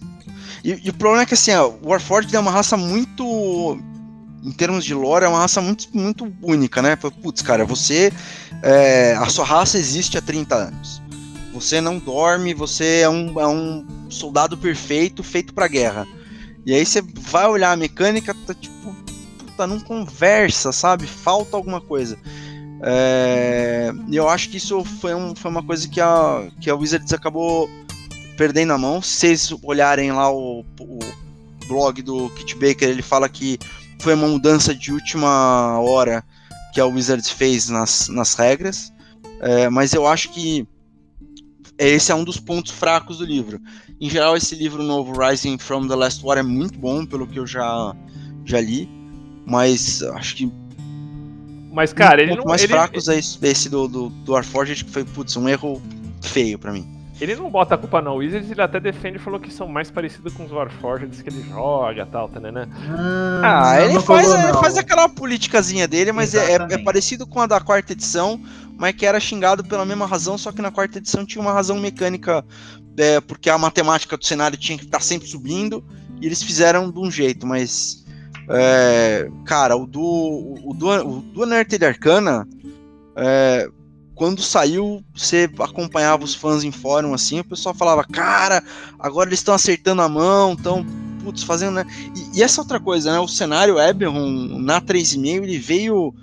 E, 0.64 0.88
e 0.88 0.90
o 0.90 0.94
problema 0.94 1.24
é 1.24 1.26
que 1.26 1.34
assim, 1.34 1.54
ó, 1.54 1.70
o 1.70 1.90
Warforged 1.90 2.34
é 2.36 2.40
uma 2.40 2.52
raça 2.52 2.78
muito. 2.78 3.78
Em 4.46 4.52
termos 4.52 4.86
de 4.86 4.94
lore, 4.94 5.26
é 5.26 5.28
uma 5.28 5.40
raça 5.40 5.60
muito, 5.60 5.88
muito 5.92 6.32
única, 6.40 6.80
né? 6.80 6.96
Putz, 6.96 7.42
cara, 7.42 7.66
você. 7.66 8.14
é, 8.62 9.14
a 9.14 9.28
sua 9.28 9.44
raça 9.44 9.80
existe 9.80 10.20
há 10.20 10.22
30 10.22 10.56
anos. 10.56 11.02
Você 11.52 11.82
não 11.82 11.98
dorme, 11.98 12.54
você 12.54 13.00
é 13.00 13.10
um, 13.10 13.40
é 13.40 13.48
um 13.48 13.88
soldado 14.08 14.56
perfeito 14.56 15.24
feito 15.24 15.52
pra 15.52 15.68
guerra. 15.68 16.06
E 16.64 16.76
aí 16.76 16.86
você 16.86 17.02
vai 17.02 17.48
olhar 17.48 17.72
a 17.72 17.76
mecânica, 17.76 18.36
tá 18.46 18.54
tipo. 18.54 18.96
Puta, 19.40 19.66
não 19.66 19.80
conversa, 19.80 20.72
sabe? 20.72 21.08
Falta 21.08 21.58
alguma 21.58 21.82
coisa. 21.82 22.16
É, 22.84 23.92
eu 24.12 24.30
acho 24.30 24.50
que 24.50 24.58
isso 24.58 24.84
foi, 24.84 25.16
um, 25.16 25.34
foi 25.36 25.50
uma 25.50 25.64
coisa 25.64 25.88
que 25.88 26.00
a, 26.00 26.48
que 26.62 26.70
a 26.70 26.76
Wizards 26.76 27.14
acabou 27.14 27.68
perdendo 28.38 28.74
a 28.74 28.78
mão. 28.78 29.02
Se 29.02 29.18
vocês 29.18 29.54
olharem 29.64 30.12
lá 30.12 30.32
o, 30.32 30.64
o 30.80 31.00
blog 31.68 32.02
do 32.04 32.30
Kit 32.32 32.54
Baker, 32.56 32.90
ele 32.90 33.02
fala 33.02 33.28
que 33.28 33.58
foi 34.06 34.14
uma 34.14 34.28
mudança 34.28 34.76
de 34.76 34.94
última 34.94 35.80
hora 35.80 36.24
que 36.72 36.80
a 36.80 36.86
Wizards 36.86 37.28
fez 37.28 37.70
nas, 37.70 38.08
nas 38.08 38.36
regras. 38.36 38.94
É, 39.42 39.68
mas 39.68 39.96
eu 39.96 40.06
acho 40.06 40.30
que 40.30 40.64
esse 41.76 42.12
é 42.12 42.16
um 42.16 42.24
dos 42.24 42.40
pontos 42.40 42.72
fracos 42.72 43.18
do 43.18 43.26
livro. 43.26 43.60
Em 44.00 44.08
geral, 44.08 44.38
esse 44.38 44.54
livro 44.54 44.84
novo, 44.84 45.20
Rising 45.20 45.58
from 45.58 45.88
the 45.88 45.96
Last 45.96 46.24
War, 46.24 46.38
é 46.38 46.44
muito 46.44 46.78
bom, 46.78 47.04
pelo 47.04 47.26
que 47.26 47.40
eu 47.40 47.48
já, 47.48 47.96
já 48.46 48.62
li. 48.62 48.88
Mas 49.44 50.04
acho 50.04 50.36
que 50.36 50.54
Mas, 51.74 51.92
cara, 51.92 52.22
Um 52.22 52.26
ele 52.26 52.36
não, 52.36 52.46
mais 52.46 52.62
ele, 52.62 52.74
fracos 52.74 53.08
é 53.08 53.18
esse, 53.18 53.40
esse 53.42 53.70
do, 53.70 53.88
do, 53.88 54.10
do 54.10 54.34
Warforged, 54.34 54.86
que 54.86 54.92
foi, 54.92 55.04
putz, 55.04 55.36
um 55.36 55.50
erro 55.50 55.82
feio 56.22 56.60
pra 56.60 56.72
mim. 56.72 56.95
Ele 57.20 57.36
não 57.36 57.50
bota 57.50 57.76
a 57.76 57.78
culpa 57.78 58.02
no 58.02 58.16
Wizards, 58.16 58.52
ele 58.52 58.62
até 58.62 58.80
defende 58.80 59.18
e 59.18 59.20
falou 59.20 59.40
que 59.40 59.52
são 59.52 59.68
mais 59.68 59.90
parecidos 59.90 60.34
com 60.34 60.44
os 60.44 60.52
Warforged 60.52 61.24
que 61.24 61.30
ele 61.30 61.42
joga 61.44 62.02
e 62.02 62.06
tal, 62.06 62.28
tá, 62.28 62.40
né? 62.40 62.68
Ah, 63.42 63.82
ele 63.82 63.94
não 63.94 64.02
faz, 64.02 64.28
falou, 64.28 64.44
ele 64.44 64.52
não. 64.52 64.62
faz 64.62 64.78
aquela 64.78 65.08
politicazinha 65.08 65.88
dele, 65.88 66.12
mas 66.12 66.36
é, 66.36 66.54
é- 66.54 66.74
é 66.74 66.78
parecido 66.78 67.26
com 67.26 67.40
a 67.40 67.48
da 67.48 67.62
quarta 67.62 67.94
edição, 67.94 68.40
mas 68.78 68.94
que 68.96 69.06
era 69.06 69.20
xingado 69.20 69.64
pela 69.64 69.86
mesma 69.86 70.06
razão, 70.06 70.38
só 70.38 70.52
que 70.52 70.62
na 70.62 70.72
quarta 70.72 70.98
edição 70.98 71.26
tinha 71.26 71.42
uma 71.42 71.54
razão 71.54 71.80
mecânica, 71.80 72.44
é, 72.98 73.22
porque 73.22 73.50
a 73.50 73.58
matemática 73.58 74.18
do 74.18 74.26
cenário 74.26 74.58
tinha 74.58 74.78
que 74.78 74.86
estar 74.86 75.00
sempre 75.02 75.28
subindo, 75.28 75.84
e 76.22 76.26
eles 76.26 76.44
fizeram 76.44 76.92
de 76.92 77.00
um 77.00 77.10
jeito, 77.10 77.48
mas. 77.48 78.06
é, 78.50 79.30
cara, 79.46 79.76
o 79.78 79.86
do. 79.86 80.02
O 80.66 80.74
do, 80.74 80.90
o 80.90 81.22
do 81.22 81.86
Arcana. 81.86 82.48
é, 83.16 83.70
quando 84.16 84.42
saiu, 84.42 85.04
você 85.14 85.50
acompanhava 85.60 86.24
os 86.24 86.34
fãs 86.34 86.64
em 86.64 86.72
fórum 86.72 87.14
assim, 87.14 87.42
o 87.42 87.46
pessoal 87.46 87.76
falava, 87.76 88.04
cara, 88.04 88.64
agora 88.98 89.30
eles 89.30 89.40
estão 89.40 89.54
acertando 89.54 90.02
a 90.02 90.10
mão, 90.10 90.54
estão 90.54 90.86
putz, 91.22 91.44
fazendo, 91.44 91.76
né? 91.76 91.86
E, 92.16 92.40
e 92.40 92.44
essa 92.44 92.62
outra 92.62 92.80
coisa, 92.80 93.12
né? 93.12 93.20
O 93.20 93.28
cenário 93.28 93.80
Eberron 93.80 94.58
na 94.60 94.80
3,5 94.80 95.44
ele 95.44 95.58
veio 95.58 96.14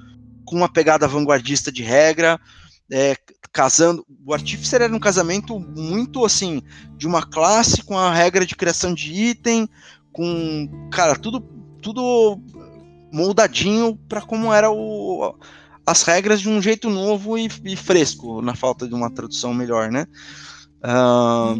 com 0.45 0.57
uma 0.57 0.69
pegada 0.69 1.07
vanguardista 1.07 1.71
de 1.71 1.83
regra, 1.83 2.41
é, 2.91 3.15
casando. 3.53 4.07
O 4.25 4.33
Artificer 4.33 4.81
era 4.81 4.95
um 4.95 5.01
casamento 5.01 5.61
muito 5.61 6.25
assim, 6.25 6.63
de 6.97 7.07
uma 7.07 7.23
classe 7.23 7.83
com 7.83 7.99
a 7.99 8.13
regra 8.13 8.47
de 8.47 8.57
criação 8.57 8.95
de 8.95 9.13
item, 9.13 9.69
com, 10.13 10.89
cara, 10.91 11.15
tudo, 11.15 11.41
tudo 11.83 12.41
moldadinho 13.13 13.99
para 14.09 14.23
como 14.23 14.53
era 14.53 14.71
o, 14.71 15.35
as 15.87 16.03
regras 16.03 16.41
de 16.41 16.49
um 16.49 16.61
jeito 16.61 16.89
novo 16.89 17.37
e, 17.37 17.49
e 17.65 17.77
fresco, 17.77 18.41
na 18.41 18.55
falta 18.55 18.87
de 18.87 18.95
uma 18.95 19.11
tradução 19.11 19.53
melhor, 19.53 19.91
né? 19.91 20.07
Ah, 20.83 21.55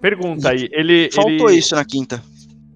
Pergunta 0.00 0.50
aí, 0.50 0.68
ele. 0.72 1.10
faltou 1.12 1.48
ele, 1.48 1.58
isso 1.58 1.74
na 1.74 1.84
quinta. 1.84 2.22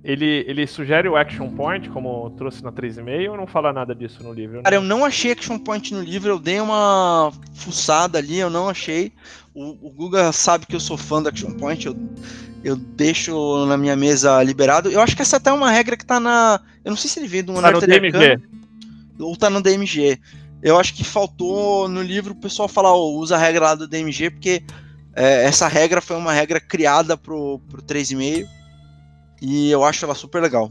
Ele, 0.02 0.44
ele 0.48 0.66
sugere 0.66 1.08
o 1.08 1.16
Action 1.16 1.50
Point, 1.50 1.90
como 1.90 2.30
trouxe 2.30 2.62
na 2.62 2.72
3,5, 2.72 3.30
ou 3.30 3.36
não 3.36 3.46
fala 3.46 3.72
nada 3.72 3.94
disso 3.94 4.22
no 4.22 4.32
livro? 4.32 4.62
Cara, 4.62 4.76
eu 4.76 4.82
não 4.82 5.04
achei 5.04 5.32
Action 5.32 5.58
Point 5.58 5.92
no 5.92 6.00
livro, 6.00 6.30
eu 6.30 6.38
dei 6.38 6.58
uma 6.58 7.30
fuçada 7.52 8.18
ali, 8.18 8.38
eu 8.38 8.48
não 8.48 8.68
achei. 8.68 9.12
O, 9.54 9.88
o 9.88 9.90
Guga 9.90 10.32
sabe 10.32 10.66
que 10.66 10.74
eu 10.74 10.80
sou 10.80 10.96
fã 10.96 11.22
do 11.22 11.28
Action 11.28 11.52
Point, 11.52 11.86
eu, 11.86 11.96
eu 12.64 12.76
deixo 12.76 13.66
na 13.66 13.76
minha 13.76 13.94
mesa 13.94 14.42
liberado. 14.42 14.90
Eu 14.90 15.00
acho 15.02 15.14
que 15.14 15.22
essa 15.22 15.36
até 15.36 15.50
é 15.50 15.52
uma 15.52 15.70
regra 15.70 15.96
que 15.96 16.06
tá 16.06 16.18
na. 16.18 16.60
Eu 16.82 16.90
não 16.90 16.96
sei 16.96 17.10
se 17.10 17.20
ele 17.20 17.28
veio 17.28 17.44
do 17.44 17.54
Tá 17.54 17.70
no 17.70 17.80
DMG. 17.80 18.16
Arcana 18.16 18.50
ou 19.20 19.36
tá 19.36 19.50
no 19.50 19.62
DMG. 19.62 20.18
Eu 20.62 20.78
acho 20.78 20.94
que 20.94 21.04
faltou 21.04 21.88
no 21.88 22.02
livro 22.02 22.32
o 22.32 22.40
pessoal 22.40 22.68
falar, 22.68 22.92
ó, 22.92 23.10
usa 23.10 23.36
a 23.36 23.38
regra 23.38 23.64
lá 23.64 23.74
do 23.74 23.88
DMG, 23.88 24.30
porque 24.30 24.62
é, 25.14 25.44
essa 25.44 25.66
regra 25.68 26.00
foi 26.00 26.16
uma 26.16 26.32
regra 26.32 26.60
criada 26.60 27.16
pro, 27.16 27.60
pro 27.68 27.82
3,5 27.82 28.46
e 29.40 29.70
eu 29.70 29.84
acho 29.84 30.04
ela 30.04 30.14
super 30.14 30.42
legal. 30.42 30.70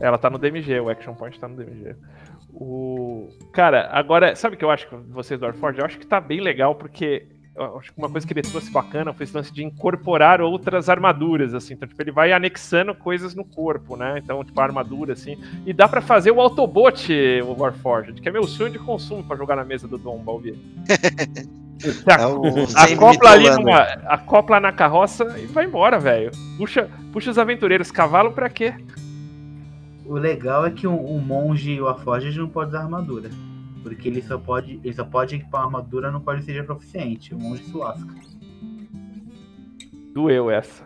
Ela 0.00 0.18
tá 0.18 0.28
no 0.28 0.38
DMG, 0.38 0.80
o 0.80 0.90
Action 0.90 1.14
Point 1.14 1.38
tá 1.38 1.48
no 1.48 1.56
DMG. 1.56 1.96
O... 2.52 3.28
Cara, 3.52 3.88
agora, 3.90 4.36
sabe 4.36 4.54
o 4.54 4.58
que 4.58 4.64
eu 4.64 4.70
acho 4.70 4.88
que 4.88 4.96
vocês 4.96 5.40
do 5.40 5.46
Warforged? 5.46 5.80
Eu 5.80 5.86
acho 5.86 5.98
que 5.98 6.06
tá 6.06 6.20
bem 6.20 6.40
legal, 6.40 6.74
porque 6.74 7.26
acho 7.56 7.92
que 7.92 7.98
uma 7.98 8.10
coisa 8.10 8.26
que 8.26 8.32
ele 8.32 8.42
trouxe 8.42 8.70
bacana 8.70 9.12
foi 9.12 9.24
esse 9.24 9.36
lance 9.36 9.52
de 9.52 9.62
incorporar 9.62 10.40
outras 10.40 10.88
armaduras, 10.88 11.54
assim. 11.54 11.74
Então, 11.74 11.88
tipo, 11.88 12.02
ele 12.02 12.10
vai 12.10 12.32
anexando 12.32 12.94
coisas 12.94 13.34
no 13.34 13.44
corpo, 13.44 13.96
né? 13.96 14.20
Então, 14.22 14.42
tipo, 14.44 14.60
a 14.60 14.64
armadura, 14.64 15.12
assim. 15.12 15.38
E 15.64 15.72
dá 15.72 15.88
pra 15.88 16.00
fazer 16.00 16.30
o 16.30 16.40
Autobot, 16.40 17.12
o 17.42 17.60
Warforged, 17.60 18.20
que 18.20 18.28
é 18.28 18.32
meu 18.32 18.44
sonho 18.44 18.70
de 18.70 18.78
consumo 18.78 19.22
pra 19.22 19.36
jogar 19.36 19.56
na 19.56 19.64
mesa 19.64 19.86
do 19.86 19.98
Dom 19.98 20.18
Balbi. 20.18 20.58
É 22.06 22.92
acopla 22.94 23.30
ali 23.30 23.50
numa, 23.50 23.80
acopla 24.06 24.60
na 24.60 24.72
carroça 24.72 25.36
e 25.38 25.46
vai 25.46 25.66
embora, 25.66 25.98
velho. 25.98 26.30
Puxa, 26.56 26.88
puxa 27.12 27.30
os 27.30 27.36
aventureiros. 27.36 27.90
Cavalo 27.90 28.32
pra 28.32 28.48
quê? 28.48 28.72
O 30.06 30.14
legal 30.14 30.64
é 30.64 30.70
que 30.70 30.86
o, 30.86 30.94
o 30.94 31.20
monge 31.20 31.80
o 31.80 31.84
Warforged 31.84 32.38
não 32.38 32.48
pode 32.48 32.70
usar 32.70 32.82
armadura. 32.82 33.28
Porque 33.84 34.08
ele 34.08 34.20
só 34.22 34.36
pode, 34.38 34.80
ele 34.82 34.92
só 34.94 35.04
pode 35.04 35.36
equipar 35.36 35.60
uma 35.60 35.66
armadura 35.78 36.10
no 36.10 36.20
qual 36.20 36.34
ele 36.34 36.44
seja 36.44 36.64
proficiente. 36.64 37.32
O 37.34 37.38
monge 37.38 37.62
se 37.62 37.76
lasca. 37.76 38.12
Doeu 40.12 40.50
essa. 40.50 40.84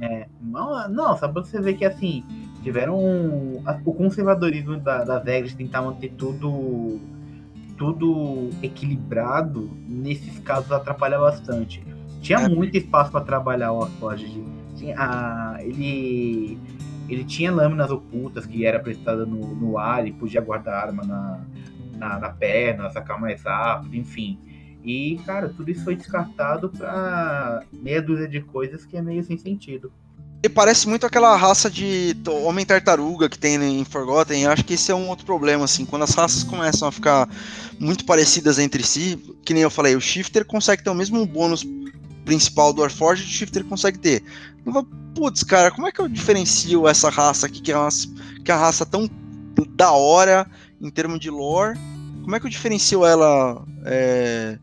É, 0.00 0.26
não, 0.40 0.88
não, 0.88 1.16
só 1.16 1.28
pra 1.28 1.42
você 1.42 1.60
ver 1.60 1.74
que 1.74 1.84
assim, 1.84 2.24
tiveram 2.62 2.98
um- 2.98 3.62
o 3.84 3.94
conservadorismo 3.94 4.76
da, 4.78 5.04
das 5.04 5.24
regras 5.24 5.52
de 5.52 5.56
tentar 5.58 5.82
manter 5.82 6.10
tudo 6.12 7.00
tudo 7.76 8.50
equilibrado, 8.62 9.68
nesses 9.88 10.38
casos 10.40 10.70
atrapalha 10.70 11.18
bastante. 11.18 11.82
Tinha 12.20 12.38
É. 12.40 12.48
muito 12.48 12.76
espaço 12.76 13.10
para 13.10 13.20
trabalhar 13.24 13.72
o 13.72 13.78
Warforged. 13.80 14.42
Tinha, 14.76 15.56
ele 15.60 16.58
ele 17.08 17.24
tinha 17.24 17.50
lâminas 17.52 17.90
ocultas 17.90 18.46
que 18.46 18.64
era 18.64 18.78
prestada 18.80 19.26
no, 19.26 19.54
no 19.54 19.76
ar 19.78 20.06
e 20.06 20.12
podia 20.12 20.40
guardar 20.40 20.74
a 20.74 20.86
arma 20.86 21.02
na, 21.04 21.40
na, 22.02 22.18
na 22.18 22.28
perna, 22.30 22.90
sacar 22.90 23.20
mais 23.20 23.42
rápido, 23.42 23.94
enfim. 23.94 24.38
E, 24.84 25.20
cara, 25.24 25.48
tudo 25.48 25.70
isso 25.70 25.84
foi 25.84 25.94
descartado 25.94 26.68
pra 26.68 27.62
meia 27.72 28.02
dúzia 28.02 28.28
de 28.28 28.40
coisas 28.40 28.84
que 28.84 28.96
é 28.96 29.02
meio 29.02 29.22
sem 29.22 29.38
sentido. 29.38 29.92
Ele 30.42 30.52
parece 30.52 30.88
muito 30.88 31.06
aquela 31.06 31.36
raça 31.36 31.70
de 31.70 32.16
homem 32.44 32.66
tartaruga 32.66 33.28
que 33.28 33.38
tem 33.38 33.62
em 33.62 33.84
Forgotten. 33.84 34.46
Acho 34.46 34.64
que 34.64 34.74
esse 34.74 34.90
é 34.90 34.94
um 34.94 35.08
outro 35.08 35.24
problema, 35.24 35.64
assim. 35.64 35.84
Quando 35.84 36.02
as 36.02 36.10
raças 36.10 36.42
começam 36.42 36.88
a 36.88 36.90
ficar 36.90 37.28
muito 37.78 38.04
parecidas 38.04 38.58
entre 38.58 38.82
si, 38.82 39.16
que 39.44 39.54
nem 39.54 39.62
eu 39.62 39.70
falei, 39.70 39.94
o 39.94 40.00
Shifter 40.00 40.44
consegue 40.44 40.82
ter 40.82 40.90
o 40.90 40.94
mesmo 40.96 41.24
bônus 41.24 41.64
principal 42.24 42.72
do 42.72 42.80
Warforged, 42.80 43.24
o 43.24 43.30
Shifter 43.30 43.64
consegue 43.64 44.00
ter. 44.00 44.24
Putz, 45.14 45.44
cara, 45.44 45.70
como 45.70 45.86
é 45.86 45.92
que 45.92 46.00
eu 46.00 46.08
diferencio 46.08 46.88
essa 46.88 47.08
raça 47.08 47.46
aqui, 47.46 47.60
que 47.60 47.70
é, 47.70 47.78
uma, 47.78 47.88
que 48.44 48.50
é 48.50 48.54
uma 48.54 48.62
raça 48.62 48.84
tão 48.84 49.08
da 49.76 49.92
hora 49.92 50.44
em 50.80 50.90
termos 50.90 51.20
de 51.20 51.30
lore? 51.30 51.78
Como 52.22 52.36
é 52.36 52.40
que 52.40 52.46
eu 52.46 52.50
diferencio 52.50 53.04
ela 53.04 53.64
é, 53.84 54.58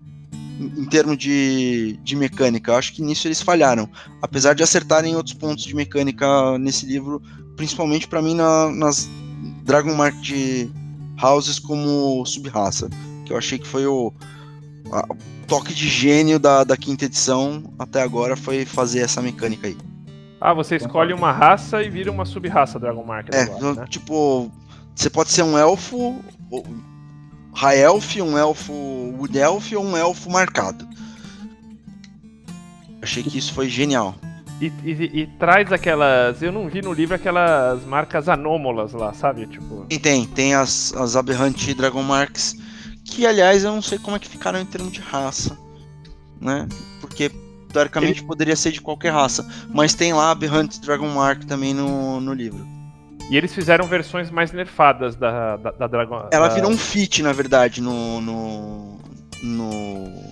em, 0.59 0.81
em 0.81 0.85
termos 0.85 1.17
de, 1.17 1.99
de 2.03 2.15
mecânica? 2.15 2.71
Eu 2.71 2.75
acho 2.77 2.93
que 2.93 3.01
nisso 3.01 3.27
eles 3.27 3.41
falharam 3.41 3.89
apesar 4.21 4.53
de 4.53 4.63
acertarem 4.63 5.15
outros 5.15 5.33
pontos 5.35 5.63
de 5.63 5.75
mecânica 5.75 6.57
nesse 6.57 6.85
livro, 6.85 7.21
principalmente 7.55 8.07
pra 8.07 8.21
mim 8.21 8.33
na- 8.35 8.69
nas 8.71 9.09
Dragon 9.63 9.93
Market 9.93 10.69
Houses 11.21 11.59
como 11.59 12.25
subraça, 12.25 12.89
que 13.25 13.33
eu 13.33 13.37
achei 13.37 13.59
que 13.59 13.67
foi 13.67 13.85
o 13.85 14.13
a- 14.91 15.05
o 15.11 15.17
toque 15.47 15.73
de 15.73 15.87
gênio 15.87 16.39
da, 16.39 16.63
da 16.63 16.75
quinta 16.77 17.05
edição 17.05 17.63
até 17.77 18.01
agora 18.01 18.35
foi 18.35 18.65
fazer 18.65 18.99
essa 19.01 19.21
mecânica 19.21 19.67
aí. 19.67 19.77
Ah, 20.41 20.53
você 20.53 20.77
escolhe 20.77 21.11
uma 21.13 21.31
raça 21.31 21.83
e 21.83 21.89
vira 21.89 22.09
uma 22.11 22.23
sub-raça 22.25 22.79
Dragon 22.79 23.03
Market 23.03 23.35
É, 23.35 23.41
agora, 23.43 23.73
né? 23.81 23.85
tipo, 23.89 24.49
você 24.95 25.09
pode 25.09 25.29
ser 25.31 25.43
um 25.43 25.57
elfo, 25.57 26.15
High 27.59 27.79
Elf, 27.81 28.15
um 28.21 28.37
elfo 28.37 28.71
Wood 28.71 29.37
Elf 29.37 29.73
ou 29.73 29.83
um 29.83 29.97
elfo 29.97 30.29
marcado. 30.31 30.87
Achei 33.01 33.21
que 33.21 33.37
isso 33.37 33.53
foi 33.53 33.67
genial. 33.67 34.15
E, 34.61 34.67
e- 34.83 35.21
e 35.21 35.27
traz 35.37 35.71
aquelas. 35.71 36.41
Eu 36.41 36.51
não 36.51 36.69
vi 36.69 36.81
no 36.81 36.93
livro 36.93 37.15
aquelas 37.15 37.83
marcas 37.85 38.29
anômalas 38.29 38.93
lá, 38.93 39.13
sabe? 39.13 39.45
Tipo. 39.45 39.85
Tem, 39.89 39.99
tem, 39.99 40.25
tem 40.25 40.53
as, 40.55 40.93
as 40.93 41.15
aberrante 41.17 41.73
Dragon 41.73 42.03
Marks, 42.03 42.55
que 43.05 43.25
aliás 43.25 43.63
eu 43.63 43.71
não 43.73 43.81
sei 43.81 43.97
como 43.99 44.15
é 44.15 44.19
que 44.19 44.27
ficaram 44.29 44.59
em 44.59 44.65
termos 44.65 44.91
de 44.93 45.01
raça, 45.01 45.57
né? 46.39 46.65
Porque 47.01 47.29
teoricamente 47.73 48.23
poderia 48.23 48.55
ser 48.55 48.71
de 48.71 48.81
qualquer 48.81 49.11
raça, 49.13 49.45
mas 49.69 49.93
tem 49.93 50.11
lá 50.13 50.31
aberrante 50.31 50.79
Dragon 50.81 51.09
Mark 51.09 51.43
também 51.45 51.73
no, 51.73 52.19
no 52.21 52.33
livro. 52.33 52.65
E 53.29 53.37
eles 53.37 53.53
fizeram 53.53 53.85
versões 53.85 54.31
mais 54.31 54.51
nerfadas 54.51 55.15
da, 55.15 55.55
da, 55.57 55.71
da 55.71 55.87
Dragon. 55.87 56.27
Ela 56.31 56.47
da- 56.47 56.55
virou 56.55 56.71
um 56.71 56.77
fit, 56.77 57.21
na 57.21 57.31
verdade, 57.31 57.81
no. 57.81 58.19
no. 58.19 58.99
no... 59.43 60.29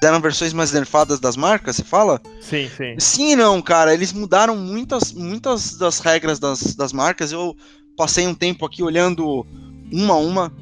Fizeram 0.00 0.20
versões 0.20 0.52
mais 0.52 0.72
nerfadas 0.72 1.18
das 1.18 1.36
marcas, 1.36 1.76
você 1.76 1.84
fala? 1.84 2.20
Sim, 2.40 2.68
sim. 2.76 2.94
Sim 2.98 3.32
e 3.32 3.36
não, 3.36 3.60
cara. 3.60 3.92
Eles 3.92 4.12
mudaram 4.12 4.56
muitas, 4.56 5.12
muitas 5.12 5.76
das 5.76 5.98
regras 5.98 6.38
das, 6.38 6.74
das 6.74 6.92
marcas. 6.92 7.32
Eu 7.32 7.56
passei 7.96 8.26
um 8.26 8.34
tempo 8.34 8.64
aqui 8.64 8.82
olhando 8.82 9.44
uma 9.92 10.14
a 10.14 10.18
uma, 10.18 10.52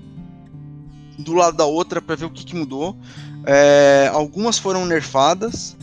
do 1.18 1.34
lado 1.34 1.56
da 1.56 1.66
outra, 1.66 2.00
para 2.00 2.16
ver 2.16 2.24
o 2.24 2.30
que, 2.30 2.44
que 2.46 2.56
mudou. 2.56 2.96
É, 3.44 4.10
algumas 4.12 4.58
foram 4.58 4.86
nerfadas, 4.86 5.76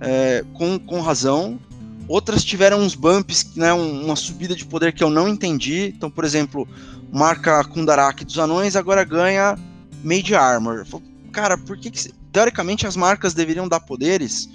é, 0.00 0.44
com, 0.54 0.78
com 0.78 1.00
razão. 1.00 1.58
Outras 2.06 2.44
tiveram 2.44 2.80
uns 2.80 2.94
bumps, 2.94 3.54
né, 3.56 3.72
um- 3.72 4.04
uma 4.04 4.16
subida 4.16 4.54
de 4.54 4.64
poder 4.64 4.92
que 4.92 5.02
eu 5.02 5.10
não 5.10 5.26
entendi. 5.28 5.92
Então, 5.96 6.10
por 6.10 6.24
exemplo, 6.24 6.68
marca 7.12 7.64
Kundarak 7.64 8.24
dos 8.24 8.38
anões 8.38 8.76
agora 8.76 9.04
ganha 9.04 9.58
Made 10.02 10.34
Armor. 10.34 10.86
Cara, 11.32 11.56
por 11.56 11.78
que, 11.78 11.90
que 11.90 12.12
teoricamente 12.30 12.86
as 12.86 12.96
marcas 12.96 13.32
deveriam 13.34 13.66
dar 13.66 13.80
poderes 13.80 14.48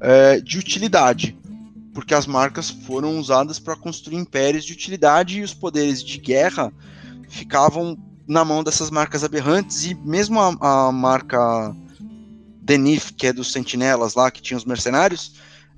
é, 0.00 0.40
de 0.40 0.58
utilidade? 0.58 1.36
Porque 1.92 2.14
as 2.14 2.26
marcas 2.26 2.70
foram 2.70 3.18
usadas 3.18 3.58
para 3.58 3.76
construir 3.76 4.16
impérios 4.16 4.64
de 4.64 4.72
utilidade 4.72 5.38
e 5.38 5.42
os 5.42 5.52
poderes 5.52 6.02
de 6.02 6.18
guerra 6.18 6.72
ficavam 7.28 7.98
na 8.26 8.44
mão 8.44 8.62
dessas 8.62 8.90
marcas 8.90 9.24
aberrantes 9.24 9.84
e 9.84 9.94
mesmo 9.94 10.40
a, 10.40 10.88
a 10.88 10.92
marca 10.92 11.74
Denif, 12.62 13.12
que 13.12 13.26
é 13.26 13.32
dos 13.32 13.52
sentinelas 13.52 14.14
lá, 14.14 14.30
que 14.30 14.40
tinha 14.40 14.56
os 14.56 14.64
mercenários, 14.64 15.32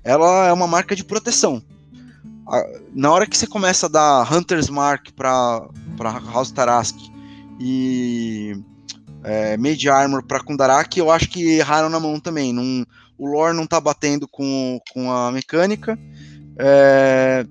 ela 0.05 0.47
é 0.47 0.53
uma 0.53 0.67
marca 0.67 0.95
de 0.95 1.03
proteção. 1.03 1.61
Na 2.93 3.11
hora 3.11 3.25
que 3.25 3.35
você 3.35 3.47
começa 3.47 3.87
a 3.87 3.89
dar 3.89 4.31
Hunter's 4.31 4.69
Mark 4.69 5.11
para 5.15 5.67
House 6.31 6.51
Tarask 6.51 6.95
e 7.59 8.53
é, 9.23 9.57
Armor 9.89 10.23
para 10.23 10.43
Kundarak, 10.43 10.99
eu 10.99 11.09
acho 11.09 11.27
que 11.27 11.57
erraram 11.57 11.89
na 11.89 11.99
mão 11.99 12.19
também. 12.19 12.55
O 13.17 13.25
lore 13.25 13.57
não 13.57 13.65
tá 13.65 13.81
batendo 13.81 14.27
com, 14.27 14.79
com 14.93 15.11
a 15.11 15.31
mecânica. 15.31 15.97
É, 16.59 17.45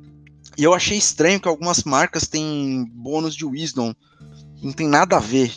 e 0.57 0.63
eu 0.63 0.73
achei 0.73 0.97
estranho 0.97 1.41
que 1.41 1.49
algumas 1.49 1.83
marcas 1.83 2.29
têm 2.29 2.89
bônus 2.95 3.35
de 3.35 3.45
Wisdom. 3.45 3.93
Não 4.63 4.73
tem 4.73 4.87
nada 4.87 5.17
a 5.17 5.21
ver. 5.21 5.53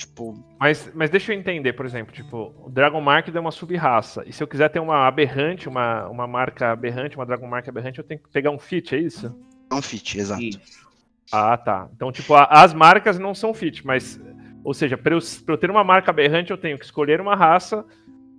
Tipo. 0.00 0.42
Mas, 0.58 0.90
mas 0.94 1.10
deixa 1.10 1.30
eu 1.30 1.38
entender, 1.38 1.74
por 1.74 1.84
exemplo, 1.84 2.10
tipo, 2.10 2.54
o 2.64 2.70
Dragon 2.70 3.02
Mark 3.02 3.28
é 3.28 3.38
uma 3.38 3.50
sub-raça. 3.50 4.24
E 4.26 4.32
se 4.32 4.42
eu 4.42 4.48
quiser 4.48 4.70
ter 4.70 4.80
uma 4.80 5.06
aberrante, 5.06 5.68
uma, 5.68 6.08
uma 6.08 6.26
marca 6.26 6.72
aberrante, 6.72 7.16
uma 7.16 7.26
Dragon 7.26 7.46
Mark 7.46 7.68
aberrante, 7.68 7.98
eu 7.98 8.04
tenho 8.04 8.18
que 8.18 8.30
pegar 8.30 8.50
um 8.50 8.58
fit, 8.58 8.94
é 8.94 8.98
isso? 8.98 9.36
É 9.70 9.74
um 9.74 9.82
fit, 9.82 10.18
exato. 10.18 10.42
Isso. 10.42 10.58
Ah, 11.30 11.54
tá. 11.54 11.86
Então, 11.94 12.10
tipo, 12.10 12.32
a, 12.34 12.44
as 12.44 12.72
marcas 12.72 13.18
não 13.18 13.34
são 13.34 13.52
fit, 13.52 13.86
mas. 13.86 14.18
Ou 14.64 14.72
seja, 14.72 14.96
para 14.96 15.14
eu, 15.14 15.18
pra 15.44 15.54
eu 15.54 15.58
ter 15.58 15.70
uma 15.70 15.84
marca 15.84 16.10
aberrante, 16.10 16.50
eu 16.50 16.56
tenho 16.56 16.78
que 16.78 16.84
escolher 16.86 17.20
uma 17.20 17.36
raça, 17.36 17.84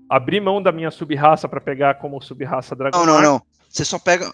abrir 0.10 0.42
mão 0.42 0.64
da 0.64 0.72
minha 0.72 0.90
sub-raça 0.90 1.48
para 1.48 1.62
pegar 1.62 1.96
como 1.96 2.20
sub-raça 2.22 2.76
Dragon 2.76 2.98
Não, 2.98 3.06
não, 3.06 3.14
Mark. 3.14 3.26
não. 3.26 3.42
Você 3.70 3.86
só 3.86 4.00
pega. 4.00 4.34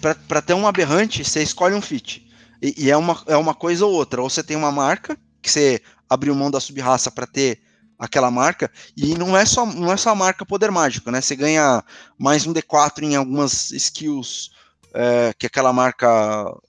Pra, 0.00 0.14
pra 0.14 0.40
ter 0.40 0.54
um 0.54 0.66
aberrante, 0.66 1.22
você 1.22 1.42
escolhe 1.42 1.74
um 1.74 1.82
fit. 1.82 2.26
E, 2.62 2.86
e 2.86 2.90
é, 2.90 2.96
uma, 2.96 3.22
é 3.26 3.36
uma 3.36 3.54
coisa 3.54 3.84
ou 3.84 3.92
outra. 3.92 4.22
Ou 4.22 4.30
você 4.30 4.42
tem 4.42 4.56
uma 4.56 4.72
marca, 4.72 5.18
que 5.42 5.50
você 5.50 5.82
abriu 6.12 6.34
mão 6.34 6.50
da 6.50 6.60
sub-raça 6.60 7.10
para 7.10 7.26
ter 7.26 7.60
aquela 7.98 8.30
marca, 8.30 8.70
e 8.96 9.14
não 9.16 9.36
é 9.36 9.44
só 9.46 9.64
não 9.64 9.92
é 9.92 9.96
só 9.96 10.10
a 10.10 10.14
marca 10.14 10.44
poder 10.44 10.70
mágico, 10.70 11.10
né? 11.10 11.20
Você 11.20 11.36
ganha 11.36 11.84
mais 12.18 12.46
um 12.46 12.52
D4 12.52 13.04
em 13.04 13.14
algumas 13.16 13.70
skills 13.70 14.50
é, 14.94 15.32
que 15.38 15.46
aquela 15.46 15.72
marca 15.72 16.08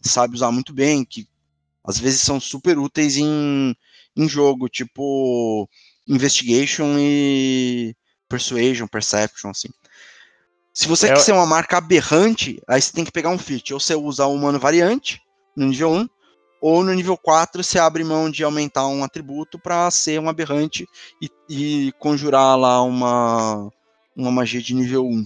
sabe 0.01 0.35
usar 0.35 0.51
muito 0.51 0.71
bem, 0.73 1.03
que 1.03 1.27
às 1.83 1.97
vezes 1.97 2.21
são 2.21 2.39
super 2.39 2.77
úteis 2.77 3.17
em, 3.17 3.75
em 4.15 4.29
jogo, 4.29 4.69
tipo 4.69 5.67
Investigation 6.07 6.95
e 6.99 7.95
Persuasion, 8.29 8.87
Perception, 8.87 9.49
assim. 9.49 9.69
Se 10.73 10.87
você 10.87 11.07
É- 11.07 11.13
quiser 11.13 11.33
uma 11.33 11.45
marca 11.45 11.77
aberrante, 11.77 12.61
aí 12.67 12.81
você 12.81 12.91
tem 12.91 13.05
que 13.05 13.11
pegar 13.11 13.29
um 13.29 13.37
fit. 13.37 13.73
Ou 13.73 13.79
você 13.79 13.95
usa 13.95 14.25
o 14.25 14.33
humano 14.33 14.59
variante 14.59 15.21
no 15.55 15.67
nível 15.67 15.91
1, 15.91 16.07
ou 16.63 16.81
no 16.81 16.93
nível 16.93 17.17
4 17.17 17.61
você 17.61 17.77
abre 17.77 18.05
mão 18.05 18.31
de 18.31 18.41
aumentar 18.41 18.87
um 18.87 19.03
atributo 19.03 19.59
para 19.59 19.91
ser 19.91 20.17
um 20.17 20.29
aberrante 20.29 20.87
e, 21.21 21.29
e 21.49 21.91
conjurar 21.99 22.57
lá 22.57 22.81
uma, 22.81 23.69
uma 24.15 24.31
magia 24.31 24.61
de 24.61 24.73
nível 24.73 25.05
1. 25.05 25.25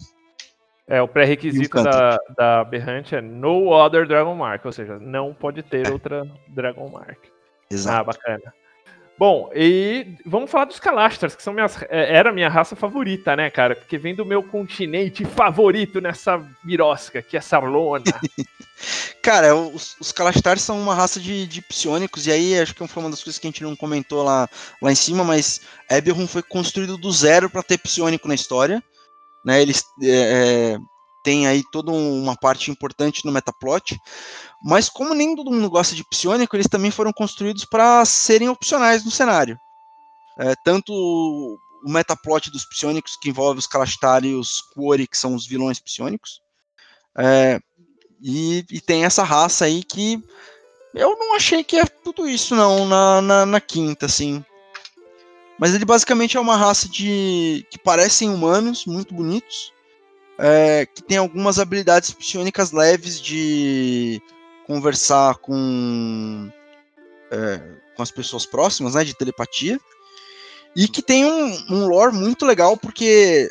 É, 0.87 0.99
o 0.99 1.07
pré-requisito 1.07 1.83
da, 1.83 2.17
da 2.35 2.61
aberrante 2.61 3.13
é 3.13 3.21
no 3.21 3.69
other 3.69 4.07
Dragon 4.07 4.33
Mark, 4.33 4.65
ou 4.65 4.71
seja, 4.71 4.97
não 4.97 5.31
pode 5.31 5.61
ter 5.61 5.85
É. 5.85 5.91
outra 5.91 6.23
Dragon 6.47 6.89
Mark. 6.89 7.19
Ah, 7.25 7.67
Exato. 7.69 8.05
bacana. 8.07 8.53
Bom, 9.17 9.49
e 9.55 10.15
vamos 10.23 10.51
falar 10.51 10.65
dos 10.65 10.79
Kalastars, 10.79 11.35
que 11.35 11.41
são 11.41 11.51
minhas, 11.51 11.81
é, 11.89 12.15
era 12.15 12.29
a 12.29 12.33
minha 12.33 12.47
raça 12.47 12.75
favorita, 12.75 13.35
né, 13.35 13.49
cara? 13.49 13.75
Porque 13.75 13.97
vem 13.97 14.13
do 14.13 14.23
meu 14.23 14.43
continente 14.43 15.25
favorito 15.25 15.99
nessa 15.99 16.37
birosca, 16.63 17.21
que 17.21 17.35
é 17.35 17.41
Sarlona. 17.41 18.03
Cara, 19.23 19.55
os, 19.55 19.97
os 19.99 20.11
Kalashtar 20.11 20.59
são 20.59 20.79
uma 20.79 20.93
raça 20.93 21.19
de, 21.19 21.47
de 21.47 21.61
psionicos, 21.61 22.27
e 22.27 22.31
aí 22.31 22.59
acho 22.59 22.75
que 22.75 22.87
foi 22.87 23.03
uma 23.03 23.09
das 23.09 23.23
coisas 23.23 23.39
que 23.39 23.47
a 23.47 23.49
gente 23.49 23.63
não 23.63 23.75
comentou 23.75 24.23
lá, 24.23 24.47
lá 24.81 24.91
em 24.91 24.95
cima, 24.95 25.23
mas 25.23 25.61
Eberron 25.89 26.27
foi 26.27 26.43
construído 26.43 26.95
do 26.95 27.11
zero 27.11 27.49
para 27.49 27.63
ter 27.63 27.79
psionico 27.79 28.27
na 28.27 28.35
história. 28.35 28.81
Né, 29.43 29.61
eles 29.61 29.83
é, 30.03 30.77
têm 31.27 31.45
aí 31.45 31.61
toda 31.73 31.91
uma 31.91 32.37
parte 32.37 32.71
importante 32.71 33.25
no 33.25 33.33
metaplot, 33.33 33.99
mas 34.63 34.87
como 34.87 35.13
nem 35.13 35.35
todo 35.35 35.51
mundo 35.51 35.69
gosta 35.69 35.93
de 35.93 36.05
psionico, 36.05 36.55
eles 36.55 36.69
também 36.69 36.89
foram 36.89 37.11
construídos 37.11 37.65
para 37.65 38.05
serem 38.05 38.47
opcionais 38.47 39.03
no 39.03 39.11
cenário. 39.11 39.59
É, 40.39 40.55
tanto 40.63 40.93
o 40.93 41.91
metaplot 41.91 42.49
dos 42.49 42.63
psionicos, 42.63 43.17
que 43.17 43.27
envolve 43.27 43.59
os 43.59 43.67
Kalashtar 43.67 44.23
e 44.23 44.35
os 44.35 44.61
Quori, 44.73 45.05
que 45.05 45.17
são 45.17 45.35
os 45.35 45.45
vilões 45.45 45.81
psionicos, 45.81 46.39
é, 47.17 47.59
e, 48.23 48.63
e 48.71 48.79
tem 48.79 49.03
essa 49.03 49.25
raça 49.25 49.65
aí 49.65 49.83
que 49.83 50.23
eu 50.93 51.17
não 51.17 51.35
achei 51.35 51.61
que 51.61 51.75
é 51.75 51.85
tudo 51.85 52.25
isso, 52.25 52.55
não, 52.55 52.85
na, 52.85 53.21
na, 53.21 53.45
na 53.45 53.59
quinta, 53.59 54.05
assim. 54.05 54.41
Mas 55.59 55.75
ele 55.75 55.83
basicamente 55.83 56.37
é 56.37 56.39
uma 56.39 56.55
raça 56.55 56.87
de. 56.87 57.65
que 57.69 57.77
parecem 57.77 58.29
humanos, 58.29 58.85
muito 58.85 59.13
bonitos. 59.13 59.73
É, 60.37 60.85
que 60.85 61.01
tem 61.01 61.17
algumas 61.17 61.59
habilidades 61.59 62.11
psionicas 62.11 62.71
leves 62.71 63.19
de 63.19 64.21
conversar 64.65 65.35
com. 65.37 66.51
é, 67.31 67.61
com 67.95 68.03
as 68.03 68.11
pessoas 68.11 68.45
próximas, 68.45 68.93
né? 68.93 69.03
De 69.03 69.15
telepatia. 69.15 69.79
E 70.75 70.87
que 70.87 71.01
tem 71.01 71.25
um, 71.25 71.65
um 71.69 71.87
lore 71.87 72.13
muito 72.13 72.45
legal, 72.45 72.77
porque 72.77 73.49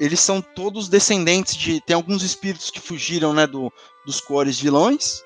eles 0.00 0.20
são 0.20 0.40
todos 0.40 0.88
descendentes 0.88 1.54
de. 1.56 1.80
Tem 1.82 1.94
alguns 1.94 2.22
espíritos 2.22 2.70
que 2.70 2.80
fugiram, 2.80 3.34
né? 3.34 3.46
Do, 3.46 3.72
dos 4.06 4.20
cores 4.20 4.58
vilões. 4.58 5.22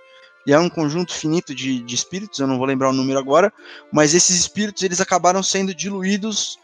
E 0.46 0.52
é 0.52 0.58
um 0.58 0.70
conjunto 0.70 1.12
finito 1.12 1.54
de, 1.54 1.80
de 1.80 1.94
espíritos, 1.94 2.38
eu 2.38 2.46
não 2.46 2.56
vou 2.56 2.66
lembrar 2.66 2.88
o 2.88 2.94
número 2.94 3.18
agora. 3.18 3.52
Mas 3.92 4.14
esses 4.14 4.34
espíritos 4.34 4.82
eles 4.82 5.00
acabaram 5.00 5.42
sendo 5.42 5.74
diluídos 5.74 6.58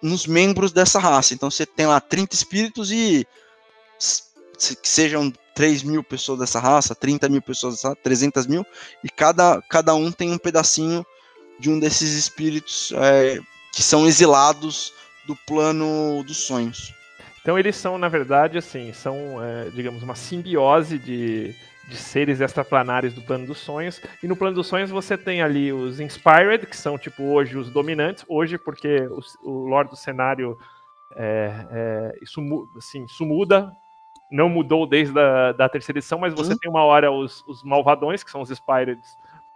nos 0.00 0.26
membros 0.26 0.72
dessa 0.72 1.00
raça. 1.00 1.34
Então 1.34 1.50
você 1.50 1.66
tem 1.66 1.86
lá 1.86 2.00
30 2.00 2.34
espíritos 2.34 2.92
e 2.92 3.26
que 4.80 4.88
sejam 4.88 5.32
3 5.54 5.82
mil 5.82 6.02
pessoas 6.02 6.38
dessa 6.38 6.60
raça, 6.60 6.94
30 6.94 7.28
mil 7.28 7.42
pessoas 7.42 7.74
dessa 7.74 7.88
raça, 7.88 8.00
300 8.02 8.46
mil, 8.46 8.64
e 9.02 9.08
cada, 9.08 9.62
cada 9.62 9.94
um 9.94 10.12
tem 10.12 10.32
um 10.32 10.38
pedacinho 10.38 11.04
de 11.58 11.70
um 11.70 11.78
desses 11.78 12.12
espíritos 12.14 12.92
é, 12.96 13.40
que 13.72 13.82
são 13.82 14.06
exilados 14.06 14.92
do 15.26 15.34
plano 15.34 16.22
dos 16.24 16.38
sonhos. 16.38 16.94
Então 17.40 17.58
eles 17.58 17.76
são, 17.76 17.96
na 17.96 18.08
verdade, 18.08 18.58
assim, 18.58 18.92
são, 18.92 19.42
é, 19.42 19.70
digamos, 19.70 20.02
uma 20.02 20.14
simbiose 20.16 20.98
de, 20.98 21.54
de 21.88 21.96
seres 21.96 22.40
extraplanários 22.40 23.14
do 23.14 23.22
plano 23.22 23.46
dos 23.46 23.58
sonhos. 23.58 24.00
E 24.22 24.26
no 24.26 24.36
plano 24.36 24.56
dos 24.56 24.66
sonhos 24.66 24.90
você 24.90 25.16
tem 25.16 25.40
ali 25.40 25.72
os 25.72 26.00
Inspired, 26.00 26.66
que 26.66 26.76
são, 26.76 26.98
tipo, 26.98 27.22
hoje 27.22 27.56
os 27.56 27.70
dominantes. 27.70 28.24
Hoje, 28.28 28.58
porque 28.58 29.06
o, 29.06 29.20
o 29.48 29.68
lore 29.68 29.88
do 29.88 29.96
cenário, 29.96 30.58
é, 31.14 31.66
é, 31.70 32.18
isso, 32.20 32.40
assim, 32.76 33.04
isso 33.04 33.24
muda. 33.24 33.70
Não 34.30 34.48
mudou 34.48 34.86
desde 34.86 35.18
a 35.18 35.52
da 35.52 35.68
terceira 35.68 35.98
edição, 35.98 36.18
mas 36.18 36.34
você 36.34 36.52
Uhum. 36.52 36.58
tem 36.58 36.70
uma 36.70 36.82
hora 36.84 37.10
os, 37.12 37.44
os 37.46 37.62
malvadões, 37.62 38.24
que 38.24 38.30
são 38.30 38.40
os 38.40 38.50
Inspired 38.50 39.00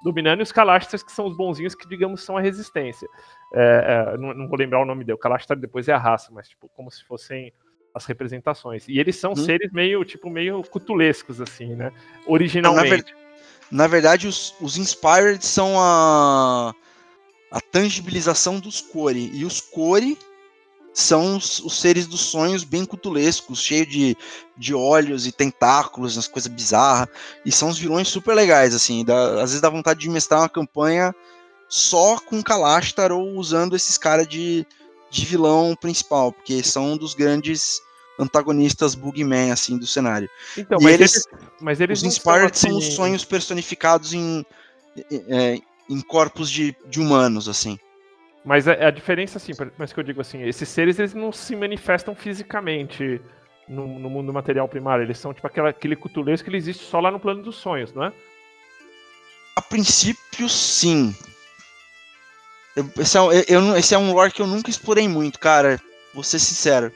dominando, 0.02 0.40
e 0.40 0.42
os 0.42 0.52
Calasters, 0.52 1.02
que 1.02 1.12
são 1.12 1.26
os 1.26 1.36
bonzinhos, 1.36 1.74
que, 1.74 1.86
digamos, 1.86 2.22
são 2.24 2.36
a 2.36 2.40
resistência. 2.40 3.06
É, 3.52 4.12
é, 4.14 4.16
não, 4.16 4.32
não 4.32 4.48
vou 4.48 4.59
lembrar 4.59 4.80
o 4.80 4.84
nome 4.84 5.05
dele. 5.05 5.16
O 5.16 5.18
Calastar 5.18 5.59
depois 5.59 5.88
é 5.88 5.92
a 5.92 5.98
raça, 5.98 6.30
mas, 6.32 6.48
tipo, 6.48 6.70
como 6.74 6.90
se 6.90 7.05
fossem 7.05 7.52
as 7.94 8.06
representações. 8.06 8.88
E 8.88 8.98
eles 8.98 9.16
são 9.16 9.32
Hum. 9.32 9.36
seres 9.36 9.70
meio, 9.72 10.05
tipo, 10.05 10.30
meio 10.30 10.62
cutulescos, 10.62 11.40
assim, 11.40 11.74
né? 11.74 11.92
Originalmente. 12.26 13.12
Na, 13.70 13.82
na 13.82 13.86
verdade, 13.88 14.26
os, 14.26 14.55
os 14.60 14.78
Inspired 14.78 15.44
são 15.44 15.74
a, 15.78 16.72
a 17.51 17.60
tangibilização 17.60 18.59
dos 18.59 18.80
Core. 18.80 19.30
E 19.34 19.44
os 19.44 19.60
Core 19.60 20.16
são 20.93 21.37
os, 21.37 21.61
os 21.61 21.81
seres 21.81 22.07
dos 22.07 22.21
sonhos 22.21 22.65
bem 22.65 22.85
cutulescos, 22.85 23.62
cheios 23.62 23.89
de, 23.89 24.17
de 24.57 24.75
olhos 24.75 25.27
e 25.27 25.33
tentáculos, 25.33 26.17
umas 26.17 26.27
coisas 26.29 26.51
bizarras. 26.53 27.09
E 27.47 27.53
são 27.53 27.69
os 27.69 27.79
vilões 27.79 28.09
super 28.09 28.35
legais, 28.35 28.75
assim. 28.75 29.05
dá- 29.05 29.35
às 29.35 29.51
vezes 29.51 29.61
dá 29.61 29.71
vontade 29.71 30.01
de 30.01 30.09
mestrar 30.09 30.41
uma 30.41 30.49
campanha 30.49 31.15
só 31.69 32.19
com 32.19 32.43
Kalastar 32.43 33.12
ou 33.12 33.37
usando 33.37 33.77
esses 33.77 33.97
caras 33.97 34.27
de, 34.27 34.67
de 35.11 35.25
vilão 35.25 35.77
principal, 35.81 36.33
porque 36.33 36.62
são 36.62 36.93
um 36.93 36.97
dos 36.97 37.15
grandes 37.15 37.81
antagonistas 38.19 38.95
Bugman, 38.95 39.53
assim, 39.53 39.79
do 39.79 39.87
cenário. 39.87 40.29
Então, 40.59 40.79
e 40.81 40.85
mas 40.85 40.95
eles- 40.95 41.15
eles, 41.15 41.27
mas 41.61 41.81
eles 41.81 41.99
Os 42.01 42.05
Inspired 42.05 42.59
são 42.59 42.77
os 42.77 42.85
assim- 42.87 42.97
sonhos 42.97 43.25
personificados 43.25 44.12
em, 44.12 44.45
é, 45.29 45.59
em 45.89 46.01
corpos 46.01 46.51
de, 46.51 46.75
de 46.89 47.01
humanos, 47.01 47.49
assim. 47.49 47.79
Mas 48.45 48.67
a, 48.67 48.73
a 48.89 48.91
diferença, 48.91 49.37
assim, 49.39 49.53
mas 49.77 49.93
que 49.93 50.01
eu 50.01 50.05
digo 50.05 50.21
assim, 50.21 50.43
esses 50.43 50.69
seres 50.69 50.99
eles 50.99 51.12
não 51.15 51.31
se 51.31 51.55
manifestam 51.55 52.15
fisicamente 52.15 53.21
no, 53.69 53.99
no 53.99 54.09
mundo 54.09 54.33
material 54.33 54.67
primário. 54.69 55.05
Eles 55.05 55.19
são 55.19 55.35
tipo 55.35 55.47
aquela, 55.47 55.69
aquele 55.71 55.95
cutulesco 55.97 56.45
que 56.45 56.51
ele 56.51 56.57
existe 56.57 56.85
só 56.85 57.01
lá 57.01 57.11
no 57.11 57.21
plano 57.21 57.43
dos 57.43 57.57
sonhos, 57.57 57.93
não 57.93 58.05
é? 58.05 58.12
A 59.57 59.62
princípio, 59.62 60.49
sim. 60.49 61.15
Eu- 62.77 62.89
Esse 62.99 63.17
é, 63.19 63.21
um- 63.21 63.33
eu- 63.33 63.45
eu 63.49 63.77
esse 63.77 63.95
é 63.95 63.99
um 63.99 64.12
lore 64.12 64.33
que 64.33 64.41
eu 64.41 64.47
nunca 64.47 64.71
explorei 64.71 65.07
muito, 65.09 65.39
cara. 65.39 65.81
Vou 66.15 66.23
ser 66.25 66.39
sincero. 66.39 66.91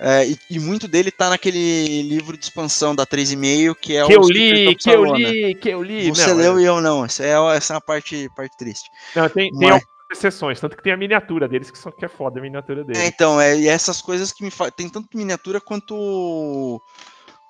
É, 0.00 0.26
e, 0.28 0.38
e 0.48 0.58
muito 0.60 0.86
dele 0.86 1.10
tá 1.10 1.28
naquele 1.28 2.02
livro 2.02 2.36
de 2.38 2.44
expansão 2.44 2.94
da 2.94 3.04
3,5, 3.04 3.74
que 3.74 3.96
é 3.96 4.06
Que 4.06 4.12
eu 4.14 4.20
o 4.20 4.30
li, 4.30 4.48
Secret 4.48 4.68
of 4.68 4.76
que 4.84 4.90
eu 4.90 5.04
li, 5.14 5.54
que 5.56 5.68
eu 5.70 5.82
li. 5.82 6.08
Você 6.08 6.28
Não, 6.28 6.36
leu 6.36 6.60
e 6.60 6.64
eu 6.64 6.80
não. 6.80 7.04
Essa 7.04 7.24
é, 7.24 7.56
essa 7.56 7.74
é 7.74 7.76
a 7.76 7.80
parte, 7.80 8.28
parte 8.36 8.56
triste. 8.56 8.88
Não, 9.14 9.28
tem, 9.28 9.50
tem 9.50 9.68
Mas- 9.68 9.82
algumas 9.82 9.97
exceções, 10.10 10.60
tanto 10.60 10.76
que 10.76 10.82
tem 10.82 10.92
a 10.92 10.96
miniatura 10.96 11.46
deles, 11.48 11.70
que, 11.70 11.78
são, 11.78 11.92
que 11.92 12.04
é 12.04 12.08
foda 12.08 12.38
a 12.38 12.42
miniatura 12.42 12.80
É, 12.80 12.84
deles. 12.84 13.02
então, 13.02 13.40
é, 13.40 13.56
e 13.58 13.68
essas 13.68 14.00
coisas 14.00 14.32
que 14.32 14.42
me 14.42 14.50
fazem. 14.50 14.72
Tem 14.76 14.88
tanto 14.88 15.16
miniatura 15.16 15.60
quanto. 15.60 16.80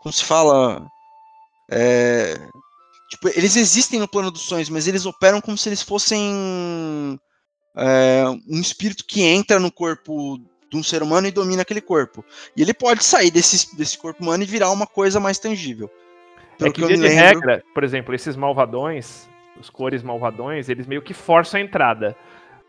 Como 0.02 0.12
se 0.12 0.24
fala? 0.24 0.86
É, 1.70 2.34
tipo, 3.10 3.28
eles 3.28 3.56
existem 3.56 4.00
no 4.00 4.08
plano 4.08 4.30
dos 4.30 4.42
sonhos, 4.42 4.68
mas 4.68 4.86
eles 4.88 5.06
operam 5.06 5.40
como 5.40 5.56
se 5.58 5.68
eles 5.68 5.82
fossem. 5.82 7.18
é, 7.76 8.24
um 8.48 8.60
espírito 8.60 9.04
que 9.06 9.22
entra 9.22 9.58
no 9.60 9.70
corpo 9.70 10.38
de 10.70 10.76
um 10.76 10.82
ser 10.82 11.02
humano 11.02 11.26
e 11.26 11.30
domina 11.32 11.62
aquele 11.62 11.80
corpo. 11.80 12.24
E 12.56 12.62
ele 12.62 12.74
pode 12.74 13.02
sair 13.04 13.30
desse, 13.30 13.74
desse 13.76 13.96
corpo 13.96 14.22
humano 14.22 14.42
e 14.42 14.46
virar 14.46 14.70
uma 14.70 14.86
coisa 14.86 15.18
mais 15.20 15.38
tangível. 15.38 15.90
É 16.54 16.58
Pelo 16.58 16.72
que, 16.72 16.82
que 16.82 16.96
me 16.96 17.08
de 17.08 17.08
regra, 17.08 17.62
por 17.72 17.84
exemplo, 17.84 18.14
esses 18.14 18.34
malvadões, 18.36 19.28
os 19.60 19.70
cores 19.70 20.02
malvadões, 20.02 20.68
eles 20.68 20.86
meio 20.86 21.02
que 21.02 21.14
forçam 21.14 21.60
a 21.60 21.62
entrada. 21.62 22.16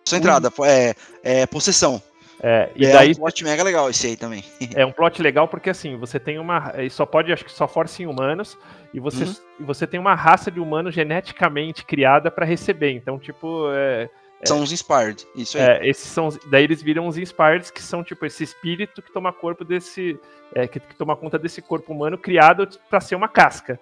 Sua 0.09 0.17
entrada 0.17 0.51
é, 0.65 0.93
é 1.23 1.45
possessão. 1.45 2.01
É, 2.41 2.69
e 2.75 2.85
é 2.85 2.93
daí 2.93 3.11
um 3.11 3.15
plot 3.15 3.43
mega 3.43 3.63
legal 3.63 3.89
esse 3.89 4.07
aí 4.07 4.15
também. 4.15 4.43
é 4.73 4.85
um 4.85 4.91
plot 4.91 5.21
legal 5.21 5.47
porque 5.47 5.69
assim, 5.69 5.97
você 5.97 6.19
tem 6.19 6.39
uma. 6.39 6.73
E 6.77 6.89
só 6.89 7.05
pode, 7.05 7.31
acho 7.33 7.43
que 7.43 7.51
só 7.51 7.67
força 7.67 8.01
em 8.01 8.07
humanos, 8.07 8.57
e 8.93 8.99
você, 8.99 9.25
Uhum. 9.25 9.35
e 9.59 9.63
você 9.63 9.85
tem 9.85 9.99
uma 9.99 10.15
raça 10.15 10.49
de 10.49 10.59
humanos 10.59 10.95
geneticamente 10.95 11.83
criada 11.83 12.31
pra 12.31 12.45
receber. 12.45 12.91
Então, 12.91 13.19
tipo, 13.19 13.69
é, 13.73 14.09
São 14.45 14.61
os 14.61 14.71
Inspired. 14.71 15.27
Isso 15.35 15.57
aí. 15.57 15.63
É, 15.63 15.89
esses 15.89 16.09
são, 16.09 16.29
daí 16.49 16.63
eles 16.63 16.81
viram 16.81 17.07
os 17.07 17.17
Inspireds, 17.17 17.69
que 17.71 17.81
são 17.83 18.03
tipo 18.03 18.25
esse 18.25 18.43
espírito 18.43 19.01
que 19.01 19.11
toma 19.11 19.33
corpo 19.33 19.65
desse, 19.65 20.17
é, 20.55 20.65
que, 20.65 20.79
que 20.79 20.95
toma 20.95 21.15
conta 21.17 21.37
desse 21.37 21.61
corpo 21.61 21.91
humano 21.91 22.17
criado 22.17 22.67
pra 22.89 23.01
ser 23.01 23.15
uma 23.15 23.27
casca. 23.27 23.77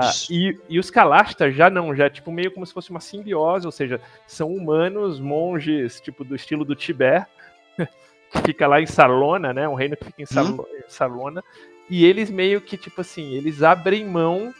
Isso. 0.00 0.32
e, 0.32 0.58
e 0.68 0.78
os 0.78 0.90
Kalashtar 0.90 1.52
já 1.52 1.68
não, 1.70 1.94
já 1.94 2.06
é 2.06 2.10
tipo 2.10 2.32
meio 2.32 2.50
como 2.50 2.64
se 2.66 2.72
fosse 2.72 2.90
uma 2.90 3.00
simbiose, 3.00 3.66
ou 3.66 3.72
seja, 3.72 4.00
são 4.26 4.48
humanos, 4.52 5.20
monges, 5.20 6.00
tipo 6.00 6.24
do 6.24 6.34
estilo 6.34 6.64
do 6.64 6.74
Tibete, 6.74 7.26
que 8.32 8.42
fica 8.44 8.66
lá 8.66 8.80
em 8.80 8.86
Salona, 8.86 9.52
né? 9.52 9.68
Um 9.68 9.74
reino 9.74 9.96
que 9.96 10.06
fica 10.06 10.22
em 10.22 10.26
Salo- 10.26 10.66
em 10.76 10.90
Salona. 10.90 11.44
E 11.88 12.04
eles 12.04 12.30
meio 12.30 12.60
que, 12.60 12.76
tipo 12.76 13.00
assim, 13.00 13.34
eles 13.34 13.62
abrem 13.62 14.04
mão, 14.04 14.52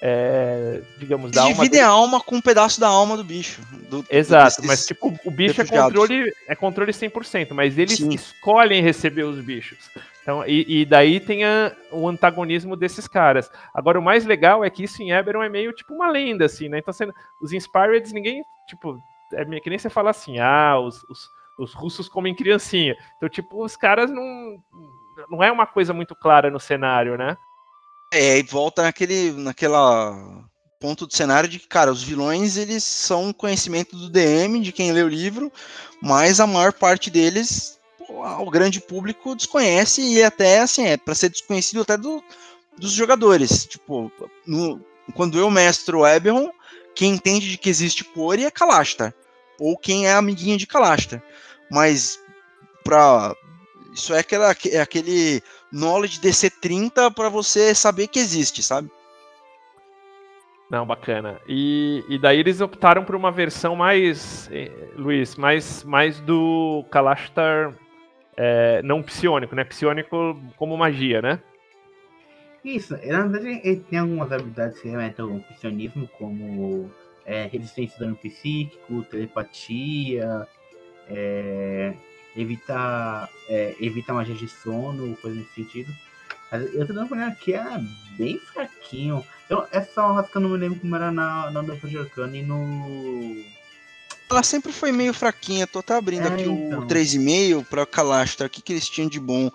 é, 0.00 0.80
digamos, 0.98 1.30
da 1.30 1.42
Eles 1.42 1.50
alma 1.52 1.62
dividem 1.64 1.80
a 1.80 1.86
alma 1.88 2.20
com 2.20 2.36
um 2.36 2.40
pedaço 2.40 2.80
da 2.80 2.88
alma 2.88 3.16
do 3.16 3.22
bicho. 3.22 3.60
do- 3.88 4.02
do- 4.02 4.06
Exato, 4.10 4.56
desses- 4.62 4.66
mas 4.66 4.86
tipo, 4.86 5.16
o 5.24 5.30
bicho 5.30 5.60
é 5.60 5.64
controle, 5.64 6.32
é 6.48 6.54
controle 6.56 6.92
100%, 6.92 7.54
mas 7.54 7.78
eles 7.78 7.98
Sim. 7.98 8.12
escolhem 8.12 8.82
receber 8.82 9.22
os 9.22 9.38
bichos. 9.38 9.78
Então, 10.22 10.44
e, 10.46 10.82
e 10.82 10.84
daí 10.86 11.18
tem 11.18 11.44
a- 11.44 11.72
o 11.90 12.08
antagonismo 12.08 12.76
desses 12.76 13.08
caras. 13.08 13.50
Agora, 13.74 13.98
o 13.98 14.02
mais 14.02 14.24
legal 14.24 14.64
é 14.64 14.70
que 14.70 14.84
isso 14.84 15.02
em 15.02 15.10
Eberron 15.10 15.42
é 15.42 15.48
meio 15.48 15.72
tipo 15.72 15.92
uma 15.92 16.08
lenda, 16.08 16.44
assim, 16.44 16.68
né? 16.68 16.78
Então, 16.78 16.94
sendo, 16.94 17.12
os 17.40 17.52
Inspireds, 17.52 18.12
ninguém, 18.12 18.44
tipo, 18.68 18.98
é 19.32 19.44
que 19.60 19.70
nem 19.70 19.78
você 19.78 19.90
fala 19.90 20.10
assim, 20.10 20.38
ah, 20.38 20.78
os, 20.78 21.02
os, 21.04 21.28
os 21.58 21.74
russos 21.74 22.08
comem 22.08 22.34
criancinha. 22.34 22.96
Então, 23.16 23.28
tipo, 23.28 23.64
os 23.64 23.76
caras 23.76 24.10
não. 24.10 24.58
Não 25.28 25.42
é 25.42 25.52
uma 25.52 25.66
coisa 25.66 25.92
muito 25.92 26.14
clara 26.14 26.50
no 26.50 26.58
cenário, 26.58 27.18
né? 27.18 27.36
É, 28.12 28.38
e 28.38 28.42
volta 28.42 28.82
naquele 28.82 29.32
naquela 29.32 30.44
ponto 30.80 31.06
do 31.06 31.14
cenário 31.14 31.48
de 31.48 31.58
que, 31.58 31.68
cara, 31.68 31.92
os 31.92 32.02
vilões 32.02 32.56
eles 32.56 32.82
são 32.82 33.32
conhecimento 33.32 33.94
do 33.96 34.10
DM, 34.10 34.60
de 34.60 34.72
quem 34.72 34.90
lê 34.90 35.02
o 35.02 35.08
livro, 35.08 35.52
mas 36.02 36.40
a 36.40 36.46
maior 36.46 36.72
parte 36.72 37.08
deles 37.10 37.78
o 38.08 38.50
grande 38.50 38.80
público 38.80 39.34
desconhece 39.34 40.02
e 40.02 40.22
até 40.22 40.60
assim, 40.60 40.86
é 40.86 40.96
para 40.96 41.14
ser 41.14 41.28
desconhecido 41.28 41.82
até 41.82 41.96
do, 41.96 42.22
dos 42.78 42.92
jogadores. 42.92 43.66
Tipo, 43.66 44.10
no- 44.46 44.80
quando 45.14 45.38
eu 45.38 45.50
mestro 45.50 46.06
Eberron, 46.06 46.50
quem 46.94 47.12
entende 47.14 47.50
de 47.50 47.58
que 47.58 47.70
existe 47.70 48.04
Cori 48.04 48.44
é 48.44 48.50
Kalashtar, 48.50 49.14
ou 49.58 49.76
quem 49.76 50.06
é 50.06 50.12
amiguinho 50.12 50.58
de 50.58 50.66
Kalashtar. 50.66 51.22
Mas 51.70 52.18
pra 52.84 53.34
isso 53.92 54.14
é, 54.14 54.18
aquela, 54.20 54.54
é 54.70 54.80
aquele 54.80 55.42
knowledge 55.70 56.20
DC30 56.20 57.12
para 57.14 57.28
você 57.28 57.74
saber 57.74 58.08
que 58.08 58.18
existe, 58.18 58.62
sabe? 58.62 58.90
Não, 60.70 60.86
bacana. 60.86 61.38
E, 61.46 62.02
e 62.08 62.18
daí 62.18 62.38
eles 62.38 62.62
optaram 62.62 63.04
por 63.04 63.14
uma 63.14 63.30
versão 63.30 63.76
mais, 63.76 64.48
eh, 64.50 64.72
Luiz, 64.96 65.36
mais, 65.36 65.84
mais 65.84 66.18
do 66.20 66.82
Kalashtar 66.90 67.74
eh, 68.36 68.80
não 68.82 69.02
psiônico, 69.02 69.54
né? 69.54 69.64
Psiônico 69.64 70.40
como 70.56 70.76
magia, 70.76 71.20
né? 71.20 71.40
Isso, 72.64 72.96
na 73.06 73.26
verdade 73.26 73.60
ele 73.64 73.80
tem 73.80 73.98
algumas 73.98 74.30
habilidades 74.30 74.80
que 74.80 74.88
remetem 74.88 75.24
ao 75.24 75.40
psionismo, 75.40 76.08
como 76.16 76.88
é, 77.26 77.46
resistência 77.46 77.96
a 77.96 78.00
dano 78.00 78.16
psíquico, 78.16 79.02
telepatia, 79.10 80.46
é, 81.08 81.92
evitar, 82.36 83.28
é, 83.48 83.74
evitar 83.80 84.14
magia 84.14 84.34
de 84.34 84.46
sono, 84.46 85.16
coisa 85.16 85.36
nesse 85.36 85.54
sentido. 85.54 85.92
Mas 86.50 86.74
eu 86.74 86.86
tô 86.86 86.92
dando 86.92 87.08
pra 87.08 87.16
olhar 87.16 87.28
aqui, 87.28 87.54
é 87.54 87.64
bem 88.16 88.38
fraquinho. 88.38 89.24
Eu, 89.48 89.66
essa 89.72 90.22
que 90.22 90.36
eu 90.36 90.42
não 90.42 90.50
me 90.50 90.58
lembro 90.58 90.78
como 90.78 90.94
era 90.94 91.10
na, 91.10 91.50
na 91.50 91.62
Nova 91.62 91.88
de 91.88 91.98
Arcana 91.98 92.36
e 92.36 92.42
no. 92.42 93.42
Ela 94.32 94.42
sempre 94.42 94.72
foi 94.72 94.90
meio 94.90 95.12
fraquinha, 95.12 95.66
tô 95.66 95.80
até 95.80 95.94
abrindo 95.94 96.26
É, 96.26 96.32
aqui 96.32 96.44
então. 96.44 96.78
o 96.78 96.86
3,5 96.86 97.66
pra 97.66 97.84
Kalashtar, 97.84 98.46
o 98.46 98.50
que, 98.50 98.62
que 98.62 98.72
eles 98.72 98.88
tinham 98.88 99.06
de 99.06 99.20
bom. 99.20 99.50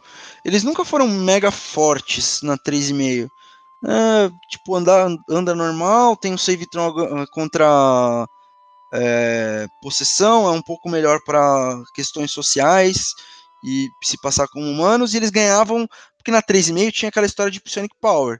Eles 0.45 0.61
nunca 0.61 0.85
foram 0.85 1.07
mega 1.07 1.49
fortes 1.49 2.43
na 2.43 2.55
3,5. 2.59 3.27
É, 3.83 4.29
tipo, 4.51 4.75
andar, 4.75 5.09
anda 5.27 5.55
normal, 5.55 6.15
tem 6.15 6.31
um 6.31 6.37
save 6.37 6.67
ah, 6.75 7.25
contra 7.31 8.27
é, 8.93 9.65
possessão, 9.81 10.47
é 10.47 10.51
um 10.51 10.61
pouco 10.61 10.87
melhor 10.89 11.21
para 11.25 11.81
questões 11.95 12.31
sociais 12.31 13.15
e 13.63 13.87
se 14.03 14.15
passar 14.21 14.47
como 14.47 14.69
humanos, 14.69 15.15
e 15.15 15.17
eles 15.17 15.31
ganhavam, 15.31 15.87
porque 16.17 16.29
na 16.29 16.43
3,5 16.43 16.91
tinha 16.91 17.09
aquela 17.09 17.25
história 17.25 17.51
de 17.51 17.59
Psionic 17.61 17.95
Power. 17.99 18.39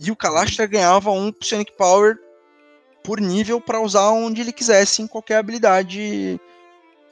E 0.00 0.10
o 0.10 0.16
Kalashtar 0.16 0.68
ganhava 0.68 1.12
um 1.12 1.30
Psionic 1.30 1.76
Power 1.76 2.16
por 3.02 3.20
nível 3.20 3.60
para 3.60 3.80
usar 3.80 4.10
onde 4.10 4.40
ele 4.40 4.52
quisesse 4.52 5.02
em 5.02 5.06
qualquer 5.06 5.36
habilidade 5.36 6.40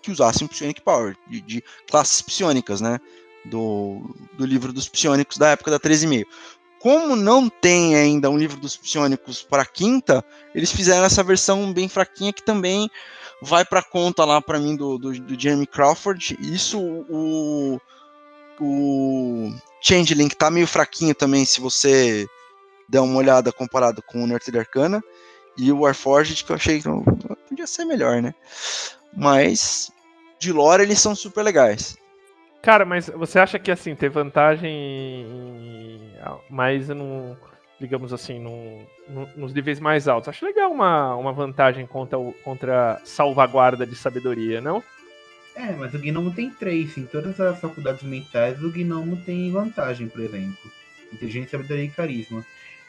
que 0.03 0.11
usasse 0.11 0.45
um 0.45 0.49
Psionic 0.49 0.81
Power, 0.81 1.17
de, 1.27 1.41
de 1.41 1.65
classes 1.89 2.23
psionicas, 2.23 2.81
né? 2.81 3.01
Do, 3.45 4.15
do 4.35 4.45
livro 4.45 4.73
dos 4.73 4.89
psionicos 4.89 5.39
da 5.39 5.51
época 5.51 5.71
da 5.71 5.81
13,5. 5.81 6.25
Como 6.81 7.17
não 7.17 7.49
tem 7.49 7.97
ainda 7.97 8.31
um 8.31 8.39
livro 8.39 8.59
dos 8.61 8.77
psionicos 8.77 9.43
para 9.43 9.67
quinta, 9.67 10.25
eles 10.55 10.71
fizeram 10.71 11.05
essa 11.05 11.25
versão 11.25 11.73
bem 11.73 11.89
fraquinha 11.89 12.33
que 12.33 12.43
também 12.43 12.89
vai 13.43 13.65
para 13.65 13.83
conta 13.83 14.25
lá 14.25 14.41
para 14.41 14.59
mim 14.59 14.77
do, 14.77 14.97
do, 14.99 15.13
do 15.13 15.41
Jeremy 15.41 15.67
Crawford. 15.67 16.39
Isso 16.41 16.79
o, 16.81 17.81
o 18.61 19.53
Changeling 19.81 20.29
tá 20.29 20.51
meio 20.51 20.67
fraquinho 20.67 21.15
também, 21.15 21.45
se 21.45 21.61
você 21.61 22.27
der 22.89 23.01
uma 23.01 23.19
olhada 23.19 23.53
comparado 23.53 24.03
com 24.03 24.25
o 24.25 24.39
de 24.39 24.59
Arcana. 24.59 25.03
E 25.59 25.73
o 25.73 25.81
Warforged, 25.81 26.45
que 26.45 26.53
eu 26.53 26.57
achei 26.57 26.81
que 26.81 26.89
não- 26.89 27.03
podia 27.03 27.67
ser 27.67 27.85
melhor, 27.85 28.23
né? 28.23 28.35
Mas 29.17 29.91
de 30.39 30.53
lore 30.53 30.83
eles 30.83 31.01
são 31.01 31.15
super 31.15 31.43
legais. 31.43 31.97
Cara, 32.63 32.85
mas 32.85 33.09
você 33.09 33.39
acha 33.39 33.59
que 33.59 33.71
assim, 33.71 33.95
ter 33.95 34.09
vantagem 34.09 34.71
em- 34.73 36.13
mais 36.51 36.89
num, 36.89 37.37
digamos 37.81 38.13
assim, 38.13 38.39
num, 38.39 38.85
num- 39.09 39.29
nos 39.37 39.53
níveis 39.55 39.81
mais 39.81 40.07
altos? 40.09 40.29
Acho 40.29 40.45
legal 40.45 40.71
uma, 40.71 41.15
uma 41.17 41.33
vantagem 41.33 41.87
contra, 41.87 42.19
o- 42.19 42.33
contra 42.45 43.01
salvaguarda 43.05 43.87
de 43.87 43.97
sabedoria, 43.97 44.61
não? 44.61 44.83
É, 45.57 45.73
mas 45.73 45.93
o 45.93 45.99
Gnomo 45.99 46.33
tem 46.33 46.51
trace. 46.51 47.01
Em 47.01 47.07
todas 47.07 47.41
as 47.41 47.59
faculdades 47.61 48.03
mentais, 48.03 48.63
o 48.63 48.71
Gnomo 48.71 49.17
tem 49.25 49.51
vantagem, 49.51 50.09
por 50.09 50.21
exemplo. 50.21 50.71
Inteligência, 51.13 51.51
sabedoria 51.59 51.85
e 51.85 51.89
carisma. 51.91 52.45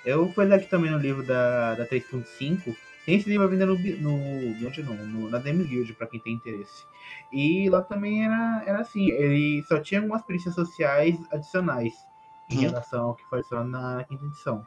Eu 0.10 0.32
fui 0.34 0.46
ler 0.46 0.56
aqui 0.56 0.68
também 0.70 0.92
no 0.92 0.98
livro 0.98 1.24
da, 1.26 1.76
da 1.76 1.86
3.5. 1.86 2.76
Tem 3.06 3.16
esse 3.16 3.30
livro 3.30 3.48
ainda 3.50 3.66
no, 3.66 3.78
no, 3.78 4.56
não, 4.60 5.06
no, 5.08 5.30
na 5.30 5.40
Demi 5.40 5.64
Guild, 5.66 5.94
pra 5.94 6.08
quem 6.08 6.20
tem 6.20 6.34
interesse. 6.34 6.86
E 7.32 7.70
lá 7.70 7.82
também 7.82 8.26
era, 8.26 8.64
era 8.66 8.80
assim, 8.82 9.10
ele 9.10 9.64
só 9.68 9.80
tinha 9.80 10.00
algumas 10.02 10.22
perícias 10.24 10.54
sociais 10.56 11.18
adicionais 11.32 11.94
em 12.50 12.56
Uhum. 12.56 12.62
relação 12.62 13.06
ao 13.10 13.16
que 13.16 13.24
foi 13.26 13.40
adicionado 13.40 13.70
na 13.70 14.04
quinta 14.04 14.26
edição. 14.26 14.66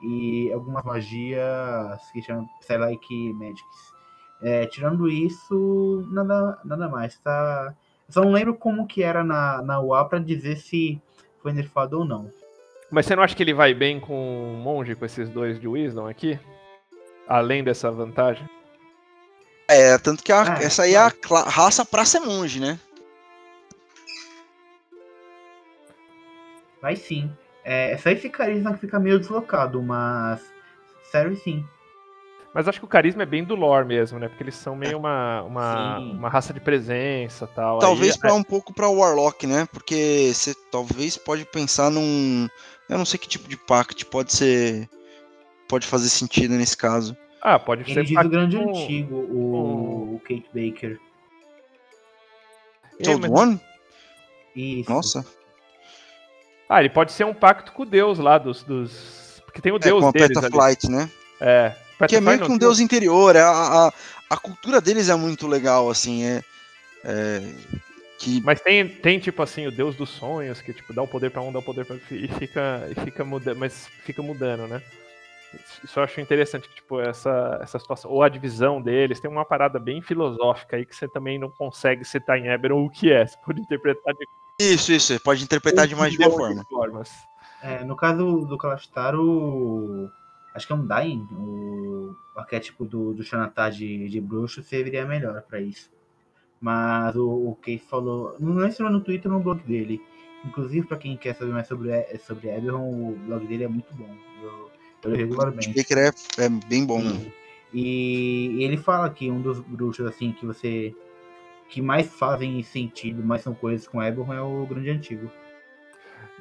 E 0.00 0.50
algumas 0.52 0.84
magias 0.84 2.10
que 2.12 2.22
chamam 2.22 2.48
Psylike 2.60 3.32
Magics. 3.34 3.92
É, 4.40 4.66
tirando 4.66 5.08
isso, 5.08 6.04
nada, 6.10 6.58
nada 6.64 6.88
mais, 6.88 7.18
tá? 7.20 7.74
Só 8.08 8.22
não 8.22 8.32
lembro 8.32 8.56
como 8.56 8.86
que 8.86 9.02
era 9.02 9.22
na, 9.22 9.62
na 9.62 9.80
UA 9.80 10.08
pra 10.08 10.18
dizer 10.18 10.56
se 10.56 11.00
foi 11.40 11.52
nerfado 11.52 11.98
ou 11.98 12.04
não. 12.04 12.30
Mas 12.92 13.06
você 13.06 13.16
não 13.16 13.22
acha 13.22 13.34
que 13.34 13.42
ele 13.42 13.54
vai 13.54 13.72
bem 13.72 13.98
com 13.98 14.52
o 14.52 14.56
monge, 14.58 14.94
com 14.94 15.06
esses 15.06 15.30
dois 15.30 15.58
de 15.58 15.66
Wisdom 15.66 16.06
aqui? 16.06 16.38
Além 17.26 17.64
dessa 17.64 17.90
vantagem? 17.90 18.46
É, 19.66 19.96
tanto 19.96 20.22
que 20.22 20.30
a- 20.30 20.42
Ah, 20.58 20.62
essa 20.62 20.82
aí 20.82 20.94
é 20.94 20.98
a 20.98 21.10
raça 21.48 21.86
pra 21.86 22.04
ser 22.04 22.20
monge, 22.20 22.60
né? 22.60 22.78
Vai 26.82 26.96
sim. 26.96 27.30
É, 27.64 27.92
é 27.92 27.96
só 27.96 28.10
esse 28.10 28.28
carisma 28.28 28.74
que 28.74 28.80
fica 28.80 28.98
meio 29.00 29.18
deslocado, 29.18 29.82
mas 29.82 30.42
serve 31.10 31.36
sim. 31.36 31.64
Mas 32.54 32.68
acho 32.68 32.80
que 32.80 32.84
o 32.84 32.88
carisma 32.88 33.22
é 33.22 33.26
bem 33.26 33.42
do 33.42 33.54
lore 33.54 33.86
mesmo, 33.86 34.18
né? 34.18 34.28
Porque 34.28 34.42
eles 34.42 34.56
são 34.56 34.76
meio 34.76 34.98
uma, 34.98 35.42
uma, 35.42 35.96
Sim. 35.98 36.10
uma 36.18 36.28
raça 36.28 36.52
de 36.52 36.60
presença 36.60 37.46
tal. 37.46 37.78
Talvez 37.78 38.12
Aí, 38.14 38.20
pra 38.20 38.34
um 38.34 38.42
pouco 38.42 38.74
pra 38.74 38.90
Warlock, 38.90 39.46
né? 39.46 39.66
Porque 39.72 40.30
você 40.34 40.54
talvez 40.70 41.16
pode 41.16 41.46
pensar 41.46 41.90
num. 41.90 42.46
Eu 42.92 42.98
não 42.98 43.04
sei 43.06 43.18
que 43.18 43.28
tipo 43.28 43.48
de 43.48 43.56
pact 43.56 44.04
pode 44.06 44.32
ser. 44.32 44.88
Pode 45.68 45.86
fazer 45.86 46.08
sentido 46.08 46.54
nesse 46.54 46.76
caso. 46.76 47.16
Ah, 47.40 47.58
pode 47.58 47.82
Ele 47.82 47.94
ser. 47.94 48.02
diz 48.02 48.10
o 48.12 48.14
pacto 48.14 48.30
grande 48.30 48.56
com- 48.56 48.68
antigo, 48.70 49.14
o, 49.16 50.14
o 50.16 50.20
Kate 50.20 50.46
Baker. 50.54 50.98
É, 53.00 53.02
Told 53.04 53.20
mas- 53.22 53.30
One? 53.30 53.60
Isso. 54.54 54.90
Nossa. 54.90 55.26
Ah, 56.68 56.80
ele 56.80 56.90
pode 56.90 57.12
ser 57.12 57.24
um 57.24 57.34
pacto 57.34 57.72
com 57.72 57.82
o 57.82 57.86
deus 57.86 58.18
lá 58.18 58.38
dos. 58.38 58.62
dos... 58.62 59.42
Porque 59.44 59.60
tem 59.60 59.72
o 59.72 59.76
É, 59.76 59.78
deus 59.78 60.00
com 60.02 60.08
a 60.08 60.12
deles 60.12 60.28
Peta 60.28 60.40
ali. 60.46 60.50
Flight, 60.54 60.90
né? 60.90 61.10
É. 61.40 61.74
Que 62.08 62.16
é 62.16 62.20
meio 62.20 62.40
que 62.40 62.50
um 62.50 62.58
deus 62.58 62.80
interior. 62.80 63.36
é 63.36 63.40
A, 63.40 63.50
a, 63.88 63.92
a 64.30 64.36
cultura 64.36 64.80
deles 64.80 65.08
é 65.08 65.14
muito 65.14 65.46
legal, 65.46 65.88
assim. 65.90 66.24
É, 66.24 66.42
é, 67.04 67.42
que 68.22 68.40
Mas 68.42 68.60
tem, 68.60 68.88
tem, 68.88 69.18
tipo 69.18 69.42
assim, 69.42 69.66
o 69.66 69.72
deus 69.72 69.96
dos 69.96 70.10
sonhos, 70.10 70.62
que 70.62 70.72
tipo, 70.72 70.94
dá 70.94 71.02
o 71.02 71.08
poder 71.08 71.30
pra 71.30 71.42
um, 71.42 71.52
dá 71.52 71.58
o 71.58 71.62
poder 71.62 71.84
pra 71.84 71.94
outro, 71.94 72.14
e 72.14 72.28
fica, 72.28 72.88
e 72.90 73.00
fica 73.00 73.24
mudando, 73.24 73.58
mas 73.58 73.88
fica 74.04 74.22
mudando, 74.22 74.68
né? 74.68 74.80
Isso- 75.82 75.98
eu 75.98 76.02
acho 76.02 76.20
interessante, 76.20 76.68
que, 76.68 76.76
tipo, 76.76 77.00
essa, 77.00 77.58
essa 77.60 77.78
situação, 77.78 78.10
ou 78.10 78.22
a 78.22 78.28
divisão 78.28 78.80
deles, 78.80 79.20
tem 79.20 79.30
uma 79.30 79.44
parada 79.44 79.78
bem 79.78 80.00
filosófica 80.00 80.76
aí 80.76 80.86
que 80.86 80.94
você 80.94 81.08
também 81.08 81.38
não 81.38 81.50
consegue 81.50 82.04
citar 82.04 82.38
em 82.38 82.46
Eberron 82.48 82.84
o 82.86 82.90
que 82.90 83.12
é, 83.12 83.26
você 83.26 83.36
pode 83.44 83.60
interpretar 83.60 84.14
de 84.14 84.26
Isso, 84.60 84.92
isso. 84.92 85.12
Você 85.12 85.18
pode 85.20 85.42
interpretar 85.42 85.86
de 85.86 85.94
mais 85.94 86.12
de 86.12 86.18
uma 86.18 86.30
forma. 86.30 86.64
formas. 86.70 87.28
É, 87.60 87.84
no 87.84 87.96
caso 87.96 88.46
do 88.46 88.56
Kalastaro, 88.56 90.10
acho 90.54 90.66
que 90.66 90.72
é 90.72 90.76
um 90.76 90.86
Dain, 90.86 91.28
o 91.32 92.14
arquétipo 92.34 92.84
do, 92.84 93.12
do 93.12 93.22
Xanatar 93.22 93.70
de, 93.70 94.08
de 94.08 94.20
bruxo 94.20 94.62
serviria 94.62 95.04
melhor 95.04 95.42
pra 95.42 95.60
isso. 95.60 95.90
Mas 96.62 97.16
o, 97.16 97.28
o 97.28 97.58
falou, 97.88 98.36
não 98.38 98.54
lembro 98.54 98.88
no 98.88 99.00
Twitter 99.00 99.28
no 99.30 99.40
blog 99.40 99.60
dele. 99.64 100.00
Inclusive, 100.44 100.86
pra 100.86 100.96
quem 100.96 101.16
quer 101.16 101.34
saber 101.34 101.50
mais 101.50 101.66
sobre, 101.66 101.90
E- 101.90 102.18
sobre 102.18 102.48
Eberron, 102.50 102.88
o 102.88 103.18
blog 103.26 103.44
dele 103.46 103.64
é 103.64 103.68
muito 103.68 103.92
bom. 103.94 104.08
Eu, 104.40 104.70
eu 105.02 105.10
leio 105.10 105.26
O 105.26 105.28
regularmente. 105.30 105.74
Baker 105.74 105.98
é, 105.98 106.44
é 106.44 106.48
bem 106.48 106.86
bom. 106.86 107.00
E, 107.74 108.52
e 108.52 108.64
ele 108.64 108.76
fala 108.76 109.10
que 109.10 109.28
um 109.28 109.40
dos 109.40 109.58
bruxos 109.58 110.06
assim 110.06 110.30
que 110.32 110.46
você 110.46 110.94
que 111.68 111.82
mais 111.82 112.06
fazem 112.14 112.62
sentido, 112.62 113.24
mais 113.24 113.42
são 113.42 113.54
coisas 113.54 113.88
com 113.88 114.02
Eberron 114.02 114.32
é 114.32 114.42
o 114.42 114.66
Grande 114.66 114.90
Antigo. 114.90 115.30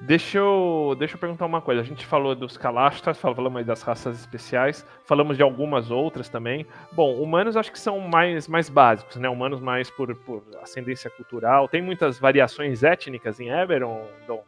Deixa 0.04 0.40
eu, 0.40 0.96
deixa 0.98 1.14
eu 1.14 1.20
perguntar 1.20 1.46
uma 1.46 1.62
coisa. 1.62 1.82
A 1.82 1.84
gente 1.84 2.08
falou 2.08 2.34
dos 2.34 2.58
Kalashtas, 2.58 3.20
falamos 3.20 3.64
das 3.64 3.84
raças 3.84 4.20
especiais, 4.20 4.84
falamos 5.06 5.38
de 5.38 5.44
algumas 5.44 5.92
outras 5.92 6.28
também. 6.28 6.66
Bom, 6.92 7.22
humanos 7.22 7.56
acho 7.56 7.72
que 7.72 7.80
são 7.80 8.00
mais, 8.00 8.48
mais 8.48 8.68
básicos, 8.68 9.18
né? 9.18 9.30
Humanos 9.30 9.60
mais 9.60 9.92
por, 9.92 10.16
por 10.16 10.42
ascendência 10.64 11.08
cultural. 11.12 11.68
Tem 11.68 11.84
muitas 11.84 12.18
variações 12.18 12.82
étnicas 12.82 13.40
em 13.40 13.50
Eberron, 13.50 14.02
Dom? 14.28 14.44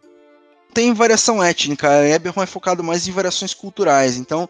Tem 0.73 0.91
variação 0.91 1.43
étnica. 1.43 1.87
A 1.87 2.09
Eberron 2.09 2.41
é 2.41 2.47
focado 2.47 2.83
mais 2.83 3.07
em 3.07 3.11
variações 3.11 3.53
culturais. 3.53 4.17
Então, 4.17 4.49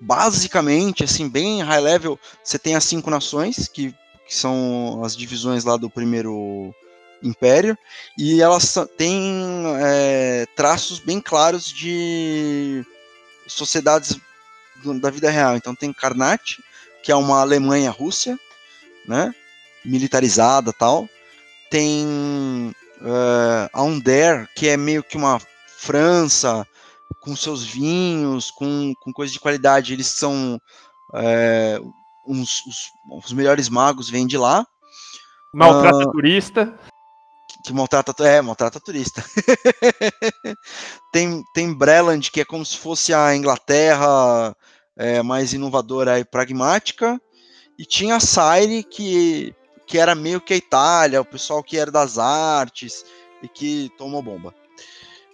basicamente, 0.00 1.04
assim, 1.04 1.28
bem 1.28 1.62
high 1.62 1.80
level, 1.80 2.18
você 2.42 2.58
tem 2.58 2.74
as 2.74 2.84
cinco 2.84 3.10
nações, 3.10 3.68
que, 3.68 3.94
que 4.26 4.34
são 4.34 5.02
as 5.04 5.14
divisões 5.14 5.62
lá 5.64 5.76
do 5.76 5.90
primeiro 5.90 6.74
império, 7.22 7.76
e 8.18 8.42
elas 8.42 8.74
têm 8.96 9.64
é, 9.78 10.46
traços 10.56 10.98
bem 10.98 11.20
claros 11.20 11.66
de 11.66 12.84
sociedades 13.46 14.18
do- 14.82 15.00
da 15.00 15.10
vida 15.10 15.30
real. 15.30 15.56
Então 15.56 15.74
tem 15.74 15.92
Karnat, 15.92 16.58
que 17.02 17.12
é 17.12 17.16
uma 17.16 17.40
Alemanha-Rússia, 17.40 18.38
né? 19.06 19.34
Militarizada 19.84 20.72
tal. 20.72 21.08
Tem 21.70 22.72
eh, 23.00 23.70
a 23.72 23.82
Under, 23.82 24.48
que 24.54 24.68
é 24.68 24.76
meio 24.76 25.02
que 25.02 25.16
uma 25.16 25.40
França, 25.66 26.66
com 27.20 27.34
seus 27.34 27.64
vinhos, 27.64 28.50
com, 28.50 28.92
com 29.00 29.12
coisas 29.12 29.32
de 29.32 29.40
qualidade. 29.40 29.92
Eles 29.92 30.06
são 30.08 30.60
eh, 31.14 31.80
uns, 32.26 32.64
os, 32.66 33.24
os 33.24 33.32
melhores 33.32 33.68
magos 33.68 34.08
vêm 34.08 34.26
de 34.26 34.38
lá. 34.38 34.64
Maltrata 35.52 36.10
turista. 36.12 36.78
Que 37.64 37.72
maltrata, 37.72 38.12
é, 38.26 38.40
maltrata 38.40 38.80
turista. 38.80 39.22
tem, 41.12 41.42
tem 41.54 41.72
Breland, 41.72 42.30
que 42.30 42.40
é 42.40 42.44
como 42.44 42.64
se 42.64 42.76
fosse 42.76 43.14
a 43.14 43.34
Inglaterra 43.34 44.56
é, 44.96 45.22
mais 45.22 45.52
inovadora 45.52 46.18
e 46.18 46.24
pragmática, 46.24 47.20
e 47.78 47.84
tinha 47.84 48.16
a 48.16 48.20
Saire, 48.20 48.82
que, 48.82 49.54
que 49.86 49.98
era 49.98 50.14
meio 50.14 50.40
que 50.40 50.54
a 50.54 50.56
Itália, 50.56 51.20
o 51.20 51.24
pessoal 51.24 51.62
que 51.62 51.78
era 51.78 51.90
das 51.90 52.18
artes 52.18 53.04
e 53.42 53.48
que 53.48 53.90
tomou 53.96 54.22
bomba. 54.22 54.54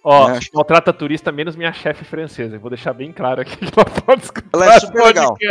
Ó, 0.02 0.30
É, 0.30 0.38
maltrata 0.54 0.92
turista 0.92 1.32
menos 1.32 1.56
minha 1.56 1.72
chefe 1.72 2.04
francesa. 2.04 2.56
Eu 2.56 2.60
vou 2.60 2.70
deixar 2.70 2.92
bem 2.92 3.12
claro 3.12 3.40
aqui 3.40 3.56
que 3.56 3.64
ela 3.64 3.84
pode 3.84 4.22
escutar 4.22 4.48
Ela 4.52 4.74
é 4.74 4.80
super 4.80 5.04
legal. 5.04 5.36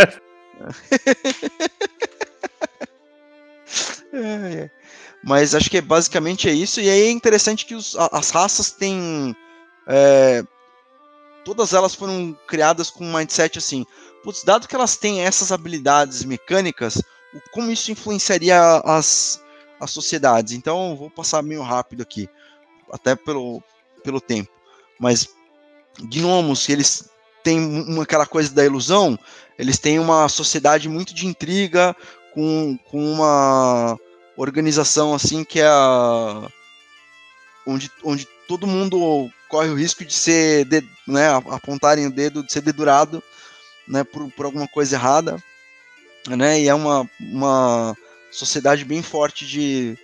É, 4.14 4.62
é. 4.64 4.72
Mas 5.28 5.54
acho 5.54 5.70
que 5.70 5.82
basicamente 5.82 6.48
é 6.48 6.54
isso. 6.54 6.80
E 6.80 6.90
aí 6.90 7.02
é 7.02 7.12
interessante 7.12 7.66
que 7.66 7.76
os- 7.76 7.96
as 8.14 8.30
raças 8.30 8.72
têm. 8.72 9.36
é, 9.90 10.44
todas 11.46 11.74
elas 11.74 11.96
foram 11.96 12.38
criadas 12.48 12.90
com 12.90 13.06
um 13.06 13.14
mindset 13.18 13.58
assim. 13.58 13.86
Putz, 14.24 14.44
dado 14.44 14.68
que 14.68 14.76
elas 14.76 14.98
têm 14.98 15.22
essas 15.22 15.52
habilidades 15.52 16.26
mecânicas, 16.26 17.02
como 17.52 17.72
isso 17.72 17.90
influenciaria 17.92 18.60
as, 18.84 19.42
as 19.80 19.92
sociedades? 19.92 20.52
Então, 20.54 20.96
vou 20.98 21.10
passar 21.10 21.42
meio 21.42 21.62
rápido 21.62 22.02
aqui, 22.04 22.30
até 22.92 23.16
pelo, 23.16 23.64
pelo 24.04 24.20
tempo. 24.20 24.52
Mas, 25.00 25.30
gnomos, 26.02 26.68
eles 26.68 27.10
têm 27.44 27.60
uma, 27.60 28.04
aquela 28.04 28.26
coisa 28.26 28.54
da 28.54 28.66
ilusão, 28.66 29.18
eles 29.58 29.78
têm 29.78 30.00
uma 30.00 30.28
sociedade 30.28 30.90
muito 30.90 31.14
de 31.14 31.26
intriga, 31.26 31.96
com, 32.34 32.78
com 32.90 33.14
uma 33.14 33.98
organização 34.38 35.14
assim 35.14 35.44
que 35.44 35.60
é 35.60 35.68
a, 35.68 36.48
onde, 37.66 37.92
onde 38.04 38.28
todo 38.48 38.68
mundo 38.68 39.30
corre 39.50 39.70
o 39.70 39.76
risco 39.76 40.06
de 40.06 40.14
ser, 40.14 40.66
de, 40.66 40.88
né, 41.08 41.30
apontarem 41.52 42.06
o 42.06 42.12
dedo, 42.12 42.46
de 42.46 42.52
ser 42.52 42.62
dedurado, 42.62 43.22
né, 43.88 44.04
por, 44.04 44.32
por 44.32 44.46
alguma 44.46 44.68
coisa 44.68 44.96
errada, 44.96 45.42
né, 46.28 46.62
e 46.62 46.68
é 46.68 46.74
uma, 46.74 47.10
uma 47.20 47.96
sociedade 48.32 48.86
bem 48.86 49.02
forte 49.02 49.46
de, 49.46 49.98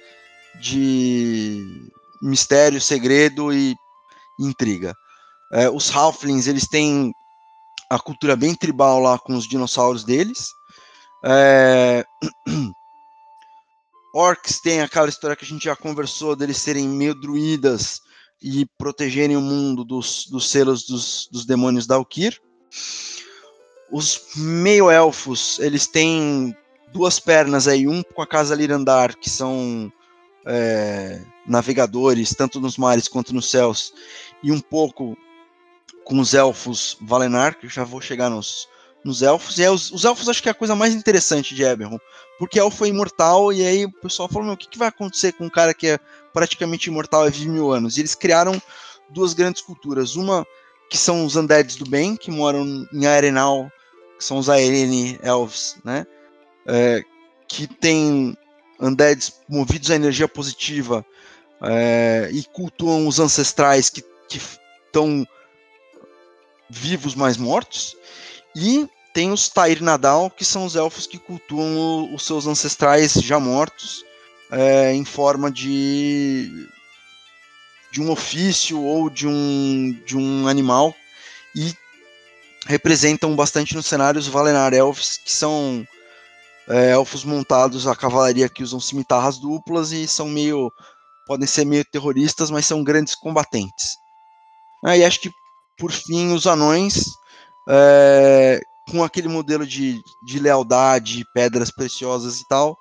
de 0.60 1.91
mistério, 2.22 2.81
segredo 2.81 3.53
e 3.53 3.76
intriga. 4.39 4.95
É, 5.51 5.69
os 5.69 5.93
Halflings, 5.93 6.47
eles 6.47 6.68
têm 6.68 7.14
a 7.89 7.99
cultura 7.99 8.35
bem 8.35 8.55
tribal 8.55 8.99
lá 8.99 9.19
com 9.19 9.35
os 9.35 9.47
dinossauros 9.47 10.03
deles. 10.03 10.53
É, 11.23 12.03
Orcs 14.14 14.60
tem 14.60 14.81
aquela 14.81 15.10
história 15.10 15.35
que 15.35 15.44
a 15.44 15.48
gente 15.48 15.65
já 15.65 15.76
conversou 15.76 16.35
deles 16.35 16.57
serem 16.57 16.88
meio 16.88 17.15
druidas 17.15 17.99
e 18.40 18.65
protegerem 18.77 19.35
o 19.35 19.41
mundo 19.41 19.84
dos, 19.84 20.27
dos 20.27 20.49
selos 20.49 20.85
dos, 20.85 21.27
dos 21.31 21.45
demônios 21.45 21.88
da 21.88 21.95
Alkir. 21.95 22.40
Os 23.91 24.22
meio-elfos, 24.35 25.57
eles 25.60 25.88
têm 25.88 26.56
duas 26.91 27.19
pernas 27.19 27.68
aí, 27.68 27.88
um 27.88 28.03
com 28.03 28.22
a 28.22 28.27
casa 28.27 28.53
Lirandar, 28.53 29.18
que 29.18 29.30
são 29.30 29.91
é, 30.45 31.22
navegadores, 31.48 32.35
tanto 32.35 32.61
nos 32.61 32.77
mares 32.77 33.07
quanto 33.07 33.34
nos 33.34 33.49
céus, 33.49 33.94
e 34.44 34.52
um 34.52 34.60
pouco 34.60 35.18
com 36.03 36.19
os 36.19 36.34
elfos 36.34 36.98
Valenar, 37.02 37.57
que 37.57 37.65
eu 37.65 37.69
já 37.69 37.84
vou 37.84 38.02
chegar 38.02 38.30
nos, 38.30 38.68
nos 39.04 39.22
elfos. 39.22 39.58
E 39.58 39.64
aí, 39.64 39.70
os, 39.70 39.92
os 39.92 40.06
elfos 40.06 40.30
acho 40.30 40.42
que 40.42 40.50
é 40.50 40.52
a 40.52 40.56
coisa 40.56 40.76
mais 40.76 40.94
interessante 40.94 41.54
de 41.54 41.64
Eberron, 41.64 42.00
porque 42.40 42.60
elfo 42.60 42.86
é 42.86 42.88
imortal, 42.88 43.52
e 43.52 43.66
aí 43.66 43.86
o 43.86 43.92
pessoal 43.92 44.30
fala, 44.30 44.46
meu, 44.46 44.54
o 44.54 44.58
que, 44.58 44.68
que 44.68 44.78
vai 44.78 44.88
acontecer 44.88 45.34
com 45.34 45.46
um 45.46 45.50
cara 45.50 45.74
que 45.74 45.88
é 45.88 46.00
praticamente 46.34 46.90
imortal 46.90 47.28
e 47.28 47.32
vive 47.32 47.50
mil 47.50 47.72
anos? 47.72 47.98
E 47.98 48.02
eles 48.02 48.16
criaram 48.16 48.62
duas 49.10 49.34
grandes 49.34 49.62
culturas, 49.62 50.16
uma 50.16 50.46
que 50.90 50.98
são 50.98 51.26
os 51.26 51.36
Undeads 51.36 51.76
do 51.76 51.90
Bem, 51.90 52.16
que 52.16 52.30
moram 52.30 52.88
em 52.94 53.06
Arenal, 53.06 53.72
que 54.18 54.24
são 54.24 54.38
os 54.38 54.50
Aereni 54.50 55.20
Elves, 55.24 55.78
né? 55.84 56.06
É, 56.66 57.04
que 57.48 57.68
tem 57.68 58.38
Undeads 58.80 59.34
movidos 59.50 59.92
à 59.92 59.96
energia 59.96 60.28
positiva 60.28 61.06
é, 61.62 62.30
e 62.32 62.44
cultuam 62.44 63.08
os 63.08 63.20
ancestrais 63.20 63.90
que 63.90 64.04
estão 64.30 65.26
vivos 66.70 67.16
mais 67.16 67.38
mortos. 67.38 67.96
E 68.56 68.88
tem 69.14 69.32
os 69.32 69.48
Tair 69.50 69.82
Nadal, 69.82 70.30
que 70.30 70.44
são 70.44 70.66
os 70.66 70.76
elfos 70.76 71.08
que 71.08 71.20
cultuam 71.20 72.14
os 72.14 72.26
seus 72.26 72.48
ancestrais 72.48 73.14
já 73.14 73.40
mortos 73.40 74.04
é, 74.52 74.94
em 74.94 75.06
forma 75.06 75.52
de 75.52 76.68
de 77.92 78.02
um 78.02 78.10
ofício 78.10 78.82
ou 78.82 79.08
de 79.08 79.28
um, 79.28 79.92
de 80.04 80.18
um 80.18 80.48
animal 80.48 80.96
e 81.56 81.72
representam 82.66 83.36
bastante 83.36 83.76
no 83.76 83.84
cenário 83.84 84.20
os 84.20 84.28
Valenar 84.28 84.74
Elves, 84.74 85.18
que 85.18 85.32
são 85.32 85.88
é, 86.68 86.92
elfos 86.92 87.24
montados 87.24 87.86
a 87.86 87.96
cavalaria 87.96 88.50
que 88.50 88.64
usam 88.64 88.80
cimitarras 88.80 89.38
duplas 89.38 89.92
e 89.92 90.08
são 90.08 90.28
meio. 90.28 90.72
podem 91.28 91.46
ser 91.46 91.66
meio 91.66 91.86
terroristas, 91.86 92.50
mas 92.50 92.66
são 92.66 92.84
grandes 92.84 93.14
combatentes. 93.14 93.96
E 94.86 95.04
acho 95.04 95.22
que, 95.22 95.32
por 95.78 95.92
fim, 95.92 96.34
os 96.34 96.48
anões, 96.48 97.06
é, 97.68 98.60
com 98.90 99.03
aquele 99.03 99.27
modelo 99.27 99.65
de, 99.65 99.99
de 100.26 100.40
lealdade, 100.40 101.26
pedras 101.34 101.72
preciosas 101.72 102.40
e 102.40 102.48
tal, 102.48 102.77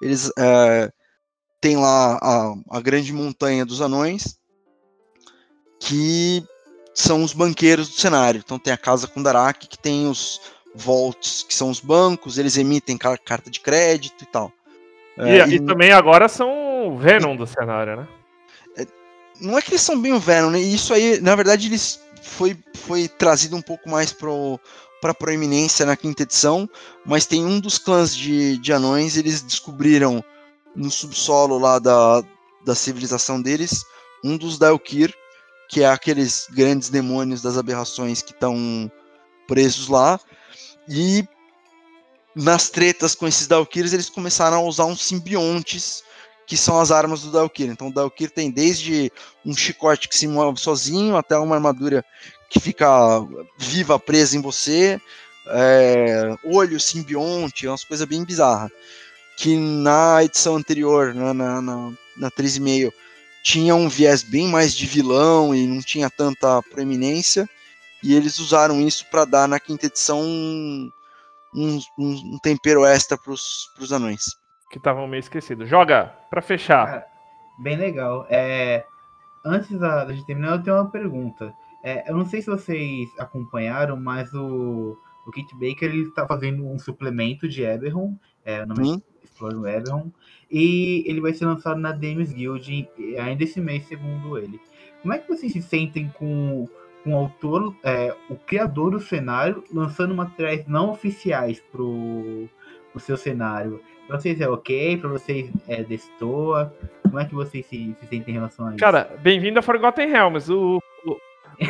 eles 0.00 0.30
é, 0.38 0.90
têm 1.60 1.76
lá 1.76 2.18
a, 2.22 2.54
a 2.70 2.80
grande 2.80 3.12
montanha 3.12 3.64
dos 3.64 3.80
anões, 3.80 4.38
que 5.80 6.44
são 6.94 7.22
os 7.22 7.32
banqueiros 7.32 7.88
do 7.88 7.94
cenário. 7.94 8.42
Então 8.44 8.58
tem 8.58 8.72
a 8.72 8.78
casa 8.78 9.06
Kundarak, 9.06 9.66
que 9.66 9.78
tem 9.78 10.08
os 10.08 10.40
vaults, 10.74 11.42
que 11.42 11.54
são 11.54 11.70
os 11.70 11.80
bancos, 11.80 12.38
eles 12.38 12.56
emitem 12.56 12.98
carta 12.98 13.50
de 13.50 13.60
crédito 13.60 14.24
e 14.24 14.26
tal. 14.26 14.52
É, 15.18 15.48
e, 15.48 15.54
e, 15.54 15.60
também 15.60 15.92
agora 15.92 16.28
são 16.28 16.88
o 16.88 16.98
Venom 16.98 17.34
do 17.34 17.46
cenário, 17.46 17.96
né? 17.96 18.08
É, 18.76 18.86
não 19.40 19.56
é 19.56 19.62
que 19.62 19.70
eles 19.70 19.80
são 19.80 20.00
bem 20.00 20.12
o 20.12 20.20
Venom, 20.20 20.50
né? 20.50 20.60
Isso 20.60 20.92
aí, 20.92 21.20
na 21.20 21.34
verdade, 21.34 21.68
eles 21.68 22.00
foi, 22.26 22.58
foi 22.74 23.08
trazido 23.08 23.56
um 23.56 23.62
pouco 23.62 23.88
mais 23.88 24.12
pro, 24.12 24.60
pra 25.00 25.14
proeminência 25.14 25.86
na 25.86 25.96
quinta 25.96 26.22
edição, 26.22 26.68
mas 27.04 27.26
tem 27.26 27.44
um 27.44 27.60
dos 27.60 27.78
clãs 27.78 28.14
de, 28.14 28.58
de 28.58 28.72
anões, 28.72 29.16
eles 29.16 29.42
descobriram 29.42 30.22
no 30.74 30.90
subsolo 30.90 31.58
lá 31.58 31.78
da, 31.78 32.22
da 32.64 32.74
civilização 32.74 33.40
deles, 33.40 33.84
um 34.22 34.36
dos 34.36 34.58
Daelkir, 34.58 35.14
que 35.68 35.82
é 35.82 35.88
aqueles 35.88 36.46
grandes 36.50 36.88
demônios 36.88 37.42
das 37.42 37.56
aberrações 37.56 38.22
que 38.22 38.32
estão 38.32 38.90
presos 39.46 39.88
lá. 39.88 40.20
E 40.88 41.26
nas 42.34 42.68
tretas 42.68 43.14
com 43.14 43.26
esses 43.26 43.46
Dalkirs, 43.46 43.92
eles 43.92 44.10
começaram 44.10 44.58
a 44.58 44.62
usar 44.62 44.84
uns 44.84 45.02
simbiontes, 45.02 46.02
que 46.46 46.56
são 46.56 46.78
as 46.78 46.90
armas 46.90 47.22
do 47.22 47.32
Dalkir. 47.32 47.68
Então 47.68 47.88
o 47.88 47.92
Dalkir 47.92 48.30
tem 48.30 48.50
desde 48.50 49.12
um 49.44 49.54
chicote 49.54 50.08
que 50.08 50.16
se 50.16 50.28
move 50.28 50.58
sozinho, 50.58 51.16
até 51.16 51.36
uma 51.36 51.56
armadura 51.56 52.04
que 52.48 52.60
fica 52.60 52.86
viva, 53.58 53.98
presa 53.98 54.36
em 54.36 54.40
você, 54.40 55.00
é, 55.48 56.36
olho 56.44 56.78
simbionte, 56.78 57.66
é 57.66 57.70
umas 57.70 57.84
coisas 57.84 58.06
bem 58.06 58.24
bizarras. 58.24 58.70
Que 59.36 59.56
na 59.56 60.22
edição 60.24 60.56
anterior, 60.56 61.12
na, 61.14 61.34
na, 61.34 61.60
na, 61.60 61.92
na 62.16 62.30
3,5, 62.30 62.92
tinha 63.42 63.74
um 63.74 63.88
viés 63.88 64.22
bem 64.22 64.48
mais 64.48 64.74
de 64.74 64.86
vilão 64.86 65.54
e 65.54 65.66
não 65.66 65.80
tinha 65.80 66.08
tanta 66.08 66.62
proeminência, 66.62 67.48
e 68.02 68.14
eles 68.14 68.38
usaram 68.38 68.80
isso 68.80 69.04
para 69.10 69.24
dar 69.24 69.48
na 69.48 69.60
quinta 69.60 69.86
edição 69.86 70.20
um, 70.20 70.90
um, 71.54 71.80
um 71.98 72.38
tempero 72.42 72.84
extra 72.84 73.18
para 73.18 73.32
os 73.32 73.92
anões. 73.92 74.24
Que 74.76 74.78
estavam 74.78 75.06
meio 75.06 75.20
esquecidos. 75.20 75.70
Joga, 75.70 76.12
para 76.28 76.42
fechar. 76.42 76.86
Cara, 76.86 77.06
bem 77.58 77.78
legal. 77.78 78.26
É, 78.28 78.84
antes 79.42 79.70
da, 79.78 80.04
da 80.04 80.12
gente 80.12 80.26
terminar, 80.26 80.52
eu 80.52 80.62
tenho 80.62 80.76
uma 80.76 80.90
pergunta. 80.90 81.54
É, 81.82 82.10
eu 82.10 82.14
não 82.14 82.26
sei 82.26 82.42
se 82.42 82.50
vocês 82.50 83.08
acompanharam, 83.18 83.96
mas 83.96 84.34
o, 84.34 84.98
o 85.26 85.32
Kit 85.32 85.50
Baker 85.54 85.88
ele 85.88 86.02
está 86.02 86.26
fazendo 86.26 86.66
um 86.66 86.78
suplemento 86.78 87.48
de 87.48 87.62
Eberron, 87.62 88.18
é, 88.44 88.64
o 88.64 88.66
nome 88.66 88.86
hum. 88.86 89.02
é 89.22 89.24
Explore 89.24 89.56
Eberron, 89.56 90.12
e 90.50 91.04
ele 91.06 91.22
vai 91.22 91.32
ser 91.32 91.46
lançado 91.46 91.80
na 91.80 91.92
Dames 91.92 92.30
Guild 92.30 92.86
ainda 93.18 93.44
esse 93.44 93.62
mês, 93.62 93.86
segundo 93.86 94.36
ele. 94.36 94.60
Como 95.00 95.14
é 95.14 95.18
que 95.18 95.26
vocês 95.26 95.54
se 95.54 95.62
sentem 95.62 96.12
com, 96.18 96.68
com 97.02 97.14
o 97.14 97.16
autor, 97.16 97.74
é, 97.82 98.14
o 98.28 98.36
criador 98.36 98.90
do 98.90 99.00
cenário, 99.00 99.64
lançando 99.72 100.14
materiais 100.14 100.66
não 100.66 100.90
oficiais 100.90 101.60
pro, 101.72 102.46
pro 102.96 103.00
seu 103.04 103.16
cenário? 103.16 103.80
Pra 104.06 104.18
vocês 104.18 104.40
é 104.40 104.48
ok? 104.48 104.96
Pra 104.96 105.10
vocês 105.10 105.50
é 105.68 105.82
destoa? 105.82 106.74
Como 107.02 107.20
é 107.20 107.26
que 107.26 107.34
vocês 107.34 107.66
se, 107.66 107.94
se 108.00 108.06
sentem 108.06 108.32
em 108.34 108.38
relação 108.38 108.66
a 108.66 108.70
isso? 108.70 108.78
Cara, 108.78 109.10
bem-vindo 109.20 109.58
a 109.58 109.62
Forgotten 109.62 110.08
Realms. 110.08 110.50
O, 110.50 110.80
o... 111.04 111.16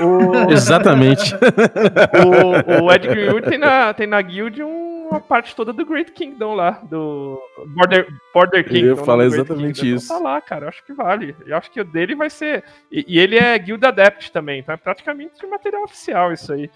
O... 0.04 0.50
Exatamente. 0.52 1.34
o, 2.80 2.84
o 2.84 2.92
Ed 2.92 3.08
Greenwood 3.08 3.48
tem 3.48 3.58
na, 3.58 3.92
tem 3.92 4.06
na 4.06 4.22
guild 4.22 4.62
um 4.62 4.96
uma 5.06 5.20
parte 5.20 5.54
toda 5.54 5.72
do 5.72 5.86
Great 5.86 6.10
Kingdom 6.12 6.54
lá, 6.54 6.82
do 6.90 7.40
Border, 7.68 8.08
Border 8.34 8.64
Kingdom. 8.64 8.86
Eu 8.86 8.96
ia 8.96 9.04
falar 9.04 9.24
exatamente 9.24 9.80
Kingdom. 9.80 9.96
isso. 9.96 10.06
Então, 10.06 10.18
tá 10.18 10.30
lá, 10.30 10.40
cara, 10.40 10.64
eu 10.64 10.68
acho 10.68 10.84
que 10.84 10.92
vale. 10.92 11.36
Eu 11.46 11.56
acho 11.56 11.70
que 11.70 11.80
o 11.80 11.84
dele 11.84 12.16
vai 12.16 12.28
ser. 12.28 12.64
E, 12.90 13.04
e 13.06 13.18
ele 13.18 13.36
é 13.36 13.56
Guild 13.56 13.86
Adept 13.86 14.32
também, 14.32 14.60
então 14.60 14.74
é 14.74 14.76
praticamente 14.76 15.46
material 15.46 15.84
oficial 15.84 16.32
isso 16.32 16.52
aí. 16.52 16.68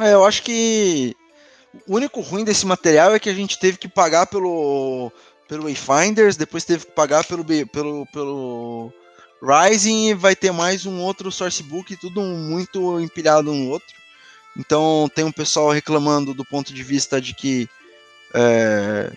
É, 0.00 0.14
eu 0.14 0.24
acho 0.24 0.42
que 0.42 1.14
o 1.86 1.96
único 1.96 2.20
ruim 2.20 2.44
desse 2.44 2.66
material 2.66 3.14
é 3.14 3.18
que 3.18 3.30
a 3.30 3.34
gente 3.34 3.58
teve 3.58 3.78
que 3.78 3.88
pagar 3.88 4.26
pelo 4.26 5.12
pelo 5.48 5.64
Wayfinders, 5.64 6.36
depois 6.36 6.64
teve 6.64 6.86
que 6.86 6.92
pagar 6.92 7.24
pelo 7.24 7.44
pelo 7.44 8.06
pelo 8.06 8.92
Rising 9.42 10.10
e 10.10 10.14
vai 10.14 10.36
ter 10.36 10.52
mais 10.52 10.84
um 10.84 11.00
outro 11.00 11.32
sourcebook, 11.32 11.96
tudo 11.96 12.20
muito 12.20 13.00
empilhado 13.00 13.50
um 13.50 13.64
no 13.64 13.70
outro. 13.70 13.94
Então 14.56 15.10
tem 15.14 15.24
um 15.24 15.32
pessoal 15.32 15.70
reclamando 15.70 16.34
do 16.34 16.44
ponto 16.44 16.72
de 16.72 16.82
vista 16.82 17.20
de 17.20 17.34
que 17.34 17.68
é, 18.34 19.10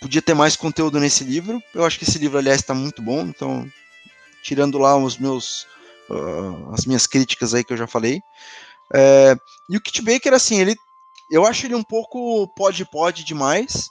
podia 0.00 0.22
ter 0.22 0.34
mais 0.34 0.56
conteúdo 0.56 0.98
nesse 0.98 1.24
livro. 1.24 1.62
Eu 1.74 1.84
acho 1.84 1.98
que 1.98 2.04
esse 2.04 2.18
livro, 2.18 2.38
aliás, 2.38 2.60
está 2.60 2.74
muito 2.74 3.02
bom. 3.02 3.22
Então, 3.22 3.70
tirando 4.42 4.78
lá 4.78 4.96
os 4.96 5.18
meus 5.18 5.66
uh, 6.08 6.72
as 6.72 6.86
minhas 6.86 7.06
críticas 7.06 7.54
aí 7.54 7.64
que 7.64 7.72
eu 7.72 7.76
já 7.76 7.86
falei. 7.86 8.20
É, 8.94 9.36
e 9.68 9.76
o 9.76 9.80
Kit 9.80 10.00
Baker, 10.02 10.32
assim, 10.32 10.60
ele 10.60 10.76
eu 11.30 11.46
acho 11.46 11.66
ele 11.66 11.74
um 11.74 11.82
pouco 11.82 12.46
pod-pod 12.54 13.24
demais. 13.24 13.88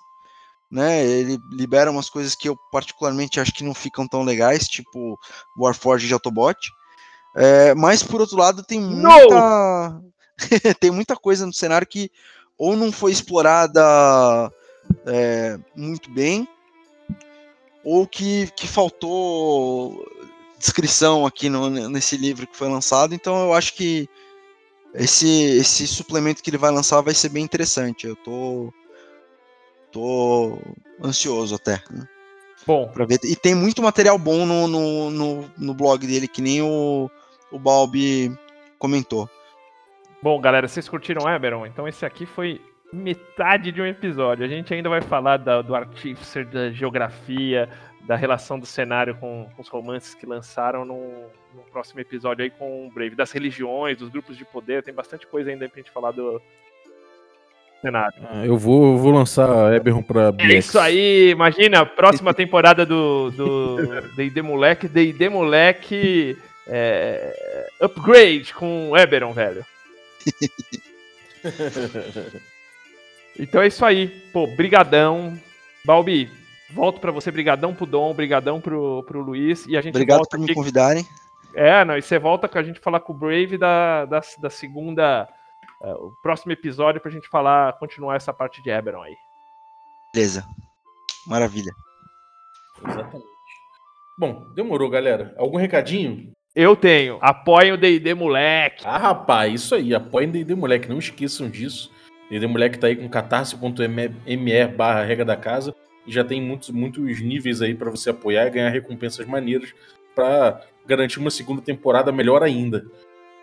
Né, 0.71 1.05
ele 1.05 1.39
libera 1.51 1.91
umas 1.91 2.09
coisas 2.09 2.33
que 2.35 2.49
eu 2.49 2.57
particularmente 2.71 3.39
acho 3.39 3.53
que 3.53 3.63
não 3.63 3.73
ficam 3.73 4.07
tão 4.07 4.23
legais, 4.23 4.67
tipo 4.67 5.17
Warforged 5.57 6.07
de 6.07 6.13
Autobot. 6.13 6.57
É, 7.35 7.73
mas 7.75 8.01
por 8.01 8.19
outro 8.19 8.37
lado 8.37 8.63
tem 8.63 8.81
muita 8.81 10.01
tem 10.79 10.89
muita 10.89 11.15
coisa 11.15 11.45
no 11.45 11.53
cenário 11.53 11.85
que 11.85 12.09
ou 12.57 12.75
não 12.75 12.91
foi 12.91 13.11
explorada 13.11 14.51
é, 15.05 15.57
muito 15.75 16.09
bem, 16.09 16.47
ou 17.83 18.07
que, 18.07 18.47
que 18.55 18.67
faltou 18.67 20.05
descrição 20.57 21.25
aqui 21.25 21.49
no, 21.49 21.69
nesse 21.69 22.17
livro 22.17 22.47
que 22.47 22.57
foi 22.57 22.69
lançado. 22.69 23.13
Então 23.13 23.45
eu 23.45 23.53
acho 23.53 23.73
que 23.73 24.09
esse, 24.95 25.57
esse 25.57 25.87
suplemento 25.87 26.41
que 26.41 26.49
ele 26.49 26.57
vai 26.57 26.71
lançar 26.71 27.01
vai 27.01 27.13
ser 27.13 27.29
bem 27.29 27.43
interessante. 27.43 28.07
Eu 28.07 28.15
tô, 28.15 28.73
tô 29.91 30.57
ansioso 31.03 31.55
até. 31.55 31.81
Né? 31.91 32.07
Bom. 32.65 32.87
Pra 32.89 33.05
ver. 33.05 33.19
E 33.23 33.35
tem 33.35 33.53
muito 33.53 33.81
material 33.81 34.17
bom 34.17 34.45
no, 34.45 34.67
no, 34.67 35.11
no, 35.11 35.51
no 35.57 35.73
blog 35.73 36.05
dele, 36.05 36.27
que 36.27 36.41
nem 36.41 36.61
o, 36.61 37.09
o 37.51 37.59
Balbi 37.59 38.35
comentou. 38.79 39.29
Bom, 40.21 40.39
galera, 40.39 40.67
vocês 40.67 40.89
curtiram 40.89 41.29
Eberon? 41.29 41.65
Então 41.65 41.87
esse 41.87 42.05
aqui 42.05 42.25
foi 42.25 42.59
metade 42.91 43.71
de 43.71 43.81
um 43.81 43.85
episódio. 43.85 44.45
A 44.45 44.47
gente 44.47 44.73
ainda 44.73 44.89
vai 44.89 45.01
falar 45.01 45.37
da, 45.37 45.61
do 45.61 45.75
Artificer, 45.75 46.47
da 46.47 46.71
geografia, 46.71 47.69
da 48.07 48.15
relação 48.15 48.59
do 48.59 48.65
cenário 48.65 49.15
com, 49.15 49.47
com 49.55 49.61
os 49.61 49.67
romances 49.67 50.13
que 50.13 50.25
lançaram 50.25 50.85
no, 50.85 50.99
no, 51.53 51.61
próximo 51.71 51.99
episódio 51.99 52.43
aí 52.43 52.49
com 52.49 52.87
o 52.87 52.91
Brave, 52.91 53.15
das 53.15 53.31
religiões, 53.31 53.97
dos 53.97 54.09
grupos 54.09 54.37
de 54.37 54.45
poder. 54.45 54.83
Tem 54.83 54.93
bastante 54.93 55.25
coisa 55.25 55.49
ainda 55.49 55.67
pra 55.67 55.77
gente 55.77 55.91
falar 55.91 56.11
do 56.11 56.41
cenário. 57.81 58.15
Ah, 58.29 58.45
eu, 58.45 58.57
vou, 58.57 58.93
eu 58.93 58.97
vou 58.97 59.11
lançar 59.11 59.73
Eberron 59.73 60.03
pra 60.03 60.31
BX. 60.31 60.45
É 60.45 60.57
isso 60.57 60.79
aí, 60.79 61.31
imagina, 61.31 61.85
próxima 61.85 62.33
temporada 62.33 62.85
do 62.85 63.31
D&D 64.15 64.41
Moleque, 64.41 64.87
D&D 64.87 65.29
Moleque 65.29 66.37
é, 66.67 67.67
Upgrade 67.79 68.53
com 68.53 68.95
Eberon, 68.95 69.33
velho. 69.33 69.65
então 73.39 73.61
é 73.61 73.67
isso 73.67 73.85
aí. 73.85 74.07
Pô, 74.31 74.47
brigadão. 74.47 75.37
Balbi, 75.83 76.29
volto 76.73 76.99
para 76.99 77.11
você, 77.11 77.31
brigadão 77.31 77.73
pro 77.73 77.85
Dom, 77.85 78.13
brigadão 78.13 78.59
pro, 78.59 79.03
pro 79.03 79.21
Luiz. 79.21 79.65
E 79.67 79.77
a 79.77 79.81
gente 79.81 79.95
Obrigado 79.95 80.27
por 80.29 80.39
me 80.39 80.53
convidarem. 80.53 81.05
É, 81.53 81.85
não, 81.85 81.97
e 81.97 82.01
você 82.01 82.19
volta 82.19 82.49
com 82.49 82.57
a 82.57 82.63
gente 82.63 82.79
falar 82.79 82.99
com 82.99 83.13
o 83.13 83.15
Brave 83.15 83.57
da, 83.57 84.05
da, 84.05 84.21
da 84.39 84.49
segunda. 84.49 85.27
Uh, 85.81 86.07
o 86.07 86.11
próximo 86.21 86.51
episódio 86.51 87.01
pra 87.01 87.11
gente 87.11 87.29
falar, 87.29 87.73
continuar 87.73 88.15
essa 88.15 88.33
parte 88.33 88.61
de 88.61 88.69
Eberron 88.69 89.01
aí. 89.01 89.15
Beleza. 90.13 90.45
Maravilha. 91.27 91.71
Exatamente. 92.85 93.25
Bom, 94.17 94.45
demorou, 94.53 94.89
galera. 94.89 95.33
Algum 95.37 95.57
recadinho? 95.57 96.31
Eu 96.55 96.75
tenho. 96.75 97.17
Apoiem 97.21 97.73
o 97.73 97.77
D&D 97.77 98.13
Moleque. 98.13 98.85
Ah, 98.85 98.97
rapaz, 98.97 99.53
isso 99.53 99.75
aí. 99.75 99.93
Apoiem 99.93 100.29
o 100.29 100.31
D&D 100.31 100.55
Moleque. 100.55 100.87
Não 100.87 100.99
esqueçam 100.99 101.49
disso. 101.49 101.91
D&D 102.29 102.47
Moleque 102.47 102.79
tá 102.79 102.87
aí 102.87 102.95
com 102.95 103.09
catarse.me 103.09 104.67
barra 104.67 105.03
regra 105.03 105.25
da 105.25 105.35
casa. 105.35 105.75
E 106.05 106.11
já 106.11 106.23
tem 106.23 106.41
muitos, 106.41 106.69
muitos 106.69 107.21
níveis 107.21 107.61
aí 107.61 107.73
para 107.73 107.89
você 107.89 108.09
apoiar 108.09 108.47
e 108.47 108.51
ganhar 108.51 108.69
recompensas 108.69 109.25
maneiras. 109.25 109.73
para 110.15 110.61
garantir 110.85 111.19
uma 111.19 111.29
segunda 111.29 111.61
temporada 111.61 112.11
melhor 112.11 112.41
ainda. 112.41 112.85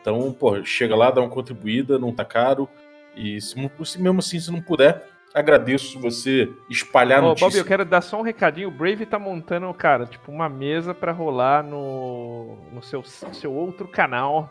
Então, 0.01 0.32
pô, 0.32 0.64
chega 0.64 0.97
lá, 0.97 1.10
dá 1.10 1.20
uma 1.20 1.28
contribuída, 1.28 1.98
não 1.98 2.12
tá 2.12 2.24
caro. 2.24 2.68
E 3.14 3.40
se, 3.40 3.55
mesmo 3.98 4.18
assim, 4.18 4.40
se 4.40 4.51
não 4.51 4.60
puder, 4.60 5.06
agradeço 5.34 6.01
você 6.01 6.51
espalhar 6.68 7.22
Ô, 7.22 7.28
notícia. 7.28 7.48
Bob, 7.48 7.59
eu 7.59 7.64
quero 7.64 7.84
dar 7.84 8.01
só 8.01 8.18
um 8.18 8.22
recadinho. 8.22 8.68
O 8.68 8.70
Brave 8.70 9.06
tá 9.06 9.18
montando, 9.18 9.72
cara, 9.74 10.06
tipo, 10.06 10.32
uma 10.32 10.48
mesa 10.48 10.94
pra 10.94 11.12
rolar 11.12 11.62
no, 11.62 12.56
no 12.72 12.82
seu, 12.82 13.02
seu 13.05 13.52
outro 13.52 13.86
canal. 13.86 14.51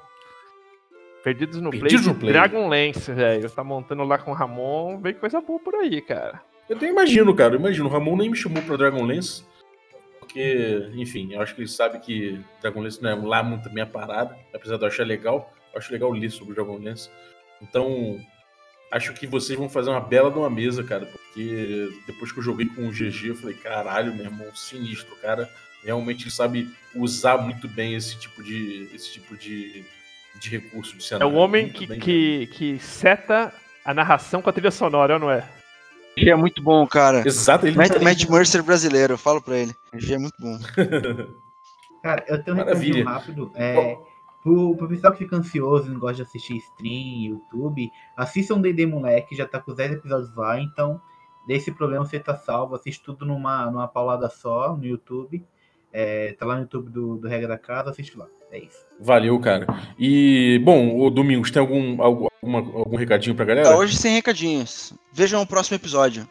Perdidos 1.24 1.62
no 1.62 1.70
Perdidos 1.70 2.02
Play, 2.02 2.14
no 2.14 2.20
Play. 2.20 2.34
Dragonlance, 2.34 3.12
velho. 3.12 3.50
Tá 3.50 3.64
montando 3.64 4.04
lá 4.04 4.18
com 4.18 4.32
o 4.32 4.34
Ramon. 4.34 5.00
Vem 5.00 5.14
coisa 5.14 5.42
boa 5.42 5.60
por 5.60 5.76
aí, 5.76 6.02
cara. 6.02 6.42
Eu 6.72 6.78
até 6.78 6.88
imagino, 6.88 7.36
cara. 7.36 7.56
Eu 7.56 7.60
imagino. 7.60 7.90
O 7.90 7.92
Ramon 7.92 8.16
nem 8.16 8.30
me 8.30 8.38
chamou 8.38 8.64
pra 8.64 8.78
Dragonlance. 8.78 9.44
Porque, 10.22 10.90
enfim, 10.96 11.34
eu 11.34 11.42
acho 11.42 11.54
que 11.54 11.60
ele 11.60 11.68
sabe 11.68 12.00
que 12.00 12.40
Dragonlance 12.62 13.04
não 13.04 13.10
é 13.10 13.16
lá 13.16 13.44
muito 13.44 13.68
a 13.68 13.72
minha 13.74 13.86
parada. 13.86 14.38
Apesar 14.54 14.78
de 14.78 14.84
eu 14.84 14.88
achar 14.88 15.06
legal. 15.06 15.54
Eu 15.74 15.80
acho 15.80 15.92
legal 15.92 16.10
ler 16.12 16.30
sobre 16.32 16.54
Dragonlance. 16.56 17.10
Então, 17.62 18.18
acho 18.90 19.12
que 19.14 19.28
vocês 19.28 19.60
vão 19.60 19.68
fazer 19.68 19.90
uma 19.90 20.00
bela 20.00 20.32
de 20.32 20.38
uma 20.38 20.50
mesa, 20.50 20.82
cara. 20.82 21.06
Porque 21.08 21.90
depois 22.08 22.32
que 22.32 22.40
eu 22.40 22.44
joguei 22.44 22.68
com 22.68 22.88
o 22.88 22.92
GG, 22.92 23.28
eu 23.28 23.36
falei, 23.36 23.58
caralho, 23.58 24.16
meu 24.16 24.24
irmão, 24.24 24.48
sinistro, 24.56 25.14
cara. 25.18 25.50
Realmente 25.84 26.24
ele 26.24 26.32
sabe 26.32 26.70
usar 26.96 27.38
muito 27.38 27.68
bem 27.68 27.96
esse 27.96 28.18
tipo 28.18 28.42
de, 28.42 28.88
esse 28.94 29.12
tipo 29.12 29.36
de, 29.36 29.84
de 30.40 30.50
recurso 30.50 30.96
de 30.96 31.04
É 31.04 31.08
cenário. 31.08 31.34
o 31.36 31.38
homem 31.38 31.64
Muito 31.64 31.78
que, 31.78 31.88
bem, 31.88 32.00
que, 32.00 32.48
que 32.48 32.80
seta 32.80 33.54
a 33.84 33.94
narração 33.94 34.42
com 34.42 34.50
a 34.50 34.54
trilha 34.54 34.72
sonora, 34.72 35.20
não 35.20 35.30
é? 35.30 35.46
G 36.18 36.30
é 36.30 36.36
muito 36.36 36.62
bom, 36.62 36.86
cara. 36.86 37.24
Exato, 37.26 37.66
ele 37.66 37.78
Matt, 37.78 38.02
Matt 38.02 38.26
Mercer 38.30 38.64
brasileiro, 38.64 39.14
eu 39.14 39.18
falo 39.18 39.42
pra 39.42 39.58
ele. 39.58 39.74
G 39.96 40.16
é 40.16 40.18
muito 40.18 40.36
bom. 40.40 40.58
Cara, 42.04 42.26
eu 42.28 42.44
tenho 42.44 42.58
um 42.58 42.60
recadinho 42.60 43.06
rápido. 43.06 43.52
É, 43.54 43.96
pro, 44.42 44.76
pro 44.76 44.88
pessoal 44.88 45.14
que 45.14 45.20
fica 45.20 45.36
ansioso 45.36 45.88
e 45.88 45.92
não 45.92 46.00
gosta 46.00 46.16
de 46.16 46.22
assistir 46.24 46.58
stream, 46.58 47.26
YouTube, 47.26 47.92
assista 48.18 48.56
um 48.56 48.62
D&D 48.62 48.88
Moleque, 48.88 49.36
já 49.36 49.48
tá 49.48 49.60
com 49.60 49.72
os 49.72 49.78
10 49.78 49.94
episódios 49.94 50.36
lá, 50.36 50.60
então 50.60 51.00
desse 51.46 51.72
problema 51.72 52.04
você 52.04 52.20
tá 52.20 52.36
salvo, 52.36 52.76
assiste 52.76 53.04
tudo 53.04 53.26
numa, 53.26 53.70
numa 53.70 53.88
paulada 53.88 54.30
só 54.30 54.76
no 54.76 54.86
YouTube. 54.86 55.46
É, 55.94 56.34
tá 56.34 56.46
lá 56.46 56.56
no 56.56 56.62
YouTube 56.62 56.90
do, 56.90 57.18
do 57.18 57.28
Regra 57.28 57.50
da 57.50 57.58
Casa, 57.58 57.92
assiste 57.92 58.18
lá. 58.18 58.28
É 58.52 58.60
isso. 58.60 58.86
Valeu, 59.00 59.40
cara. 59.40 59.66
E, 59.98 60.60
bom, 60.64 61.00
o 61.00 61.10
Domingos, 61.10 61.50
tem 61.50 61.60
algum, 61.62 62.02
algum, 62.02 62.28
algum 62.44 62.98
recadinho 62.98 63.36
pra 63.36 63.46
galera? 63.46 63.70
Tá, 63.70 63.78
hoje 63.78 63.98
sem 63.98 64.14
recadinhos. 64.14 64.94
Vejam 65.12 65.42
o 65.42 65.48
próximo 65.48 65.78
episódio. 65.78 66.28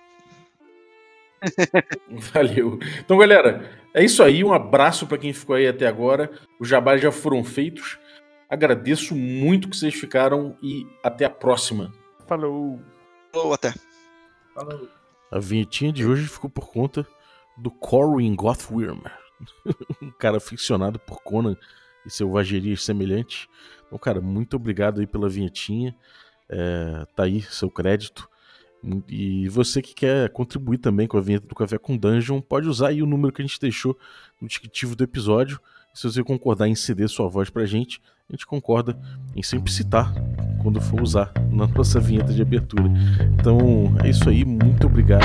Valeu. 2.32 2.78
Então, 2.98 3.16
galera, 3.16 3.70
é 3.94 4.04
isso 4.04 4.22
aí. 4.22 4.44
Um 4.44 4.52
abraço 4.52 5.06
pra 5.06 5.16
quem 5.16 5.32
ficou 5.32 5.56
aí 5.56 5.66
até 5.66 5.86
agora. 5.86 6.30
Os 6.60 6.68
jabás 6.68 7.00
já 7.00 7.10
foram 7.10 7.42
feitos. 7.42 7.98
Agradeço 8.48 9.16
muito 9.16 9.68
que 9.68 9.76
vocês 9.76 9.94
ficaram 9.94 10.56
e 10.62 10.86
até 11.02 11.24
a 11.24 11.30
próxima. 11.30 11.90
Falou. 12.26 12.78
Falou, 13.32 13.54
até. 13.54 13.72
Falou. 14.54 14.88
A 15.30 15.38
vinhetinha 15.38 15.92
de 15.92 16.04
hoje 16.04 16.26
ficou 16.26 16.50
por 16.50 16.70
conta 16.70 17.06
do 17.56 17.70
Corwin 17.70 18.34
Gothworm, 18.34 19.00
um 20.02 20.10
cara 20.10 20.38
aficionado 20.38 20.98
por 20.98 21.22
Conan 21.22 21.56
e 22.04 22.10
selvagerias 22.10 22.84
semelhantes. 22.84 23.48
Então, 23.86 23.98
cara, 23.98 24.20
muito 24.20 24.56
obrigado 24.56 25.00
aí 25.00 25.06
pela 25.06 25.28
vinhetinha. 25.28 25.94
É, 26.48 27.06
tá 27.14 27.24
aí 27.24 27.42
seu 27.42 27.70
crédito. 27.70 28.28
E 29.08 29.48
você 29.48 29.82
que 29.82 29.94
quer 29.94 30.30
contribuir 30.30 30.78
também 30.78 31.06
com 31.06 31.18
a 31.18 31.20
vinheta 31.20 31.46
do 31.46 31.54
Café 31.54 31.76
com 31.76 31.96
Dungeon, 31.96 32.40
pode 32.40 32.66
usar 32.66 32.88
aí 32.88 33.02
o 33.02 33.06
número 33.06 33.32
que 33.32 33.42
a 33.42 33.46
gente 33.46 33.60
deixou 33.60 33.98
no 34.40 34.48
descritivo 34.48 34.96
do 34.96 35.04
episódio. 35.04 35.60
Se 35.92 36.04
você 36.04 36.22
concordar 36.22 36.68
em 36.68 36.74
ceder 36.74 37.08
sua 37.08 37.28
voz 37.28 37.50
pra 37.50 37.66
gente, 37.66 38.00
a 38.28 38.32
gente 38.32 38.46
concorda 38.46 38.98
em 39.34 39.42
sempre 39.42 39.72
citar 39.72 40.14
quando 40.62 40.80
for 40.80 41.02
usar 41.02 41.32
na 41.50 41.66
nossa 41.66 41.98
vinheta 41.98 42.32
de 42.32 42.40
abertura. 42.40 42.88
Então 43.38 43.58
é 44.02 44.08
isso 44.08 44.28
aí, 44.28 44.44
muito 44.44 44.86
obrigado. 44.86 45.24